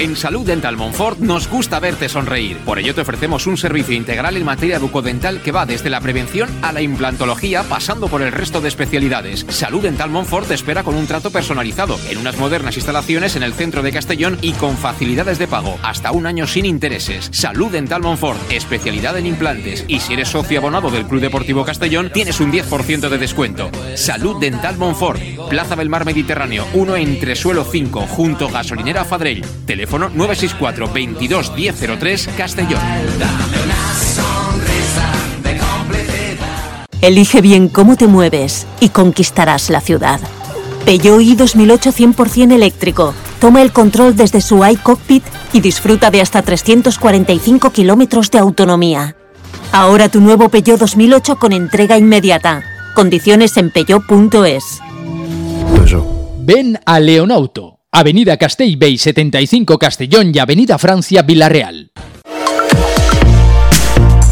[0.00, 2.56] En Salud Dental Monfort nos gusta verte sonreír.
[2.64, 6.48] Por ello te ofrecemos un servicio integral en materia bucodental que va desde la prevención
[6.62, 9.44] a la implantología, pasando por el resto de especialidades.
[9.50, 13.52] Salud Dental Monfort te espera con un trato personalizado, en unas modernas instalaciones en el
[13.52, 17.28] centro de Castellón y con facilidades de pago, hasta un año sin intereses.
[17.30, 19.84] Salud Dental Monfort, especialidad en implantes.
[19.86, 23.70] Y si eres socio abonado del Club Deportivo Castellón, tienes un 10% de descuento.
[23.96, 25.20] Salud Dental Monfort,
[25.50, 29.44] Plaza del Mar Mediterráneo, 1 entre suelo 5, junto gasolinera Fadrell.
[29.66, 32.80] Teléfono 964 22 1003 Castellón.
[37.00, 40.20] Elige bien cómo te mueves y conquistarás la ciudad.
[40.84, 43.14] Peugeot i 2008 100% eléctrico.
[43.40, 49.16] Toma el control desde su iCockpit y disfruta de hasta 345 kilómetros de autonomía.
[49.72, 52.62] Ahora tu nuevo Peugeot 2008 con entrega inmediata.
[52.94, 54.80] Condiciones en peugeot.es.
[56.42, 57.79] Ven a Leonauto.
[57.92, 61.90] Avenida Castellbey 75 Castellón y Avenida Francia Villarreal.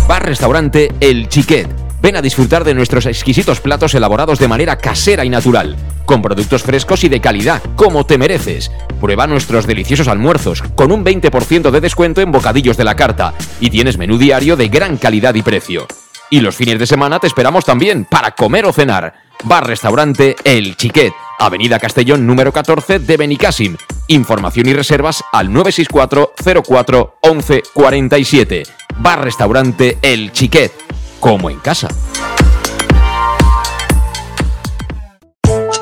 [0.06, 1.68] Bar Restaurante El Chiquet.
[2.00, 5.74] Ven a disfrutar de nuestros exquisitos platos elaborados de manera casera y natural,
[6.06, 8.70] con productos frescos y de calidad, como te mereces.
[9.00, 13.70] Prueba nuestros deliciosos almuerzos, con un 20% de descuento en bocadillos de la carta, y
[13.70, 15.88] tienes menú diario de gran calidad y precio.
[16.30, 19.14] Y los fines de semana te esperamos también para comer o cenar.
[19.42, 23.76] Bar Restaurante El Chiquet, Avenida Castellón número 14 de Benicàssim.
[24.08, 26.32] Información y reservas al 964
[26.66, 28.62] 04 11 47.
[28.98, 30.72] Bar Restaurante El Chiquet,
[31.20, 31.88] como en casa.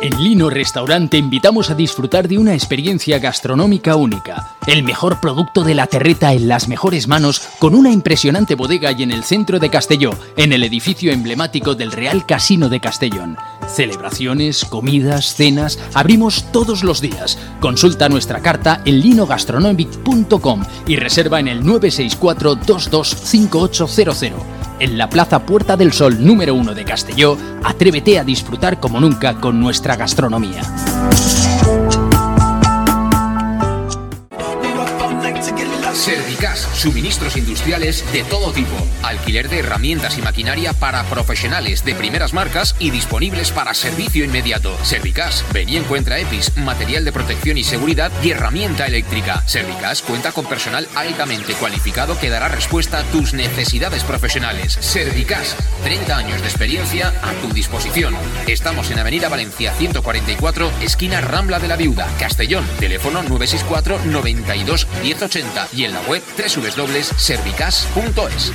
[0.07, 4.55] En Lino Restaurant invitamos a disfrutar de una experiencia gastronómica única.
[4.68, 9.02] El mejor producto de la terreta en las mejores manos con una impresionante bodega y
[9.02, 13.36] en el centro de Castelló, en el edificio emblemático del Real Casino de Castellón.
[13.67, 17.36] Celebraciones, comidas, cenas, abrimos todos los días.
[17.59, 24.66] Consulta nuestra carta en linogastronomic.com y reserva en el 964 225800.
[24.79, 29.41] En la Plaza Puerta del Sol número 1 de Castelló, atrévete a disfrutar como nunca
[29.41, 30.61] con nuestra gastronomía.
[36.36, 42.34] Servicas, suministros industriales de todo tipo, alquiler de herramientas y maquinaria para profesionales de primeras
[42.34, 44.76] marcas y disponibles para servicio inmediato.
[44.84, 49.44] Servicas, ven y encuentra EPIs, material de protección y seguridad y herramienta eléctrica.
[49.47, 54.76] Servicas cuenta con personal altamente cualificado que dará respuesta a tus necesidades profesionales.
[54.78, 58.15] Servicas, 30 años de experiencia a tu disposición.
[58.47, 62.66] Estamos en Avenida Valencia 144, esquina Rambla de la Viuda, Castellón.
[62.78, 68.53] Teléfono 964 92 1080 y en la web www.servicas.es.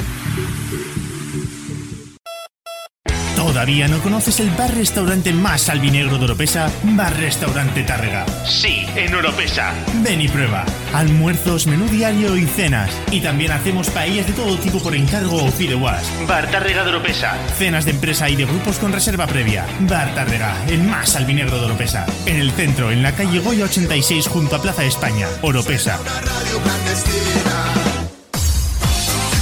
[3.42, 6.70] ¿Todavía no conoces el bar-restaurante más albinegro de Oropesa?
[6.84, 8.24] Bar Restaurante Tárrega.
[8.46, 9.74] Sí, en Oropesa.
[10.04, 10.64] Ven y prueba.
[10.94, 12.92] Almuerzos, menú diario y cenas.
[13.12, 16.04] Y también hacemos paellas de todo tipo por encargo o fideuás.
[16.28, 17.36] Bar Tárrega de Oropesa.
[17.58, 19.66] Cenas de empresa y de grupos con reserva previa.
[19.82, 22.06] Bar Tárrega, el más albinegro de Oropesa.
[22.28, 25.28] En el centro, en la calle Goya 86 junto a Plaza España.
[25.42, 26.00] Oropesa.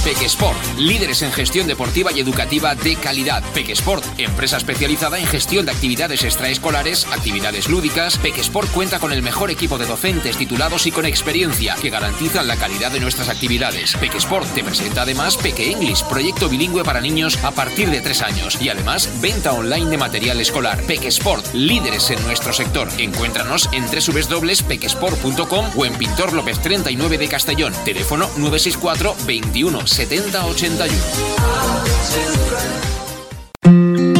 [0.04, 3.42] Pequesport, líderes en gestión deportiva y educativa de calidad.
[3.52, 8.16] Pequesport, empresa especializada en gestión de actividades extraescolares, actividades lúdicas.
[8.16, 12.56] Pequesport cuenta con el mejor equipo de docentes titulados y con experiencia que garantizan la
[12.56, 13.94] calidad de nuestras actividades.
[13.96, 18.58] Pequesport te presenta además Peque English, proyecto bilingüe para niños a partir de 3 años
[18.60, 20.80] y además venta online de material escolar.
[20.84, 22.88] Pequesport, líderes en nuestro sector.
[22.96, 27.74] Encuéntranos en www.pequesport.com o en Pintor López 39 de Castellón.
[27.84, 30.94] Teléfono 964 21 70 81.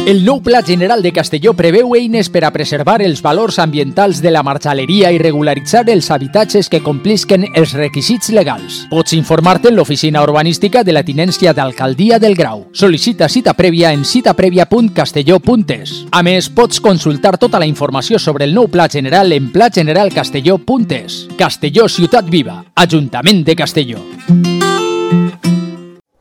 [0.05, 4.33] El nou Pla General de Castelló preveu eines per a preservar els valors ambientals de
[4.33, 8.81] la marxaleria i regularitzar els habitatges que complisquen els requisits legals.
[8.89, 12.65] Pots informar-te en l'oficina urbanística de la Tinència d'Alcaldia del Grau.
[12.73, 16.07] Sol·licita cita prèvia en citaprèvia.castelló.es.
[16.11, 21.27] A més, pots consultar tota la informació sobre el nou Pla General en plageneralcastelló.es.
[21.37, 24.01] Castelló Ciutat Viva, Ajuntament de Castelló.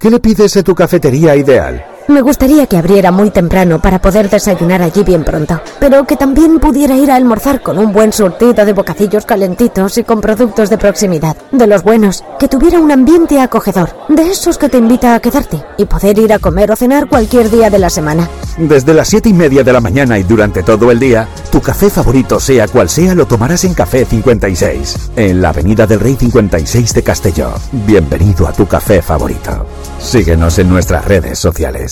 [0.01, 2.00] ¿Qué le pides a tu cafetería ideal?
[2.09, 6.59] Me gustaría que abriera muy temprano para poder desayunar allí bien pronto, pero que también
[6.59, 10.79] pudiera ir a almorzar con un buen surtido de bocadillos calentitos y con productos de
[10.79, 15.21] proximidad, de los buenos, que tuviera un ambiente acogedor, de esos que te invita a
[15.21, 18.29] quedarte y poder ir a comer o cenar cualquier día de la semana.
[18.59, 21.91] Desde las 7 y media de la mañana y durante todo el día, tu café
[21.91, 26.95] favorito, sea cual sea, lo tomarás en Café 56, en la Avenida del Rey 56
[26.95, 27.53] de Castelló.
[27.73, 29.67] Bienvenido a tu café favorito.
[29.99, 31.90] Síguenos en nuestras redes sociales.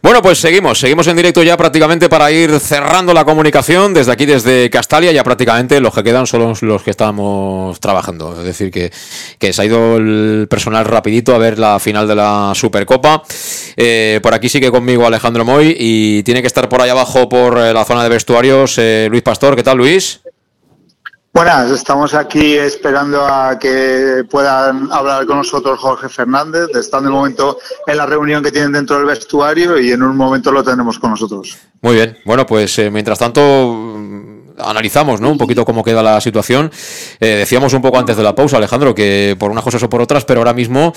[0.00, 4.24] Bueno, pues seguimos, seguimos en directo ya prácticamente para ir cerrando la comunicación desde aquí,
[4.24, 8.92] desde Castalia, ya prácticamente los que quedan son los que estamos trabajando, es decir, que,
[9.52, 13.24] se ha ido el personal rapidito a ver la final de la Supercopa.
[13.76, 17.58] Eh, por aquí sigue conmigo Alejandro Moy y tiene que estar por ahí abajo por
[17.58, 20.20] eh, la zona de vestuarios eh, Luis Pastor, ¿qué tal Luis?
[21.32, 26.68] Buenas, estamos aquí esperando a que puedan hablar con nosotros Jorge Fernández.
[26.74, 30.50] Están de momento en la reunión que tienen dentro del vestuario y en un momento
[30.50, 31.56] lo tenemos con nosotros.
[31.82, 33.42] Muy bien, bueno, pues eh, mientras tanto
[34.64, 35.30] analizamos ¿no?
[35.30, 36.70] un poquito cómo queda la situación.
[37.20, 40.00] Eh, decíamos un poco antes de la pausa, Alejandro, que por unas cosas o por
[40.00, 40.92] otras, pero ahora mismo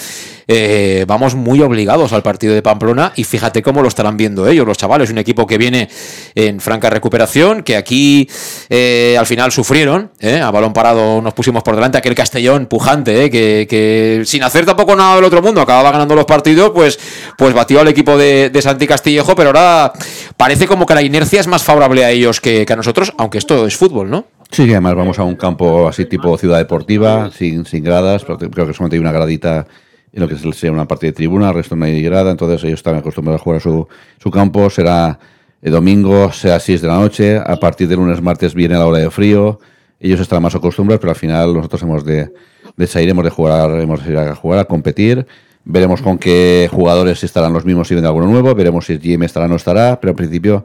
[0.48, 4.66] eh, vamos muy obligados al partido de Pamplona y fíjate cómo lo estarán viendo ellos,
[4.66, 5.10] los chavales.
[5.10, 5.90] Un equipo que viene
[6.36, 8.30] en franca recuperación, que aquí
[8.70, 14.24] eh, al final sufrieron, a balón parado nos pusimos por delante, aquel Castellón pujante, que,
[14.26, 17.00] sin hacer tampoco nada del otro mundo, acababa ganando los partidos, pues,
[17.38, 19.92] pues batió al equipo de, Santi Castillejo, pero ahora
[20.38, 23.53] parece como que la inercia es más favorable a ellos que a nosotros, aunque esto
[23.66, 24.26] es fútbol, ¿no?
[24.52, 28.74] Sí, además vamos a un campo así tipo ciudad deportiva, sin, sin gradas, creo que
[28.74, 29.66] solamente hay una gradita
[30.12, 32.80] en lo que sería una parte de tribuna, el resto no hay grada, entonces ellos
[32.80, 33.88] están acostumbrados a jugar a su,
[34.22, 35.18] su campo, será
[35.60, 39.00] el domingo, sea 6 de la noche, a partir de lunes, martes viene la hora
[39.00, 39.60] de frío,
[40.00, 42.32] ellos estarán más acostumbrados, pero al final nosotros hemos de,
[42.78, 45.26] de hemos de jugar, hemos de ir a jugar, a competir,
[45.64, 49.48] veremos con qué jugadores estarán los mismos si viene alguno nuevo, veremos si Jim estará
[49.48, 50.64] o no estará, pero al principio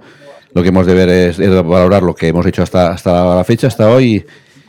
[0.54, 3.66] lo que hemos de ver es, valorar lo que hemos hecho hasta, hasta la fecha,
[3.66, 4.24] hasta hoy.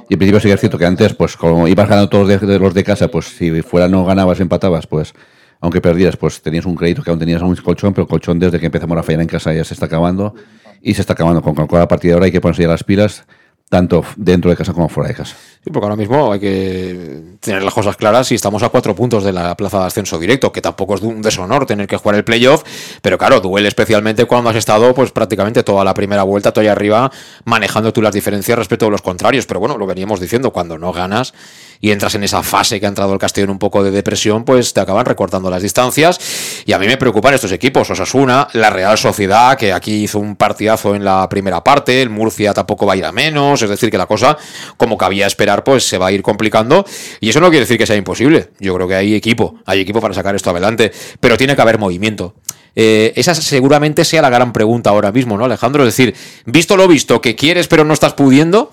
[0.10, 2.60] Y en principio sí es cierto que antes, pues como ibas ganando todos de, de
[2.60, 5.14] los de casa, pues si fuera no ganabas, empatabas, pues
[5.62, 8.60] aunque perdieras, pues tenías un crédito que aún tenías un colchón, pero el colchón desde
[8.60, 10.34] que empezamos la faena en casa ya se está acabando
[10.82, 13.26] y se está acabando con, con cada partida ahora hay que ponerse ya las pilas
[13.70, 15.36] tanto dentro de casa como fuera de casa.
[15.64, 19.24] Sí, porque ahora mismo hay que tener las cosas claras y estamos a cuatro puntos
[19.24, 22.24] de la plaza de ascenso directo, que tampoco es un deshonor tener que jugar el
[22.24, 22.64] playoff,
[23.02, 26.68] pero claro, duele especialmente cuando has estado pues prácticamente toda la primera vuelta, todo ahí
[26.68, 27.12] arriba,
[27.46, 30.94] manejando tú las diferencias respecto a los contrarios, pero bueno, lo veníamos diciendo, cuando no
[30.94, 31.34] ganas
[31.82, 34.74] y entras en esa fase que ha entrado el Castellón un poco de depresión, pues
[34.74, 36.20] te acaban recortando las distancias
[36.66, 40.38] y a mí me preocupan estos equipos, Osasuna, la Real Sociedad, que aquí hizo un
[40.38, 43.90] partidazo en la primera parte, el Murcia tampoco va a ir a menos, es decir,
[43.92, 44.38] que la cosa,
[44.78, 46.86] como cabía esperar, pues se va a ir complicando.
[47.20, 48.50] Y eso no quiere decir que sea imposible.
[48.60, 51.78] Yo creo que hay equipo, hay equipo para sacar esto adelante, pero tiene que haber
[51.78, 52.36] movimiento.
[52.76, 55.84] Eh, esa seguramente sea la gran pregunta ahora mismo, ¿no, Alejandro?
[55.84, 56.16] Es decir,
[56.46, 58.72] visto lo visto, que quieres pero no estás pudiendo,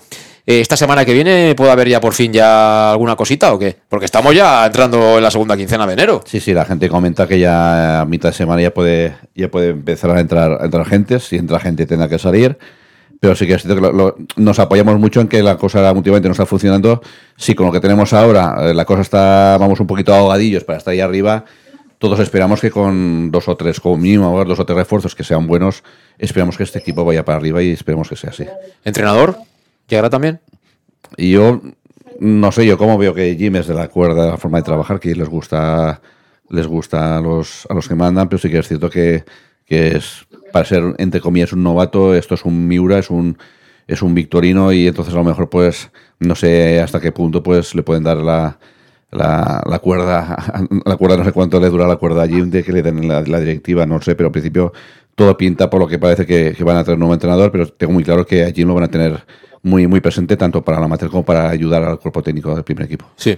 [0.49, 3.75] eh, esta semana que viene puede haber ya por fin ya alguna cosita o qué?
[3.89, 6.23] Porque estamos ya entrando en la segunda quincena de enero.
[6.25, 9.71] Sí, sí, la gente comenta que ya a mitad de semana ya puede, ya puede
[9.71, 12.57] empezar a entrar, a entrar gente, si entra gente tendrá que salir.
[13.19, 15.91] Pero sí que es cierto que lo- lo- nos apoyamos mucho en que la cosa
[15.91, 17.01] últimamente no está funcionando.
[17.35, 20.77] Sí, con lo que tenemos ahora, eh, la cosa está, vamos un poquito ahogadillos para
[20.77, 21.45] estar ahí arriba.
[21.97, 25.47] Todos esperamos que con dos o tres, como mínimo, dos o tres refuerzos que sean
[25.47, 25.83] buenos,
[26.19, 28.45] esperamos que este equipo vaya para arriba y esperemos que sea así.
[28.85, 29.35] ¿Entrenador?
[29.87, 30.39] ¿Llegará también?
[31.17, 31.59] Y yo,
[32.19, 34.63] no sé, yo cómo veo que Jim es de la cuerda, de la forma de
[34.63, 36.01] trabajar, que les gusta
[36.49, 39.25] les gusta a los, a los que mandan, pero sí que es cierto que,
[39.67, 43.37] que es, para ser, entre comillas, un novato, esto es un Miura, es un,
[43.85, 47.75] es un Victorino y entonces a lo mejor, pues, no sé hasta qué punto, pues,
[47.75, 48.57] le pueden dar la,
[49.11, 50.37] la, cuerda,
[50.85, 53.07] la cuerda no sé cuánto le dura la cuerda a Jim de que le den
[53.07, 54.73] la, directiva, no sé, pero al principio
[55.15, 57.93] todo pinta por lo que parece que, van a tener un nuevo entrenador, pero tengo
[57.93, 59.25] muy claro que a Jim lo van a tener
[59.67, 62.85] muy, muy presente tanto para la mater como para ayudar al cuerpo técnico del primer
[62.85, 63.05] equipo.
[63.17, 63.37] Sí.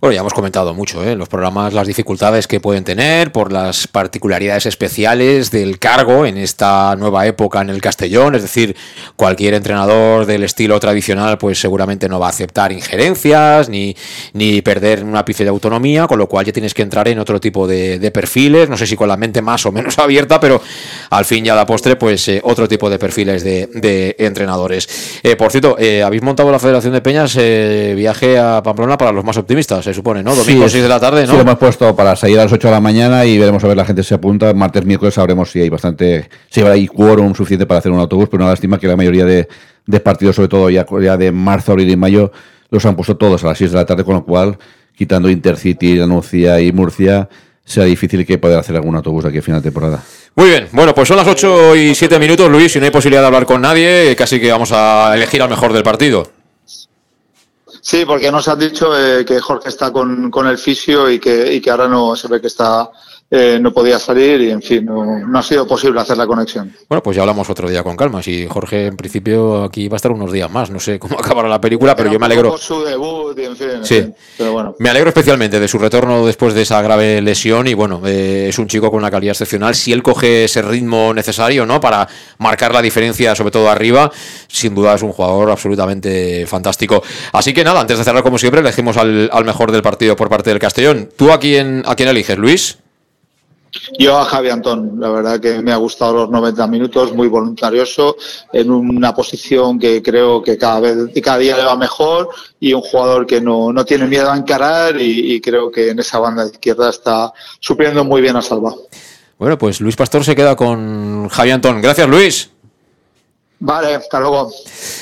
[0.00, 1.14] Bueno, ya hemos comentado mucho ¿eh?
[1.14, 6.96] los programas las dificultades que pueden tener por las particularidades especiales del cargo en esta
[6.96, 8.34] nueva época en el Castellón.
[8.34, 8.76] Es decir,
[9.16, 13.96] cualquier entrenador del estilo tradicional, pues seguramente no va a aceptar injerencias ni,
[14.32, 17.40] ni perder un ápice de autonomía, con lo cual ya tienes que entrar en otro
[17.40, 18.68] tipo de, perfiles.
[18.68, 20.62] No sé si con la mente más o menos abierta, pero
[21.10, 25.18] al fin y a la postre, pues eh, otro tipo de perfiles de, de entrenadores.
[25.22, 29.12] Eh, por cierto, eh, habéis montado la Federación de Peñas eh, viaje a Pamplona para
[29.12, 30.34] los más optimistas, se supone, ¿no?
[30.34, 31.32] Domingo sí, 6 de la tarde, ¿no?
[31.32, 33.68] Sí, lo hemos puesto para salir a las 8 de la mañana y veremos a
[33.68, 34.52] ver la gente se apunta.
[34.54, 38.42] Martes, miércoles sabremos si hay bastante, si hay quórum suficiente para hacer un autobús, pero
[38.42, 39.48] una lástima que la mayoría de,
[39.86, 42.30] de partidos, sobre todo ya, ya, de marzo, abril y mayo,
[42.70, 44.58] los han puesto todos a las 6 de la tarde, con lo cual,
[44.96, 47.28] quitando Intercity, Anuncia y Murcia,
[47.68, 50.02] será difícil que poder hacer algún autobús aquí a final de temporada.
[50.34, 53.20] Muy bien, bueno, pues son las 8 y 7 minutos, Luis, y no hay posibilidad
[53.20, 56.30] de hablar con nadie, casi que vamos a elegir al mejor del partido.
[57.80, 61.52] Sí, porque nos han dicho eh, que Jorge está con, con el fisio y que,
[61.54, 62.90] y que ahora no se ve que está
[63.30, 66.72] eh, no podía salir y en fin, no, no, ha sido posible hacer la conexión.
[66.88, 68.22] Bueno, pues ya hablamos otro día con calma.
[68.22, 71.46] Si Jorge en principio aquí va a estar unos días más, no sé cómo acabará
[71.46, 72.56] la película, pero, pero yo me alegro.
[72.56, 73.96] Su debut y en fin, sí.
[73.96, 74.74] En fin, pero bueno.
[74.78, 78.58] Me alegro especialmente de su retorno después de esa grave lesión y bueno, eh, es
[78.58, 79.74] un chico con una calidad excepcional.
[79.74, 81.82] Si él coge ese ritmo necesario, ¿no?
[81.82, 82.08] Para
[82.38, 84.10] marcar la diferencia, sobre todo arriba,
[84.46, 87.02] sin duda es un jugador absolutamente fantástico.
[87.32, 90.30] Así que nada, antes de cerrar como siempre, elegimos al, al mejor del partido por
[90.30, 91.10] parte del Castellón.
[91.14, 92.78] ¿Tú a quién, a quién eliges, Luis?
[93.98, 98.16] Yo a Javi Antón, la verdad que me ha gustado los 90 minutos, muy voluntarioso,
[98.52, 102.30] en una posición que creo que cada vez cada día le va mejor
[102.60, 105.98] y un jugador que no, no tiene miedo a encarar y, y, creo que en
[105.98, 108.74] esa banda izquierda está supliendo muy bien a Salva.
[109.38, 111.80] Bueno, pues Luis Pastor se queda con Javi Antón.
[111.80, 112.50] Gracias, Luis.
[113.60, 114.52] Vale, hasta luego.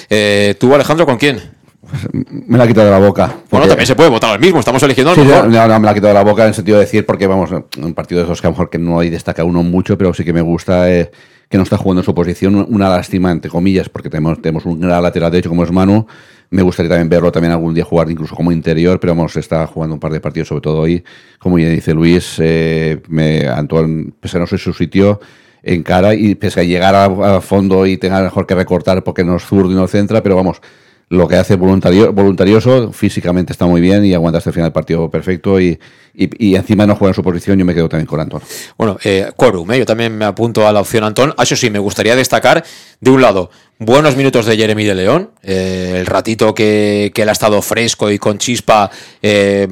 [0.09, 1.56] Eh, ¿Tú, Alejandro, con quién?
[2.12, 3.26] me la ha quitado de la boca.
[3.26, 3.47] Porque...
[3.50, 5.48] Bueno, también se puede votar al mismo, estamos eligiendo al sí, mejor.
[5.48, 7.26] No, no, me la ha quitado de la boca en el sentido de decir, porque
[7.26, 9.97] vamos, un partido de esos que a lo mejor que no hay destaca uno mucho,
[9.97, 11.10] pero sí que me gusta eh,
[11.48, 14.81] que no está jugando en su posición, una lástima, entre comillas, porque tenemos, tenemos un
[14.81, 16.06] gran lateral derecho como es Manu.
[16.50, 19.94] Me gustaría también verlo también algún día jugar incluso como interior, pero vamos, está jugando
[19.94, 21.05] un par de partidos, sobre todo hoy.
[21.39, 25.20] Como ya dice Luis, eh, me, Antoine, pese a no ser su sitio,
[25.62, 29.24] en cara y pese a llegar a, a fondo y tenga mejor que recortar porque
[29.24, 30.60] no es zurdo y no centra, pero vamos,
[31.09, 34.73] lo que hace voluntario, voluntarioso, físicamente está muy bien y aguanta hasta el final del
[34.73, 35.78] partido perfecto y,
[36.15, 38.41] y, encima no juega en su posición, yo me quedo también con Antón.
[38.76, 39.78] Bueno, eh, Quorum, ¿eh?
[39.78, 41.35] yo también me apunto a la opción Antón.
[41.39, 42.65] Eso sí, me gustaría destacar,
[43.01, 47.28] de un lado, buenos minutos de Jeremy de León, eh, el ratito que, que, él
[47.28, 48.90] ha estado fresco y con chispa
[49.20, 49.68] eh,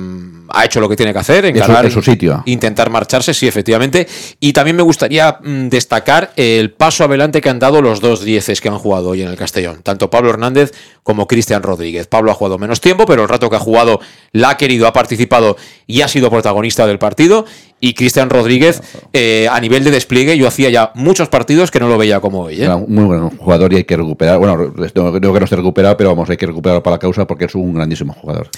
[0.48, 2.42] ha hecho lo que tiene que hacer, encarar, en su, sitio.
[2.46, 4.06] intentar marcharse, sí, efectivamente.
[4.40, 8.60] Y también me gustaría mm, destacar el paso adelante que han dado los dos dieces
[8.60, 12.06] que han jugado hoy en el Castellón, tanto Pablo Hernández como Cristian Rodríguez.
[12.06, 14.00] Pablo ha jugado menos tiempo, pero el rato que ha jugado
[14.32, 17.46] la ha querido, ha participado y ha sido protagonista del partido.
[17.84, 18.80] Y Cristian Rodríguez,
[19.12, 22.40] eh, a nivel de despliegue, yo hacía ya muchos partidos que no lo veía como
[22.40, 22.62] hoy.
[22.62, 22.68] ¿eh?
[22.88, 24.38] Muy buen jugador y hay que recuperar.
[24.38, 27.44] Bueno, creo que no esté recuperado, pero vamos, hay que recuperarlo para la causa porque
[27.44, 28.48] es un grandísimo jugador.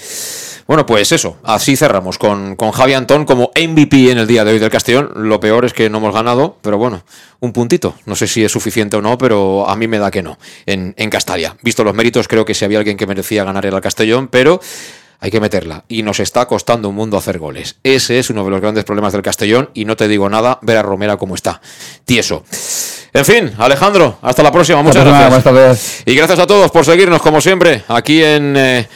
[0.65, 4.53] Bueno, pues eso, así cerramos con, con Javi Antón como MVP en el día de
[4.53, 5.11] hoy del Castellón.
[5.17, 7.03] Lo peor es que no hemos ganado, pero bueno,
[7.41, 7.95] un puntito.
[8.05, 10.93] No sé si es suficiente o no, pero a mí me da que no en,
[10.95, 11.57] en Castalia.
[11.63, 14.61] Visto los méritos, creo que si había alguien que merecía ganar era el Castellón, pero
[15.19, 15.83] hay que meterla.
[15.87, 17.77] Y nos está costando un mundo hacer goles.
[17.83, 19.69] Ese es uno de los grandes problemas del Castellón.
[19.73, 21.61] Y no te digo nada, ver a Romera como está.
[22.05, 22.43] Tieso.
[23.13, 24.81] En fin, Alejandro, hasta la próxima.
[24.83, 26.03] Muchas gracias.
[26.05, 28.55] Y gracias a todos por seguirnos, como siempre, aquí en.
[28.57, 28.87] Eh,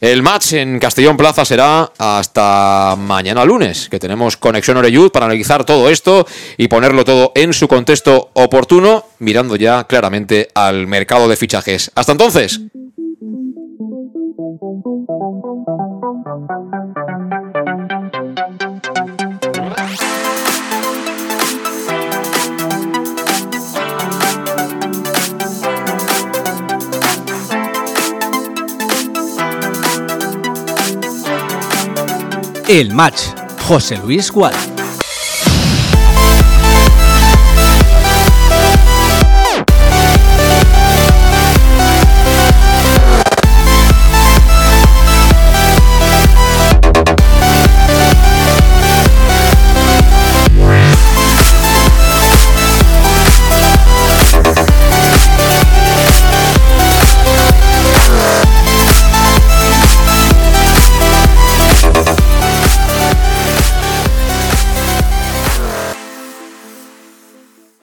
[0.00, 5.66] el match en Castellón Plaza será hasta mañana lunes, que tenemos Conexión Oreyud para analizar
[5.66, 6.26] todo esto
[6.56, 11.90] y ponerlo todo en su contexto oportuno, mirando ya claramente al mercado de fichajes.
[11.94, 12.60] Hasta entonces.
[32.66, 33.34] El match,
[33.66, 34.79] José Luis Gual.